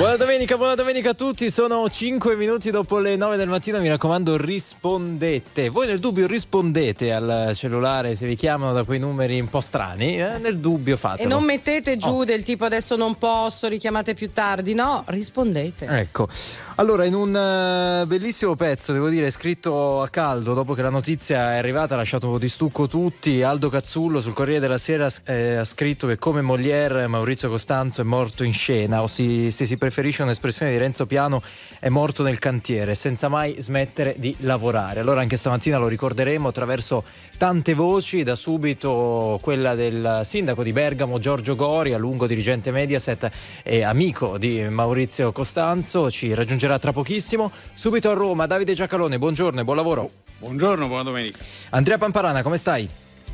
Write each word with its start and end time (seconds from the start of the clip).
Buona 0.00 0.16
domenica, 0.16 0.56
buona 0.56 0.74
domenica 0.74 1.10
a 1.10 1.14
tutti. 1.14 1.50
Sono 1.50 1.86
5 1.86 2.34
minuti 2.34 2.70
dopo 2.70 2.98
le 3.00 3.16
9 3.16 3.36
del 3.36 3.48
mattino. 3.48 3.78
Mi 3.80 3.88
raccomando, 3.90 4.38
rispondete. 4.38 5.68
Voi 5.68 5.86
nel 5.86 5.98
dubbio 5.98 6.26
rispondete 6.26 7.12
al 7.12 7.50
cellulare 7.52 8.14
se 8.14 8.26
vi 8.26 8.34
chiamano 8.34 8.72
da 8.72 8.84
quei 8.84 8.98
numeri 8.98 9.38
un 9.38 9.50
po' 9.50 9.60
strani. 9.60 10.18
Eh? 10.18 10.38
Nel 10.38 10.58
dubbio 10.58 10.96
fatelo. 10.96 11.28
E 11.28 11.30
non 11.30 11.44
mettete 11.44 11.98
giù 11.98 12.20
oh. 12.20 12.24
del 12.24 12.44
tipo 12.44 12.64
adesso 12.64 12.96
non 12.96 13.18
posso, 13.18 13.68
richiamate 13.68 14.14
più 14.14 14.32
tardi. 14.32 14.72
No, 14.72 15.04
rispondete. 15.08 15.84
Ecco. 15.84 16.28
Allora, 16.76 17.04
in 17.04 17.12
un 17.12 18.00
uh, 18.02 18.06
bellissimo 18.06 18.56
pezzo, 18.56 18.94
devo 18.94 19.10
dire, 19.10 19.30
scritto 19.30 20.00
a 20.00 20.08
caldo 20.08 20.54
dopo 20.54 20.72
che 20.72 20.80
la 20.80 20.88
notizia 20.88 21.52
è 21.52 21.58
arrivata, 21.58 21.92
ha 21.92 21.98
lasciato 21.98 22.24
un 22.24 22.32
po' 22.32 22.38
di 22.38 22.48
stucco 22.48 22.86
tutti. 22.86 23.42
Aldo 23.42 23.68
Cazzullo 23.68 24.22
sul 24.22 24.32
Corriere 24.32 24.60
della 24.60 24.78
Sera 24.78 25.10
eh, 25.24 25.56
ha 25.56 25.64
scritto 25.64 26.06
che 26.06 26.16
come 26.16 26.40
Molière 26.40 27.06
Maurizio 27.06 27.50
Costanzo 27.50 28.00
è 28.00 28.04
morto 28.04 28.44
in 28.44 28.54
scena 28.54 29.02
o 29.02 29.06
si, 29.06 29.50
se 29.50 29.66
si 29.66 29.76
preferisce 29.90 30.22
un'espressione 30.22 30.70
di 30.70 30.78
Renzo 30.78 31.04
Piano, 31.04 31.42
è 31.80 31.88
morto 31.88 32.22
nel 32.22 32.38
cantiere, 32.38 32.94
senza 32.94 33.26
mai 33.28 33.56
smettere 33.58 34.14
di 34.18 34.36
lavorare. 34.38 35.00
Allora 35.00 35.20
anche 35.20 35.36
stamattina 35.36 35.78
lo 35.78 35.88
ricorderemo 35.88 36.46
attraverso 36.46 37.02
tante 37.36 37.74
voci, 37.74 38.22
da 38.22 38.36
subito 38.36 39.40
quella 39.42 39.74
del 39.74 40.20
sindaco 40.22 40.62
di 40.62 40.72
Bergamo 40.72 41.18
Giorgio 41.18 41.56
Gori, 41.56 41.92
a 41.92 41.98
lungo 41.98 42.28
dirigente 42.28 42.70
Mediaset 42.70 43.28
e 43.64 43.82
amico 43.82 44.38
di 44.38 44.62
Maurizio 44.62 45.32
Costanzo, 45.32 46.08
ci 46.08 46.32
raggiungerà 46.34 46.78
tra 46.78 46.92
pochissimo. 46.92 47.50
Subito 47.74 48.10
a 48.10 48.14
Roma, 48.14 48.46
Davide 48.46 48.74
Giacalone, 48.74 49.18
buongiorno 49.18 49.60
e 49.60 49.64
buon 49.64 49.76
lavoro. 49.76 50.10
Buongiorno, 50.38 50.86
buona 50.86 51.02
domenica. 51.02 51.38
Andrea 51.70 51.98
Pamparana, 51.98 52.42
come 52.42 52.56
stai? 52.56 52.88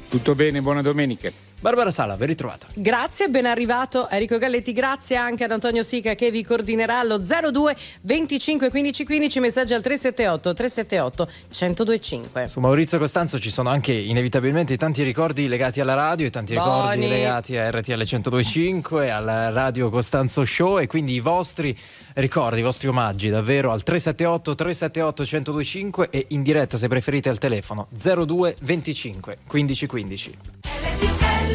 Tutto 0.08 0.34
bene, 0.34 0.62
buona 0.62 0.80
domenica. 0.80 1.30
Barbara 1.66 1.90
Sala, 1.90 2.14
ben 2.14 2.28
ritrovata. 2.28 2.68
Grazie, 2.74 3.26
ben 3.26 3.44
arrivato 3.44 4.08
Enrico 4.08 4.38
Galletti, 4.38 4.70
grazie 4.70 5.16
anche 5.16 5.42
ad 5.42 5.50
Antonio 5.50 5.82
Sica 5.82 6.14
che 6.14 6.30
vi 6.30 6.44
coordinerà 6.44 7.00
allo 7.00 7.18
02 7.18 7.74
25 8.02 8.70
15 8.70 9.04
15, 9.04 9.40
messaggi 9.40 9.74
al 9.74 9.82
378 9.82 10.52
378 10.54 11.28
1025. 11.50 12.46
Su 12.46 12.60
Maurizio 12.60 12.98
Costanzo 12.98 13.40
ci 13.40 13.50
sono 13.50 13.68
anche 13.68 13.92
inevitabilmente 13.92 14.76
tanti 14.76 15.02
ricordi 15.02 15.48
legati 15.48 15.80
alla 15.80 15.94
radio 15.94 16.26
e 16.26 16.30
tanti 16.30 16.54
Boni. 16.54 16.70
ricordi 16.70 17.08
legati 17.08 17.56
a 17.56 17.68
RTL 17.68 17.94
1025, 17.94 19.10
al 19.10 19.50
Radio 19.52 19.90
Costanzo 19.90 20.44
Show 20.44 20.78
e 20.78 20.86
quindi 20.86 21.14
i 21.14 21.20
vostri 21.20 21.76
ricordi, 22.14 22.60
i 22.60 22.62
vostri 22.62 22.86
omaggi 22.86 23.28
davvero 23.28 23.72
al 23.72 23.82
378 23.82 24.54
378 24.54 25.22
1025 25.22 26.10
e 26.10 26.26
in 26.28 26.44
diretta 26.44 26.76
se 26.76 26.86
preferite 26.86 27.28
al 27.28 27.38
telefono 27.38 27.88
02 27.90 28.54
25 28.60 29.38
15 29.48 29.86
15. 29.88 30.38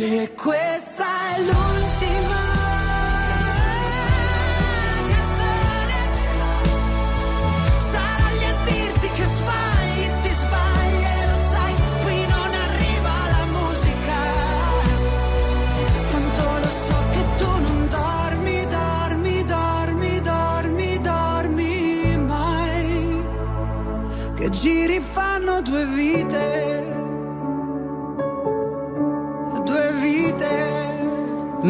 Se 0.00 0.30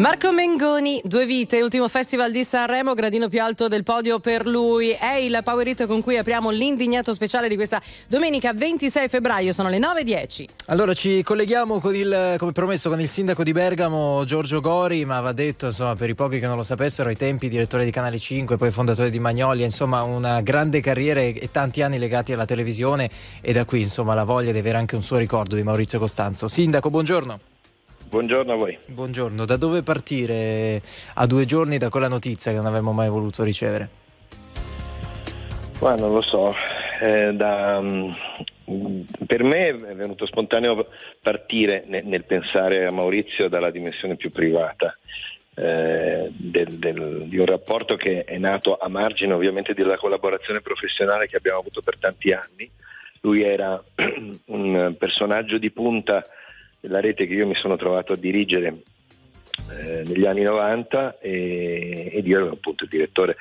Marco 0.01 0.31
Mengoni, 0.31 0.99
due 1.03 1.27
vite, 1.27 1.61
ultimo 1.61 1.87
festival 1.87 2.31
di 2.31 2.43
Sanremo, 2.43 2.95
gradino 2.95 3.29
più 3.29 3.39
alto 3.39 3.67
del 3.67 3.83
podio 3.83 4.19
per 4.19 4.47
lui. 4.47 4.89
È 4.89 5.13
il 5.13 5.39
power 5.43 5.67
hit 5.67 5.85
con 5.85 6.01
cui 6.01 6.17
apriamo 6.17 6.49
l'indignato 6.49 7.13
speciale 7.13 7.47
di 7.47 7.53
questa 7.53 7.79
domenica 8.07 8.51
26 8.51 9.07
febbraio, 9.07 9.53
sono 9.53 9.69
le 9.69 9.77
9.10. 9.77 10.45
Allora 10.69 10.95
ci 10.95 11.21
colleghiamo 11.21 11.79
con 11.79 11.95
il, 11.95 12.33
come 12.39 12.51
promesso 12.51 12.89
con 12.89 12.99
il 12.99 13.07
sindaco 13.07 13.43
di 13.43 13.51
Bergamo 13.51 14.23
Giorgio 14.25 14.59
Gori, 14.59 15.05
ma 15.05 15.19
va 15.19 15.33
detto 15.33 15.67
insomma 15.67 15.95
per 15.95 16.09
i 16.09 16.15
pochi 16.15 16.39
che 16.39 16.47
non 16.47 16.55
lo 16.55 16.63
sapessero, 16.63 17.09
ai 17.09 17.15
tempi 17.15 17.47
direttore 17.47 17.85
di 17.85 17.91
Canale 17.91 18.17
5, 18.17 18.57
poi 18.57 18.71
fondatore 18.71 19.11
di 19.11 19.19
Magnolia, 19.19 19.65
insomma 19.65 20.01
una 20.01 20.41
grande 20.41 20.79
carriera 20.79 21.19
e 21.19 21.49
tanti 21.51 21.83
anni 21.83 21.99
legati 21.99 22.33
alla 22.33 22.45
televisione 22.45 23.07
e 23.39 23.53
da 23.53 23.65
qui 23.65 23.81
insomma 23.81 24.15
la 24.15 24.23
voglia 24.23 24.51
di 24.51 24.57
avere 24.57 24.79
anche 24.79 24.95
un 24.95 25.03
suo 25.03 25.17
ricordo 25.17 25.55
di 25.55 25.61
Maurizio 25.61 25.99
Costanzo. 25.99 26.47
Sindaco, 26.47 26.89
buongiorno. 26.89 27.50
Buongiorno 28.11 28.51
a 28.51 28.55
voi. 28.57 28.77
Buongiorno, 28.87 29.45
da 29.45 29.55
dove 29.55 29.83
partire 29.83 30.81
a 31.13 31.25
due 31.25 31.45
giorni 31.45 31.77
da 31.77 31.87
quella 31.87 32.09
notizia 32.09 32.51
che 32.51 32.57
non 32.57 32.65
avevamo 32.65 32.91
mai 32.91 33.07
voluto 33.07 33.41
ricevere? 33.41 33.87
Ma 35.79 35.95
non 35.95 36.11
lo 36.11 36.19
so, 36.19 36.53
eh, 36.99 37.31
da, 37.31 37.77
um, 37.77 38.13
per 39.25 39.43
me 39.43 39.67
è 39.69 39.95
venuto 39.95 40.25
spontaneo 40.25 40.87
partire 41.21 41.85
nel, 41.87 42.05
nel, 42.05 42.25
pensare 42.25 42.85
a 42.85 42.91
Maurizio 42.91 43.47
dalla 43.47 43.71
dimensione 43.71 44.17
più 44.17 44.29
privata. 44.29 44.93
Eh, 45.53 46.29
del, 46.31 46.67
del, 46.67 47.23
di 47.27 47.37
un 47.37 47.45
rapporto 47.45 47.95
che 47.95 48.25
è 48.25 48.37
nato 48.37 48.77
a 48.77 48.89
margine 48.89 49.33
ovviamente 49.33 49.73
della 49.73 49.97
collaborazione 49.97 50.59
professionale 50.59 51.27
che 51.27 51.37
abbiamo 51.37 51.59
avuto 51.59 51.81
per 51.81 51.97
tanti 51.97 52.33
anni. 52.33 52.69
Lui 53.21 53.41
era 53.41 53.81
un 54.47 54.95
personaggio 54.99 55.57
di 55.57 55.71
punta 55.71 56.25
la 56.81 56.99
rete 56.99 57.27
che 57.27 57.33
io 57.33 57.47
mi 57.47 57.55
sono 57.55 57.75
trovato 57.75 58.13
a 58.13 58.17
dirigere 58.17 58.83
eh, 59.79 60.03
negli 60.05 60.25
anni 60.25 60.43
90 60.43 61.19
e, 61.19 62.11
ed 62.13 62.27
io 62.27 62.37
ero 62.37 62.51
appunto 62.53 62.83
il 62.83 62.89
direttore. 62.89 63.35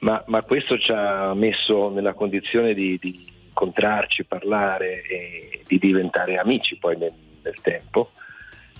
Ma, 0.00 0.22
ma, 0.26 0.42
questo 0.42 0.78
ci 0.78 0.92
ha 0.92 1.34
messo 1.34 1.90
nella 1.90 2.12
condizione 2.12 2.72
di, 2.72 2.98
di, 3.00 3.26
incontrarci, 3.48 4.24
parlare 4.24 5.02
e 5.02 5.62
di 5.66 5.78
diventare 5.78 6.36
amici 6.36 6.76
poi 6.76 6.96
nel, 6.96 7.12
nel 7.42 7.60
tempo 7.60 8.12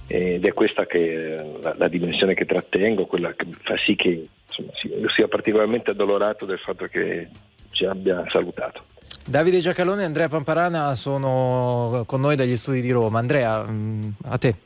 ed 0.06 0.44
è 0.44 0.52
questa 0.52 0.87
che 0.87 1.37
la, 1.60 1.75
la, 1.76 1.88
dimensione 1.88 2.34
che 2.34 2.46
trattengo, 2.46 3.05
quella 3.05 3.34
che 3.34 3.46
fa 3.60 3.76
sì 3.76 3.94
che 3.94 4.26
insomma, 4.46 4.70
sia 5.14 5.28
particolarmente 5.28 5.90
addolorato 5.90 6.46
del 6.46 6.58
fatto 6.58 6.87
che 6.87 7.28
ci 7.70 7.84
abbia 7.84 8.25
salutato. 8.28 8.84
Davide 9.29 9.59
Giacalone 9.59 10.01
e 10.01 10.05
Andrea 10.07 10.27
Pamparana 10.27 10.95
sono 10.95 12.03
con 12.07 12.23
noi 12.23 12.35
dagli 12.35 12.57
studi 12.57 12.81
di 12.81 12.91
Roma. 12.91 13.19
Andrea, 13.19 13.63
mm, 13.63 14.09
a 14.23 14.39
te. 14.39 14.57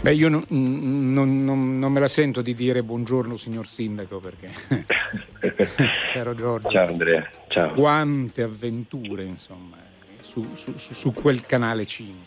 Beh, 0.00 0.12
io 0.12 0.28
non, 0.28 0.44
non, 0.48 1.44
non, 1.44 1.78
non, 1.78 1.92
me 1.92 2.00
la 2.00 2.08
sento 2.08 2.42
di 2.42 2.52
dire 2.52 2.82
buongiorno 2.82 3.36
signor 3.36 3.68
Sindaco 3.68 4.18
perché 4.18 4.50
caro 6.12 6.34
Giorgio. 6.34 6.68
Ciao 6.68 6.88
Andrea, 6.88 7.30
ciao. 7.46 7.74
Quante 7.74 8.42
avventure 8.42 9.22
insomma 9.22 9.76
su, 10.22 10.44
su, 10.56 10.74
su 10.76 11.12
quel 11.12 11.46
canale 11.46 11.86
5. 11.86 12.26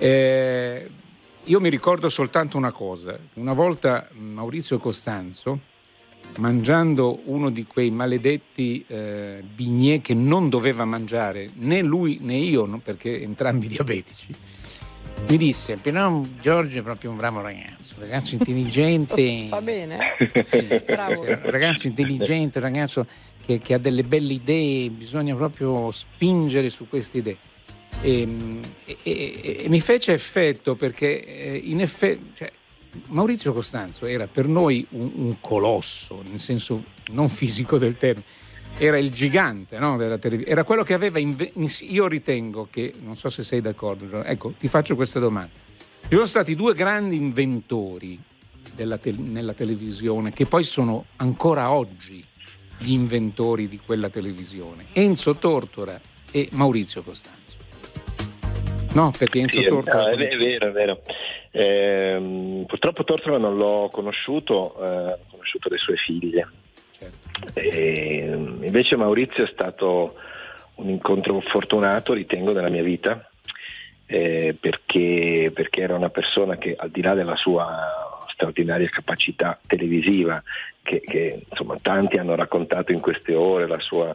Eh, 0.00 0.90
io 1.44 1.60
mi 1.60 1.70
ricordo 1.70 2.10
soltanto 2.10 2.58
una 2.58 2.72
cosa, 2.72 3.18
una 3.34 3.54
volta 3.54 4.06
Maurizio 4.12 4.76
Costanzo 4.76 5.72
mangiando 6.38 7.20
uno 7.24 7.50
di 7.50 7.64
quei 7.64 7.90
maledetti 7.90 8.84
eh, 8.86 9.42
bignè 9.42 10.00
che 10.00 10.14
non 10.14 10.48
doveva 10.48 10.84
mangiare 10.84 11.48
né 11.54 11.82
lui 11.82 12.18
né 12.20 12.36
io, 12.36 12.64
no? 12.66 12.78
perché 12.78 13.22
entrambi 13.22 13.68
diabetici, 13.68 14.34
mi 15.28 15.36
disse: 15.38 15.76
Però 15.76 16.20
Giorgio 16.40 16.80
è 16.80 16.82
proprio 16.82 17.10
un 17.10 17.16
bravo 17.16 17.40
ragazzo, 17.40 17.94
un 17.96 18.02
ragazzo 18.02 18.34
intelligente. 18.34 19.46
Fa 19.48 19.62
bene, 19.62 20.16
sì, 20.44 20.82
bravo. 20.84 21.24
Sì, 21.24 21.30
un 21.30 21.50
ragazzo 21.50 21.86
intelligente, 21.86 22.58
un 22.58 22.64
ragazzo 22.64 23.06
che, 23.44 23.58
che, 23.58 23.74
ha 23.74 23.78
delle 23.78 24.04
belle 24.04 24.34
idee, 24.34 24.90
bisogna 24.90 25.34
proprio 25.34 25.90
spingere 25.90 26.68
su 26.68 26.88
queste 26.88 27.18
idee. 27.18 27.36
E, 28.02 28.60
e, 28.84 28.98
e, 29.02 29.56
e 29.64 29.68
mi 29.68 29.80
fece 29.80 30.12
effetto 30.12 30.74
perché 30.74 31.24
eh, 31.24 31.56
in 31.56 31.80
effetti. 31.80 32.32
Cioè, 32.34 32.50
Maurizio 33.08 33.52
Costanzo 33.52 34.06
era 34.06 34.26
per 34.26 34.46
noi 34.46 34.86
un, 34.90 35.10
un, 35.14 35.36
colosso, 35.40 36.22
nel 36.28 36.38
senso 36.38 36.82
non 37.10 37.28
fisico 37.28 37.78
del 37.78 37.96
termine, 37.96 38.26
era 38.76 38.98
il 38.98 39.10
gigante 39.10 39.78
no, 39.78 39.96
della 39.96 40.18
televisione, 40.18 40.52
era 40.52 40.64
quello 40.64 40.82
che 40.82 40.94
aveva, 40.94 41.18
inve- 41.18 41.52
io 41.80 42.06
ritengo 42.06 42.68
che, 42.70 42.92
non 43.02 43.16
so 43.16 43.30
se 43.30 43.42
sei 43.42 43.60
d'accordo, 43.60 44.22
ecco, 44.24 44.54
ti 44.58 44.68
faccio 44.68 44.94
questa 44.94 45.18
domanda. 45.18 45.62
Ci 46.02 46.10
sono 46.10 46.26
stati 46.26 46.54
due 46.54 46.74
grandi 46.74 47.16
inventori 47.16 48.20
te- 48.74 49.12
nella 49.12 49.54
televisione 49.54 50.32
che 50.32 50.46
poi 50.46 50.64
sono 50.64 51.06
ancora 51.16 51.70
oggi 51.70 52.24
gli 52.78 52.92
inventori 52.92 53.68
di 53.68 53.80
quella 53.84 54.08
televisione, 54.08 54.86
Enzo 54.92 55.36
Tortora 55.36 56.00
e 56.30 56.48
Maurizio 56.52 57.02
Costanzo. 57.02 57.43
No, 58.94 59.12
perché 59.16 59.40
Enzo 59.40 59.60
sì, 59.60 59.66
Tortora... 59.66 60.10
È, 60.10 60.14
è 60.14 60.36
vero, 60.36 60.68
è 60.68 60.70
vero. 60.72 61.02
Eh, 61.50 62.64
purtroppo 62.66 63.04
Tortora 63.04 63.38
non 63.38 63.56
l'ho 63.56 63.88
conosciuto, 63.92 64.74
eh, 64.80 65.12
ho 65.12 65.18
conosciuto 65.30 65.68
le 65.68 65.78
sue 65.78 65.96
figlie. 65.96 66.48
Certo. 66.92 67.58
E, 67.58 68.24
invece 68.62 68.96
Maurizio 68.96 69.44
è 69.44 69.50
stato 69.52 70.14
un 70.76 70.88
incontro 70.88 71.40
fortunato, 71.40 72.12
ritengo, 72.12 72.52
nella 72.52 72.68
mia 72.68 72.82
vita, 72.82 73.28
eh, 74.06 74.56
perché, 74.58 75.50
perché, 75.52 75.80
era 75.80 75.94
una 75.94 76.10
persona 76.10 76.56
che 76.56 76.74
al 76.78 76.90
di 76.90 77.02
là 77.02 77.14
della 77.14 77.36
sua 77.36 78.26
straordinaria 78.32 78.88
capacità 78.88 79.58
televisiva, 79.66 80.42
che, 80.82 81.00
che 81.00 81.44
insomma, 81.48 81.78
tanti 81.82 82.16
hanno 82.16 82.34
raccontato 82.34 82.92
in 82.92 83.00
queste 83.00 83.34
ore, 83.34 83.66
la 83.66 83.80
sua 83.80 84.14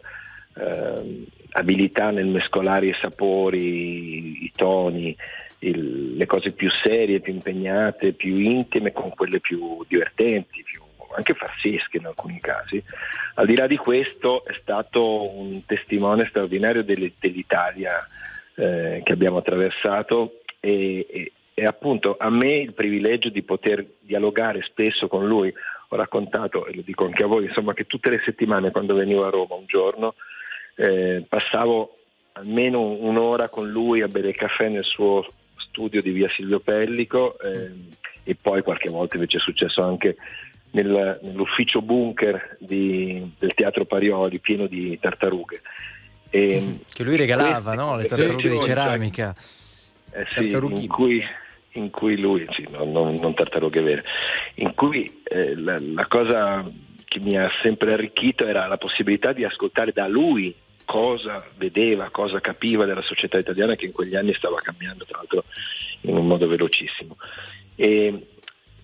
eh, 0.59 1.25
abilità 1.51 2.11
nel 2.11 2.27
mescolare 2.27 2.87
i 2.87 2.95
sapori, 2.99 4.43
i 4.43 4.51
toni, 4.55 5.15
il, 5.59 6.15
le 6.15 6.25
cose 6.25 6.51
più 6.51 6.69
serie, 6.69 7.19
più 7.19 7.33
impegnate, 7.33 8.13
più 8.13 8.35
intime 8.35 8.91
con 8.91 9.09
quelle 9.09 9.39
più 9.39 9.83
divertenti, 9.87 10.63
più 10.63 10.81
anche 11.15 11.33
farsesche 11.33 11.97
in 11.97 12.05
alcuni 12.05 12.39
casi. 12.39 12.81
Al 13.35 13.45
di 13.45 13.55
là 13.55 13.67
di 13.67 13.77
questo 13.77 14.45
è 14.45 14.53
stato 14.53 15.35
un 15.35 15.65
testimone 15.65 16.27
straordinario 16.29 16.83
dell'Italia 16.83 17.97
eh, 18.55 19.01
che 19.03 19.11
abbiamo 19.11 19.37
attraversato 19.37 20.41
e, 20.59 21.07
e, 21.09 21.31
e, 21.53 21.65
appunto 21.65 22.15
a 22.19 22.29
me 22.29 22.57
il 22.57 22.73
privilegio 22.73 23.29
di 23.29 23.41
poter 23.41 23.85
dialogare 24.01 24.61
spesso 24.63 25.07
con 25.07 25.27
lui. 25.27 25.53
Ho 25.91 25.95
raccontato, 25.95 26.67
e 26.67 26.75
lo 26.75 26.83
dico 26.85 27.05
anche 27.05 27.23
a 27.23 27.27
voi, 27.27 27.45
insomma, 27.45 27.73
che 27.73 27.85
tutte 27.85 28.11
le 28.11 28.21
settimane 28.23 28.69
quando 28.69 28.93
venivo 28.93 29.25
a 29.25 29.31
Roma 29.31 29.55
un 29.55 29.65
giorno 29.65 30.13
eh, 30.79 31.25
passavo 31.27 31.97
almeno 32.33 32.79
un'ora 32.81 33.49
con 33.49 33.69
lui 33.69 34.01
a 34.01 34.07
bere 34.07 34.33
caffè 34.33 34.69
nel 34.69 34.85
suo 34.85 35.25
studio 35.57 36.01
di 36.01 36.11
via 36.11 36.29
Silvio 36.29 36.61
Pellico 36.61 37.37
eh, 37.39 37.69
e 38.23 38.37
poi 38.39 38.61
qualche 38.61 38.89
volta 38.89 39.15
invece 39.15 39.37
è 39.37 39.41
successo 39.41 39.83
anche 39.83 40.15
nel, 40.71 41.19
nell'ufficio 41.21 41.81
bunker 41.81 42.55
di, 42.59 43.29
del 43.37 43.53
Teatro 43.53 43.83
Parioli 43.83 44.39
pieno 44.39 44.67
di 44.67 44.97
tartarughe. 44.99 45.61
E, 46.29 46.61
mm, 46.61 46.75
che 46.93 47.03
lui 47.03 47.17
regalava, 47.17 47.73
queste, 47.73 47.75
no? 47.75 47.97
Le 47.97 48.05
tartarughe 48.05 48.49
di 48.49 48.59
ceramica. 48.61 49.35
Eh 50.11 50.25
sì, 50.29 50.47
in 50.49 50.87
cui, 50.87 51.21
in 51.73 51.89
cui, 51.89 52.21
lui, 52.21 52.47
sì, 52.51 52.65
non, 52.71 52.91
non, 52.91 53.15
non, 53.15 53.33
tartarughe 53.33 53.81
vere, 53.81 54.03
in 54.55 54.73
cui 54.75 55.21
eh, 55.23 55.55
la, 55.55 55.77
la 55.79 56.07
cosa 56.07 56.65
che 57.03 57.19
mi 57.19 57.37
ha 57.37 57.49
sempre 57.61 57.93
arricchito 57.93 58.45
era 58.45 58.67
la 58.67 58.77
possibilità 58.77 59.33
di 59.33 59.43
ascoltare 59.43 59.91
da 59.91 60.07
lui 60.07 60.55
cosa 60.89 61.45
vedeva, 61.55 62.09
cosa 62.09 62.41
capiva 62.41 62.83
della 62.85 63.03
società 63.03 63.37
italiana 63.37 63.75
che 63.75 63.85
in 63.85 63.91
quegli 63.91 64.15
anni 64.15 64.33
stava 64.33 64.57
cambiando, 64.57 65.05
tra 65.05 65.17
l'altro 65.17 65.43
in 66.01 66.17
un 66.17 66.25
modo 66.25 66.47
velocissimo. 66.47 67.15
E 67.75 68.25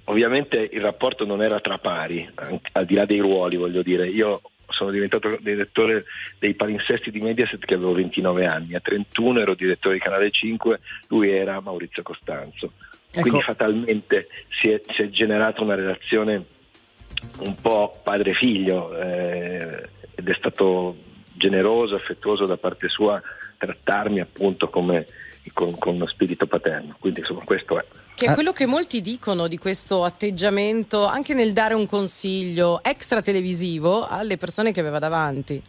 ovviamente 0.03 0.69
il 0.71 0.81
rapporto 0.81 1.25
non 1.25 1.41
era 1.41 1.59
tra 1.59 1.79
pari, 1.79 2.29
al 2.73 2.85
di 2.85 2.93
là 2.93 3.05
dei 3.05 3.17
ruoli, 3.17 3.55
voglio 3.55 3.81
dire. 3.81 4.07
Io 4.07 4.39
sono 4.67 4.91
diventato 4.91 5.35
direttore 5.41 6.05
dei 6.37 6.53
palinsesti 6.53 7.09
di 7.09 7.21
Mediaset 7.21 7.65
che 7.65 7.73
avevo 7.73 7.93
29 7.93 8.45
anni, 8.45 8.75
a 8.75 8.79
31 8.81 9.39
ero 9.39 9.55
direttore 9.55 9.95
di 9.95 10.01
Canale 10.01 10.29
5, 10.29 10.79
lui 11.07 11.31
era 11.31 11.59
Maurizio 11.59 12.03
Costanzo. 12.03 12.71
Ecco. 13.09 13.21
Quindi 13.21 13.41
fatalmente 13.41 14.27
si 14.61 14.69
è, 14.69 14.79
si 14.93 15.01
è, 15.01 15.09
generata 15.09 15.63
una 15.63 15.73
relazione 15.73 16.45
un 17.39 17.55
po' 17.59 17.99
padre-figlio 18.03 18.95
eh, 18.95 19.89
ed 20.13 20.29
è 20.29 20.33
stato 20.35 21.13
generoso, 21.49 21.95
affettuoso 21.95 22.45
da 22.45 22.57
parte 22.57 22.89
sua 22.89 23.21
trattarmi 23.57 24.19
appunto 24.19 24.69
come 24.69 25.05
con, 25.53 25.77
con 25.77 25.95
uno 25.95 26.07
spirito 26.07 26.47
paterno. 26.47 26.95
Quindi 26.99 27.19
insomma 27.19 27.43
questo 27.43 27.79
è. 27.79 27.85
Che 28.15 28.27
è 28.27 28.33
quello 28.33 28.53
che 28.53 28.65
molti 28.65 29.01
dicono 29.01 29.47
di 29.47 29.57
questo 29.57 30.05
atteggiamento 30.05 31.05
anche 31.05 31.33
nel 31.33 31.51
dare 31.51 31.73
un 31.73 31.85
consiglio 31.85 32.81
extra 32.81 33.21
televisivo 33.21 34.07
alle 34.07 34.37
persone 34.37 34.71
che 34.71 34.79
aveva 34.79 34.99
davanti. 34.99 35.61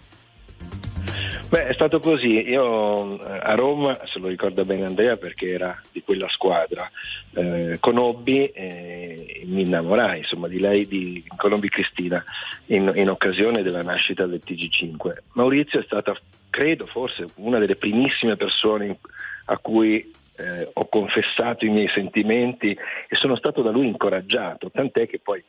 Beh, 1.49 1.67
è 1.67 1.73
stato 1.75 2.01
così. 2.01 2.49
Io 2.49 3.21
eh, 3.25 3.39
a 3.43 3.55
Roma, 3.55 3.99
se 4.07 4.19
lo 4.19 4.29
ricorda 4.29 4.65
bene 4.65 4.85
Andrea 4.85 5.17
perché 5.17 5.51
era 5.51 5.81
di 5.93 6.03
quella 6.03 6.29
squadra, 6.29 6.91
eh, 7.35 7.77
conobbi 7.81 8.47
e 8.47 9.43
mi 9.45 9.63
innamorai 9.63 10.19
insomma, 10.19 10.49
di 10.49 10.59
lei, 10.59 10.87
di, 10.87 11.25
conobbi 11.37 11.69
Cristina 11.69 12.23
in, 12.67 12.93
in, 12.97 13.11
occasione 13.11 13.63
della 13.63 13.83
nascita 13.83 14.27
del 14.27 14.43
TG5. 14.45 15.13
Maurizio 15.35 15.81
è 15.81 15.85
stata, 15.85 16.17
credo, 16.51 16.87
forse 16.87 17.27
una 17.37 17.59
delle 17.59 17.77
primissime 17.77 18.37
persone 18.37 18.99
a 19.47 19.59
cui 19.59 20.13
eh, 20.37 20.69
ho 20.73 20.89
confessato 20.89 21.65
i 21.65 21.71
miei 21.71 21.89
sentimenti 21.89 22.71
e 22.71 23.17
sono 23.17 23.37
stato 23.37 23.63
da 23.63 23.71
lui 23.71 23.87
incoraggiato, 23.87 24.71
tant'è 24.71 25.07
che 25.07 25.21
poi 25.23 25.43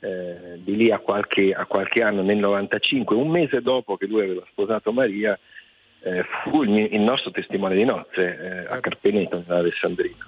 eh, 0.00 0.58
di 0.62 0.76
lì 0.76 0.90
a 0.90 0.98
qualche, 0.98 1.52
a 1.52 1.66
qualche, 1.66 2.02
anno, 2.02 2.22
nel 2.22 2.38
95, 2.38 3.16
un 3.16 3.28
mese 3.28 3.60
dopo 3.60 3.96
che 3.96 4.06
lui 4.06 4.22
aveva 4.22 4.44
sposato 4.50 4.92
Maria, 4.92 5.38
eh, 6.02 6.24
fu 6.42 6.62
il, 6.62 6.92
il, 6.92 7.00
nostro 7.00 7.30
testimone 7.30 7.74
di 7.74 7.84
nozze 7.84 8.66
eh, 8.66 8.72
a 8.72 8.80
Carpeneto, 8.80 9.42
nell'Alessandrino. 9.46 10.26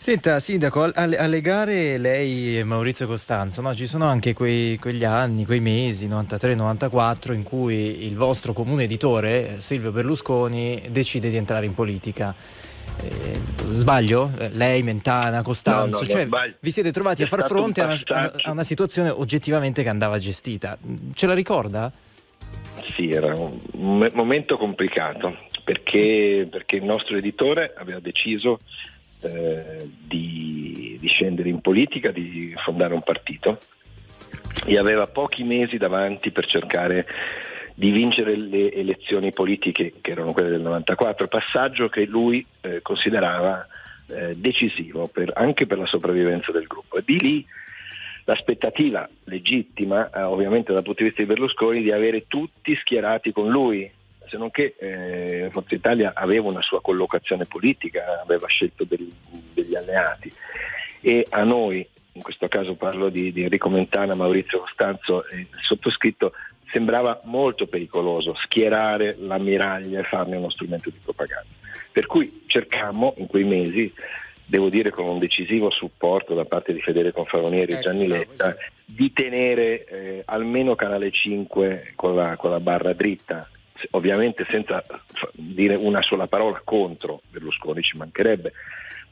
Senta, 0.00 0.40
Sindaco, 0.40 0.90
alle 0.94 1.40
gare 1.42 1.98
lei 1.98 2.58
e 2.58 2.64
Maurizio 2.64 3.06
Costanzo, 3.06 3.60
no? 3.60 3.74
ci 3.74 3.86
sono 3.86 4.06
anche 4.06 4.32
quei, 4.32 4.78
quegli 4.78 5.04
anni, 5.04 5.44
quei 5.44 5.60
mesi, 5.60 6.08
93-94, 6.08 7.34
in 7.34 7.42
cui 7.42 8.06
il 8.06 8.16
vostro 8.16 8.54
comune 8.54 8.84
editore, 8.84 9.60
Silvio 9.60 9.92
Berlusconi, 9.92 10.84
decide 10.88 11.28
di 11.28 11.36
entrare 11.36 11.66
in 11.66 11.74
politica. 11.74 12.34
Eh, 13.02 13.38
sbaglio? 13.70 14.30
Eh, 14.38 14.50
lei, 14.52 14.82
Mentana, 14.82 15.42
Costanzo, 15.42 16.00
no, 16.00 16.02
no, 16.02 16.04
cioè, 16.04 16.54
vi 16.58 16.70
siete 16.70 16.92
trovati 16.92 17.22
a 17.22 17.26
far 17.26 17.44
fronte 17.44 17.80
a 17.80 17.86
una, 17.86 18.32
a 18.42 18.50
una, 18.50 18.62
situazione 18.62 19.10
oggettivamente 19.10 19.82
che 19.82 19.88
andava 19.88 20.18
gestita. 20.18 20.76
Ce 21.14 21.26
la 21.26 21.34
ricorda? 21.34 21.90
Sì, 22.94 23.10
era 23.10 23.34
un 23.34 24.10
momento 24.12 24.56
complicato 24.56 25.36
perché, 25.64 26.46
perché 26.50 26.76
il 26.76 26.84
nostro 26.84 27.16
editore 27.16 27.74
aveva 27.76 28.00
deciso 28.00 28.58
eh, 29.20 29.88
di, 30.06 30.96
di 31.00 31.08
scendere 31.08 31.48
in 31.48 31.60
politica, 31.60 32.10
di 32.10 32.54
fondare 32.64 32.94
un 32.94 33.02
partito 33.02 33.58
e 34.66 34.78
aveva 34.78 35.06
pochi 35.06 35.42
mesi 35.42 35.76
davanti 35.76 36.30
per 36.30 36.46
cercare 36.46 37.06
di 37.80 37.92
vincere 37.92 38.36
le 38.36 38.70
elezioni 38.74 39.32
politiche 39.32 39.94
che 40.02 40.10
erano 40.10 40.32
quelle 40.32 40.50
del 40.50 40.60
94, 40.60 41.28
passaggio 41.28 41.88
che 41.88 42.04
lui 42.04 42.44
eh, 42.60 42.82
considerava 42.82 43.66
eh, 44.08 44.34
decisivo 44.36 45.06
per, 45.06 45.32
anche 45.34 45.64
per 45.64 45.78
la 45.78 45.86
sopravvivenza 45.86 46.52
del 46.52 46.66
gruppo. 46.66 46.98
E 46.98 47.02
di 47.06 47.18
lì 47.18 47.46
l'aspettativa 48.24 49.08
legittima, 49.24 50.10
eh, 50.10 50.20
ovviamente 50.20 50.74
dal 50.74 50.82
punto 50.82 51.02
di 51.02 51.08
vista 51.08 51.22
di 51.22 51.28
Berlusconi, 51.28 51.80
di 51.80 51.90
avere 51.90 52.26
tutti 52.26 52.76
schierati 52.76 53.32
con 53.32 53.48
lui, 53.48 53.90
se 54.28 54.36
non 54.36 54.50
che 54.50 54.74
eh, 54.78 55.48
Forza 55.50 55.74
Italia 55.74 56.12
aveva 56.14 56.50
una 56.50 56.60
sua 56.60 56.82
collocazione 56.82 57.46
politica, 57.46 58.20
aveva 58.22 58.46
scelto 58.46 58.84
degli, 58.84 59.10
degli 59.54 59.74
alleati 59.74 60.30
e 61.00 61.26
a 61.30 61.44
noi, 61.44 61.88
in 62.12 62.20
questo 62.20 62.46
caso 62.48 62.74
parlo 62.74 63.08
di, 63.08 63.32
di 63.32 63.44
Enrico 63.44 63.70
Mentana, 63.70 64.14
Maurizio 64.14 64.58
Costanzo 64.58 65.26
e 65.28 65.38
il 65.38 65.48
sottoscritto, 65.62 66.34
sembrava 66.70 67.20
molto 67.24 67.66
pericoloso 67.66 68.34
schierare 68.34 69.16
l'ammiraglia 69.18 70.00
e 70.00 70.04
farne 70.04 70.36
uno 70.36 70.50
strumento 70.50 70.90
di 70.90 70.98
propaganda. 71.02 71.48
Per 71.92 72.06
cui 72.06 72.44
cercammo 72.46 73.14
in 73.18 73.26
quei 73.26 73.44
mesi, 73.44 73.92
devo 74.44 74.68
dire 74.68 74.90
con 74.90 75.06
un 75.06 75.18
decisivo 75.18 75.70
supporto 75.70 76.34
da 76.34 76.44
parte 76.44 76.72
di 76.72 76.80
Federico 76.80 77.18
Confavonieri 77.18 77.72
e 77.72 77.74
ecco, 77.74 77.82
Gianni 77.82 78.06
Letta, 78.06 78.56
di 78.84 79.12
tenere 79.12 79.84
eh, 79.84 80.22
almeno 80.26 80.74
Canale 80.74 81.10
5 81.10 81.92
con 81.94 82.14
la, 82.14 82.36
con 82.36 82.50
la 82.50 82.60
barra 82.60 82.92
dritta, 82.92 83.48
ovviamente 83.92 84.46
senza 84.50 84.84
dire 85.32 85.74
una 85.74 86.02
sola 86.02 86.26
parola 86.26 86.60
contro 86.64 87.20
Berlusconi, 87.30 87.82
ci 87.82 87.96
mancherebbe, 87.96 88.52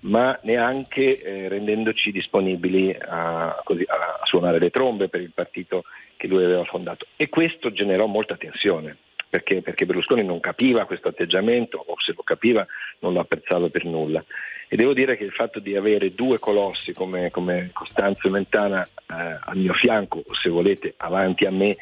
ma 0.01 0.39
neanche 0.43 1.21
eh, 1.21 1.49
rendendoci 1.49 2.13
disponibili 2.13 2.97
a, 2.99 3.61
così, 3.65 3.85
a, 3.87 4.21
suonare 4.25 4.59
le 4.59 4.71
trombe 4.71 5.09
per 5.09 5.21
il 5.21 5.33
partito 5.35 5.85
che 6.17 6.27
lui 6.27 6.45
aveva 6.45 6.65
fondato. 6.65 7.07
E 7.17 7.29
questo 7.29 7.73
generò 7.73 8.07
molta 8.07 8.37
tensione. 8.37 8.97
Perché, 9.31 9.61
perché 9.61 9.85
Berlusconi 9.85 10.25
non 10.25 10.41
capiva 10.41 10.87
questo 10.87 11.09
atteggiamento 11.09 11.77
o 11.77 11.95
se 11.99 12.15
lo 12.17 12.23
capiva 12.23 12.67
non 13.01 13.13
lo 13.13 13.21
apprezzava 13.21 13.69
per 13.69 13.85
nulla. 13.85 14.25
E 14.69 14.77
devo 14.77 14.95
dire 14.95 15.19
che 15.19 15.25
il 15.25 15.33
fatto 15.33 15.61
di 15.61 15.77
avere 15.77 16.15
due 16.15 16.39
colossi 16.39 16.95
come, 16.95 17.31
come 17.31 17.69
Costanzo 17.75 18.27
e 18.27 18.31
Mentana 18.31 18.83
eh, 18.83 18.89
al 19.07 19.57
mio 19.57 19.75
fianco, 19.75 20.23
o 20.27 20.35
se 20.35 20.49
volete 20.49 20.95
avanti 20.97 21.45
a 21.45 21.51
me, 21.51 21.77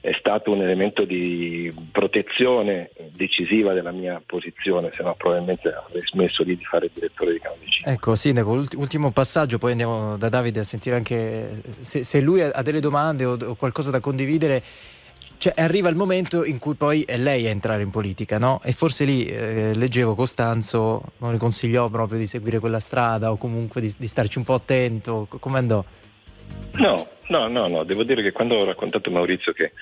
è 0.00 0.16
stato 0.18 0.50
un 0.50 0.62
elemento 0.62 1.04
di 1.04 1.72
protezione 1.92 2.90
decisiva 3.12 3.74
della 3.74 3.90
mia 3.90 4.20
posizione, 4.24 4.90
se 4.96 5.02
no 5.02 5.14
probabilmente 5.14 5.68
avrei 5.68 6.00
smesso 6.02 6.42
lì 6.42 6.56
di 6.56 6.64
fare 6.64 6.86
il 6.86 6.90
direttore 6.94 7.32
di 7.32 7.38
Canale 7.38 7.60
5. 7.66 7.92
Ecco, 7.92 8.16
Sindaco, 8.16 8.50
ultimo 8.50 9.10
passaggio, 9.10 9.58
poi 9.58 9.72
andiamo 9.72 10.16
da 10.16 10.30
Davide 10.30 10.60
a 10.60 10.64
sentire 10.64 10.96
anche 10.96 11.50
se, 11.80 12.02
se 12.02 12.20
lui 12.20 12.40
ha 12.40 12.62
delle 12.62 12.80
domande 12.80 13.26
o, 13.26 13.36
o 13.38 13.54
qualcosa 13.56 13.90
da 13.90 14.00
condividere. 14.00 14.62
Cioè, 15.36 15.54
arriva 15.56 15.88
il 15.88 15.96
momento 15.96 16.44
in 16.44 16.58
cui 16.58 16.74
poi 16.74 17.02
è 17.02 17.16
lei 17.16 17.46
a 17.46 17.50
entrare 17.50 17.82
in 17.82 17.90
politica, 17.90 18.38
no? 18.38 18.60
E 18.62 18.72
forse 18.72 19.04
lì 19.04 19.24
eh, 19.24 19.74
leggevo 19.74 20.14
Costanzo 20.14 21.02
non 21.18 21.32
le 21.32 21.38
consigliò 21.38 21.88
proprio 21.88 22.18
di 22.18 22.26
seguire 22.26 22.58
quella 22.58 22.80
strada 22.80 23.30
o 23.30 23.38
comunque 23.38 23.80
di, 23.80 23.92
di 23.96 24.06
starci 24.06 24.36
un 24.36 24.44
po' 24.44 24.54
attento. 24.54 25.26
Come 25.40 25.58
andò? 25.58 25.82
No, 26.78 27.06
no, 27.28 27.48
no, 27.48 27.68
no, 27.68 27.84
devo 27.84 28.04
dire 28.04 28.22
che 28.22 28.32
quando 28.32 28.56
ho 28.56 28.64
raccontato 28.64 29.10
a 29.10 29.12
Maurizio 29.12 29.52
che, 29.52 29.72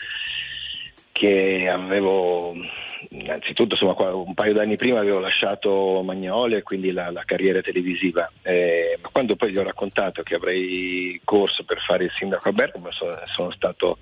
che 1.13 1.69
avevo 1.69 2.55
innanzitutto 3.11 3.75
insomma, 3.75 4.15
un 4.15 4.35
paio 4.35 4.53
d'anni 4.53 4.77
prima 4.77 4.99
avevo 4.99 5.21
lasciato 5.21 6.03
Magnoli 6.03 6.57
e 6.57 6.63
quindi 6.63 6.91
la, 6.91 7.13
la 7.13 7.23
carriera 7.25 7.61
televisiva 7.61 8.29
eh, 8.43 8.99
ma 9.01 9.09
quando 9.13 9.37
poi 9.37 9.53
gli 9.53 9.57
ho 9.57 9.63
raccontato 9.63 10.25
che 10.25 10.35
avrei 10.35 11.21
corso 11.23 11.63
per 11.63 11.79
fare 11.79 12.05
il 12.05 12.13
sindaco 12.19 12.49
a 12.49 12.53
Bergamo 12.53 12.91
sono, 12.91 13.17
sono 13.33 13.51
stato 13.53 13.99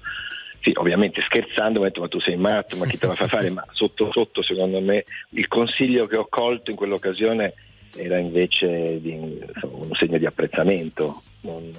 sì, 0.66 0.73
ovviamente 0.75 1.23
scherzando, 1.23 1.80
ha 1.80 1.85
detto 1.85 2.00
ma 2.00 2.08
tu 2.08 2.18
sei 2.18 2.37
matto, 2.37 2.76
ma 2.76 2.87
chi 2.87 2.99
te 2.99 3.06
la 3.06 3.14
fa 3.14 3.28
fare? 3.28 3.50
Ma 3.50 3.64
sotto 3.70 4.11
sotto 4.11 4.42
secondo 4.42 4.80
me 4.80 5.04
il 5.30 5.46
consiglio 5.46 6.06
che 6.06 6.16
ho 6.16 6.26
colto 6.28 6.70
in 6.70 6.76
quell'occasione 6.76 7.54
era 7.96 8.18
invece 8.18 9.00
di, 9.00 9.12
insomma, 9.12 9.85
un 9.85 9.94
segno 9.94 10.18
di 10.18 10.26
apprezzamento. 10.26 11.23
Non, 11.42 11.73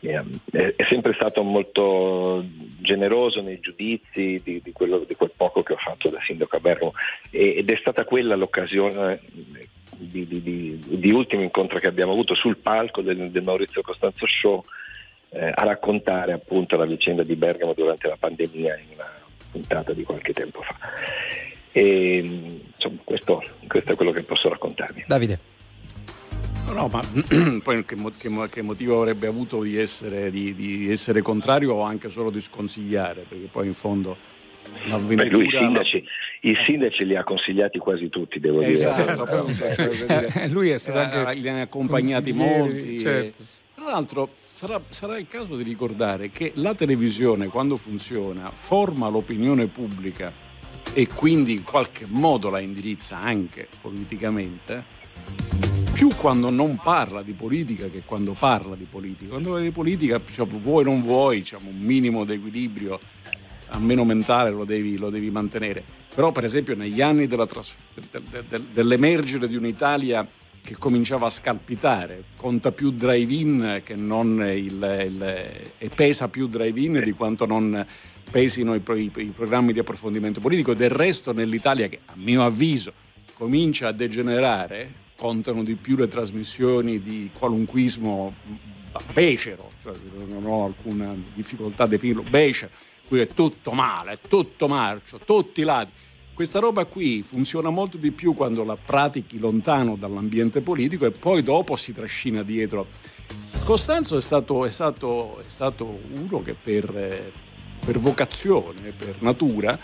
è 0.00 0.86
sempre 0.88 1.12
stato 1.14 1.42
molto 1.42 2.42
generoso 2.78 3.42
nei 3.42 3.60
giudizi 3.60 4.40
di, 4.42 4.60
di, 4.62 4.72
quello, 4.72 5.04
di, 5.06 5.14
quel 5.14 5.32
poco 5.36 5.62
che 5.62 5.74
ho 5.74 5.78
fatto 5.78 6.08
da 6.08 6.18
sindaco 6.24 6.56
a 6.56 6.60
Bergamo 6.60 6.92
ed 7.30 7.68
è 7.68 7.76
stata 7.76 8.04
quella 8.04 8.34
l'occasione 8.34 9.20
di, 9.96 10.26
di, 10.88 11.10
ultimo 11.10 11.42
incontro 11.42 11.78
che 11.78 11.86
abbiamo 11.86 12.12
avuto 12.12 12.34
sul 12.34 12.56
palco 12.56 13.02
del, 13.02 13.30
del 13.30 13.42
Maurizio 13.42 13.82
Costanzo 13.82 14.26
Show 14.26 14.62
eh, 15.30 15.52
a 15.54 15.64
raccontare 15.64 16.32
appunto 16.32 16.76
la 16.76 16.86
vicenda 16.86 17.22
di 17.22 17.36
Bergamo 17.36 17.74
durante 17.74 18.08
la 18.08 18.16
pandemia 18.18 18.78
in 18.78 18.94
una 18.94 19.12
puntata 19.50 19.92
di 19.92 20.02
qualche 20.02 20.32
tempo 20.32 20.62
fa. 20.62 20.76
E, 21.72 22.16
insomma, 22.74 23.00
questo, 23.04 23.44
questo 23.66 23.92
è 23.92 23.96
quello 23.96 24.12
che 24.12 24.22
posso 24.22 24.48
raccontarvi. 24.48 25.04
Davide. 25.06 25.58
No, 26.72 26.88
ma 26.88 27.00
poi 27.62 27.84
che, 27.84 27.96
che, 28.50 28.62
motivo 28.62 28.96
avrebbe 28.98 29.26
avuto 29.26 29.62
di 29.62 29.76
essere, 29.76 30.30
di, 30.30 30.54
di 30.54 30.90
essere, 30.90 31.20
contrario 31.20 31.74
o 31.74 31.82
anche 31.82 32.08
solo 32.08 32.30
di 32.30 32.40
sconsigliare? 32.40 33.24
Perché 33.28 33.48
poi 33.50 33.66
in 33.66 33.74
fondo 33.74 34.16
l'avventura... 34.86 35.28
Beh, 35.28 35.30
lui 35.30 35.46
i 35.46 35.50
sindaci, 35.50 36.04
i 36.42 36.54
sindaci 36.66 37.04
li 37.04 37.16
ha 37.16 37.24
consigliati 37.24 37.78
quasi 37.78 38.08
tutti, 38.08 38.40
devo 38.40 38.62
esatto, 38.62 39.24
dire. 39.24 39.74
Cioè, 39.74 40.48
lui 40.48 40.70
è 40.70 40.78
stato 40.78 40.98
anche... 40.98 41.40
Li 41.40 41.48
ha 41.48 41.60
accompagnati 41.60 42.32
molti. 42.32 43.00
Certo. 43.00 43.44
Tra 43.74 43.84
l'altro 43.84 44.28
sarà, 44.48 44.80
sarà 44.88 45.18
il 45.18 45.26
caso 45.28 45.56
di 45.56 45.62
ricordare 45.62 46.30
che 46.30 46.52
la 46.56 46.74
televisione 46.74 47.48
quando 47.48 47.76
funziona 47.76 48.50
forma 48.50 49.08
l'opinione 49.08 49.66
pubblica 49.66 50.32
e 50.92 51.06
quindi 51.06 51.52
in 51.52 51.64
qualche 51.64 52.04
modo 52.06 52.50
la 52.50 52.58
indirizza 52.58 53.18
anche 53.18 53.68
politicamente 53.80 54.98
più 55.92 56.08
quando 56.16 56.48
non 56.48 56.78
parla 56.82 57.22
di 57.22 57.32
politica 57.32 57.86
che 57.88 58.02
quando 58.06 58.32
parla 58.32 58.74
di 58.74 58.86
politica. 58.88 59.30
Quando 59.30 59.50
parla 59.50 59.64
di 59.64 59.70
politica, 59.70 60.20
cioè, 60.32 60.46
vuoi 60.46 60.82
o 60.82 60.88
non 60.88 61.02
vuoi, 61.02 61.40
diciamo, 61.40 61.68
un 61.68 61.78
minimo 61.78 62.24
di 62.24 62.32
equilibrio, 62.32 62.98
almeno 63.68 64.04
mentale, 64.04 64.50
lo 64.50 64.64
devi, 64.64 64.96
lo 64.96 65.10
devi 65.10 65.30
mantenere. 65.30 65.84
Però, 66.14 66.32
per 66.32 66.44
esempio, 66.44 66.74
negli 66.74 67.02
anni 67.02 67.28
trasf- 67.28 67.76
de- 68.10 68.44
de- 68.48 68.62
dell'emergere 68.72 69.46
di 69.46 69.56
un'Italia 69.56 70.26
che 70.62 70.76
cominciava 70.76 71.26
a 71.26 71.30
scalpitare, 71.30 72.24
conta 72.36 72.72
più 72.72 72.90
drive-in 72.92 73.82
che 73.84 73.94
non 73.94 74.42
il, 74.42 75.06
il, 75.06 75.22
e 75.76 75.88
pesa 75.94 76.28
più 76.28 76.48
drive-in 76.48 77.00
di 77.04 77.12
quanto 77.12 77.44
non 77.44 77.86
pesino 78.30 78.74
i, 78.74 78.82
i, 78.86 79.10
i 79.16 79.32
programmi 79.34 79.72
di 79.72 79.78
approfondimento 79.78 80.40
politico. 80.40 80.72
Del 80.72 80.90
resto, 80.90 81.32
nell'Italia, 81.32 81.88
che 81.88 82.00
a 82.06 82.14
mio 82.14 82.44
avviso 82.44 82.92
comincia 83.34 83.88
a 83.88 83.92
degenerare, 83.92 84.99
contano 85.20 85.62
di 85.62 85.74
più 85.74 85.96
le 85.96 86.08
trasmissioni 86.08 87.02
di 87.02 87.28
qualunquismo 87.38 88.34
becero, 89.12 89.70
cioè 89.82 89.92
non 90.26 90.46
ho 90.46 90.64
alcuna 90.64 91.14
difficoltà 91.34 91.82
a 91.82 91.86
definirlo 91.86 92.22
becero, 92.22 92.70
qui 93.06 93.20
è 93.20 93.26
tutto 93.26 93.72
male, 93.72 94.12
è 94.12 94.18
tutto 94.26 94.66
marcio, 94.66 95.18
tutti 95.18 95.60
i 95.60 95.64
lati. 95.64 95.92
Questa 96.32 96.58
roba 96.58 96.86
qui 96.86 97.22
funziona 97.22 97.68
molto 97.68 97.98
di 97.98 98.12
più 98.12 98.32
quando 98.32 98.64
la 98.64 98.76
pratichi 98.76 99.38
lontano 99.38 99.94
dall'ambiente 99.94 100.62
politico 100.62 101.04
e 101.04 101.10
poi 101.10 101.42
dopo 101.42 101.76
si 101.76 101.92
trascina 101.92 102.42
dietro. 102.42 102.86
Costanzo 103.62 104.16
è 104.16 104.22
stato, 104.22 104.64
è 104.64 104.70
stato, 104.70 105.38
è 105.40 105.48
stato 105.48 106.00
uno 106.14 106.42
che 106.42 106.54
per, 106.54 107.30
per 107.84 107.98
vocazione, 107.98 108.94
per 108.96 109.16
natura, 109.20 109.78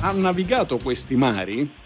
ha 0.00 0.12
navigato 0.12 0.76
questi 0.76 1.16
mari 1.16 1.82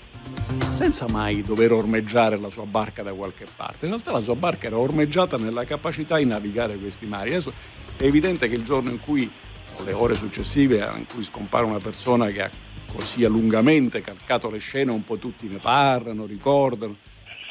senza 0.71 1.09
mai 1.09 1.43
dover 1.43 1.73
ormeggiare 1.73 2.39
la 2.39 2.51
sua 2.51 2.65
barca 2.65 3.03
da 3.03 3.13
qualche 3.13 3.47
parte. 3.57 3.87
In 3.87 3.93
realtà 3.93 4.13
la 4.13 4.23
sua 4.23 4.37
barca 4.37 4.69
era 4.69 4.79
ormeggiata 4.79 5.37
nella 5.37 5.65
capacità 5.65 6.19
di 6.19 6.25
navigare 6.25 6.77
questi 6.77 7.05
mari. 7.07 7.31
Adesso 7.31 7.53
è 7.97 8.05
evidente 8.05 8.49
che 8.49 8.55
il 8.55 8.63
giorno 8.63 8.91
in 8.91 9.01
cui, 9.01 9.29
o 9.77 9.85
le 9.85 9.93
ore 9.93 10.15
successive, 10.15 10.77
in 10.97 11.07
cui 11.13 11.23
scompare 11.23 11.65
una 11.65 11.79
persona 11.79 12.27
che 12.27 12.43
ha 12.43 12.51
così 12.87 13.27
lungamente 13.27 14.01
calcato 14.01 14.49
le 14.51 14.59
scene, 14.59 14.93
un 14.93 15.05
po' 15.05 15.19
tutti 15.19 15.49
ne 15.49 15.59
parlano, 15.59 16.27
ricordano. 16.27 16.97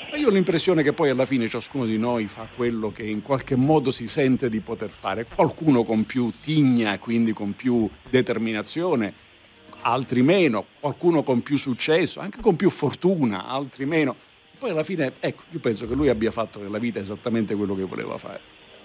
Ma 0.10 0.18
io 0.18 0.30
ho 0.30 0.32
l'impressione 0.32 0.84
che 0.84 0.94
poi 0.94 1.10
alla 1.10 1.26
fine 1.26 1.50
ciascuno 1.50 1.86
di 1.86 1.98
noi 1.98 2.28
fa 2.28 2.48
quello 2.56 2.94
che 2.94 3.04
in 3.04 3.22
qualche 3.22 3.58
modo 3.58 3.92
si 3.92 4.08
sente 4.08 4.48
di 4.48 4.62
poter 4.62 4.90
fare. 4.90 5.26
Qualcuno 5.26 5.84
con 5.84 6.06
più 6.06 6.32
tigna, 6.42 6.98
quindi 6.98 7.34
con 7.34 7.54
più 7.54 7.90
determinazione, 8.10 9.26
altri 9.82 10.22
meno, 10.22 10.66
qualcuno 10.80 11.24
con 11.24 11.42
più 11.42 11.58
successo, 11.58 12.20
anche 12.20 12.40
con 12.42 12.56
più 12.56 12.70
fortuna, 12.70 13.46
altri 13.48 13.86
meno. 13.86 14.16
Poi 14.58 14.72
alla 14.72 14.84
fine, 14.84 15.14
ecco, 15.20 15.44
io 15.52 15.60
penso 15.60 15.88
che 15.88 15.94
lui 15.94 16.10
abbia 16.10 16.32
fatto 16.32 16.60
nella 16.60 16.80
vita 16.80 17.00
esattamente 17.00 17.56
quello 17.56 17.76
che 17.76 17.84
voleva 17.84 18.18
fare. 18.18 18.40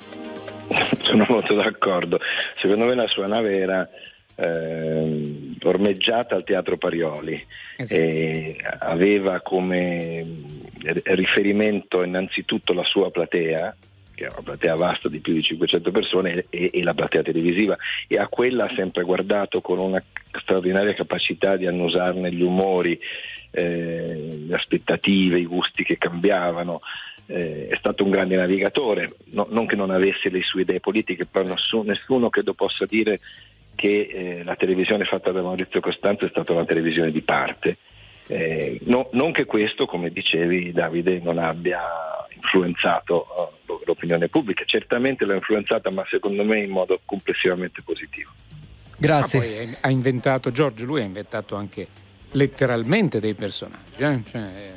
Sono 1.03 1.27
molto 1.29 1.55
d'accordo. 1.55 2.21
Secondo 2.61 2.85
me 2.85 2.95
la 2.95 3.09
sua 3.09 3.27
nave 3.27 3.57
era 3.57 3.89
eh, 4.37 5.57
ormeggiata 5.63 6.35
al 6.35 6.45
Teatro 6.45 6.77
Parioli 6.77 7.47
esatto. 7.77 8.01
e 8.01 8.57
aveva 8.79 9.41
come 9.41 10.25
riferimento 11.05 12.03
innanzitutto 12.03 12.73
la 12.73 12.85
sua 12.85 13.11
platea 13.11 13.75
che 14.15 14.27
è 14.27 14.31
una 14.31 14.43
platea 14.43 14.75
vasta 14.75 15.09
di 15.09 15.19
più 15.19 15.33
di 15.33 15.43
500 15.43 15.91
persone 15.91 16.45
e, 16.51 16.71
e, 16.73 16.83
la 16.83 16.95
platea 16.95 17.23
televisiva 17.23 17.77
e 18.07 18.19
a 18.19 18.29
quella 18.29 18.65
ha 18.65 18.75
sempre 18.75 19.03
guardato 19.03 19.61
con 19.61 19.79
una 19.79 20.03
straordinaria 20.41 20.95
capacità 20.95 21.57
di 21.57 21.67
annusarne 21.67 22.33
gli 22.33 22.43
umori, 22.43 22.99
eh, 23.51 24.39
le 24.47 24.55
aspettative, 24.55 25.39
i 25.39 25.47
gusti 25.47 25.85
che 25.85 25.99
cambiavano. 25.99 26.81
Eh, 27.27 27.69
è 27.69 27.77
stato 27.79 28.03
un 28.03 28.11
grande 28.11 28.37
navigatore, 28.37 29.09
no, 29.31 29.47
non 29.49 29.67
che 29.67 29.77
non 29.77 29.91
avesse 29.91 30.29
le 30.29 30.43
sue 30.43 30.63
idee 30.63 30.81
politiche, 30.81 31.25
però 31.25 31.47
nessuno, 31.47 31.85
nessuno 31.85 32.29
credo 32.31 32.53
possa 32.53 32.85
dire 32.85 33.21
che 33.75 34.09
eh, 34.11 34.45
la 34.45 34.57
televisione 34.57 35.05
fatta 35.05 35.31
da 35.31 35.41
Maurizio 35.41 35.81
Costanzo 35.81 36.25
è 36.25 36.29
stata 36.29 36.53
una 36.53 36.65
televisione 36.65 37.11
di 37.11 37.23
parte. 37.23 37.79
Eh, 38.29 38.81
no, 38.85 39.09
non 39.13 39.33
che 39.33 39.45
questo, 39.45 39.87
come 39.87 40.11
dicevi 40.11 40.73
Davide, 40.73 41.21
non 41.23 41.39
abbia 41.39 41.81
influenzato 42.43 43.53
uh, 43.67 43.81
l'opinione 43.87 44.29
pubblica, 44.29 44.65
certamente 44.67 45.25
l'ha 45.25 45.35
influenzata, 45.35 45.91
ma 45.91 46.05
secondo 46.11 46.45
me 46.45 46.61
in 46.61 46.71
modo 46.71 47.01
complessivamente 47.05 47.83
positivo. 47.83 48.31
Grazie. 48.97 49.39
Ma 49.39 49.45
poi 49.45 49.77
ha 49.81 49.91
inventato, 49.91 50.51
Giorgio, 50.51 50.85
lui 50.85 51.01
ha 51.01 51.05
inventato 51.05 51.55
anche 51.55 51.87
letteralmente 52.33 53.21
dei 53.21 53.35
personaggi, 53.35 53.97
eh? 53.97 54.21
cioè, 54.29 54.73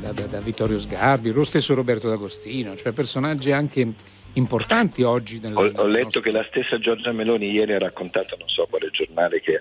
da, 0.00 0.12
da, 0.12 0.26
da, 0.26 0.40
Vittorio 0.40 0.78
Sgarbi, 0.78 1.32
lo 1.32 1.44
stesso 1.44 1.74
Roberto 1.74 2.08
D'Agostino, 2.08 2.76
cioè 2.76 2.92
personaggi 2.92 3.52
anche 3.52 3.86
importanti 4.34 5.02
oggi. 5.02 5.38
Nel, 5.40 5.56
ho, 5.56 5.60
ho 5.60 5.86
letto 5.86 6.02
nostro... 6.04 6.20
che 6.20 6.30
la 6.30 6.46
stessa 6.48 6.78
Giorgia 6.78 7.12
Meloni 7.12 7.50
ieri 7.50 7.74
ha 7.74 7.78
raccontato, 7.78 8.36
non 8.38 8.48
so 8.48 8.66
quale 8.68 8.90
giornale, 8.90 9.40
che 9.40 9.60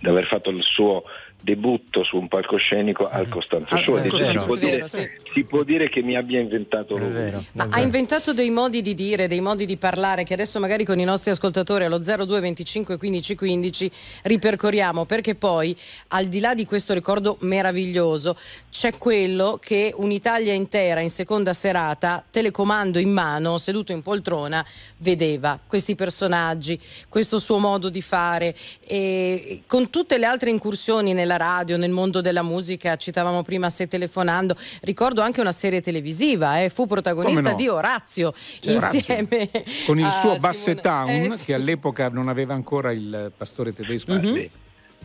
di 0.00 0.08
aver 0.08 0.26
fatto 0.26 0.50
il 0.50 0.62
suo 0.62 1.04
debutto 1.40 2.04
su 2.04 2.16
un 2.16 2.28
palcoscenico 2.28 3.08
al 3.08 3.26
mm. 3.26 3.30
Costanzo 3.30 3.74
ah, 3.74 3.82
Show. 3.82 4.00
Si, 4.02 4.38
può 4.44 4.56
dire, 4.56 4.88
sì. 4.88 5.08
si, 5.32 5.44
può 5.44 5.62
dire, 5.62 5.88
che 5.88 6.02
mi 6.02 6.16
abbia 6.16 6.40
inventato 6.40 6.96
lui. 6.96 7.08
Vero, 7.08 7.42
Ma 7.52 7.68
ha 7.70 7.80
inventato 7.80 8.32
dei 8.32 8.50
modi 8.50 8.82
di 8.82 8.94
dire, 8.94 9.26
dei 9.26 9.40
modi 9.40 9.66
di 9.66 9.76
parlare 9.76 10.24
che 10.24 10.34
adesso 10.34 10.60
magari 10.60 10.84
con 10.84 10.98
i 10.98 11.04
nostri 11.04 11.30
ascoltatori 11.30 11.84
allo 11.84 11.98
02 11.98 12.40
25 12.40 12.96
15 12.96 13.34
15 13.34 13.90
ripercorriamo 14.22 15.04
perché 15.04 15.34
poi 15.34 15.76
al 16.08 16.26
di 16.26 16.40
là 16.40 16.54
di 16.54 16.66
questo 16.66 16.92
ricordo 16.92 17.36
meraviglioso 17.40 18.36
c'è 18.70 18.96
quello 18.98 19.58
che 19.60 19.92
un'Italia 19.96 20.52
intera 20.52 21.00
in 21.00 21.10
seconda 21.10 21.52
serata, 21.52 22.24
telecomando 22.30 22.98
in 22.98 23.10
mano, 23.10 23.58
seduto 23.58 23.92
in 23.92 24.02
poltrona, 24.02 24.64
vedeva 24.98 25.58
questi 25.66 25.94
personaggi, 25.94 26.78
questo 27.08 27.38
suo 27.38 27.58
modo 27.58 27.88
di 27.88 28.02
fare 28.02 28.54
e 28.86 29.62
con 29.66 29.90
tutte 29.90 30.18
le 30.18 30.26
altre 30.26 30.50
incursioni 30.50 31.12
nella 31.12 31.29
radio, 31.36 31.76
nel 31.76 31.90
mondo 31.90 32.20
della 32.20 32.42
musica, 32.42 32.96
citavamo 32.96 33.42
prima 33.42 33.70
Se 33.70 33.86
telefonando, 33.86 34.56
ricordo 34.82 35.20
anche 35.20 35.40
una 35.40 35.52
serie 35.52 35.80
televisiva, 35.80 36.60
eh, 36.60 36.70
fu 36.70 36.86
protagonista 36.86 37.50
no? 37.50 37.56
di 37.56 37.68
Orazio 37.68 38.32
C'è 38.32 38.72
insieme 38.72 39.48
Orazio. 39.52 39.62
con 39.86 39.98
il 39.98 40.08
suo 40.20 40.36
Basset 40.36 40.80
Town 40.80 41.08
eh, 41.08 41.36
sì. 41.36 41.46
che 41.46 41.54
all'epoca 41.54 42.08
non 42.08 42.28
aveva 42.28 42.54
ancora 42.54 42.92
il 42.92 43.32
pastore 43.36 43.72
tedesco 43.72 44.14
mm-hmm. 44.14 44.44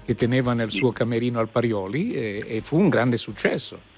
che 0.06 0.16
teneva 0.16 0.54
nel 0.54 0.72
suo 0.72 0.92
camerino 0.92 1.40
al 1.40 1.50
Parioli 1.50 2.14
e, 2.14 2.46
e 2.48 2.62
fu 2.62 2.78
un 2.78 2.90
grande 2.90 3.18
successo. 3.18 3.94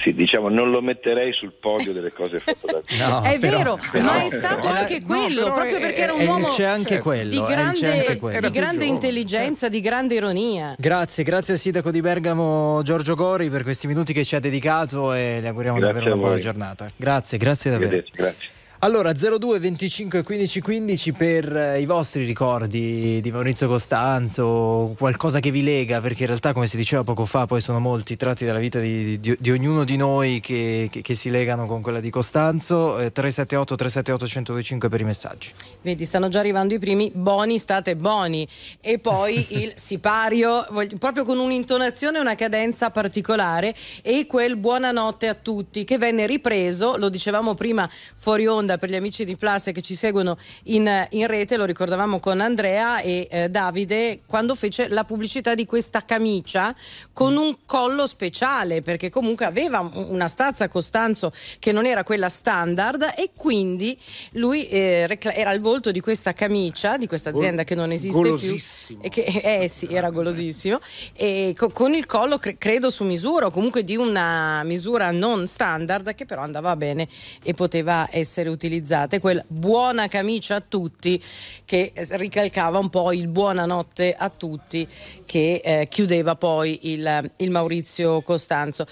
Sì, 0.00 0.14
diciamo, 0.14 0.48
non 0.48 0.70
lo 0.70 0.80
metterei 0.80 1.32
sul 1.32 1.52
podio 1.58 1.92
delle 1.92 2.12
cose 2.12 2.38
fatte 2.38 2.66
da 2.66 2.80
no, 3.08 3.22
È 3.22 3.38
però, 3.38 3.58
vero, 3.58 3.78
però, 3.90 4.04
ma 4.04 4.24
è 4.24 4.28
stato 4.28 4.68
però, 4.68 4.74
anche 4.74 5.02
quello, 5.02 5.48
no, 5.48 5.52
proprio 5.52 5.76
è, 5.76 5.80
perché 5.80 6.00
era 6.00 6.12
un 6.12 6.26
uomo 6.26 6.46
c'è 6.48 6.64
anche 6.64 6.98
quello, 6.98 7.30
di 7.30 7.42
grande, 7.42 7.92
anche 7.92 8.16
quello. 8.16 8.40
Di 8.40 8.50
grande 8.50 8.84
intelligenza, 8.84 9.68
di 9.68 9.80
grande 9.80 10.14
ironia. 10.14 10.74
Grazie, 10.78 11.24
grazie 11.24 11.54
al 11.54 11.58
sindaco 11.58 11.90
di 11.90 12.00
Bergamo 12.00 12.80
Giorgio 12.82 13.14
Gori 13.14 13.50
per 13.50 13.64
questi 13.64 13.86
minuti 13.86 14.12
che 14.12 14.24
ci 14.24 14.36
ha 14.36 14.40
dedicato 14.40 15.12
e 15.12 15.38
le 15.40 15.48
auguriamo 15.48 15.78
grazie 15.78 15.94
davvero 15.94 16.14
una 16.14 16.24
buona 16.24 16.40
giornata. 16.40 16.88
Grazie, 16.96 17.38
grazie 17.38 17.70
davvero. 17.70 18.02
Grazie. 18.12 18.56
Allora 18.80 19.12
02 19.12 19.58
25 19.58 20.22
15 20.22 20.60
15 20.60 21.12
per 21.12 21.56
eh, 21.56 21.80
i 21.80 21.84
vostri 21.84 22.24
ricordi 22.24 23.20
di 23.20 23.30
Maurizio 23.32 23.66
Costanzo, 23.66 24.94
qualcosa 24.96 25.40
che 25.40 25.50
vi 25.50 25.64
lega, 25.64 26.00
perché 26.00 26.20
in 26.20 26.28
realtà 26.28 26.52
come 26.52 26.68
si 26.68 26.76
diceva 26.76 27.02
poco 27.02 27.24
fa 27.24 27.46
poi 27.46 27.60
sono 27.60 27.80
molti 27.80 28.16
tratti 28.16 28.44
della 28.44 28.60
vita 28.60 28.78
di, 28.78 29.18
di, 29.18 29.36
di 29.36 29.50
ognuno 29.50 29.82
di 29.82 29.96
noi 29.96 30.38
che, 30.38 30.86
che, 30.92 31.02
che, 31.02 31.16
si 31.16 31.28
legano 31.28 31.66
con 31.66 31.82
quella 31.82 31.98
di 31.98 32.08
Costanzo. 32.08 33.00
Eh, 33.00 33.10
378 33.10 33.74
378 33.74 34.24
1025 34.24 34.88
per 34.88 35.00
i 35.00 35.04
messaggi. 35.04 35.50
Vedi, 35.82 36.04
stanno 36.04 36.28
già 36.28 36.38
arrivando 36.38 36.72
i 36.72 36.78
primi, 36.78 37.10
boni 37.12 37.58
state 37.58 37.96
boni. 37.96 38.46
E 38.80 39.00
poi 39.00 39.44
il 39.60 39.72
sipario, 39.74 40.64
proprio 41.00 41.24
con 41.24 41.40
un'intonazione 41.40 42.18
e 42.18 42.20
una 42.20 42.36
cadenza 42.36 42.90
particolare 42.90 43.74
e 44.02 44.26
quel 44.26 44.56
buonanotte 44.56 45.26
a 45.26 45.34
tutti 45.34 45.82
che 45.82 45.98
venne 45.98 46.28
ripreso, 46.28 46.96
lo 46.96 47.08
dicevamo 47.08 47.54
prima 47.54 47.90
fuori 48.14 48.46
onda 48.46 48.67
onda 48.68 48.76
per 48.76 48.90
gli 48.90 48.96
amici 48.96 49.24
di 49.24 49.36
Plus 49.36 49.70
che 49.72 49.80
ci 49.80 49.94
seguono 49.94 50.36
in, 50.64 51.06
in 51.10 51.26
rete, 51.26 51.56
lo 51.56 51.64
ricordavamo 51.64 52.20
con 52.20 52.40
Andrea 52.40 53.00
e 53.00 53.26
eh, 53.30 53.48
Davide, 53.48 54.20
quando 54.26 54.54
fece 54.54 54.88
la 54.88 55.04
pubblicità 55.04 55.54
di 55.54 55.64
questa 55.64 56.04
camicia 56.04 56.74
con 57.14 57.36
un 57.36 57.56
collo 57.64 58.06
speciale, 58.06 58.82
perché 58.82 59.08
comunque 59.08 59.46
aveva 59.46 59.90
una 59.92 60.28
stazza 60.28 60.68
Costanzo 60.68 61.32
che 61.58 61.72
non 61.72 61.86
era 61.86 62.04
quella 62.04 62.28
standard 62.28 63.14
e 63.16 63.30
quindi 63.34 63.98
lui 64.32 64.68
eh, 64.68 65.18
era 65.18 65.52
il 65.52 65.60
volto 65.60 65.90
di 65.90 66.00
questa 66.00 66.34
camicia, 66.34 66.98
di 66.98 67.06
questa 67.06 67.30
azienda 67.30 67.64
che 67.64 67.74
non 67.74 67.90
esiste 67.90 68.20
più. 68.20 68.54
E 69.00 69.08
che, 69.08 69.22
eh 69.22 69.68
sì, 69.68 69.86
era 69.90 70.10
golosissimo. 70.10 70.78
E 71.14 71.54
co- 71.56 71.70
con 71.70 71.94
il 71.94 72.04
collo 72.04 72.38
cre- 72.38 72.58
credo 72.58 72.90
su 72.90 73.04
misura 73.04 73.46
o 73.46 73.50
comunque 73.50 73.82
di 73.82 73.96
una 73.96 74.62
misura 74.64 75.10
non 75.10 75.46
standard 75.46 76.14
che 76.14 76.26
però 76.26 76.42
andava 76.42 76.76
bene 76.76 77.08
e 77.42 77.54
poteva 77.54 78.08
essere 78.10 78.48
utilizzata 78.48 78.57
utilizzate, 78.58 79.20
quel 79.20 79.44
buona 79.46 80.08
camicia 80.08 80.56
a 80.56 80.60
tutti 80.60 81.22
che 81.64 81.92
ricalcava 81.94 82.78
un 82.78 82.90
po' 82.90 83.12
il 83.12 83.28
buonanotte 83.28 84.14
a 84.18 84.28
tutti 84.30 84.86
che 85.24 85.60
eh, 85.64 85.86
chiudeva 85.88 86.34
poi 86.34 86.90
il, 86.92 87.32
il, 87.36 87.50
Maurizio 87.52 88.20
Costanzo. 88.22 88.84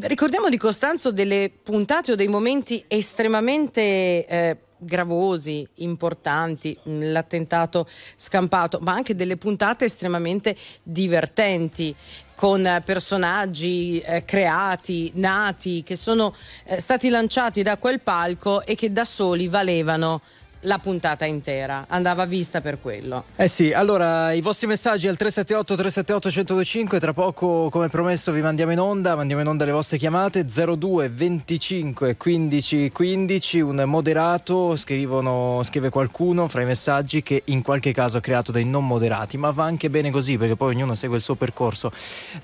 Ricordiamo 0.00 0.50
di 0.50 0.58
Costanzo 0.58 1.10
delle 1.10 1.50
puntate 1.62 2.12
o 2.12 2.14
dei 2.14 2.28
momenti 2.28 2.84
estremamente... 2.86 4.26
Eh, 4.26 4.56
gravosi, 4.80 5.66
importanti, 5.78 6.78
l'attentato 6.84 7.88
scampato, 8.14 8.78
ma 8.80 8.92
anche 8.92 9.16
delle 9.16 9.36
puntate 9.36 9.86
estremamente 9.86 10.56
divertenti 10.84 11.92
con 12.38 12.82
personaggi 12.84 13.98
eh, 13.98 14.24
creati, 14.24 15.10
nati, 15.16 15.82
che 15.82 15.96
sono 15.96 16.32
eh, 16.66 16.80
stati 16.80 17.08
lanciati 17.08 17.64
da 17.64 17.78
quel 17.78 17.98
palco 17.98 18.64
e 18.64 18.76
che 18.76 18.92
da 18.92 19.04
soli 19.04 19.48
valevano 19.48 20.20
la 20.60 20.78
puntata 20.78 21.24
intera, 21.24 21.86
andava 21.88 22.24
vista 22.24 22.60
per 22.60 22.80
quello. 22.80 23.24
Eh 23.36 23.48
sì, 23.48 23.72
allora 23.72 24.32
i 24.32 24.40
vostri 24.40 24.66
messaggi 24.66 25.06
al 25.06 25.16
378 25.16 25.74
378 25.74 26.28
1025, 26.28 27.00
tra 27.00 27.12
poco 27.12 27.68
come 27.70 27.88
promesso 27.88 28.32
vi 28.32 28.40
mandiamo 28.40 28.72
in 28.72 28.80
onda, 28.80 29.14
mandiamo 29.14 29.42
in 29.42 29.48
onda 29.48 29.64
le 29.64 29.72
vostre 29.72 29.98
chiamate. 29.98 30.44
02 30.44 31.08
25 31.10 32.16
15 32.16 32.90
15, 32.92 33.60
un 33.60 33.82
moderato, 33.86 34.76
scrivono, 34.76 35.62
scrive 35.62 35.90
qualcuno 35.90 36.48
fra 36.48 36.62
i 36.62 36.64
messaggi 36.64 37.22
che 37.22 37.42
in 37.46 37.62
qualche 37.62 37.92
caso 37.92 38.18
ha 38.18 38.20
creato 38.20 38.52
dei 38.52 38.64
non 38.64 38.86
moderati, 38.86 39.36
ma 39.36 39.50
va 39.50 39.64
anche 39.64 39.90
bene 39.90 40.10
così 40.10 40.36
perché 40.36 40.56
poi 40.56 40.74
ognuno 40.74 40.94
segue 40.94 41.16
il 41.16 41.22
suo 41.22 41.34
percorso. 41.34 41.92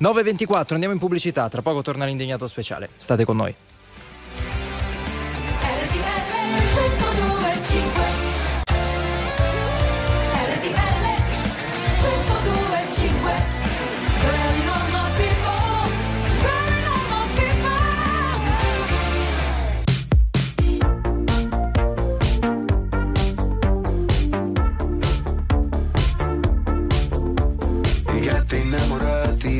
9.24, 0.01 0.75
andiamo 0.75 0.95
in 0.95 1.01
pubblicità, 1.01 1.49
tra 1.49 1.63
poco 1.63 1.83
torna 1.83 2.05
l'indegnato 2.05 2.47
speciale, 2.47 2.91
state 2.97 3.25
con 3.25 3.37
noi. 3.37 3.55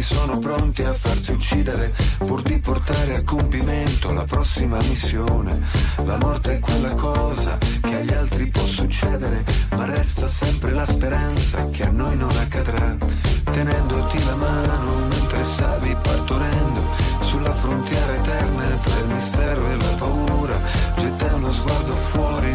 Sono 0.05 0.39
pronti 0.39 0.83
a 0.83 0.93
farsi 0.93 1.33
uccidere 1.33 1.95
pur 2.19 2.43
di 2.43 2.59
portare 2.59 3.17
a 3.17 3.25
compimento 3.25 4.13
la 4.13 4.25
prossima 4.25 4.77
missione. 4.77 5.59
La 6.05 6.19
morte 6.19 6.57
è 6.57 6.59
quella 6.59 6.95
cosa 6.95 7.57
che 7.81 7.97
agli 7.97 8.13
altri 8.13 8.51
può 8.51 8.65
succedere, 8.65 9.45
ma 9.77 9.87
resta 9.87 10.29
sempre 10.29 10.73
la 10.73 10.85
speranza 10.85 11.71
che 11.71 11.85
a 11.85 11.91
noi 11.91 12.17
non 12.17 12.37
accadrà. 12.37 12.97
Tenendoti 13.45 14.25
la 14.25 14.35
mano 14.35 14.95
mentre 15.09 15.45
stavi 15.45 15.97
partorendo 16.03 16.83
sulla 17.21 17.55
frontiera 17.55 18.15
eterna 18.15 18.65
tra 18.83 18.99
il 18.99 19.15
mistero 19.15 19.67
e 19.69 19.77
la 19.77 19.95
paura, 19.99 20.61
gettai 20.97 21.33
uno 21.33 21.53
sguardo 21.53 21.93
fuori 21.93 22.54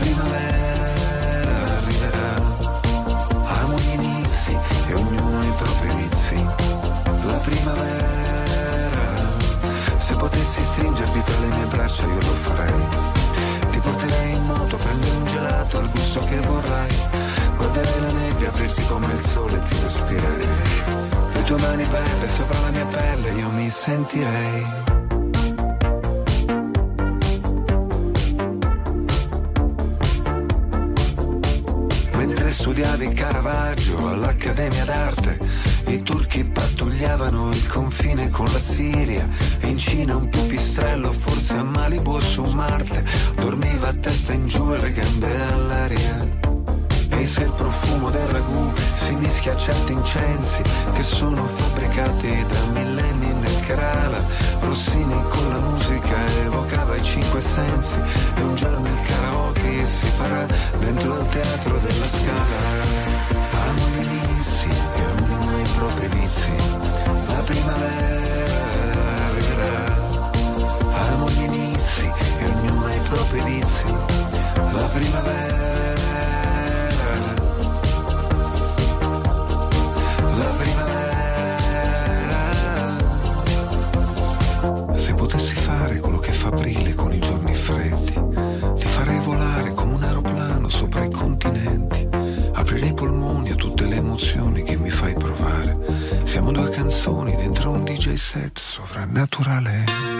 primavera 0.00 1.64
arriverà. 1.76 2.34
Amo 3.62 3.76
gli 3.78 3.92
inizi 3.92 4.58
e 4.88 4.94
ognuno 4.94 5.42
i 5.42 5.52
propri 5.58 5.88
vizi. 5.96 6.46
La 7.26 7.38
primavera, 7.44 9.06
se 9.96 10.14
potessi 10.16 10.62
stringerti 10.62 11.22
tra 11.22 11.38
le 11.38 11.46
mie 11.46 11.66
braccia 11.66 12.06
io 12.06 12.14
lo 12.14 12.34
farei. 12.44 12.88
Ti 13.70 13.78
porterei 13.78 14.34
in 14.34 14.44
moto, 14.44 14.76
prendere 14.76 15.16
un 15.16 15.24
gelato 15.26 15.78
al 15.78 15.90
gusto 15.90 16.20
che 16.24 16.40
vorrai. 16.40 16.94
Guarderei 17.56 18.00
la 18.00 18.12
nebbia 18.12 18.48
aprirsi 18.48 18.86
come 18.86 19.12
il 19.12 19.20
sole 19.20 19.56
e 19.56 19.62
ti 19.68 19.76
respirerei. 19.82 20.48
Le 21.32 21.44
tue 21.44 21.58
mani 21.58 21.84
belle 21.84 22.28
sopra 22.28 22.60
la 22.60 22.70
mia 22.70 22.86
pelle 22.86 23.30
io 23.32 23.50
mi 23.50 23.68
sentirei. 23.68 25.19
Studiavi 32.60 33.08
Caravaggio 33.14 34.06
all'Accademia 34.06 34.84
d'Arte. 34.84 35.38
I 35.86 36.02
turchi 36.02 36.44
pattugliavano 36.44 37.48
il 37.52 37.66
confine 37.66 38.28
con 38.28 38.44
la 38.52 38.58
Siria 38.58 39.26
e 39.60 39.66
in 39.66 39.78
Cina 39.78 40.14
un 40.16 40.28
pipistrello, 40.28 41.10
forse 41.10 41.54
a 41.54 41.62
Malibu 41.62 42.20
su 42.20 42.42
Marte, 42.42 43.02
dormiva 43.36 43.88
a 43.88 43.94
testa 43.94 44.34
in 44.34 44.46
giù 44.46 44.74
e 44.74 44.78
le 44.78 44.92
gambe 44.92 45.40
all'aria. 45.52 46.16
E 47.08 47.24
se 47.24 47.44
il 47.44 47.52
profumo 47.52 48.10
del 48.10 48.28
ragù 48.28 48.72
si 49.06 49.14
mischia 49.14 49.52
a 49.52 49.56
certi 49.56 49.92
incensi 49.92 50.62
che 50.92 51.02
sono 51.02 51.46
fabbricati 51.46 52.44
da 52.46 52.78
millenni 52.78 53.32
nel 53.40 53.60
Kerala, 53.66 54.22
Rossini 54.60 55.22
con 55.30 55.48
la 55.48 55.60
musica 55.62 56.16
evocava 56.44 56.94
i 56.94 57.02
cinque 57.02 57.40
sensi 57.40 57.98
e 58.36 58.42
un 58.42 58.54
giorno 58.54 58.86
il 58.86 59.00
karaoke 59.06 59.86
si 59.86 60.06
farà 60.16 60.46
dentro 61.00 61.16
al 61.16 61.28
teatro 61.28 61.78
della 61.78 62.06
scala. 62.06 62.84
Amo 63.68 63.88
gli 63.88 64.02
inizi 64.04 64.68
e 64.68 65.04
ognuno 65.06 65.58
i 65.58 65.68
propri 65.76 66.08
vizi. 66.08 66.52
La 67.26 67.42
primavera 67.42 69.02
arriverà. 69.28 69.84
Amo 70.92 71.30
gli 71.30 71.42
inizi 71.42 72.12
e 72.38 72.44
ognuno 72.44 72.84
ha 72.84 72.94
i 72.94 73.00
propri 73.08 73.40
vizi. 73.44 73.94
La 74.72 74.88
primavera 74.92 75.48
la 80.38 80.52
primavera. 80.58 80.98
Se 84.96 85.14
potessi 85.14 85.54
fare 85.54 85.98
quello 85.98 86.18
che 86.18 86.32
fa 86.32 86.48
aprile 86.48 86.94
con 86.94 87.12
i 87.12 87.18
giorni 87.18 87.54
freddi, 87.54 88.19
dentro 99.12 99.44
un 99.44 100.19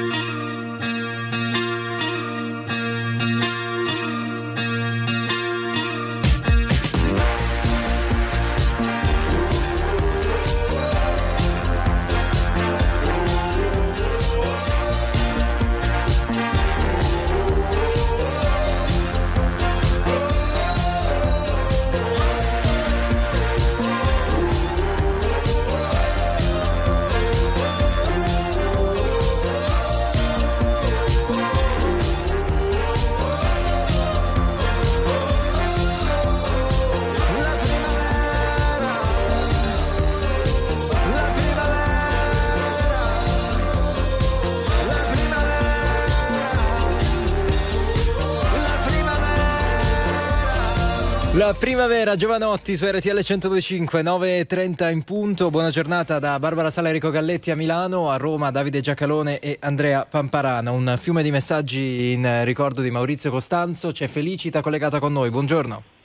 primavera 51.55 52.17
Giovanotti 52.17 52.77
su 52.77 52.87
RTL 52.87 53.09
1025 53.09 54.03
9.30 54.03 54.91
in 54.91 55.03
punto. 55.03 55.51
Buona 55.51 55.71
giornata 55.71 56.19
da 56.19 56.39
Barbara 56.39 56.71
Sala 56.71 56.89
Enrico 56.89 57.11
Galletti 57.11 57.51
a 57.51 57.57
Milano, 57.57 58.11
a 58.11 58.17
Roma 58.17 58.51
Davide 58.51 58.81
Giacalone 58.81 59.39
e 59.39 59.57
Andrea 59.61 60.05
Pamparana. 60.05 60.71
Un 60.71 60.95
fiume 60.99 61.23
di 61.23 61.31
messaggi 61.31 62.13
in 62.13 62.45
ricordo 62.45 62.83
di 62.83 62.91
Maurizio 62.91 63.31
Costanzo. 63.31 63.91
C'è 63.91 64.07
Felicita 64.07 64.61
collegata 64.61 64.99
con 64.99 65.13
noi. 65.13 65.31
Buongiorno. 65.31 66.00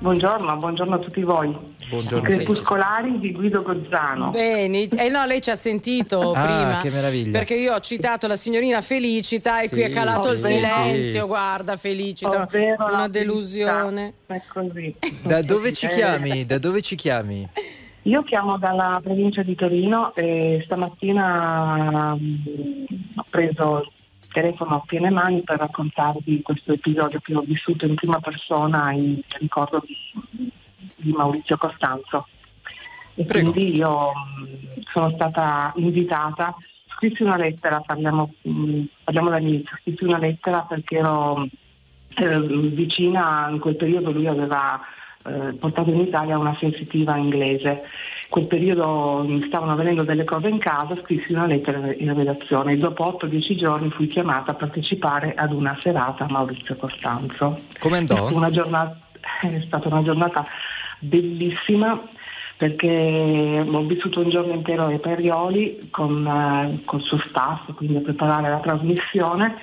Buongiorno, 0.00 0.56
buongiorno 0.56 0.94
a 0.94 0.98
tutti 0.98 1.22
voi. 1.22 1.52
Buongiorno. 1.88 2.20
Crepuscolari 2.20 3.18
di 3.18 3.32
Guido 3.32 3.62
Gozzano. 3.62 4.30
Bene, 4.30 4.82
eh 4.88 5.08
no, 5.08 5.24
lei 5.26 5.40
ci 5.40 5.50
ha 5.50 5.56
sentito 5.56 6.32
Ah, 6.32 6.42
prima. 6.44 6.78
che 6.80 6.90
meraviglia. 6.90 7.32
Perché 7.38 7.54
io 7.54 7.74
ho 7.74 7.80
citato 7.80 8.26
la 8.28 8.36
signorina 8.36 8.80
Felicita 8.80 9.60
e 9.60 9.64
Sì, 9.68 9.70
qui 9.74 9.80
è 9.82 9.90
calato 9.90 10.30
il 10.32 10.38
silenzio. 10.38 11.22
sì. 11.22 11.26
Guarda, 11.26 11.76
Felicita, 11.76 12.42
Ovvero 12.42 12.84
una 12.92 13.08
delusione. 13.08 14.12
È 14.26 14.40
così. 14.52 14.94
Da 15.24 15.42
dove 15.42 15.72
ci 15.72 15.86
Eh, 15.86 15.88
chiami? 15.88 16.44
Da 16.46 16.58
dove 16.58 16.80
ci 16.80 16.94
chiami? 16.94 17.48
Io 18.02 18.22
chiamo 18.22 18.56
dalla 18.56 19.00
provincia 19.02 19.42
di 19.42 19.54
Torino 19.56 20.14
e 20.14 20.62
stamattina 20.64 22.14
mm, 22.14 22.34
ho 23.16 23.24
preso 23.28 23.78
il 23.82 23.90
telefono 24.40 24.76
a 24.76 24.82
piene 24.86 25.10
mani 25.10 25.42
per 25.42 25.58
raccontarvi 25.58 26.42
questo 26.42 26.72
episodio 26.72 27.18
che 27.20 27.34
ho 27.34 27.40
vissuto 27.40 27.86
in 27.86 27.96
prima 27.96 28.20
persona 28.20 28.92
in 28.92 29.20
ricordo 29.38 29.82
di, 29.84 30.52
di 30.96 31.12
Maurizio 31.12 31.56
Costanzo. 31.56 32.28
E 33.16 33.24
Prego. 33.24 33.50
quindi 33.50 33.76
io 33.76 34.12
mm, 34.12 34.82
sono 34.92 35.10
stata 35.10 35.72
invitata, 35.76 36.54
scrissi 36.94 37.24
una 37.24 37.36
lettera, 37.36 37.80
parliamo, 37.80 38.32
mm, 38.48 38.84
parliamo 39.02 39.30
dall'inizio, 39.30 39.76
scrissi 39.80 40.04
una 40.04 40.18
lettera 40.18 40.60
perché 40.62 40.98
ero 40.98 41.48
eh, 42.14 42.40
vicina, 42.40 43.48
in 43.50 43.58
quel 43.58 43.74
periodo 43.74 44.12
lui 44.12 44.28
aveva 44.28 44.80
eh, 45.28 45.52
portato 45.54 45.90
in 45.90 46.00
Italia 46.00 46.38
una 46.38 46.56
sensitiva 46.58 47.16
inglese. 47.16 47.68
In 47.68 48.28
quel 48.30 48.46
periodo 48.46 49.24
mi 49.26 49.44
stavano 49.46 49.72
avvenendo 49.72 50.02
delle 50.02 50.24
cose 50.24 50.48
in 50.48 50.58
casa, 50.58 50.96
scrissi 51.02 51.32
una 51.32 51.46
lettera 51.46 51.92
in 51.96 52.14
redazione 52.14 52.72
e 52.72 52.76
dopo 52.76 53.18
8-10 53.20 53.56
giorni 53.56 53.90
fui 53.90 54.08
chiamata 54.08 54.50
a 54.50 54.54
partecipare 54.54 55.34
ad 55.34 55.52
una 55.52 55.78
serata 55.82 56.24
a 56.24 56.30
Maurizio 56.30 56.76
Costanzo. 56.76 57.58
Come 57.78 57.98
andò? 57.98 58.28
È, 58.28 58.50
giornata, 58.50 58.98
è 59.42 59.62
stata 59.66 59.88
una 59.88 60.02
giornata 60.02 60.44
bellissima 61.00 62.02
perché 62.58 63.64
ho 63.66 63.82
vissuto 63.84 64.20
un 64.20 64.30
giorno 64.30 64.52
intero 64.52 64.86
ai 64.86 64.98
Perioli 64.98 65.88
con, 65.92 66.26
eh, 66.26 66.96
il 66.96 67.02
suo 67.02 67.18
staff, 67.28 67.72
quindi 67.74 67.98
a 67.98 68.00
preparare 68.00 68.50
la 68.50 68.58
trasmissione, 68.58 69.54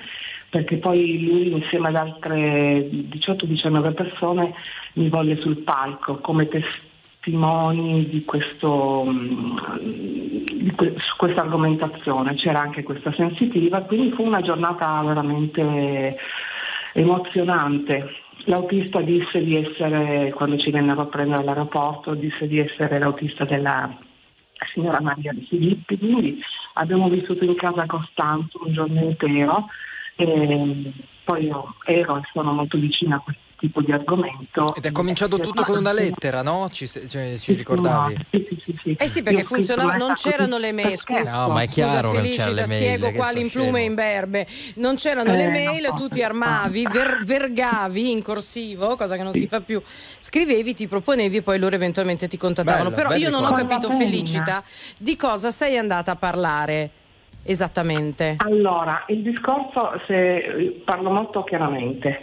perché 0.56 0.78
poi 0.78 1.22
lui 1.22 1.52
insieme 1.52 1.88
ad 1.88 1.96
altre 1.96 2.88
18-19 2.88 3.92
persone 3.92 4.54
mi 4.94 5.10
volle 5.10 5.36
sul 5.42 5.58
palco 5.58 6.16
come 6.20 6.48
testimoni 6.48 8.08
di 8.08 8.24
questo, 8.24 9.04
mm, 9.06 9.58
di 9.82 10.72
que- 10.74 10.94
su 10.96 11.16
questa 11.18 11.42
argomentazione, 11.42 12.36
c'era 12.36 12.60
anche 12.60 12.82
questa 12.84 13.12
sensitiva, 13.12 13.82
quindi 13.82 14.12
fu 14.12 14.24
una 14.24 14.40
giornata 14.40 15.02
veramente 15.02 16.16
emozionante. 16.94 18.08
L'autista 18.44 19.02
disse 19.02 19.44
di 19.44 19.56
essere, 19.56 20.32
quando 20.34 20.56
ci 20.56 20.70
vennero 20.70 21.02
a 21.02 21.06
prendere 21.06 21.42
all'aeroporto, 21.42 22.14
disse 22.14 22.48
di 22.48 22.60
essere 22.60 22.98
l'autista 22.98 23.44
della 23.44 23.94
signora 24.72 25.02
Maria 25.02 25.34
Di 25.34 25.44
Filippi, 25.46 25.98
quindi 25.98 26.40
abbiamo 26.74 27.10
vissuto 27.10 27.44
in 27.44 27.56
casa 27.56 27.84
Costanzo 27.84 28.62
un 28.64 28.72
giorno 28.72 29.00
intero 29.00 29.66
e 30.16 30.92
poi 31.24 31.44
io 31.44 31.74
ero 31.84 32.16
e 32.16 32.22
sono 32.32 32.52
molto 32.52 32.78
vicina 32.78 33.16
a 33.16 33.20
questo 33.20 33.42
tipo 33.58 33.80
di 33.82 33.92
argomento. 33.92 34.74
Ed 34.74 34.84
è 34.84 34.92
cominciato 34.92 35.38
tutto 35.38 35.62
con 35.62 35.78
una 35.78 35.92
lettera, 35.92 36.42
no? 36.42 36.68
Ci, 36.70 36.88
cioè, 36.88 37.34
ci 37.34 37.54
ricordavi? 37.54 38.14
No, 38.14 38.20
sì, 38.30 38.46
sì, 38.64 38.78
sì, 38.82 38.96
Eh 38.98 39.08
sì, 39.08 39.22
perché 39.22 39.44
funzionava, 39.44 39.96
non 39.96 40.14
c'erano 40.14 40.58
le 40.58 40.72
mail. 40.72 40.96
Scusa, 40.96 41.30
no, 41.30 41.48
ma 41.48 41.62
è 41.62 41.68
chiaro 41.68 42.10
scusa, 42.10 42.22
che 42.22 42.28
c'era 42.30 42.50
le 42.50 42.66
mail. 42.66 42.66
spiego 42.66 43.12
quali 43.12 43.40
in 43.40 43.50
plume 43.50 43.80
e 43.80 43.84
in 43.84 43.94
berbe. 43.94 44.46
Non 44.74 44.96
c'erano 44.96 45.32
eh, 45.32 45.36
le 45.36 45.48
mail, 45.48 45.92
tu 45.94 46.08
ti 46.08 46.22
armavi, 46.22 46.86
ver- 46.90 47.24
vergavi 47.24 48.10
in 48.10 48.22
corsivo, 48.22 48.94
cosa 48.96 49.16
che 49.16 49.22
non 49.22 49.32
si 49.32 49.46
fa 49.46 49.60
più. 49.60 49.82
Scrivevi, 50.18 50.74
ti 50.74 50.86
proponevi 50.86 51.38
e 51.38 51.42
poi 51.42 51.58
loro 51.58 51.74
eventualmente 51.74 52.28
ti 52.28 52.36
contattavano. 52.36 52.90
Bello, 52.90 53.02
Però 53.02 53.14
io 53.14 53.30
non 53.30 53.44
ho 53.44 53.52
capito, 53.52 53.90
Felicita, 53.90 54.62
di 54.98 55.16
cosa 55.16 55.50
sei 55.50 55.78
andata 55.78 56.12
a 56.12 56.16
parlare 56.16 56.90
esattamente. 57.46 58.36
Allora, 58.38 59.04
il 59.08 59.22
discorso, 59.22 60.00
se 60.06 60.82
parlo 60.84 61.10
molto 61.10 61.42
chiaramente, 61.44 62.20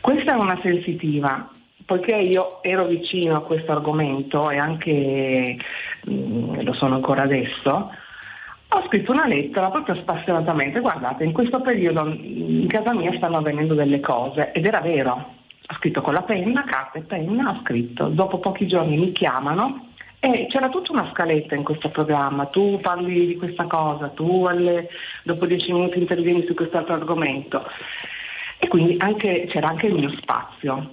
questa 0.00 0.32
è 0.32 0.36
una 0.36 0.58
sensitiva, 0.60 1.48
poiché 1.84 2.14
io 2.14 2.62
ero 2.62 2.86
vicino 2.86 3.36
a 3.36 3.42
questo 3.42 3.72
argomento 3.72 4.50
e 4.50 4.58
anche 4.58 5.56
mh, 6.04 6.62
lo 6.62 6.72
sono 6.74 6.96
ancora 6.96 7.22
adesso, 7.22 7.90
ho 8.68 8.82
scritto 8.88 9.12
una 9.12 9.26
lettera 9.26 9.70
proprio 9.70 9.94
spassionatamente, 9.94 10.80
guardate, 10.80 11.24
in 11.24 11.32
questo 11.32 11.60
periodo 11.60 12.06
in 12.06 12.66
casa 12.66 12.92
mia 12.92 13.12
stanno 13.16 13.36
avvenendo 13.36 13.74
delle 13.74 14.00
cose 14.00 14.52
ed 14.52 14.66
era 14.66 14.80
vero. 14.80 15.34
Ho 15.68 15.74
scritto 15.78 16.00
con 16.00 16.14
la 16.14 16.22
penna, 16.22 16.64
carta 16.64 16.98
e 16.98 17.02
penna, 17.02 17.50
ho 17.50 17.60
scritto. 17.62 18.08
Dopo 18.08 18.38
pochi 18.38 18.68
giorni 18.68 18.96
mi 18.96 19.12
chiamano 19.12 19.85
e 20.34 20.46
c'era 20.48 20.68
tutta 20.68 20.92
una 20.92 21.08
scaletta 21.12 21.54
in 21.54 21.62
questo 21.62 21.88
programma, 21.90 22.46
tu 22.46 22.78
parli 22.80 23.26
di 23.26 23.36
questa 23.36 23.64
cosa, 23.64 24.08
tu 24.08 24.44
alle- 24.44 24.88
dopo 25.22 25.46
dieci 25.46 25.72
minuti 25.72 25.98
intervieni 25.98 26.44
su 26.46 26.54
quest'altro 26.54 26.94
argomento 26.94 27.64
e 28.58 28.68
quindi 28.68 28.96
anche- 28.98 29.46
c'era 29.48 29.68
anche 29.68 29.86
il 29.86 29.94
mio 29.94 30.10
spazio. 30.14 30.90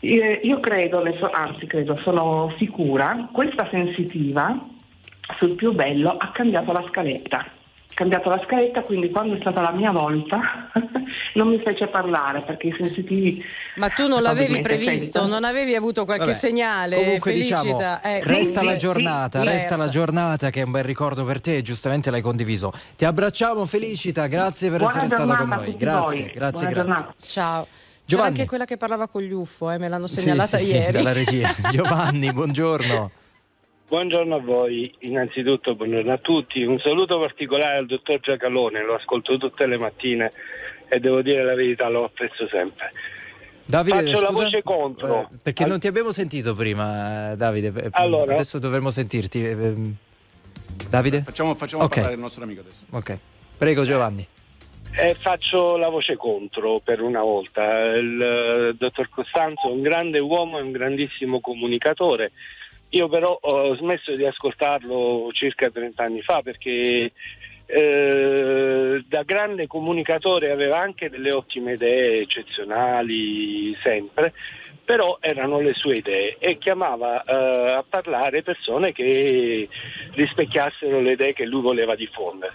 Eh, 0.00 0.40
Io 0.44 0.60
credo, 0.60 1.02
anzi 1.30 1.66
credo, 1.66 1.98
sono 2.02 2.54
sicura, 2.56 3.28
questa 3.32 3.68
sensitiva 3.70 4.58
sul 5.36 5.54
più 5.56 5.72
bello 5.72 6.16
ha 6.16 6.30
cambiato 6.32 6.72
la 6.72 6.84
scaletta. 6.88 7.44
Cambiato 7.94 8.28
la 8.28 8.40
scaletta, 8.44 8.82
quindi 8.82 9.10
quando 9.10 9.34
è 9.34 9.38
stata 9.40 9.60
la 9.60 9.72
mia 9.72 9.90
volta 9.90 10.38
non 11.34 11.48
mi 11.48 11.60
fece 11.64 11.88
parlare 11.88 12.42
perché 12.42 12.68
i 12.68 12.74
sensitivi... 12.78 13.42
Ma 13.74 13.88
tu 13.88 14.06
non 14.06 14.22
l'avevi 14.22 14.60
previsto, 14.60 15.26
non 15.26 15.42
avevi 15.42 15.74
avuto 15.74 16.04
qualche 16.04 16.26
Vabbè, 16.26 16.36
segnale, 16.36 16.96
Comunque 16.96 17.32
Felicita? 17.32 17.60
diciamo, 17.62 18.00
Eh, 18.02 18.20
resta 18.22 18.60
sì, 18.60 18.66
la 18.66 18.72
sì, 18.72 18.78
giornata, 18.78 19.38
sì, 19.40 19.44
resta 19.46 19.60
certo. 19.62 19.76
la 19.76 19.88
giornata 19.88 20.50
che 20.50 20.60
è 20.60 20.64
un 20.64 20.70
bel 20.70 20.84
ricordo 20.84 21.24
per 21.24 21.40
te 21.40 21.56
e 21.56 21.62
giustamente 21.62 22.10
l'hai 22.12 22.20
condiviso. 22.20 22.72
Ti 22.96 23.04
abbracciamo 23.04 23.64
Felicita, 23.66 24.26
grazie 24.28 24.70
per 24.70 24.78
Buona 24.78 24.92
essere 25.02 25.08
stata 25.08 25.36
con 25.36 25.48
noi. 25.48 25.76
Grazie, 25.76 26.22
voi. 26.22 26.32
grazie, 26.32 26.32
Buona 26.32 26.34
grazie. 26.34 26.68
giornata. 26.74 27.14
Ciao. 27.26 27.62
C'era 27.62 27.76
Giovanni. 28.04 28.28
anche 28.28 28.46
quella 28.46 28.64
che 28.64 28.76
parlava 28.76 29.08
con 29.08 29.22
gli 29.22 29.32
UFO, 29.32 29.70
eh, 29.70 29.78
me 29.78 29.88
l'hanno 29.88 30.06
Sì, 30.06 30.20
segnalata 30.20 30.56
sì, 30.56 30.66
sì, 30.66 30.72
ieri. 30.74 30.92
dalla 30.92 31.12
regia. 31.12 31.52
Giovanni, 31.72 32.32
buongiorno. 32.32 33.10
Buongiorno 33.88 34.34
a 34.34 34.40
voi, 34.40 34.94
innanzitutto 35.00 35.74
buongiorno 35.74 36.12
a 36.12 36.18
tutti. 36.18 36.62
Un 36.62 36.78
saluto 36.78 37.18
particolare 37.18 37.78
al 37.78 37.86
dottor 37.86 38.20
Giacalone, 38.20 38.84
lo 38.84 38.94
ascolto 38.96 39.38
tutte 39.38 39.66
le 39.66 39.78
mattine 39.78 40.30
e 40.88 40.98
devo 41.00 41.22
dire 41.22 41.42
la 41.42 41.54
verità, 41.54 41.88
lo 41.88 42.04
apprezzo 42.04 42.46
sempre. 42.48 42.92
Davide, 43.64 44.02
Faccio 44.02 44.20
la 44.20 44.28
scusa? 44.28 44.42
voce 44.44 44.62
contro. 44.62 45.20
Eh, 45.20 45.26
perché 45.42 45.62
Al- 45.62 45.70
non 45.70 45.78
ti 45.78 45.86
abbiamo 45.86 46.10
sentito 46.12 46.54
prima, 46.54 47.32
eh, 47.32 47.36
Davide. 47.36 47.72
eh, 47.84 47.88
Allora. 47.92 48.34
Adesso 48.34 48.58
dovremmo 48.58 48.90
sentirti. 48.90 49.42
eh, 49.44 49.50
ehm. 49.52 49.94
Davide? 50.90 51.22
Facciamo, 51.22 51.54
facciamo 51.54 51.84
Ok. 51.84 51.94
parlare 51.94 52.14
il 52.14 52.20
nostro 52.20 52.44
amico 52.44 52.60
adesso. 52.60 52.80
Ok. 52.90 53.18
Prego 53.56 53.84
Giovanni. 53.84 54.26
E 55.00 55.14
faccio 55.14 55.76
la 55.78 55.88
voce 55.88 56.16
contro 56.16 56.80
per 56.84 57.00
una 57.00 57.22
volta. 57.22 57.62
Il 57.94 58.20
eh, 58.20 58.74
dottor 58.76 59.08
Costanzo 59.08 59.68
è 59.68 59.72
un 59.72 59.80
grande 59.80 60.18
uomo 60.18 60.58
e 60.58 60.62
un 60.62 60.72
grandissimo 60.72 61.40
comunicatore. 61.40 62.32
Io 62.90 63.08
però 63.08 63.38
ho 63.40 63.76
smesso 63.76 64.14
di 64.14 64.24
ascoltarlo 64.24 65.28
circa 65.32 65.68
30 65.70 66.02
anni 66.02 66.22
fa 66.22 66.40
perché 66.42 67.12
eh, 67.66 69.04
da 69.06 69.22
grande 69.24 69.66
comunicatore 69.66 70.50
aveva 70.50 70.78
anche 70.80 71.10
delle 71.10 71.30
ottime 71.30 71.72
idee 71.74 72.22
eccezionali 72.22 73.76
sempre, 73.82 74.32
però 74.84 75.18
erano 75.20 75.60
le 75.60 75.74
sue 75.74 75.96
idee 75.96 76.36
e 76.38 76.56
chiamava 76.56 77.22
eh, 77.24 77.72
a 77.74 77.84
parlare 77.86 78.40
persone 78.42 78.92
che 78.92 79.68
rispecchiassero 80.12 81.00
le 81.00 81.12
idee 81.12 81.34
che 81.34 81.44
lui 81.44 81.60
voleva 81.60 81.94
diffondere. 81.94 82.54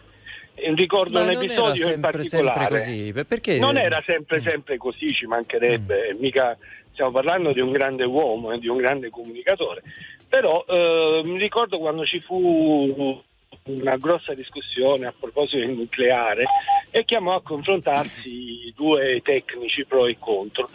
Ricordo 0.55 1.19
Ma 1.19 1.25
un 1.25 1.31
episodio 1.31 1.87
in 1.87 2.01
sempre, 2.01 2.23
sempre 2.23 2.47
particolare. 2.47 3.11
per- 3.11 3.25
Perché? 3.25 3.59
Non 3.59 3.77
era 3.77 4.01
sempre, 4.05 4.41
sempre 4.45 4.77
così, 4.77 5.13
ci 5.13 5.25
Mm. 5.25 5.29
mancherebbe, 5.29 6.15
mica 6.19 6.57
stiamo 6.91 7.11
parlando 7.11 7.53
di 7.53 7.59
un 7.59 7.71
grande 7.71 8.03
uomo 8.03 8.51
e 8.51 8.59
di 8.59 8.67
un 8.67 8.77
grande 8.77 9.09
comunicatore. 9.09 9.81
Però 10.33 10.65
eh, 10.67 11.21
mi 11.23 11.37
ricordo 11.37 11.77
quando 11.77 12.07
ci 12.07 12.19
fu 12.19 13.21
una 13.65 13.97
grossa 13.97 14.33
discussione 14.33 15.05
a 15.05 15.13
proposito 15.15 15.57
del 15.57 15.75
nucleare 15.75 16.45
e 16.89 17.05
chiamò 17.05 17.35
a 17.35 17.43
confrontarsi 17.43 18.73
due 18.75 19.21
tecnici 19.23 19.85
pro 19.85 20.07
e 20.07 20.17
contro. 20.17 20.67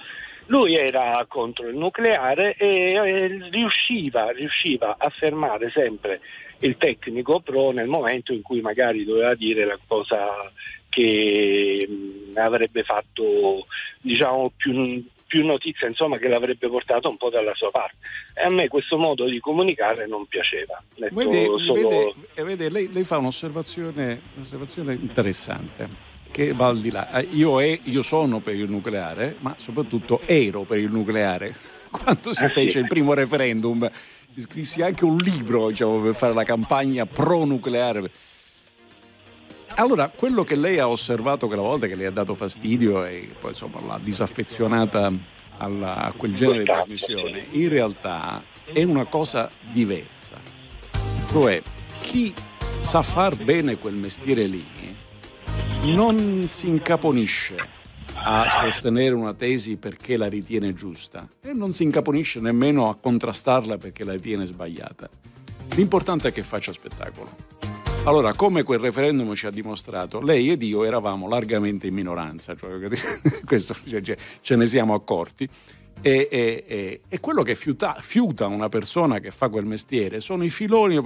Lui 0.47 0.77
era 0.77 1.25
contro 1.27 1.67
il 1.67 1.77
nucleare 1.77 2.55
e 2.57 2.93
eh, 2.93 3.49
riusciva, 3.51 4.31
riusciva 4.31 4.95
a 4.97 5.09
fermare 5.09 5.71
sempre 5.71 6.21
il 6.61 6.77
tecnico 6.77 7.41
pro 7.41 7.73
nel 7.73 7.89
momento 7.89 8.33
in 8.33 8.43
cui 8.43 8.61
magari 8.61 9.05
doveva 9.05 9.35
dire 9.35 9.65
la 9.65 9.79
cosa 9.89 10.25
che 10.89 11.85
mh, 11.85 12.39
avrebbe 12.39 12.85
fatto 12.85 13.67
diciamo 14.01 14.53
più, 14.57 15.05
più 15.29 15.45
notizia, 15.45 15.87
insomma 15.87 16.17
che 16.17 16.27
l'avrebbe 16.27 16.69
portato 16.69 17.09
un 17.09 17.19
po' 17.19 17.29
dalla 17.29 17.55
sua 17.55 17.71
parte. 17.71 17.97
E 18.35 18.43
a 18.43 18.51
me 18.51 18.67
questo 18.67 18.97
modo 18.97 19.27
di 19.29 19.39
comunicare 19.39 20.07
non 20.09 20.25
piaceva. 20.27 20.83
Vede, 21.11 21.45
solo- 21.65 21.73
vede- 21.75 22.15
eh, 22.35 22.43
vede, 22.43 22.71
lei, 22.71 22.91
lei 22.91 23.05
fa 23.05 23.19
un'osservazione, 23.19 24.21
un'osservazione 24.37 24.95
interessante 24.95 26.07
che 26.33 26.53
va 26.55 26.67
al 26.69 26.81
di 26.81 26.91
là. 26.91 27.11
Eh, 27.21 27.29
Io, 27.33 27.61
è- 27.61 27.79
io 27.85 28.03
sono 28.03 28.41
per 28.41 28.55
il 28.55 28.69
nucleare, 28.71 29.37
ma 29.41 29.55
soprattutto 29.59 30.23
ero 30.25 30.63
per 30.63 30.79
il 30.79 30.91
nucleare. 30.91 31.55
Quando 31.93 32.33
si 32.33 32.45
Ah, 32.45 32.49
sì. 32.49 32.55
fece 32.55 32.79
il 32.81 32.87
primo 32.87 33.13
referendum, 33.13 33.89
scrissi 34.37 34.81
anche 34.83 35.05
un 35.05 35.17
libro 35.19 35.69
diciamo, 35.69 36.01
per 36.01 36.15
fare 36.15 36.33
la 36.33 36.45
campagna 36.45 37.05
pro-nucleare. 37.07 38.11
Allora, 39.75 40.09
quello 40.09 40.45
che 40.45 40.57
lei 40.57 40.79
ha 40.79 40.89
osservato 40.89 41.47
quella 41.47 41.63
volta 41.63 41.87
che 41.87 41.95
le 41.95 42.07
ha 42.07 42.11
dato 42.11 42.35
fastidio 42.35 43.05
e 43.05 43.29
poi 43.39 43.51
insomma 43.51 43.81
l'ha 43.81 44.01
disaffezionata 44.03 45.13
alla- 45.59 45.97
a 46.05 46.13
quel 46.13 46.35
genere 46.35 46.59
di 46.61 46.65
trasmissione, 46.65 47.47
in 47.51 47.69
realtà 47.69 48.43
è 48.65 48.83
una 48.83 49.05
cosa 49.07 49.49
diversa. 49.71 50.37
Cioè, 51.31 51.63
chi 52.01 52.33
sa 52.79 53.03
far 53.03 53.37
bene 53.37 53.77
quel 53.77 53.95
mestiere 53.95 54.47
lì 54.47 54.67
non 55.85 56.47
si 56.49 56.69
incaponisce 56.69 57.57
a 58.15 58.49
sostenere 58.49 59.15
una 59.15 59.35
tesi 59.35 59.77
perché 59.77 60.17
la 60.17 60.29
ritiene 60.29 60.75
giusta 60.75 61.29
e 61.41 61.53
non 61.53 61.73
si 61.73 61.85
incaponisce 61.85 62.41
nemmeno 62.41 62.89
a 62.89 62.97
contrastarla 62.97 63.77
perché 63.77 64.03
la 64.05 64.13
ritiene 64.13 64.45
sbagliata. 64.45 65.09
L'importante 65.77 66.29
è 66.29 66.33
che 66.33 66.43
faccia 66.43 66.73
spettacolo. 66.73 67.29
Allora, 68.05 68.33
come 68.33 68.63
quel 68.63 68.79
referendum 68.79 69.35
ci 69.35 69.47
ha 69.47 69.51
dimostrato, 69.51 70.21
lei 70.21 70.51
ed 70.51 70.63
io 70.63 70.85
eravamo 70.85 71.29
largamente 71.29 71.89
in 71.89 71.95
minoranza, 71.95 72.57
cioè, 72.57 72.71
questo 73.45 73.75
cioè, 73.87 74.17
ce 74.41 74.57
ne 74.57 74.67
siamo 74.67 74.95
accorti, 74.95 75.49
E, 76.01 76.29
e, 76.31 76.65
e, 76.67 77.01
e 77.09 77.21
quello 77.21 77.43
che 77.43 77.57
fiuta, 77.57 77.97
fiuta, 78.01 78.47
una 78.47 78.69
persona 78.69 79.19
che 79.19 79.33
fa 79.33 79.49
quel 79.49 79.65
mestiere 79.65 80.21
sono 80.21 80.45
i 80.45 80.51
filoni. 80.51 81.01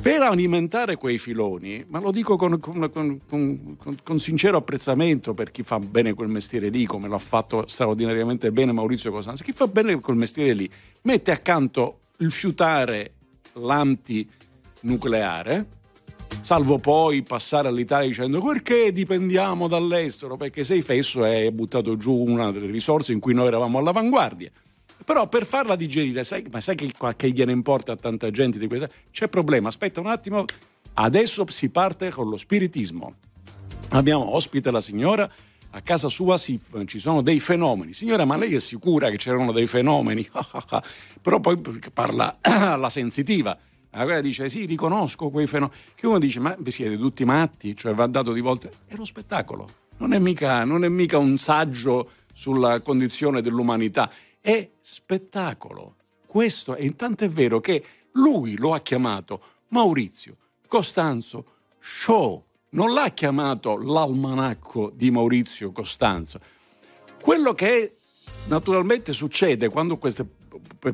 Per 0.00 0.22
alimentare 0.22 0.96
quei 0.96 1.18
filoni, 1.18 1.84
ma 1.88 2.00
lo 2.00 2.10
dico 2.10 2.36
con, 2.36 2.58
con, 2.60 2.90
con, 2.90 3.78
con, 4.02 4.18
sincero 4.18 4.58
apprezzamento 4.58 5.32
per 5.32 5.50
chi 5.50 5.62
fa 5.62 5.78
bene 5.78 6.12
quel 6.12 6.28
mestiere 6.28 6.68
lì, 6.68 6.84
come 6.86 7.08
l'ha 7.08 7.18
fatto 7.18 7.66
straordinariamente 7.66 8.52
bene 8.52 8.72
Maurizio 8.72 9.10
Costanza, 9.10 9.42
chi 9.44 9.52
fa 9.52 9.66
bene 9.68 9.98
quel 10.00 10.16
mestiere 10.16 10.52
lì 10.52 10.70
mette 11.02 11.30
accanto 11.30 12.00
il 12.18 12.30
fiutare 12.30 13.12
l'antinucleare, 13.54 15.66
salvo 16.40 16.78
poi 16.78 17.22
passare 17.22 17.68
all'Italia 17.68 18.08
dicendo 18.08 18.40
perché 18.40 18.92
dipendiamo 18.92 19.66
dall'estero, 19.68 20.36
perché 20.36 20.64
sei 20.64 20.82
fesso 20.82 21.24
e 21.24 21.46
hai 21.46 21.52
buttato 21.52 21.96
giù 21.96 22.14
una 22.14 22.52
delle 22.52 22.70
risorse 22.70 23.12
in 23.12 23.20
cui 23.20 23.34
noi 23.34 23.48
eravamo 23.48 23.78
all'avanguardia. 23.78 24.50
Però 25.04 25.28
per 25.28 25.44
farla 25.44 25.76
digerire, 25.76 26.24
sai, 26.24 26.44
ma 26.50 26.60
sai 26.60 26.74
che, 26.74 26.90
che 27.16 27.30
gliene 27.30 27.52
importa 27.52 27.92
a 27.92 27.96
tanta 27.96 28.30
gente 28.30 28.58
di 28.58 28.66
questa? 28.66 28.88
C'è 29.10 29.28
problema, 29.28 29.68
aspetta 29.68 30.00
un 30.00 30.06
attimo, 30.06 30.44
adesso 30.94 31.44
si 31.48 31.70
parte 31.70 32.10
con 32.10 32.28
lo 32.28 32.36
spiritismo. 32.36 33.14
Abbiamo 33.90 34.34
ospite 34.34 34.70
la 34.70 34.80
signora, 34.80 35.30
a 35.70 35.80
casa 35.80 36.08
sua 36.08 36.38
si, 36.38 36.58
ci 36.86 36.98
sono 36.98 37.20
dei 37.20 37.38
fenomeni. 37.38 37.92
Signora, 37.92 38.24
ma 38.24 38.36
lei 38.36 38.54
è 38.54 38.60
sicura 38.60 39.10
che 39.10 39.16
c'erano 39.16 39.52
dei 39.52 39.66
fenomeni? 39.66 40.28
Però 41.20 41.40
poi 41.40 41.60
parla 41.92 42.38
alla 42.40 42.88
sensitiva. 42.88 43.56
Allora 43.96 44.20
dice 44.20 44.48
sì, 44.48 44.64
riconosco 44.64 45.30
quei 45.30 45.46
fenomeni. 45.46 45.78
Che 45.94 46.06
uno 46.06 46.18
dice, 46.18 46.40
ma 46.40 46.56
siete 46.66 46.96
tutti 46.96 47.24
matti? 47.24 47.76
Cioè 47.76 47.94
va 47.94 48.06
dato 48.06 48.32
di 48.32 48.40
volte... 48.40 48.70
È 48.86 48.94
lo 48.94 49.04
spettacolo. 49.04 49.68
Non 49.98 50.12
è 50.12 50.18
mica, 50.18 50.64
non 50.64 50.84
è 50.84 50.88
mica 50.88 51.18
un 51.18 51.38
saggio 51.38 52.10
sulla 52.32 52.80
condizione 52.80 53.40
dell'umanità 53.40 54.10
è 54.46 54.70
spettacolo. 54.80 55.96
Questo 56.24 56.76
è 56.76 56.82
intanto 56.82 57.24
è 57.24 57.28
vero 57.28 57.58
che 57.58 57.82
lui 58.12 58.56
lo 58.56 58.74
ha 58.74 58.78
chiamato 58.78 59.40
Maurizio 59.68 60.36
Costanzo 60.68 61.46
Show, 61.80 62.44
non 62.70 62.92
l'ha 62.92 63.08
chiamato 63.08 63.76
l'almanacco 63.76 64.92
di 64.94 65.10
Maurizio 65.10 65.72
Costanzo. 65.72 66.38
Quello 67.20 67.54
che 67.54 67.96
naturalmente 68.46 69.12
succede 69.12 69.68
quando 69.68 69.98
queste 69.98 70.24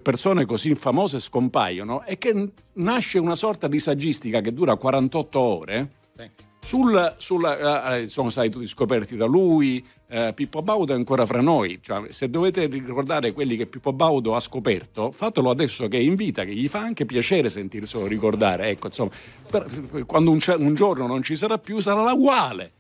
persone 0.01 0.45
così 0.45 0.75
famose 0.75 1.19
scompaiono 1.19 2.03
è 2.03 2.19
che 2.19 2.51
nasce 2.75 3.19
una 3.19 3.35
sorta 3.35 3.69
di 3.69 3.79
saggistica 3.79 4.41
che 4.41 4.53
dura 4.53 4.77
48 4.77 5.39
ore. 5.39 5.91
Sì 6.17 6.51
sul, 6.65 7.15
sulla, 7.19 7.97
eh, 7.97 8.09
sono 8.09 8.31
stati 8.31 8.49
tutti 8.49 8.69
scoperti 8.69 9.17
da 9.17 9.27
lui, 9.27 9.85
eh, 10.09 10.33
Pippo 10.33 10.63
Baudo 10.63 10.93
è 10.93 10.97
ancora 10.97 11.27
fra 11.27 11.41
noi, 11.41 11.81
cioè, 11.83 12.13
se 12.13 12.31
dovete 12.31 12.67
ricordare 12.67 13.33
quelli 13.33 13.57
che 13.57 13.67
Pippo 13.67 13.93
Baudo 13.93 14.37
ha 14.37 14.41
scoperto, 14.41 15.11
fatelo 15.11 15.51
adesso 15.51 15.89
che 15.89 15.99
è 15.99 16.01
in 16.01 16.15
vita, 16.15 16.45
che 16.45 16.55
gli 16.55 16.69
fa 16.69 16.79
anche 16.79 17.05
piacere 17.05 17.51
sentirselo 17.51 18.07
ricordare, 18.07 18.69
ecco, 18.69 18.87
insomma, 18.87 19.11
per, 19.51 20.05
quando 20.07 20.31
un, 20.31 20.39
un 20.59 20.75
giorno 20.77 21.09
non 21.09 21.23
ci 21.23 21.35
sarà 21.35 21.59
più 21.59 21.81
sarà 21.81 22.13
uguale. 22.13 22.73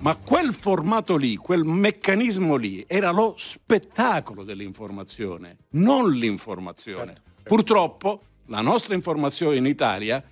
Ma 0.00 0.14
quel 0.16 0.52
formato 0.54 1.16
lì, 1.16 1.34
quel 1.36 1.64
meccanismo 1.64 2.54
lì, 2.54 2.84
era 2.86 3.10
lo 3.10 3.34
spettacolo 3.36 4.44
dell'informazione, 4.44 5.56
non 5.70 6.12
l'informazione. 6.12 7.06
Certo. 7.06 7.22
Purtroppo 7.42 8.22
la 8.46 8.60
nostra 8.60 8.94
informazione 8.94 9.56
in 9.56 9.66
Italia 9.66 10.22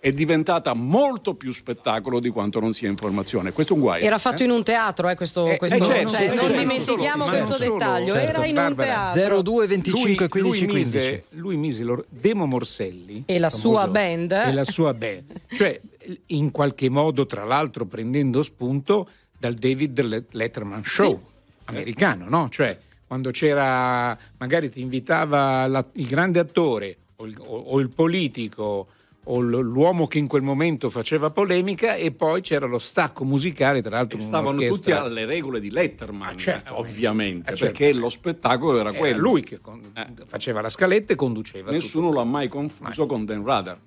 è 0.00 0.12
diventata 0.12 0.72
molto 0.74 1.34
più 1.34 1.52
spettacolo 1.52 2.20
di 2.20 2.28
quanto 2.28 2.60
non 2.60 2.72
sia 2.72 2.88
informazione. 2.88 3.52
Questo 3.52 3.72
è 3.72 3.76
un 3.76 3.82
guaio. 3.82 4.04
Era 4.04 4.18
fatto 4.18 4.42
eh? 4.42 4.44
in 4.44 4.52
un 4.52 4.62
teatro, 4.62 5.08
eh, 5.08 5.16
questo, 5.16 5.48
eh, 5.48 5.56
questo 5.56 5.84
certo, 5.84 6.10
cioè, 6.10 6.26
non 6.28 6.36
certo, 6.36 6.56
dimentichiamo 6.56 7.24
solo, 7.24 7.36
questo 7.36 7.58
dettaglio. 7.58 8.14
Certo, 8.14 8.28
Era 8.28 8.46
in 8.46 8.54
Barbara, 8.54 9.06
un 9.08 9.12
teatro. 9.14 9.42
02 9.42 9.66
25 9.66 10.06
lui, 10.06 10.28
15 10.28 10.40
lui 10.40 10.72
15. 10.72 10.96
Mise, 10.96 11.24
lui 11.30 11.56
mise 11.56 11.82
lo, 11.82 12.04
Demo 12.08 12.46
Morselli 12.46 13.24
e 13.26 13.38
la 13.40 13.50
sua 13.50 13.88
band. 13.88 14.30
E 14.30 14.52
la 14.52 14.64
sua 14.64 14.94
band. 14.94 15.24
cioè, 15.52 15.80
in 16.26 16.50
qualche 16.50 16.88
modo, 16.88 17.26
tra 17.26 17.44
l'altro, 17.44 17.84
prendendo 17.84 18.42
spunto 18.42 19.08
dal 19.38 19.54
David 19.54 20.26
Letterman 20.30 20.82
Show 20.84 21.18
sì. 21.20 21.26
americano, 21.64 22.28
no? 22.28 22.48
Cioè, 22.50 22.78
quando 23.06 23.30
c'era, 23.30 24.16
magari 24.38 24.70
ti 24.70 24.80
invitava 24.80 25.66
la, 25.66 25.84
il 25.92 26.06
grande 26.06 26.38
attore 26.38 26.96
o 27.16 27.26
il, 27.26 27.36
o, 27.38 27.56
o 27.56 27.80
il 27.80 27.88
politico 27.88 28.88
o 29.30 29.40
l'uomo 29.40 30.06
che 30.06 30.18
in 30.18 30.26
quel 30.26 30.42
momento 30.42 30.88
faceva 30.90 31.30
polemica 31.30 31.94
e 31.94 32.12
poi 32.12 32.40
c'era 32.40 32.66
lo 32.66 32.78
stacco 32.78 33.24
musicale 33.24 33.82
tra 33.82 33.96
l'altro 33.96 34.18
e 34.18 34.22
stavano 34.22 34.60
tutti 34.66 34.90
alle 34.90 35.26
regole 35.26 35.60
di 35.60 35.70
Letterman 35.70 36.28
ah, 36.28 36.36
certo, 36.36 36.78
ovviamente 36.78 37.52
eh, 37.52 37.56
certo. 37.56 37.64
perché 37.78 37.92
lo 37.92 38.08
spettacolo 38.08 38.78
era, 38.78 38.88
era 38.88 38.98
quello 38.98 39.20
lui 39.20 39.42
che 39.42 39.58
con- 39.58 39.82
eh. 39.94 40.06
faceva 40.26 40.62
la 40.62 40.70
scaletta 40.70 41.12
e 41.12 41.16
conduceva 41.16 41.70
nessuno 41.70 42.06
tutto. 42.08 42.18
l'ha 42.18 42.24
mai 42.24 42.48
confuso 42.48 43.00
mai. 43.00 43.06
con 43.06 43.24
Dan 43.26 43.44
Radar 43.44 43.78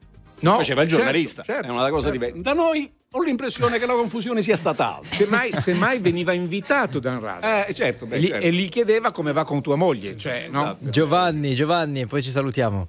no, 0.41 0.55
faceva 0.55 0.81
il 0.81 0.87
certo, 0.87 1.03
giornalista 1.03 1.43
certo, 1.43 1.67
è 1.67 1.69
una 1.69 1.89
cosa 1.89 2.11
certo. 2.11 2.25
diversa 2.25 2.41
da 2.41 2.53
noi 2.53 2.91
ho 3.13 3.23
l'impressione 3.23 3.79
che 3.79 3.85
la 3.85 3.93
confusione 3.93 4.41
sia 4.41 4.55
stata 4.55 4.97
alta 4.97 5.15
semmai, 5.15 5.51
semmai 5.53 5.99
veniva 5.99 6.33
invitato 6.33 6.99
Dan 6.99 7.19
Radar 7.19 7.69
eh, 7.69 7.73
certo, 7.73 8.05
beh, 8.05 8.15
e, 8.15 8.19
gli, 8.19 8.27
certo. 8.27 8.45
e 8.45 8.51
gli 8.51 8.69
chiedeva 8.69 9.11
come 9.11 9.31
va 9.31 9.43
con 9.43 9.61
tua 9.61 9.75
moglie 9.75 10.17
cioè, 10.17 10.45
esatto. 10.47 10.77
no? 10.81 10.89
Giovanni 10.89 11.53
Giovanni 11.55 12.05
poi 12.05 12.21
ci 12.21 12.29
salutiamo 12.29 12.87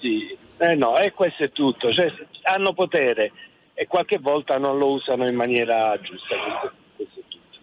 sì 0.00 0.38
eh 0.62 0.74
no, 0.74 0.98
e 0.98 1.12
questo 1.12 1.44
è 1.44 1.52
tutto, 1.52 1.90
cioè, 1.90 2.12
hanno 2.42 2.74
potere 2.74 3.32
e 3.72 3.86
qualche 3.86 4.18
volta 4.18 4.58
non 4.58 4.76
lo 4.76 4.90
usano 4.90 5.26
in 5.26 5.34
maniera 5.34 5.98
giusta. 6.02 6.36
Questo, 6.36 6.72
questo 6.96 7.20
è 7.20 7.22
tutto. 7.28 7.58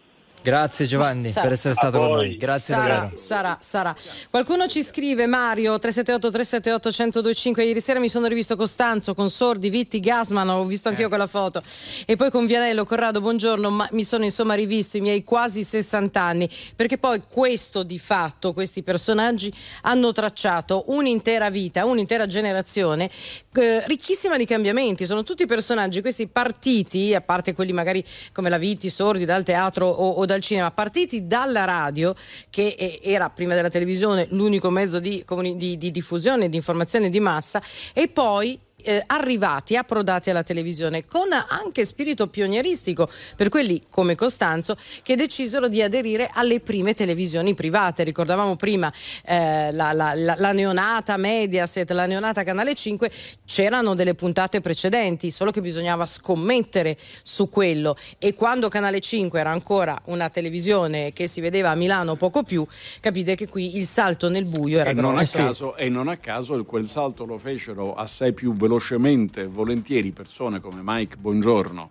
Grazie 0.48 0.86
Giovanni 0.86 1.28
Sarà. 1.28 1.42
per 1.42 1.52
essere 1.58 1.74
stato 1.74 1.98
con 1.98 2.10
noi. 2.10 2.38
Grazie 2.38 2.74
sarà, 2.74 2.94
davvero. 3.00 3.16
sarà, 3.18 3.58
sarà. 3.60 3.96
Qualcuno 4.30 4.66
ci 4.68 4.82
scrive 4.82 5.26
Mario 5.26 5.78
378 5.78 6.32
378 6.32 6.88
1025. 6.88 7.64
Ieri 7.66 7.82
sera 7.82 8.00
mi 8.00 8.08
sono 8.08 8.28
rivisto 8.28 8.56
Costanzo 8.56 9.14
con 9.14 9.30
Sordi, 9.30 9.70
Vitti, 9.70 10.00
Gasman. 10.00 10.48
Ho 10.48 10.64
visto 10.64 10.88
anch'io 10.88 11.08
Eh. 11.08 11.10
quella 11.10 11.28
foto. 11.28 11.62
E 12.06 12.16
poi 12.16 12.32
con 12.32 12.46
Vianello, 12.46 12.86
Corrado, 12.86 13.20
buongiorno. 13.20 13.70
Ma 13.70 13.90
mi 13.92 14.06
sono 14.06 14.24
insomma 14.24 14.54
rivisto 14.54 14.96
i 14.96 15.02
miei 15.02 15.26
quasi 15.26 15.66
60 15.66 16.22
anni. 16.22 16.50
Perché 16.74 16.98
poi 16.98 17.22
questo 17.30 17.84
di 17.84 18.00
fatto, 18.00 18.54
questi 18.54 18.84
personaggi 18.84 19.54
hanno 19.82 20.14
tracciato 20.14 20.86
un'intera 20.88 21.50
vita, 21.50 21.84
un'intera 21.84 22.26
generazione 22.26 23.10
eh, 23.54 23.84
ricchissima 23.86 24.38
di 24.38 24.46
cambiamenti. 24.46 25.06
Sono 25.06 25.24
tutti 25.24 25.46
personaggi, 25.46 26.00
questi 26.00 26.28
partiti, 26.28 27.14
a 27.14 27.20
parte 27.20 27.54
quelli 27.54 27.74
magari 27.74 28.02
come 28.32 28.50
la 28.50 28.58
Vitti, 28.58 28.90
Sordi, 28.90 29.26
dal 29.26 29.44
teatro 29.44 29.88
o, 29.90 30.12
o 30.12 30.26
dal 30.38 30.42
cinema, 30.42 30.72
partiti 30.72 31.26
dalla 31.26 31.66
radio, 31.66 32.16
che 32.50 32.76
eh, 32.78 33.00
era 33.04 33.30
prima 33.30 33.56
della 33.56 33.70
televisione 33.70 34.28
l'unico 34.30 34.70
mezzo 34.70 35.00
di, 35.00 35.26
di, 35.56 35.78
di 35.78 35.92
diffusione, 35.92 36.50
di 36.50 36.56
informazione 36.56 37.10
di 37.10 37.20
massa, 37.20 37.62
e 37.94 38.08
poi 38.08 38.60
eh, 38.84 39.04
arrivati, 39.08 39.76
approdati 39.76 40.30
alla 40.30 40.44
televisione 40.44 41.06
con 41.06 41.30
anche 41.32 41.84
spirito 41.84 42.28
pionieristico 42.28 43.10
per 43.36 43.50
quelli 43.50 43.82
come 43.90 44.16
Costanzo 44.16 44.78
che 45.02 45.16
decisero 45.16 45.68
di 45.68 45.82
aderire 45.82 46.30
alle 46.32 46.60
prime 46.60 46.94
televisioni 46.94 47.56
private. 47.56 48.04
Ricordavamo 48.04 48.56
prima 48.56 48.94
eh, 49.26 49.72
la, 49.72 49.94
la, 49.94 50.14
la, 50.14 50.36
la 50.38 50.52
neonata 50.52 51.18
Mediaset, 51.18 51.90
la 51.92 52.06
neonata 52.06 52.44
Canale 52.44 52.76
5, 52.76 53.12
c'erano 53.46 53.96
delle 53.96 54.14
puntate 54.14 54.62
precedenti, 54.62 55.32
solo 55.32 55.50
che 55.50 55.60
bisognava 55.60 56.06
scommettere 56.06 56.98
su 57.24 57.50
quello 57.50 57.98
e 58.20 58.36
quando 58.36 58.70
Canale 58.70 59.00
5 59.00 59.40
era 59.40 59.50
ancora 59.50 60.00
una 60.06 60.30
televisione 60.30 61.14
che 61.14 61.28
si 61.28 61.42
vedeva 61.42 61.72
a 61.72 61.76
Milano 61.76 62.16
poco 62.16 62.44
più, 62.44 62.66
capite 63.00 63.36
che 63.36 63.50
qui 63.50 63.78
il 63.78 63.88
salto 63.88 64.30
nel 64.30 64.46
buio 64.46 64.80
era 64.80 64.92
e 64.92 64.94
non, 64.94 65.16
a 65.16 65.24
grosso. 65.24 65.38
caso, 65.38 65.76
e 65.76 65.90
non 65.90 66.08
a 66.08 66.18
caso 66.18 66.64
quel 66.64 66.88
salto 66.88 67.26
lo 67.26 67.40
fecero 67.40 67.96
assai 67.96 68.34
più 68.34 68.54
velocemente 68.68 69.42
e 69.44 69.48
volentieri 69.48 70.12
persone 70.12 70.60
come 70.60 70.82
Mike 70.84 71.16
Bongiorno 71.16 71.90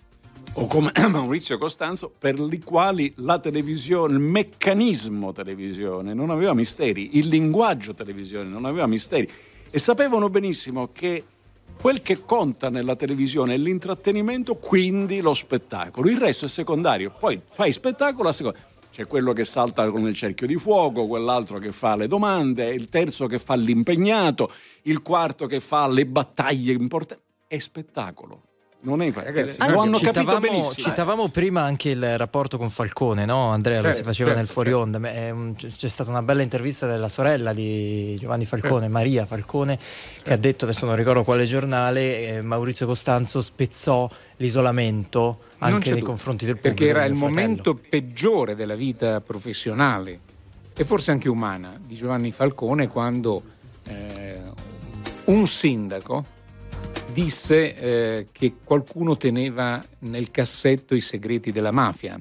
o 0.59 0.67
come 0.67 0.93
Maurizio 1.11 1.59
Costanzo, 1.59 2.13
per 2.17 2.39
i 2.39 2.63
quali 2.63 3.13
la 3.17 3.39
televisione, 3.39 4.13
il 4.13 4.21
meccanismo 4.21 5.33
televisione 5.33 6.15
non 6.15 6.31
aveva 6.31 6.55
misteri, 6.55 7.17
il 7.19 7.29
linguaggio 7.29 7.95
televisione 7.95 8.49
non 8.49 8.67
aveva 8.67 8.87
misteri 8.87 9.29
e 9.71 9.79
sapevano 9.79 10.29
benissimo 10.29 10.91
che 10.93 11.25
quel 11.81 12.01
che 12.01 12.25
conta 12.25 12.71
nella 12.71 12.97
televisione 12.97 13.55
è 13.55 13.59
l'intrattenimento, 13.59 14.55
quindi 14.55 15.21
lo 15.21 15.35
spettacolo. 15.35 16.09
Il 16.09 16.19
resto 16.19 16.47
è 16.47 16.49
secondario. 16.49 17.13
Poi 17.19 17.41
fai 17.51 17.71
spettacolo 17.71 18.29
a 18.31 18.33
seconda. 18.33 18.59
C'è 18.97 19.07
quello 19.07 19.35
che 19.35 19.45
salta 19.45 19.91
con 19.91 20.09
il 20.09 20.15
cerchio 20.15 20.47
di 20.47 20.57
fuoco, 20.57 21.07
quell'altro 21.07 21.59
che 21.59 21.71
fa 21.71 21.97
le 21.97 22.07
domande, 22.07 22.73
il 22.73 22.89
terzo 22.89 23.27
che 23.27 23.39
fa 23.39 23.55
l'impegnato, 23.55 24.51
il 24.85 25.03
quarto 25.03 25.45
che 25.45 25.61
fa 25.61 25.87
le 25.87 26.07
battaglie 26.07 26.73
importanti. 26.73 27.23
È 27.47 27.59
spettacolo. 27.59 28.46
Non 28.87 29.03
è 29.03 29.11
Ragazzi, 29.13 29.59
lo 29.59 29.67
noi 29.67 29.77
hanno 29.79 29.99
capito 29.99 30.21
citavamo, 30.21 30.39
benissimo. 30.41 30.73
citavamo 30.89 31.29
prima 31.29 31.63
anche 31.63 31.91
il 31.91 32.17
rapporto 32.17 32.57
con 32.57 32.71
Falcone, 32.71 33.25
no? 33.25 33.51
Andrea 33.51 33.79
lo 33.79 33.83
Certo, 33.83 33.97
si 33.99 34.05
faceva 34.05 34.29
certo, 34.29 34.43
nel 34.45 34.49
fuori 34.49 34.71
certo. 34.71 34.85
onda. 34.85 35.55
C'è 35.57 35.89
stata 35.89 36.11
una 36.11 36.23
bella 36.23 36.43
intervista 36.43 36.87
della 36.87 37.09
sorella 37.09 37.53
di 37.53 38.17
Giovanni 38.17 38.47
Falcone, 38.47 38.83
Certo. 38.83 38.93
Maria 38.93 39.27
Falcone, 39.27 39.77
che 40.23 40.33
ha 40.33 40.37
detto, 40.37 40.67
adesso 40.67 40.87
non 40.87 40.95
ricordo 40.95 41.25
quale 41.25 41.47
giornale, 41.47 42.29
eh, 42.37 42.43
Maurizio 42.43 42.87
Costanzo 42.87 43.41
spezzò 43.43 44.09
l'isolamento 44.37 45.39
anche 45.59 45.91
nei 45.91 46.03
confronti 46.03 46.45
del 46.45 46.55
pubblico. 46.55 46.77
perché 46.77 46.91
era 46.91 47.05
il 47.07 47.17
fratello. 47.17 47.41
momento 47.41 47.75
peggiore 47.89 48.55
della 48.55 48.77
vita 48.77 49.21
professionale 49.21 50.21
e 50.77 50.85
forse 50.85 51.11
anche 51.11 51.29
umana 51.29 51.77
di 51.85 51.97
Giovanni 51.97 52.31
Falcone 52.31 52.87
quando 52.87 53.43
eh, 53.89 54.41
un 55.25 55.47
sindaco 55.49 56.25
disse 57.13 57.77
eh, 57.77 58.27
che 58.33 58.55
qualcuno 58.63 59.17
teneva 59.17 59.83
nel 60.01 60.31
cassetto 60.31 60.95
i 60.95 61.01
segreti 61.01 61.53
della 61.53 61.73
mafia. 61.73 62.19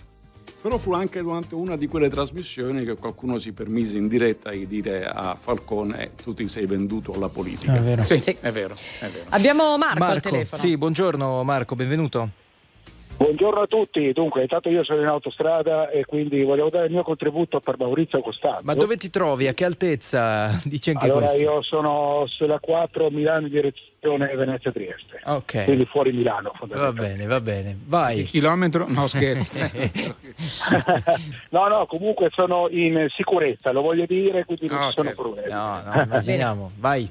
Però 0.62 0.78
fu 0.80 0.94
anche 0.94 1.22
durante 1.22 1.54
una 1.54 1.76
di 1.78 1.86
quelle 1.88 2.10
trasmissioni 2.10 2.84
che 2.86 2.96
qualcuno 2.96 3.38
si 3.38 3.54
permise 3.54 3.98
in 3.98 4.08
diretta 4.08 4.50
di 4.50 4.66
dire 4.66 5.06
a 5.06 5.36
Falcone 5.36 6.14
tu 6.24 6.34
ti 6.34 6.48
sei 6.48 6.66
venduto 6.66 7.14
alla 7.14 7.30
politica. 7.30 7.76
È 7.76 7.82
vero. 7.82 8.02
Sì, 8.02 8.20
sì. 8.20 8.36
È, 8.40 8.52
vero, 8.52 8.74
è 8.74 9.08
vero. 9.08 9.26
Abbiamo 9.30 9.78
Marco, 9.78 10.00
Marco 10.00 10.14
al 10.14 10.22
telefono. 10.22 10.62
Sì, 10.62 10.76
buongiorno 10.76 11.44
Marco, 11.44 11.76
benvenuto. 11.76 12.30
Buongiorno 13.18 13.62
a 13.62 13.66
tutti, 13.68 14.12
dunque 14.12 14.42
intanto 14.42 14.68
io 14.70 14.84
sono 14.84 15.00
in 15.00 15.08
autostrada 15.08 15.90
e 15.90 16.04
quindi 16.06 16.44
volevo 16.44 16.70
dare 16.70 16.88
il 16.88 16.92
mio 16.92 17.02
contributo 17.04 17.62
per 17.62 17.78
Maurizio 17.80 18.20
Costanzo. 18.20 18.62
Ma 18.66 18.74
dove 18.74 18.98
ti 18.98 19.10
trovi? 19.10 19.48
A 19.48 19.54
che 19.54 19.64
altezza? 19.64 20.50
Dici 20.66 20.90
anche 20.90 21.06
allora 21.06 21.20
questo. 21.26 21.42
io 21.42 21.62
sono 21.64 22.26
sulla 22.28 22.60
4 22.60 23.10
Milano 23.12 23.46
in 23.48 23.54
direzione 23.54 24.36
Venezia-Trieste, 24.36 25.22
Ok. 25.26 25.64
quindi 25.64 25.86
fuori 25.86 26.12
Milano 26.12 26.50
Va 26.52 26.58
fondamentalmente. 26.58 27.16
bene, 27.16 27.26
va 27.28 27.40
bene. 27.42 27.70
Il 27.70 27.78
Vai. 27.86 28.24
chilometro? 28.26 28.86
No, 28.90 29.08
scherzo. 29.08 29.60
no, 31.52 31.68
no, 31.70 31.86
comunque 31.86 32.30
sono 32.36 32.68
in 32.70 33.08
sicurezza, 33.16 33.72
lo 33.72 33.82
voglio 33.82 34.06
dire, 34.06 34.44
quindi 34.44 34.68
non 34.68 34.88
ci 34.90 34.94
sono 34.98 35.12
problemi. 35.16 35.50
No, 35.50 35.82
no, 35.86 36.02
immaginiamo. 36.02 36.72
Vai. 36.80 37.10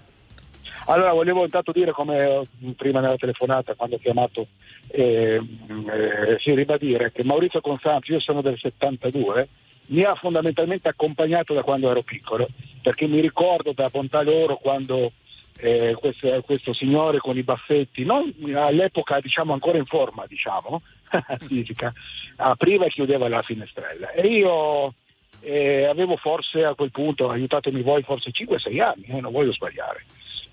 Allora, 0.87 1.13
volevo 1.13 1.45
intanto 1.45 1.73
dire, 1.73 1.93
come 1.93 2.25
eh, 2.25 2.75
prima 2.77 3.01
nella 3.01 3.17
telefonata, 3.17 3.75
quando 3.75 3.97
ho 3.97 3.99
chiamato, 3.99 4.49
eh, 4.89 5.41
eh, 5.41 6.39
sì, 6.41 6.55
ribadire 6.55 7.11
che 7.11 7.25
Maurizio 7.25 7.61
Constanzo, 7.61 8.13
io 8.13 8.21
sono 8.21 8.43
del 8.43 8.59
72, 8.59 9.49
mi 9.87 10.03
ha 10.03 10.15
fondamentalmente 10.15 10.89
accompagnato 10.89 11.55
da 11.55 11.63
quando 11.63 11.91
ero 11.91 12.03
piccolo, 12.03 12.49
perché 12.83 13.07
mi 13.07 13.21
ricordo 13.21 13.73
da 13.73 13.89
bontà 13.89 14.23
loro 14.23 14.57
quando 14.57 15.13
eh, 15.59 15.97
questo, 15.99 16.43
questo 16.45 16.73
signore 16.73 17.19
con 17.19 17.37
i 17.37 17.43
baffetti, 17.43 18.05
non 18.05 18.33
all'epoca 18.55 19.21
diciamo 19.21 19.53
ancora 19.53 19.79
in 19.79 19.87
forma, 19.87 20.27
diciamo, 20.27 20.83
fisica, 21.47 21.93
apriva 22.37 22.85
e 22.85 22.91
chiudeva 22.91 23.29
la 23.29 23.41
finestrella. 23.41 24.11
E 24.11 24.27
io 24.27 24.95
eh, 25.41 25.85
avevo 25.85 26.17
forse 26.17 26.65
a 26.65 26.75
quel 26.75 26.91
punto, 26.91 27.31
aiutatemi 27.31 27.83
voi, 27.83 28.03
forse 28.03 28.31
5-6 28.31 28.81
anni, 28.83 29.05
eh, 29.07 29.21
non 29.21 29.33
voglio 29.33 29.53
sbagliare. 29.53 30.05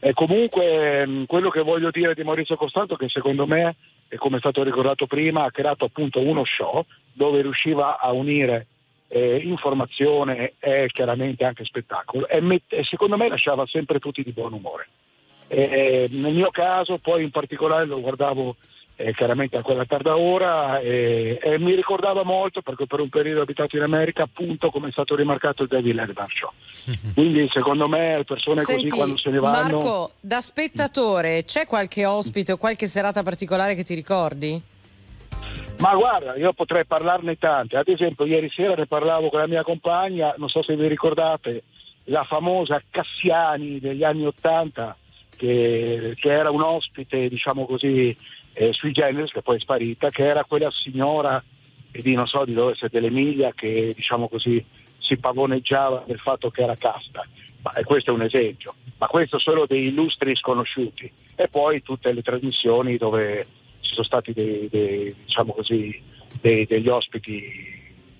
E 0.03 0.13
comunque 0.13 1.05
mh, 1.05 1.25
quello 1.27 1.51
che 1.51 1.61
voglio 1.61 1.91
dire 1.91 2.15
di 2.15 2.23
Maurizio 2.23 2.55
Costanzo 2.55 2.95
che 2.95 3.07
secondo 3.07 3.45
me, 3.45 3.75
e 4.07 4.17
come 4.17 4.37
è 4.37 4.39
stato 4.39 4.63
ricordato 4.63 5.05
prima, 5.05 5.43
ha 5.43 5.51
creato 5.51 5.85
appunto 5.85 6.19
uno 6.19 6.43
show 6.43 6.83
dove 7.13 7.43
riusciva 7.43 7.99
a 7.99 8.11
unire 8.11 8.65
eh, 9.09 9.35
informazione 9.43 10.53
e 10.59 10.87
chiaramente 10.91 11.45
anche 11.45 11.65
spettacolo 11.65 12.27
e, 12.27 12.41
met- 12.41 12.73
e 12.73 12.83
secondo 12.83 13.15
me 13.15 13.29
lasciava 13.29 13.67
sempre 13.67 13.99
tutti 13.99 14.23
di 14.23 14.31
buon 14.31 14.53
umore. 14.53 14.87
E, 15.47 16.07
nel 16.09 16.33
mio 16.33 16.49
caso 16.49 16.97
poi 16.97 17.21
in 17.21 17.29
particolare 17.29 17.85
lo 17.85 18.01
guardavo 18.01 18.55
eh, 19.03 19.13
chiaramente 19.13 19.57
a 19.57 19.61
quella 19.61 19.85
tarda 19.85 20.17
ora 20.17 20.79
e, 20.79 21.39
e 21.41 21.59
mi 21.59 21.75
ricordava 21.75 22.23
molto 22.23 22.61
perché 22.61 22.85
per 22.85 22.99
un 22.99 23.09
periodo 23.09 23.39
ho 23.39 23.43
abitato 23.43 23.75
in 23.75 23.81
America 23.81 24.23
appunto 24.23 24.69
come 24.69 24.89
è 24.89 24.91
stato 24.91 25.15
rimarcato 25.15 25.63
il 25.63 25.69
David 25.69 25.95
Letterman 25.95 26.27
Show. 26.27 26.51
Quindi 27.13 27.49
secondo 27.51 27.87
me 27.87 28.23
persone 28.25 28.63
Senti, 28.63 28.83
così 28.83 28.95
quando 28.95 29.17
se 29.17 29.29
ne 29.29 29.39
vanno... 29.39 29.77
Marco, 29.77 30.11
da 30.19 30.39
spettatore, 30.39 31.43
c'è 31.45 31.65
qualche 31.65 32.05
ospite 32.05 32.53
o 32.53 32.57
qualche 32.57 32.85
serata 32.85 33.23
particolare 33.23 33.75
che 33.75 33.83
ti 33.83 33.95
ricordi? 33.95 34.61
Ma 35.79 35.95
guarda, 35.95 36.35
io 36.35 36.53
potrei 36.53 36.85
parlarne 36.85 37.37
tante. 37.37 37.75
Ad 37.75 37.87
esempio, 37.87 38.25
ieri 38.25 38.51
sera 38.51 38.75
ne 38.75 38.85
parlavo 38.85 39.29
con 39.29 39.39
la 39.39 39.47
mia 39.47 39.63
compagna, 39.63 40.33
non 40.37 40.47
so 40.47 40.61
se 40.61 40.75
vi 40.75 40.87
ricordate, 40.87 41.63
la 42.05 42.23
famosa 42.23 42.81
Cassiani 42.89 43.79
degli 43.79 44.03
anni 44.03 44.25
Ottanta, 44.25 44.95
che, 45.35 46.13
che 46.19 46.31
era 46.31 46.51
un 46.51 46.61
ospite, 46.61 47.27
diciamo 47.27 47.65
così, 47.65 48.15
eh, 48.53 48.73
sui 48.73 48.91
generis, 48.91 49.31
che 49.31 49.41
poi 49.41 49.57
è 49.57 49.59
sparita, 49.59 50.09
che 50.09 50.25
era 50.25 50.43
quella 50.43 50.71
signora 50.71 51.43
eh, 51.91 52.01
di 52.01 52.13
non 52.13 52.27
so 52.27 52.45
di 52.45 52.53
dove, 52.53 52.75
se 52.75 52.87
dell'Emilia, 52.89 53.53
che 53.53 53.93
diciamo 53.95 54.27
così 54.27 54.63
si 54.99 55.17
pavoneggiava 55.17 56.03
del 56.05 56.19
fatto 56.19 56.49
che 56.49 56.63
era 56.63 56.75
casta. 56.75 57.25
Ma, 57.61 57.71
e 57.73 57.83
questo 57.83 58.11
è 58.11 58.13
un 58.13 58.23
esempio, 58.23 58.73
ma 58.97 59.07
questo 59.07 59.37
solo 59.37 59.65
dei 59.65 59.87
illustri 59.87 60.35
sconosciuti. 60.35 61.11
E 61.35 61.47
poi 61.47 61.81
tutte 61.81 62.11
le 62.11 62.21
trasmissioni 62.21 62.97
dove 62.97 63.45
ci 63.81 63.93
sono 63.93 64.05
stati 64.05 64.33
dei, 64.33 64.67
dei, 64.69 65.15
diciamo 65.25 65.53
così, 65.53 66.01
dei- 66.39 66.65
degli 66.65 66.87
ospiti, 66.87 67.43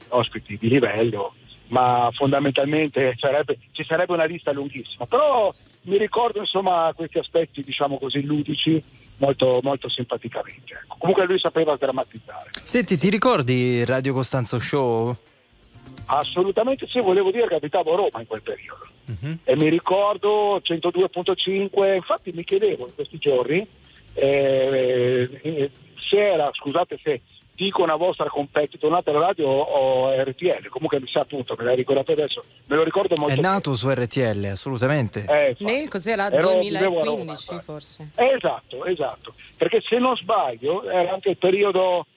ospiti 0.10 0.58
di 0.58 0.70
livello, 0.70 1.34
ma 1.68 2.10
fondamentalmente 2.14 3.16
sarebbe- 3.18 3.58
ci 3.72 3.84
sarebbe 3.84 4.14
una 4.14 4.26
lista 4.26 4.52
lunghissima. 4.52 5.06
Però 5.06 5.52
mi 5.84 5.98
ricordo 5.98 6.40
insomma 6.40 6.92
questi 6.96 7.18
aspetti, 7.18 7.62
diciamo 7.62 7.98
così, 7.98 8.24
ludici 8.24 8.82
molto, 9.18 9.60
molto 9.64 9.90
simpaticamente. 9.90 10.74
ecco. 10.74 10.96
Comunque 10.98 11.26
lui 11.26 11.40
sapeva 11.40 11.76
drammatizzare. 11.76 12.52
Senti, 12.64 12.98
ti 12.98 13.10
ricordi 13.10 13.84
Radio 13.86 14.14
Costanzo 14.14 14.60
Show? 14.60 15.16
Assolutamente 16.06 16.88
sì, 16.88 17.00
volevo 17.00 17.32
dire 17.32 17.48
che 17.48 17.56
abitavo 17.56 17.94
a 17.94 17.96
Roma 17.96 18.20
in 18.20 18.28
quel 18.28 18.42
periodo. 18.42 18.86
E 19.44 19.56
mi 19.58 19.70
ricordo 19.70 20.60
102.5, 20.60 21.96
infatti 21.96 22.32
mi 22.32 22.46
chiedevo 22.46 22.88
in 22.88 22.96
questi 22.96 23.18
giorni 23.18 23.68
eh, 24.14 25.40
eh, 25.42 25.72
se 26.10 26.18
era, 26.18 26.50
scusate 26.54 27.00
se 27.02 27.22
dico 27.64 27.84
una 27.84 27.96
vostra 27.96 28.28
competitor, 28.28 28.90
un'altra 28.90 29.20
radio 29.20 29.48
o 29.48 30.10
RTL, 30.24 30.68
comunque 30.70 31.00
mi 31.00 31.08
sa 31.08 31.20
appunto, 31.22 31.56
me 31.58 31.64
l'hai 31.66 31.76
ricordato 31.76 32.12
adesso, 32.12 32.44
me 32.66 32.76
lo 32.76 32.84
ricordo 32.84 33.14
molto 33.18 33.36
È 33.36 33.40
nato 33.40 33.76
su 33.76 33.88
RTL, 33.88 34.46
assolutamente. 34.46 35.22
bene. 35.22 35.48
Eh. 35.50 35.56
Nel 35.60 35.88
cos'era 35.88 36.32
Ero- 36.32 36.58
vivevo 36.58 37.02
a 37.02 37.04
Roma, 37.04 37.36
2015 37.36 37.54
infatti. 37.54 37.64
forse? 37.64 38.10
Esatto, 38.16 38.86
esatto, 38.86 39.34
perché 39.58 39.80
se 39.82 40.00
non 40.00 40.16
sbaglio 40.18 40.90
era 40.90 41.14
anche 41.14 41.30
il 41.30 41.38
periodo, 41.38 42.08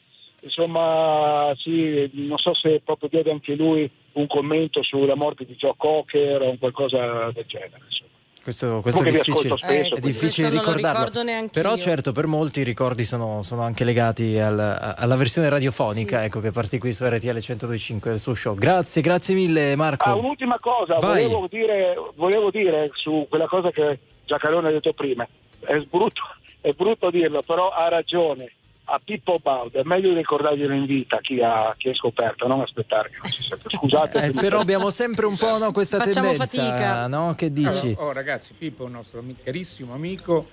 insomma, 0.40 1.52
sì, 1.58 2.08
non 2.14 2.38
so 2.38 2.54
se 2.54 2.80
proprio 2.84 3.08
diede 3.10 3.30
anche 3.30 3.54
lui 3.54 3.90
un 4.12 4.26
commento 4.26 4.82
sulla 4.82 5.14
morte 5.14 5.44
di 5.44 5.56
Joe 5.56 5.74
Cocker 5.76 6.40
o 6.40 6.48
un 6.50 6.58
qualcosa 6.58 7.30
del 7.32 7.44
genere. 7.46 7.80
insomma. 7.86 8.12
Questo, 8.44 8.80
questo 8.82 9.02
è 9.02 9.10
difficile, 9.10 9.56
spesso, 9.56 9.64
è 9.64 9.88
quindi- 9.88 10.00
difficile 10.02 10.48
Questo 10.50 10.70
non 10.70 10.80
lo 10.82 10.88
ricordarlo. 10.90 11.48
Però 11.50 11.76
certo 11.78 12.12
per 12.12 12.26
molti 12.26 12.60
i 12.60 12.62
ricordi 12.62 13.02
sono, 13.02 13.40
sono 13.42 13.62
anche 13.62 13.84
legati 13.84 14.38
al- 14.38 14.94
alla 14.98 15.16
versione 15.16 15.48
radiofonica 15.48 16.18
Sì. 16.20 16.24
ecco, 16.26 16.40
che 16.40 16.50
partì 16.50 16.78
qui 16.78 16.92
su 16.92 17.06
RTL 17.06 17.38
125 17.40 18.10
del 18.10 18.20
suo 18.20 18.34
show. 18.34 18.54
Grazie, 18.54 19.00
grazie 19.00 19.34
mille 19.34 19.74
Marco. 19.76 20.10
Ah, 20.10 20.14
un'ultima 20.14 20.58
cosa, 20.60 20.98
volevo 20.98 21.46
dire, 21.50 21.94
volevo 22.16 22.50
dire 22.50 22.90
su 22.92 23.26
quella 23.30 23.46
cosa 23.46 23.70
che 23.70 23.98
Giacalone 24.26 24.68
ha 24.68 24.72
detto 24.72 24.92
prima, 24.92 25.26
è 25.60 25.78
brutto, 25.78 26.20
è 26.60 26.72
brutto 26.72 27.08
dirlo, 27.10 27.40
però 27.40 27.70
ha 27.70 27.88
ragione. 27.88 28.52
A 28.86 29.00
Pippo 29.02 29.38
Baudo 29.42 29.78
è 29.80 29.82
meglio 29.84 30.12
ricordarglielo 30.12 30.74
in 30.74 30.84
vita 30.84 31.18
chi 31.20 31.40
ha, 31.40 31.74
chi 31.78 31.88
è 31.88 31.94
scoperto, 31.94 32.46
non 32.46 32.60
aspettare 32.60 33.08
che 33.08 33.16
non 33.22 33.30
si 33.30 33.42
senta. 33.42 33.70
Scusate. 33.70 34.22
Eh, 34.24 34.32
però 34.32 34.58
abbiamo 34.60 34.90
sempre 34.90 35.24
un 35.24 35.36
po' 35.36 35.56
no, 35.56 35.72
questa 35.72 35.96
Facciamo 35.98 36.28
tendenza, 36.28 36.62
fatica. 36.62 37.06
no? 37.06 37.34
Che 37.34 37.50
dici? 37.50 37.68
Allora, 37.88 38.02
oh, 38.02 38.12
ragazzi, 38.12 38.52
Pippo 38.52 38.82
è 38.84 38.86
un 38.86 38.92
nostro 38.92 39.24
carissimo 39.42 39.94
amico. 39.94 40.48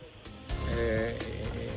eh, 0.77 1.15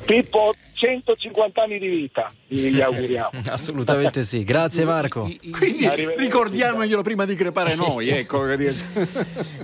Pippo, 0.06 0.54
150 0.74 1.62
anni 1.62 1.78
di 1.78 1.86
vita, 1.88 2.30
gli 2.46 2.80
auguriamo. 2.82 3.30
Assolutamente 3.46 4.24
sì. 4.24 4.44
Grazie 4.44 4.84
Marco. 4.84 5.30
Quindi 5.50 5.88
ricordiamoglielo 6.16 7.02
prima 7.02 7.24
di 7.24 7.34
crepare 7.34 7.74
noi, 7.74 8.08
ecco. 8.10 8.42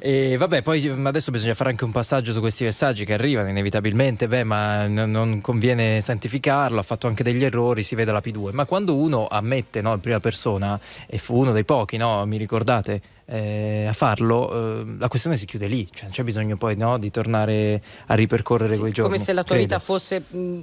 E 0.02 0.36
vabbè, 0.36 0.62
poi 0.62 0.88
adesso 0.88 1.30
bisogna 1.30 1.54
fare 1.54 1.70
anche 1.70 1.84
un 1.84 1.92
passaggio 1.92 2.32
su 2.32 2.40
questi 2.40 2.64
messaggi 2.64 3.04
che 3.04 3.12
arrivano 3.12 3.48
inevitabilmente, 3.48 4.26
beh, 4.28 4.44
ma 4.44 4.86
n- 4.86 5.11
non 5.11 5.40
conviene 5.40 6.00
santificarlo, 6.00 6.78
ha 6.78 6.82
fatto 6.82 7.06
anche 7.06 7.22
degli 7.22 7.44
errori, 7.44 7.82
si 7.82 7.94
vede 7.94 8.12
la 8.12 8.20
P2, 8.24 8.52
ma 8.52 8.64
quando 8.64 8.96
uno 8.96 9.26
ammette 9.26 9.82
no, 9.82 9.92
in 9.92 10.00
prima 10.00 10.20
persona, 10.20 10.78
e 11.06 11.18
fu 11.18 11.36
uno 11.36 11.52
dei 11.52 11.64
pochi, 11.64 11.96
no, 11.96 12.24
mi 12.26 12.36
ricordate, 12.36 13.00
eh, 13.26 13.86
a 13.88 13.92
farlo, 13.92 14.80
eh, 14.80 14.84
la 14.98 15.08
questione 15.08 15.36
si 15.36 15.46
chiude 15.46 15.66
lì, 15.66 15.86
cioè 15.92 16.04
non 16.04 16.12
c'è 16.12 16.22
bisogno 16.24 16.56
poi 16.56 16.76
no, 16.76 16.98
di 16.98 17.11
tornare 17.11 17.80
a 18.06 18.14
ripercorrere 18.14 18.74
Sì, 18.74 18.80
quei 18.80 18.92
giorni. 18.92 19.12
come 19.12 19.22
se 19.22 19.32
la 19.32 19.42
tua 19.44 19.54
credo. 19.56 19.68
vita 19.74 19.78
fosse 19.78 20.22
mh, 20.28 20.58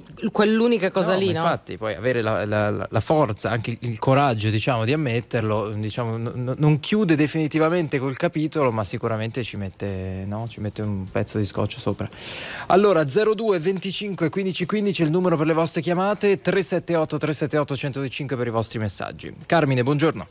quell'unica 0.48 0.90
cosa 0.90 1.12
No, 1.12 1.18
lì, 1.18 1.26
no? 1.26 1.40
Infatti, 1.40 1.76
poi 1.76 1.94
avere 1.94 2.22
la, 2.22 2.44
la- 2.44 2.70
la- 2.70 3.00
forza, 3.00 3.50
anche 3.50 3.76
il, 3.80 3.98
coraggio, 3.98 4.48
diciamo, 4.50 4.84
di 4.84 4.92
ammetterlo, 4.92 5.70
diciamo, 5.70 6.16
n- 6.16 6.54
non 6.56 6.80
chiude 6.80 7.14
definitivamente 7.16 7.98
col 7.98 8.16
capitolo, 8.16 8.72
ma 8.72 8.84
sicuramente 8.84 9.42
ci 9.42 9.56
mette, 9.56 10.24
no? 10.26 10.46
ci 10.48 10.60
mette 10.60 10.82
un 10.82 11.08
pezzo 11.10 11.38
di 11.38 11.44
scotch 11.44 11.78
sopra. 11.78 12.08
Allora, 12.68 13.04
02 13.04 13.58
25 13.58 14.28
15 14.30 14.66
15 14.66 15.02
è 15.02 15.04
il 15.04 15.10
numero 15.10 15.36
per 15.36 15.46
le 15.46 15.52
vostre 15.52 15.80
chiamate, 15.80 16.40
378 16.40 17.18
378 17.18 17.76
105 17.76 18.36
per 18.36 18.46
i 18.46 18.50
vostri 18.50 18.78
messaggi. 18.78 19.34
Carmine, 19.46 19.82
buongiorno. 19.82 20.26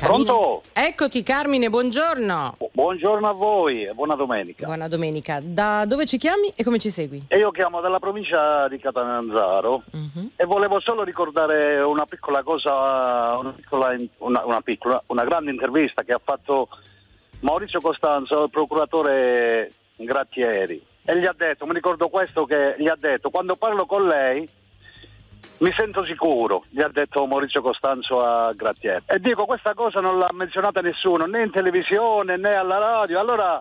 Pronto? 0.00 0.62
Eccoti 0.72 1.22
Carmine, 1.22 1.68
buongiorno. 1.68 2.56
Buongiorno 2.72 3.28
a 3.28 3.32
voi 3.32 3.84
e 3.84 3.92
buona 3.92 4.14
domenica. 4.14 4.64
Buona 4.64 4.88
domenica. 4.88 5.40
Da 5.42 5.84
dove 5.86 6.06
ci 6.06 6.16
chiami 6.16 6.50
e 6.56 6.64
come 6.64 6.78
ci 6.78 6.88
segui? 6.88 7.22
E 7.28 7.36
io 7.36 7.50
chiamo 7.50 7.82
dalla 7.82 7.98
provincia 7.98 8.66
di 8.68 8.78
Catanzaro 8.78 9.82
Mhm. 9.92 10.30
e 10.36 10.44
volevo 10.46 10.80
solo 10.80 11.02
ricordare 11.02 11.80
una 11.82 12.06
piccola 12.06 12.42
cosa, 12.42 13.36
una, 13.38 13.52
piccola, 13.54 13.94
una, 14.18 14.44
una 14.46 14.60
piccola, 14.62 15.02
una 15.08 15.24
grande 15.24 15.50
intervista 15.50 16.02
che 16.02 16.12
ha 16.14 16.20
fatto 16.22 16.68
Maurizio 17.40 17.80
Costanzo, 17.82 18.44
il 18.44 18.50
procuratore 18.50 19.70
Grattieri. 19.96 20.82
E 21.04 21.18
gli 21.18 21.26
ha 21.26 21.34
detto, 21.36 21.66
mi 21.66 21.74
ricordo 21.74 22.08
questo 22.08 22.46
che 22.46 22.74
gli 22.78 22.88
ha 22.88 22.96
detto, 22.98 23.28
quando 23.28 23.56
parlo 23.56 23.84
con 23.84 24.06
lei 24.06 24.48
mi 25.60 25.72
sento 25.76 26.02
sicuro, 26.04 26.64
gli 26.70 26.80
ha 26.80 26.88
detto 26.88 27.26
Maurizio 27.26 27.60
Costanzo 27.60 28.22
a 28.22 28.50
Grattieri. 28.54 29.04
E 29.06 29.18
dico, 29.18 29.44
questa 29.44 29.74
cosa 29.74 30.00
non 30.00 30.18
l'ha 30.18 30.30
menzionata 30.32 30.80
nessuno, 30.80 31.26
né 31.26 31.42
in 31.42 31.50
televisione 31.50 32.36
né 32.36 32.54
alla 32.54 32.78
radio. 32.78 33.20
Allora, 33.20 33.60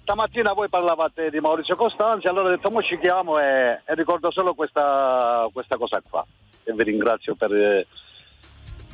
stamattina 0.00 0.54
voi 0.54 0.68
parlavate 0.70 1.28
di 1.28 1.40
Maurizio 1.40 1.76
Costanzo, 1.76 2.28
allora 2.28 2.48
ho 2.48 2.50
detto, 2.50 2.70
mo 2.70 2.82
ci 2.82 2.98
chiamo 2.98 3.38
e, 3.38 3.80
e 3.84 3.94
ricordo 3.94 4.30
solo 4.30 4.54
questa, 4.54 5.46
questa 5.52 5.76
cosa 5.76 6.02
qua. 6.08 6.24
E 6.64 6.72
vi 6.72 6.82
ringrazio 6.82 7.34
per 7.34 7.54
eh, 7.54 7.86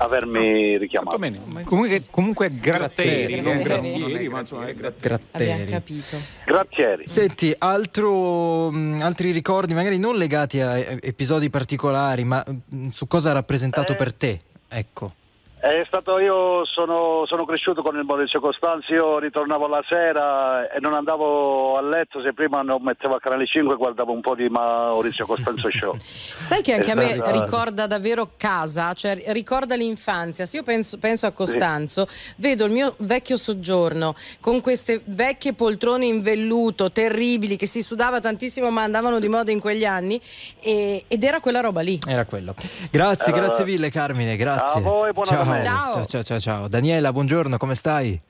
avermi 0.00 0.76
richiamato. 0.78 1.18
Bene. 1.18 1.40
Comunque, 1.64 2.02
comunque 2.10 2.50
Gratteri, 2.58 3.40
non 3.40 3.60
Grattieri, 3.62 4.28
ma 4.28 4.38
è 4.38 4.40
insomma, 4.40 4.66
è 4.66 4.74
Gratteri. 4.74 5.50
Abbiamo 5.50 5.64
capito. 5.70 6.16
Grattieri. 6.44 7.06
Senti, 7.06 7.54
altro, 7.58 8.70
mh, 8.70 9.00
altri 9.02 9.30
ricordi, 9.30 9.74
magari 9.74 9.98
non 9.98 10.16
legati 10.16 10.60
a 10.60 10.76
episodi 10.78 11.50
particolari, 11.50 12.24
ma 12.24 12.44
mh, 12.46 12.88
su 12.88 13.06
cosa 13.06 13.30
ha 13.30 13.34
rappresentato 13.34 13.92
Eh. 13.92 13.96
per 13.96 14.12
te? 14.12 14.40
Ecco. 14.68 15.14
È 15.62 15.84
stato 15.86 16.18
io 16.18 16.64
sono, 16.64 17.24
sono 17.26 17.44
cresciuto 17.44 17.82
con 17.82 17.94
il 17.94 18.04
Maurizio 18.04 18.40
Costanzo, 18.40 18.94
io 18.94 19.18
ritornavo 19.18 19.66
la 19.68 19.82
sera 19.86 20.70
e 20.70 20.80
non 20.80 20.94
andavo 20.94 21.76
a 21.76 21.82
letto 21.82 22.22
se 22.22 22.32
prima 22.32 22.62
non 22.62 22.82
mettevo 22.82 23.16
a 23.16 23.20
canale 23.20 23.44
5 23.46 23.74
e 23.74 23.76
guardavo 23.76 24.10
un 24.10 24.22
po' 24.22 24.34
di 24.34 24.48
Maurizio 24.48 25.26
Costanzo 25.26 25.68
show. 25.70 25.94
Sai 26.00 26.62
che 26.62 26.72
anche 26.72 26.90
a 26.90 26.94
me 26.94 27.12
Esatto. 27.12 27.30
ricorda 27.32 27.86
davvero 27.86 28.30
casa, 28.38 28.94
cioè 28.94 29.22
ricorda 29.32 29.74
l'infanzia. 29.76 30.46
Se 30.46 30.56
io 30.56 30.62
penso, 30.62 30.96
penso 30.96 31.26
a 31.26 31.32
Costanzo, 31.32 32.08
vedo 32.36 32.64
il 32.64 32.72
mio 32.72 32.94
vecchio 33.00 33.36
soggiorno 33.36 34.14
con 34.40 34.62
queste 34.62 35.02
vecchie 35.04 35.52
poltrone 35.52 36.06
in 36.06 36.22
velluto 36.22 36.90
terribili 36.90 37.56
che 37.56 37.66
si 37.66 37.82
sudava 37.82 38.18
tantissimo 38.18 38.70
ma 38.70 38.82
andavano 38.82 39.18
di 39.18 39.28
moda 39.28 39.50
in 39.52 39.60
quegli 39.60 39.84
anni 39.84 40.18
e- 40.58 41.04
ed 41.06 41.22
era 41.22 41.40
quella 41.40 41.60
roba 41.60 41.82
lì. 41.82 41.98
Era 42.08 42.24
quello. 42.24 42.54
Grazie, 42.90 43.30
Eh, 43.30 43.36
grazie 43.36 43.64
mille 43.66 43.90
Carmine, 43.90 44.36
grazie. 44.36 44.80
a 44.80 44.82
voi, 44.82 45.12
buona 45.12 45.28
ciao. 45.28 45.48
Domenica. 45.58 45.90
ciao, 45.92 46.04
ciao, 46.06 46.22
ciao, 46.22 46.38
ciao. 46.40 46.68
Daniela, 46.68 47.12
buongiorno, 47.12 47.56
come 47.56 47.74
stai? 47.74 48.20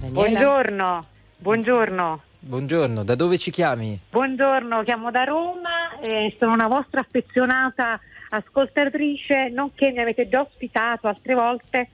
Daniela? 0.00 0.12
Buongiorno, 0.12 1.06
buongiorno, 1.38 2.20
Buongiorno, 2.42 3.04
da 3.04 3.14
dove 3.14 3.36
ci 3.36 3.50
chiami? 3.50 4.00
buongiorno, 4.10 4.82
chiamo 4.82 5.10
da 5.10 5.24
Roma 5.24 5.98
e 6.00 6.34
sono 6.38 6.52
una 6.52 6.68
vostra 6.68 7.00
affezionata 7.00 8.00
ascoltatrice, 8.30 9.50
nonché 9.50 9.90
mi 9.90 9.98
avete 10.00 10.28
già 10.28 10.40
ospitato 10.40 11.06
altre 11.06 11.34
volte 11.34 11.88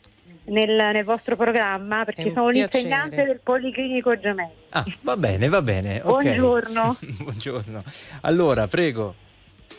nel, 0.44 0.70
nel 0.92 1.04
vostro 1.04 1.34
programma 1.34 2.04
perché 2.04 2.32
sono 2.32 2.50
piacere. 2.50 2.78
l'insegnante 2.82 3.24
del 3.24 3.40
Policlinico 3.42 4.16
Gemelli. 4.18 4.52
Ah, 4.70 4.84
va 5.00 5.16
bene, 5.16 5.48
va 5.48 5.62
bene. 5.62 6.00
ok. 6.04 6.22
Buongiorno. 6.22 6.96
Buongiorno. 7.22 7.82
Allora, 8.20 8.68
prego. 8.68 9.14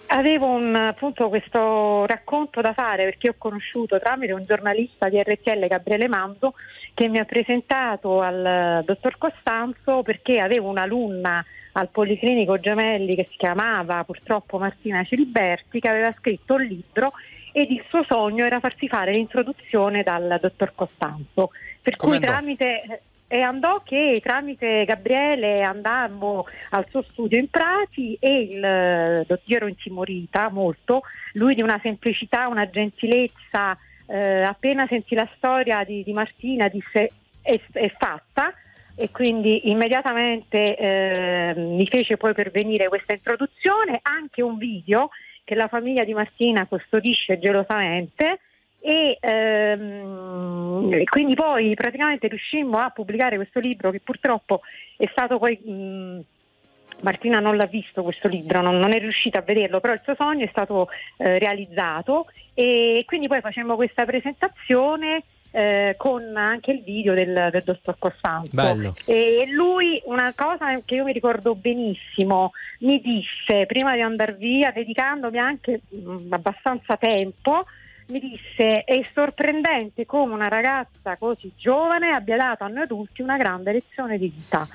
Avevo 0.08 0.48
un, 0.48 0.74
appunto 0.74 1.28
questo 1.28 2.06
racconto 2.06 2.62
da 2.62 2.74
fare 2.74 3.04
perché 3.04 3.30
ho 3.30 3.36
conosciuto 3.38 4.00
tramite 4.00 4.32
un 4.32 4.46
giornalista 4.46 5.10
di 5.10 5.22
RTL, 5.22 5.68
Gabriele 5.68 6.08
Mando, 6.08 6.54
che 6.94 7.10
mi 7.10 7.20
ha 7.20 7.26
presentato 7.26 8.22
al 8.22 8.46
eh, 8.46 8.84
dottor 8.86 9.18
Costanzo 9.18 10.04
perché 10.04 10.40
avevo 10.40 10.70
un'alunna 10.70 11.46
al 11.74 11.90
Policlinico 11.90 12.60
Gemelli 12.60 13.16
che 13.16 13.28
si 13.30 13.38
chiamava 13.38 14.04
purtroppo 14.04 14.58
Martina 14.58 15.04
Ciliberti, 15.04 15.80
che 15.80 15.90
aveva 15.90 16.12
scritto 16.12 16.56
un 16.56 16.64
libro 16.64 17.12
ed 17.52 17.70
il 17.72 17.84
suo 17.90 18.04
sogno 18.04 18.46
era 18.46 18.60
farsi 18.60 18.88
fare 18.88 19.12
l'introduzione 19.12 20.04
dal 20.04 20.38
dottor 20.42 20.74
Costanzo. 20.74 21.52
Per 21.82 21.96
Come 21.96 22.18
cui 22.18 22.26
andò? 22.26 22.38
tramite 22.38 23.02
e 23.28 23.42
andò 23.42 23.82
che 23.84 24.22
tramite 24.24 24.86
Gabriele 24.86 25.62
andammo 25.62 26.46
al 26.70 26.86
suo 26.90 27.04
studio 27.12 27.38
in 27.38 27.50
Prati 27.50 28.18
e 28.20 28.40
il 28.42 28.64
eh, 28.64 29.26
dott- 29.28 29.48
io 29.48 29.58
ero 29.58 29.68
intimorita 29.68 30.50
molto, 30.50 31.02
lui 31.34 31.54
di 31.54 31.62
una 31.62 31.80
semplicità, 31.82 32.48
una 32.48 32.70
gentilezza, 32.70 33.78
eh, 34.08 34.42
appena 34.44 34.88
sentì 34.88 35.14
la 35.14 35.30
storia 35.36 35.84
di, 35.84 36.04
di 36.04 36.14
Martina 36.14 36.70
disse 36.70 37.12
è, 37.42 37.60
è 37.74 37.94
fatta. 37.98 38.54
E 39.00 39.12
quindi 39.12 39.70
immediatamente 39.70 40.76
eh, 40.76 41.54
mi 41.56 41.86
fece 41.86 42.18
poi 42.18 42.34
pervenire 42.34 42.88
questa 42.88 43.14
introduzione, 43.14 44.00
anche 44.02 44.42
un 44.42 44.58
video 44.58 45.10
che 45.44 45.54
la 45.54 45.68
famiglia 45.68 46.04
di 46.04 46.16
Martina 46.16 46.66
custodisce 46.66 47.38
gelosamente 47.38 48.40
e 48.80 49.18
ehm, 49.20 51.04
quindi 51.06 51.36
poi 51.36 51.74
praticamente 51.76 52.28
riuscimmo 52.28 52.78
a 52.78 52.90
pubblicare 52.90 53.36
questo 53.36 53.60
libro 53.60 53.92
che 53.92 54.00
purtroppo 54.00 54.62
è 54.96 55.08
stato 55.12 55.40
poi 55.40 55.58
mh, 55.58 56.20
Martina 57.02 57.40
non 57.40 57.58
l'ha 57.58 57.66
visto 57.66 58.04
questo 58.04 58.28
libro, 58.28 58.62
non, 58.62 58.78
non 58.78 58.94
è 58.94 59.00
riuscita 59.00 59.40
a 59.40 59.44
vederlo, 59.44 59.80
però 59.80 59.94
il 59.94 60.02
suo 60.04 60.16
sogno 60.16 60.46
è 60.46 60.50
stato 60.50 60.90
eh, 61.18 61.38
realizzato 61.38 62.28
e 62.54 63.04
quindi 63.06 63.28
poi 63.28 63.42
facemmo 63.42 63.76
questa 63.76 64.06
presentazione 64.06 65.24
eh, 65.52 65.96
con 65.98 66.36
anche 66.36 66.72
il 66.72 66.84
video 66.84 67.14
del, 67.14 67.50
del 67.52 67.64
dottor 67.64 67.98
Costanzo. 68.00 68.50
Bello. 68.52 68.94
E 69.06 69.48
lui, 69.52 70.02
una 70.06 70.34
cosa 70.36 70.80
che 70.84 70.96
io 70.96 71.04
mi 71.04 71.14
ricordo 71.14 71.56
benissimo, 71.56 72.52
mi 72.80 73.00
disse 73.02 73.66
prima 73.66 73.94
di 73.94 74.02
andare 74.02 74.34
via, 74.34 74.72
dedicandomi 74.72 75.38
anche 75.38 75.82
mh, 75.88 76.28
abbastanza 76.30 76.98
tempo, 76.98 77.66
mi 78.08 78.20
disse 78.20 78.84
è 78.84 79.02
sorprendente 79.14 80.06
come 80.06 80.34
una 80.34 80.48
ragazza 80.48 81.18
così 81.18 81.52
giovane 81.56 82.10
abbia 82.12 82.38
dato 82.38 82.64
a 82.64 82.68
noi 82.68 82.84
adulti 82.84 83.22
una 83.22 83.38
grande 83.38 83.74
lezione 83.74 84.18
di 84.18 84.30
vita. 84.30 84.68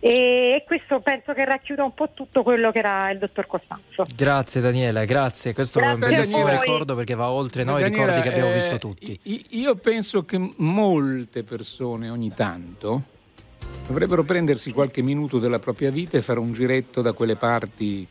E 0.00 0.62
questo 0.64 1.00
penso 1.00 1.32
che 1.32 1.44
racchiuda 1.44 1.82
un 1.82 1.92
po' 1.92 2.10
tutto 2.14 2.44
quello 2.44 2.70
che 2.70 2.78
era 2.78 3.10
il 3.10 3.18
dottor 3.18 3.48
Costanzo. 3.48 4.06
Grazie 4.14 4.60
Daniela, 4.60 5.04
grazie. 5.04 5.52
Questo 5.52 5.80
Grazie 5.80 6.04
è 6.04 6.08
un 6.08 6.14
bellissimo 6.14 6.48
ricordo 6.48 6.94
perché 6.94 7.14
va 7.14 7.30
oltre 7.30 7.64
noi 7.64 7.80
i 7.80 7.82
Daniela, 7.82 8.04
ricordi 8.04 8.22
che 8.22 8.28
abbiamo 8.28 8.50
eh, 8.50 8.54
visto 8.54 8.78
tutti. 8.78 9.18
Io 9.50 9.74
penso 9.74 10.24
che 10.24 10.52
molte 10.58 11.42
persone 11.42 12.10
ogni 12.10 12.32
tanto 12.32 13.02
dovrebbero 13.88 14.22
prendersi 14.22 14.70
qualche 14.70 15.02
minuto 15.02 15.40
della 15.40 15.58
propria 15.58 15.90
vita 15.90 16.16
e 16.16 16.22
fare 16.22 16.38
un 16.38 16.52
giretto 16.52 17.02
da 17.02 17.12
quelle 17.12 17.34
parti 17.34 18.06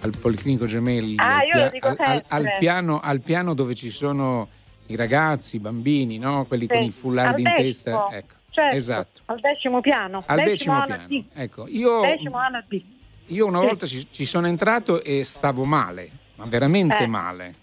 al 0.00 0.12
Policlinico 0.20 0.66
Gemelli, 0.66 1.14
Ah, 1.18 1.38
al, 1.38 1.46
io 1.46 1.64
lo 1.64 1.70
dico 1.70 1.88
al- 1.96 2.24
al- 2.28 2.56
piano, 2.58 3.00
al 3.00 3.20
piano 3.20 3.54
dove 3.54 3.74
ci 3.74 3.90
sono 3.90 4.48
i 4.86 4.96
ragazzi, 4.96 5.56
i 5.56 5.58
bambini, 5.58 6.18
no? 6.18 6.44
quelli 6.46 6.66
con 6.66 6.78
Sì, 6.78 6.84
i 6.86 6.90
foulard 6.90 7.38
in 7.38 7.44
testa. 7.56 7.90
decimo, 7.90 8.10
Ecco, 8.10 8.34
certo, 8.50 8.76
esatto. 8.76 9.20
Al 9.26 9.40
decimo 9.40 9.80
piano. 9.80 10.22
Al 10.26 10.42
decimo 10.42 10.74
anno 10.74 10.84
piano. 11.06 11.24
Ecco, 11.34 11.66
io, 11.68 12.00
Decimo 12.02 12.38
io 13.28 13.46
una 13.46 13.60
Sì. 13.60 13.66
volta 13.66 13.86
ci, 13.86 14.06
ci 14.10 14.24
sono 14.24 14.46
entrato 14.46 15.02
e 15.02 15.24
stavo 15.24 15.64
male, 15.64 16.08
ma 16.36 16.44
veramente 16.46 16.98
Eh. 16.98 17.06
male. 17.06 17.54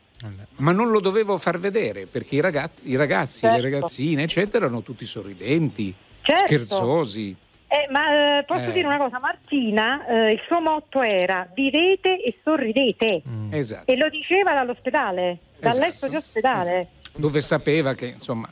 Ma 0.57 0.71
non 0.71 0.89
lo 0.89 1.01
dovevo 1.01 1.37
far 1.37 1.59
vedere 1.59 2.05
perché 2.05 2.35
i 2.35 2.39
ragazzi, 2.39 2.81
i 2.89 2.95
ragazzi 2.95 3.39
Certo. 3.39 3.55
le 3.57 3.61
ragazzine, 3.61 4.23
eccetera, 4.23 4.65
erano 4.65 4.81
tutti 4.81 5.05
sorridenti, 5.05 5.93
Certo. 6.21 6.45
scherzosi. 6.45 7.35
Eh, 7.73 7.87
ma 7.89 8.37
eh, 8.37 8.43
posso 8.43 8.69
Eh. 8.69 8.71
dire 8.71 8.85
una 8.85 8.97
cosa, 8.99 9.17
Martina, 9.17 10.05
eh, 10.05 10.33
il 10.33 10.41
suo 10.45 10.61
motto 10.61 11.01
era 11.01 11.47
vivete 11.55 12.21
e 12.21 12.37
sorridete 12.43 13.23
Esatto. 13.49 13.91
e 13.91 13.97
lo 13.97 14.09
diceva 14.09 14.53
dall'ospedale, 14.53 15.39
dal 15.57 15.71
Esatto, 15.71 15.85
letto 15.87 16.07
di 16.07 16.15
ospedale, 16.17 16.87
Dove 17.15 17.41
sapeva 17.41 17.95
che, 17.95 18.05
insomma, 18.09 18.47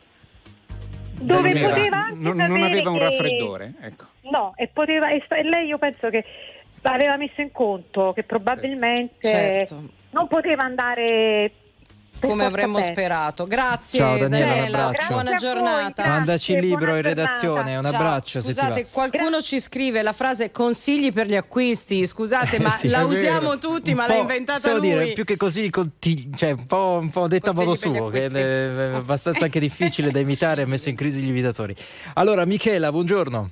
dove 1.20 1.52
era- 1.52 1.68
poteva 1.68 1.98
anche 1.98 2.16
non- 2.20 2.36
non 2.36 2.64
aveva 2.64 2.90
un 2.90 2.98
che- 2.98 3.04
raffreddore. 3.04 3.74
Ecco. 3.82 4.06
No, 4.22 4.54
e, 4.56 4.68
poteva, 4.68 5.10
e, 5.10 5.24
e 5.28 5.44
lei 5.44 5.68
io 5.68 5.78
penso 5.78 6.10
che 6.10 6.26
aveva 6.82 7.16
messo 7.16 7.42
in 7.42 7.52
conto 7.52 8.14
che 8.14 8.24
probabilmente 8.24 9.28
Certo. 9.30 9.84
non 10.12 10.28
poteva 10.28 10.64
andare 10.64 11.52
per 11.52 11.61
Come 12.22 12.46
avremmo 12.46 12.80
sperato. 12.80 13.48
Grazie 13.48 14.00
Ciao, 14.00 14.18
Daniela, 14.18 14.46
un 14.52 14.56
Daniela, 14.56 14.86
abbraccio. 14.86 15.08
buona 15.08 15.30
Grazie 15.32 15.48
voi, 15.48 15.56
giornata. 15.58 15.92
grazie. 15.94 16.12
Mandaci 16.12 16.54
il 16.54 16.60
libro 16.60 16.96
in 16.96 17.02
redazione, 17.02 17.76
un 17.78 17.84
Ciao. 17.84 17.94
abbraccio 17.94 18.40
se 18.42 18.48
ti 18.48 18.54
Scusate, 18.54 18.88
qualcuno 18.92 19.42
ci 19.42 19.60
scrive 19.60 20.02
la 20.02 20.14
frase 20.14 20.52
consigli 20.52 21.12
per 21.12 21.28
gli 21.28 21.36
acquisti. 21.36 22.06
Scusate, 22.06 22.60
ma 22.60 22.70
Sì, 22.72 22.88
la 22.88 23.06
usiamo 23.06 23.58
tutti, 23.58 23.92
Un 23.92 23.98
ma 23.98 24.08
l'ha 24.08 24.16
inventata 24.16 24.72
lui. 24.72 24.82
dire, 24.82 25.08
più 25.14 25.24
che 25.24 25.38
così, 25.38 25.70
conti- 25.70 26.30
cioè, 26.36 26.52
un, 26.52 26.66
po', 26.66 27.00
un 27.02 27.10
po' 27.10 27.28
detta 27.28 27.50
a 27.52 27.54
modo 27.54 27.76
suo, 27.76 28.10
che 28.10 28.28
è 28.28 28.96
abbastanza 28.96 29.46
anche 29.46 29.60
difficile 29.60 30.12
da 30.12 30.20
imitare 30.20 30.62
ha 30.64 30.68
messo 30.68 30.90
in 30.90 30.96
crisi 30.96 31.22
gli 31.22 31.30
imitatori. 31.30 31.76
Allora, 32.14 32.46
Michela, 32.46 32.92
buongiorno. 32.92 33.50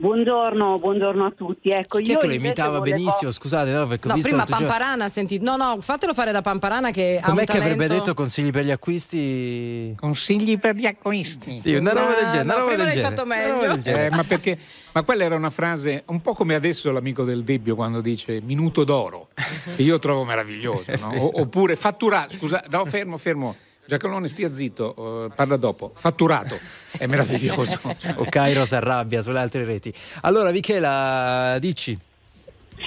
Buongiorno, 0.00 0.78
buongiorno 0.78 1.24
a 1.26 1.32
tutti. 1.36 1.70
Ecco, 1.70 1.98
Chi 1.98 2.10
è 2.10 2.12
io 2.12 2.18
che 2.18 2.26
lo 2.28 2.32
imitava 2.32 2.78
volevo- 2.78 2.96
benissimo? 2.96 3.32
Scusate, 3.32 3.70
no, 3.72 3.84
perché 3.88 4.06
ho 4.06 4.10
No, 4.10 4.14
visto 4.14 4.28
prima 4.28 4.44
Pamparana, 4.44 5.08
senti. 5.08 5.40
No, 5.40 5.56
no, 5.56 5.78
fatelo 5.80 6.14
fare 6.14 6.30
da 6.30 6.40
Pamparana 6.40 6.92
che 6.92 7.18
ha 7.20 7.26
Com'è 7.26 7.40
un 7.40 7.46
che 7.46 7.52
avrebbe 7.56 7.74
talento- 7.86 7.94
detto 7.94 8.14
consigli 8.14 8.50
per 8.52 8.62
gli 8.64 8.70
acquisti? 8.70 9.92
Consigli 9.98 10.56
per 10.56 10.76
gli 10.76 10.86
acquisti. 10.86 11.58
Sì, 11.58 11.74
una 11.74 11.92
roba 11.94 12.14
del 12.14 12.24
Ah, 12.26 12.30
genere. 12.30 12.36
no, 12.36 12.42
una 12.44 12.54
roba 12.54 12.66
prima 12.68 12.76
del 12.76 12.86
l'hai 12.86 12.94
genere, 12.94 13.16
fatto 13.16 13.26
meglio. 13.26 13.76
del. 13.82 13.94
Eh, 13.98 14.10
ma 14.10 14.22
perché? 14.22 14.58
Ma 14.92 15.02
quella 15.02 15.24
era 15.24 15.34
una 15.34 15.50
frase 15.50 16.04
un 16.06 16.20
po' 16.20 16.32
come 16.34 16.54
adesso 16.54 16.92
l'amico 16.92 17.24
del 17.24 17.42
Debbio 17.42 17.74
quando 17.74 18.00
dice 18.00 18.40
minuto 18.40 18.84
d'oro, 18.84 19.30
che 19.74 19.82
io 19.82 19.98
trovo 19.98 20.22
meraviglioso, 20.22 20.84
no? 21.00 21.08
O- 21.18 21.40
oppure 21.40 21.74
fatturato, 21.74 22.34
scusa, 22.36 22.62
no, 22.70 22.84
fermo, 22.84 23.16
fermo. 23.18 23.56
Giacalone, 23.88 24.28
stia 24.28 24.52
zitto, 24.52 25.24
eh, 25.24 25.34
parla 25.34 25.56
dopo. 25.56 25.92
Fatturato, 25.94 26.58
è 26.98 27.06
meraviglioso. 27.06 27.80
o 28.16 28.26
Cairo 28.28 28.66
si 28.66 28.74
arrabbia 28.74 29.22
sulle 29.22 29.38
altre 29.38 29.64
reti. 29.64 29.90
Allora, 30.20 30.50
Michela, 30.50 31.56
dici. 31.58 31.98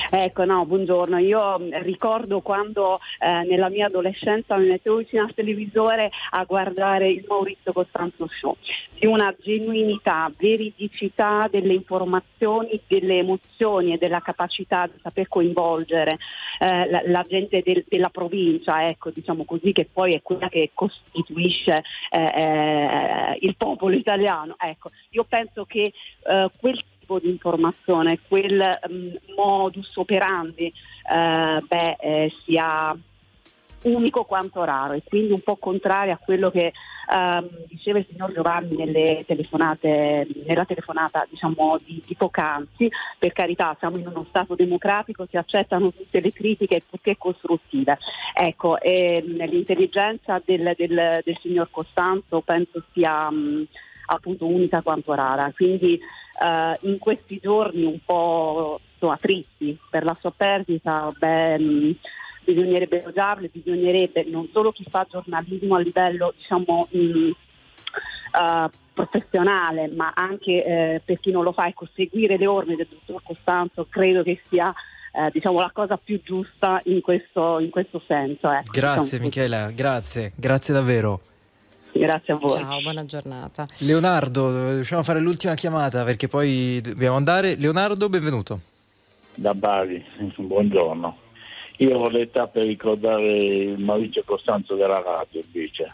Ecco, 0.10 0.46
no, 0.46 0.66
buongiorno. 0.66 1.18
Io 1.18 1.60
mh, 1.60 1.82
ricordo 1.84 2.42
quando 2.42 3.00
eh, 3.20 3.44
nella 3.44 3.70
mia 3.70 3.88
adolescenza 3.88 4.58
mi 4.58 4.68
mettevo 4.68 4.98
vicino 4.98 5.24
al 5.24 5.34
televisore 5.34 6.10
a 6.32 6.44
guardare 6.44 7.10
il 7.10 7.26
Maurizio 7.28 7.72
Costanzo 7.72 8.28
Show. 8.28 8.56
Di 8.98 9.06
una 9.06 9.34
genuinità, 9.40 10.32
veridicità 10.38 11.48
delle 11.50 11.74
informazioni, 11.74 12.80
delle 12.88 13.18
emozioni 13.18 13.94
e 13.94 13.98
della 13.98 14.20
capacità 14.20 14.88
di 14.88 15.00
saper 15.02 15.28
coinvolgere 15.28 16.18
eh, 16.60 16.90
la, 16.90 17.02
la 17.06 17.26
gente 17.28 17.62
del- 17.64 17.86
della 17.88 18.10
provincia, 18.10 18.88
ecco, 18.88 19.10
diciamo 19.10 19.44
così, 19.46 19.72
che 19.72 19.88
poi 19.92 20.14
è 20.14 20.22
quella 20.22 20.50
che 20.50 20.72
costituisce 20.74 21.84
eh, 22.12 22.20
eh, 22.20 23.38
il 23.42 23.56
popolo 23.58 23.96
italiano. 23.96 24.56
Ecco, 24.60 24.90
io 25.12 25.24
penso 25.24 25.66
che 25.66 25.92
eh, 26.24 26.50
quel 26.60 26.80
tipo 27.12 27.20
di 27.20 27.30
informazione, 27.30 28.20
quel 28.28 28.80
mm, 28.90 29.36
modus 29.36 29.96
operandi, 29.96 30.68
eh, 30.68 31.62
beh, 31.68 31.96
eh, 32.00 32.32
sia 32.46 32.96
unico 33.84 34.24
quanto 34.26 34.64
raro 34.64 34.94
e 34.94 35.02
quindi 35.04 35.34
un 35.34 35.42
po' 35.42 35.56
contrario 35.56 36.14
a 36.14 36.20
quello 36.24 36.52
che 36.52 36.72
ehm, 37.12 37.50
diceva 37.66 37.98
il 37.98 38.06
signor 38.08 38.32
Giovanni 38.32 38.76
nelle 38.76 39.24
telefonate, 39.26 40.28
nella 40.46 40.66
telefonata 40.66 41.26
diciamo, 41.28 41.80
di, 41.84 42.02
di 42.06 42.16
poc'anzi. 42.16 42.90
Per 43.18 43.34
carità, 43.34 43.76
siamo 43.80 43.98
in 43.98 44.06
uno 44.06 44.26
Stato 44.30 44.54
democratico, 44.54 45.26
si 45.28 45.36
accettano 45.36 45.92
tutte 45.92 46.22
le 46.22 46.32
critiche 46.32 46.84
purché 46.88 47.18
costruttive. 47.18 47.98
Ecco, 48.36 48.80
ehm, 48.80 49.46
l'intelligenza 49.48 50.40
del, 50.46 50.74
del- 50.78 51.22
del 51.24 51.38
signor 51.42 51.70
Costanzo 51.72 52.42
penso 52.42 52.84
sia 52.94 53.32
mh, 53.32 53.66
appunto 54.14 54.48
unica 54.48 54.82
quanto 54.82 55.14
rara. 55.14 55.52
Quindi 55.56 55.94
eh, 55.96 56.78
in 56.82 56.98
questi 57.00 57.40
giorni 57.42 57.84
un 57.84 58.00
po' 58.04 58.80
insomma, 58.94 59.18
tristi 59.18 59.78
per 59.90 60.04
la 60.04 60.16
sua 60.20 60.32
perdita, 60.32 61.10
beh, 61.18 61.60
mh, 61.60 61.96
bisognerebbe 62.44 63.02
elogiarlo, 63.02 63.48
bisognerebbe 63.52 64.24
non 64.24 64.50
solo 64.52 64.72
chi 64.72 64.86
fa 64.90 65.06
giornalismo 65.10 65.76
a 65.76 65.80
livello 65.80 66.34
diciamo 66.36 66.88
mh, 66.90 67.30
eh, 68.40 68.70
professionale, 68.94 69.88
ma 69.88 70.12
anche 70.16 70.64
eh, 70.64 71.02
per 71.04 71.20
chi 71.20 71.32
non 71.32 71.44
lo 71.44 71.54
fa, 71.54 71.68
ecco, 71.68 71.88
seguire 71.94 72.38
le 72.38 72.48
orme 72.48 72.76
del 72.76 72.88
dottor 72.90 73.22
Costanzo 73.24 73.88
credo 73.90 74.24
che 74.24 74.40
sia 74.48 74.74
eh, 75.14 75.30
diciamo, 75.32 75.60
la 75.60 75.72
cosa 75.74 75.98
più 75.98 76.22
giusta 76.24 76.82
in 76.86 77.02
questo, 77.02 77.60
in 77.60 77.70
questo 77.70 78.02
senso. 78.08 78.50
ecco. 78.52 78.72
Grazie 78.72 79.20
Diciamo. 79.20 79.24
Michela, 79.24 79.72
grazie, 79.72 80.34
grazie 80.36 80.74
davvero. 80.74 81.22
Grazie 81.94 82.34
a 82.34 82.38
voi. 82.38 82.50
Ciao, 82.50 82.82
buona 82.82 83.06
giornata. 83.06 83.66
Leonardo, 83.80 84.74
riusciamo 84.76 85.02
a 85.02 85.04
fare 85.04 85.20
l'ultima 85.20 85.54
chiamata 85.56 86.04
perché 86.04 86.28
poi 86.28 86.80
dobbiamo 86.82 87.16
andare. 87.18 87.56
Leonardo, 87.58 88.10
benvenuto. 88.10 88.60
da 89.36 89.54
Bari, 89.54 90.04
buongiorno. 90.38 91.18
Io 91.78 91.98
ho 91.98 92.10
l'età 92.10 92.48
per 92.48 92.66
ricordare 92.66 93.24
il 93.38 93.80
Maurizio 93.80 94.24
Costanzo 94.26 94.76
della 94.76 95.02
radio 95.02 95.42
invece 95.44 95.94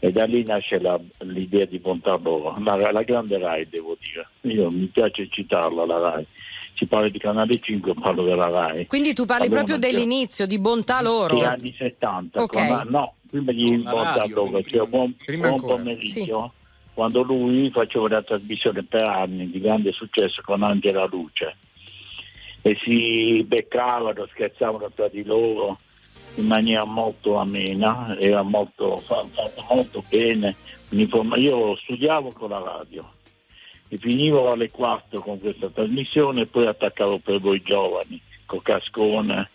e 0.00 0.10
da 0.12 0.24
lì 0.24 0.44
nasce 0.44 0.80
la- 0.80 1.00
l'idea 1.20 1.64
di 1.64 1.80
montarlo, 1.82 2.56
la, 2.62 2.90
la 2.92 3.02
grande 3.02 3.38
RAI 3.38 3.68
devo 3.68 3.96
dire, 4.00 4.28
io 4.52 4.70
mi 4.70 4.86
piace 4.86 5.28
citarla 5.30 5.84
la 5.86 5.98
RAI, 5.98 6.26
si 6.78 6.86
parla 6.86 7.08
di 7.08 7.18
Canale 7.18 7.58
5, 7.58 7.94
parlo 7.94 8.22
della 8.22 8.48
RAI. 8.48 8.86
Quindi 8.86 9.12
tu 9.12 9.24
parli 9.24 9.46
Allora, 9.46 9.64
proprio 9.64 9.78
dell'inizio, 9.90 10.46
di 10.46 10.58
bontà 10.60 11.02
loro. 11.02 11.36
Sì, 11.36 11.44
anni 11.44 11.74
70, 11.76 12.40
Ok. 12.40 12.52
con- 12.52 12.86
no, 12.88 13.14
prima 13.28 13.50
di 13.52 13.82
la 13.82 13.90
montarlo, 13.90 14.44
radio, 14.44 14.62
cioè 14.62 14.86
buon, 14.86 15.14
Prima 15.24 15.48
buon 15.48 15.60
pomeriggio, 15.60 16.52
quando 16.94 17.22
lui 17.22 17.68
faceva 17.70 18.04
una 18.04 18.22
trasmissione 18.22 18.84
per 18.84 19.04
anni 19.04 19.50
di 19.50 19.60
grande 19.60 19.90
successo 19.92 20.40
con 20.44 20.62
Angela 20.62 21.06
Luce 21.06 21.56
e 22.62 22.76
si 22.80 23.42
beccavano, 23.42 24.26
scherzavano 24.30 24.90
tra 24.94 25.08
di 25.08 25.24
loro 25.24 25.78
in 26.36 26.46
maniera 26.46 26.84
molto 26.84 27.36
amena, 27.36 28.16
era 28.18 28.42
molto 28.42 28.98
fa- 28.98 29.26
fatto 29.32 29.64
molto 29.74 30.04
bene. 30.08 30.54
Io 30.90 31.76
studiavo 31.76 32.30
con 32.32 32.50
la 32.50 32.58
radio 32.60 33.16
e 33.88 33.96
finivo 33.96 34.50
alle 34.50 34.70
4 34.70 35.20
con 35.20 35.40
questa 35.40 35.68
trasmissione 35.68 36.42
e 36.42 36.46
poi 36.46 36.66
attaccavo 36.66 37.18
per 37.18 37.40
voi 37.40 37.62
giovani, 37.62 38.20
con 38.44 38.60
Cascone, 38.62 39.48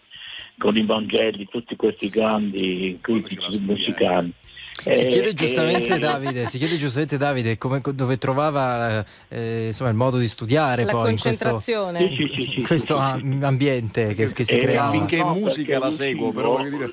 con 0.57 0.75
i 0.77 0.85
Vangeli, 0.85 1.47
tutti 1.49 1.75
questi 1.75 2.09
grandi 2.09 2.97
critici 3.01 3.59
musicali. 3.61 4.31
Si 4.75 4.89
Eh, 4.89 5.07
chiede 5.07 5.33
giustamente 5.33 5.93
eh, 5.95 5.99
Davide, 5.99 6.45
si 6.47 6.57
chiede 6.57 6.77
giustamente 6.77 7.15
Davide 7.17 7.57
come, 7.57 7.79
dove 7.93 8.17
trovava 8.17 9.05
eh, 9.29 9.67
insomma, 9.67 9.89
il 9.91 9.95
modo 9.95 10.17
di 10.17 10.27
studiare 10.27 10.83
La 10.83 10.91
poi 10.91 11.11
in 11.11 11.19
questo, 11.19 11.45
concentrazione. 11.45 12.09
Sì, 12.09 12.15
sì, 12.15 12.31
sì, 12.33 12.47
sì, 12.51 12.59
in 12.59 12.65
questo 12.67 12.95
sì, 12.99 13.19
sì, 13.19 13.25
am- 13.25 13.43
ambiente 13.43 14.13
che, 14.15 14.33
che 14.33 14.43
si 14.43 14.55
Eh, 14.55 14.57
crea. 14.57 14.89
finché 14.89 15.17
no, 15.17 15.33
musica 15.35 15.79
la 15.79 15.91
seguo, 15.91 16.31
però 16.31 16.57
riuscivo- 16.57 16.77
voglio 16.77 16.91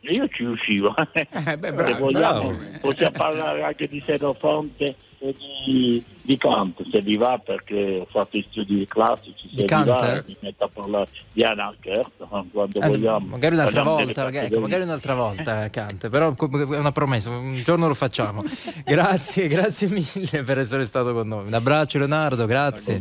dire- 0.00 0.14
Io 0.14 0.28
ci 0.28 0.42
uscivo. 0.42 0.94
Eh, 1.14 1.56
beh, 1.56 1.68
Se 1.68 1.72
bravo, 1.72 1.98
vogliamo, 1.98 2.40
bravo. 2.48 2.78
possiamo 2.80 3.12
parlare 3.16 3.62
anche 3.62 3.88
di 3.88 4.02
Senofonte 4.04 4.84
e 4.86 4.94
di, 5.30 6.02
di 6.22 6.36
Kant, 6.36 6.82
se 6.90 7.00
vi 7.00 7.16
va, 7.16 7.40
perché 7.42 7.98
ho 8.00 8.06
fatto 8.10 8.36
gli 8.36 8.44
studi 8.50 8.86
classici, 8.88 9.48
se 9.48 9.54
Di 9.54 9.62
vi 9.62 9.64
Kant, 9.68 9.86
va, 9.86 10.14
eh? 10.16 10.22
mi 10.26 10.36
metto 10.40 10.64
a 10.64 10.68
parlare 10.72 11.06
di 11.32 11.42
Anna 11.44 11.72
Kert, 11.78 12.10
quando 12.28 12.80
Eh, 12.80 12.86
vogliamo. 12.88 13.26
magari 13.26 13.54
un'altra 13.54 13.82
volta, 13.82 14.24
delle 14.30 14.46
ecco, 14.46 14.60
magari 14.60 14.82
un'altra 14.82 15.14
volta 15.14 15.70
Cante, 15.70 16.08
però 16.08 16.34
com- 16.34 16.74
è 16.74 16.78
una 16.78 16.92
promessa, 16.92 17.30
un 17.30 17.54
giorno 17.54 17.86
lo 17.88 17.94
facciamo. 17.94 18.42
grazie, 18.84 19.46
grazie 19.46 19.88
mille 19.88 20.42
per 20.42 20.58
essere 20.58 20.84
stato 20.84 21.12
con 21.12 21.28
noi. 21.28 21.46
Un 21.46 21.54
abbraccio 21.54 21.98
Leonardo, 21.98 22.46
grazie. 22.46 23.00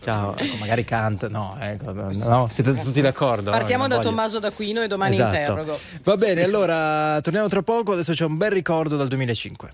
Ciao, 0.00 0.36
ecco, 0.36 0.56
magari 0.58 0.84
Kant, 0.84 1.28
no, 1.28 1.56
ecco, 1.60 1.92
no, 1.92 2.10
no, 2.12 2.48
siete 2.50 2.72
tutti 2.74 3.00
d'accordo? 3.00 3.50
no? 3.50 3.56
Partiamo 3.56 3.82
Non 3.86 3.90
da 3.90 3.96
voglio- 3.96 4.08
Tommaso 4.08 4.38
d'Aquino 4.38 4.82
e 4.82 4.86
domani 4.88 5.14
Esatto. 5.14 5.34
interrogo. 5.36 5.78
Va 6.02 6.16
bene, 6.16 6.42
allora 6.42 7.20
torniamo 7.20 7.48
tra 7.48 7.62
poco, 7.62 7.92
adesso 7.92 8.12
c'è 8.12 8.24
un 8.24 8.36
bel 8.36 8.50
ricordo 8.50 8.96
dal 8.96 9.08
2005. 9.08 9.72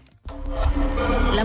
La 1.35 1.45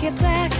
get 0.00 0.18
back. 0.18 0.59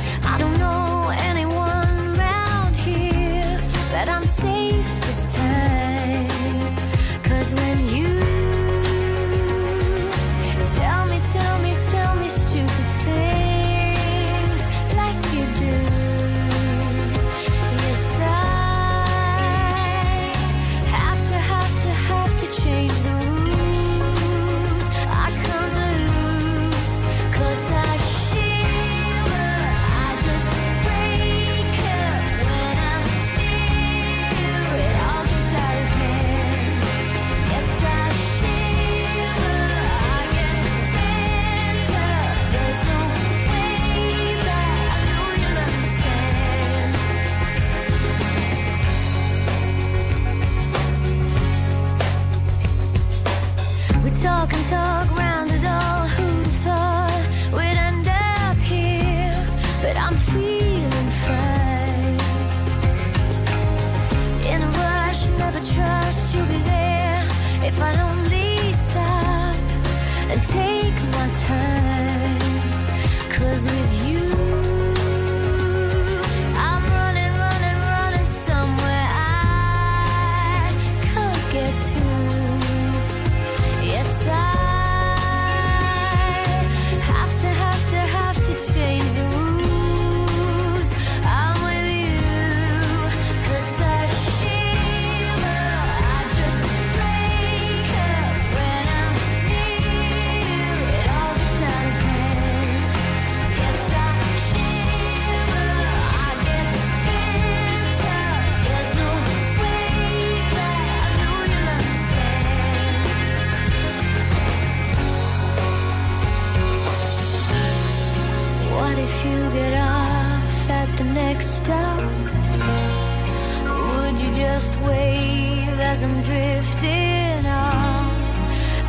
Just 124.53 124.81
wave 124.81 125.79
as 125.91 126.03
I'm 126.03 126.23
drifting 126.23 127.47
off? 127.47 128.13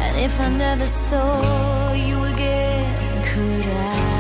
And 0.03 0.13
if 0.17 0.33
I 0.39 0.49
never 0.49 0.87
saw 0.87 1.93
you 1.93 2.17
again, 2.33 3.23
could 3.23 3.65
I? 3.65 4.10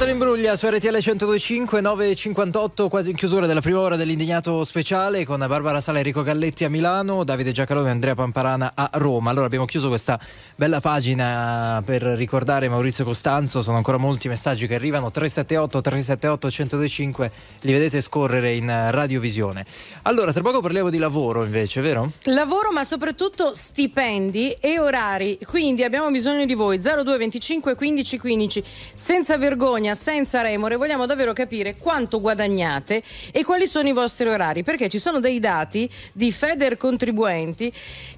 Natalie 0.00 0.18
Imbruglia 0.18 0.56
su 0.56 0.66
RTL 0.66 0.96
102.5, 0.96 1.82
9.58, 1.82 2.88
quasi 2.88 3.10
in 3.10 3.16
chiusura 3.16 3.46
della 3.46 3.60
prima 3.60 3.80
ora 3.80 3.96
dell'indignato 3.96 4.64
speciale 4.64 5.26
con 5.26 5.44
Barbara 5.46 5.82
Sala, 5.82 5.98
Enrico 5.98 6.22
Galletti 6.22 6.64
a 6.64 6.70
Milano, 6.70 7.22
Davide 7.22 7.52
Giacalone 7.52 7.88
e 7.88 7.90
Andrea 7.90 8.14
Pamparana 8.14 8.72
a 8.74 8.88
Roma. 8.94 9.28
Allora 9.28 9.44
abbiamo 9.44 9.66
chiuso 9.66 9.88
questa 9.88 10.18
bella 10.56 10.80
pagina 10.80 11.82
per 11.84 12.00
ricordare 12.00 12.70
Maurizio 12.70 13.04
Costanzo, 13.04 13.60
sono 13.60 13.76
ancora 13.76 13.98
molti 13.98 14.28
messaggi 14.28 14.66
che 14.66 14.74
arrivano, 14.74 15.10
378 15.10 15.80
378 15.82 16.46
1025, 16.46 17.32
li 17.60 17.72
vedete 17.72 18.00
scorrere 18.00 18.54
in 18.54 18.88
radiovisione. 18.90 19.66
Allora, 20.04 20.32
tra 20.32 20.40
poco 20.40 20.62
parliamo 20.62 20.88
di 20.88 20.96
lavoro 20.96 21.44
invece, 21.44 21.82
vero? 21.82 22.12
Lavoro 22.22 22.72
ma 22.72 22.84
soprattutto 22.84 23.52
stipendi 23.52 24.52
e 24.60 24.78
orari, 24.78 25.38
quindi 25.46 25.84
abbiamo 25.84 26.10
bisogno 26.10 26.46
di 26.46 26.54
voi 26.54 26.78
02 26.78 27.18
25 27.18 27.74
15 27.74 28.18
15 28.18 28.64
senza 28.94 29.36
vergogna, 29.36 29.88
senza 29.94 30.42
remore, 30.42 30.76
vogliamo 30.76 31.06
davvero 31.06 31.32
capire 31.32 31.76
quanto 31.76 32.20
guadagnate 32.20 33.02
e 33.32 33.44
quali 33.44 33.66
sono 33.66 33.88
i 33.88 33.92
vostri 33.92 34.28
orari, 34.28 34.62
perché 34.62 34.88
ci 34.88 34.98
sono 34.98 35.20
dei 35.20 35.40
dati 35.40 35.90
di 36.12 36.32
Feder 36.32 36.76
contribuenti 36.76 37.72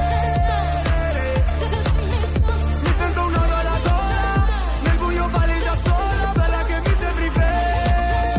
Mi 2.84 2.94
sento 2.96 3.22
un 3.26 3.32
nodo 3.32 3.56
alla 3.56 3.80
gola 3.82 4.46
Nel 4.84 4.96
buio 4.98 5.28
balli 5.30 5.60
da 5.64 5.76
sola 5.84 6.32
Bella 6.36 6.64
che 6.66 6.80
mi 6.86 6.94
sembri 6.96 7.30
venere 7.30 8.36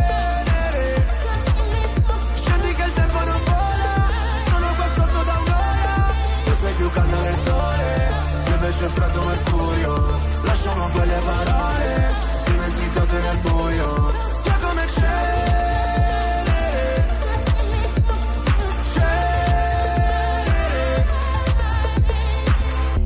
Scendi 2.37 2.73
che 2.73 2.83
il 2.85 2.93
tempo 2.93 3.19
non 3.19 3.41
vola 3.45 4.11
Sono 4.47 4.75
qua 4.77 4.87
sotto 4.95 5.25
da 5.25 5.39
un'ora. 5.43 6.15
Tu 6.45 6.55
sei 6.55 6.75
più 6.75 6.91
calda 6.91 7.17
del 7.17 7.35
sole 7.35 8.13
Io 8.47 8.55
invece 8.55 8.89
freddo 8.91 9.23
mercurio. 9.25 10.19
Lasciamo 10.43 10.89
quelle 10.91 11.19
parole 11.19 12.15
Dimenticate 12.45 13.19
nel 13.19 13.39
buio 13.39 14.04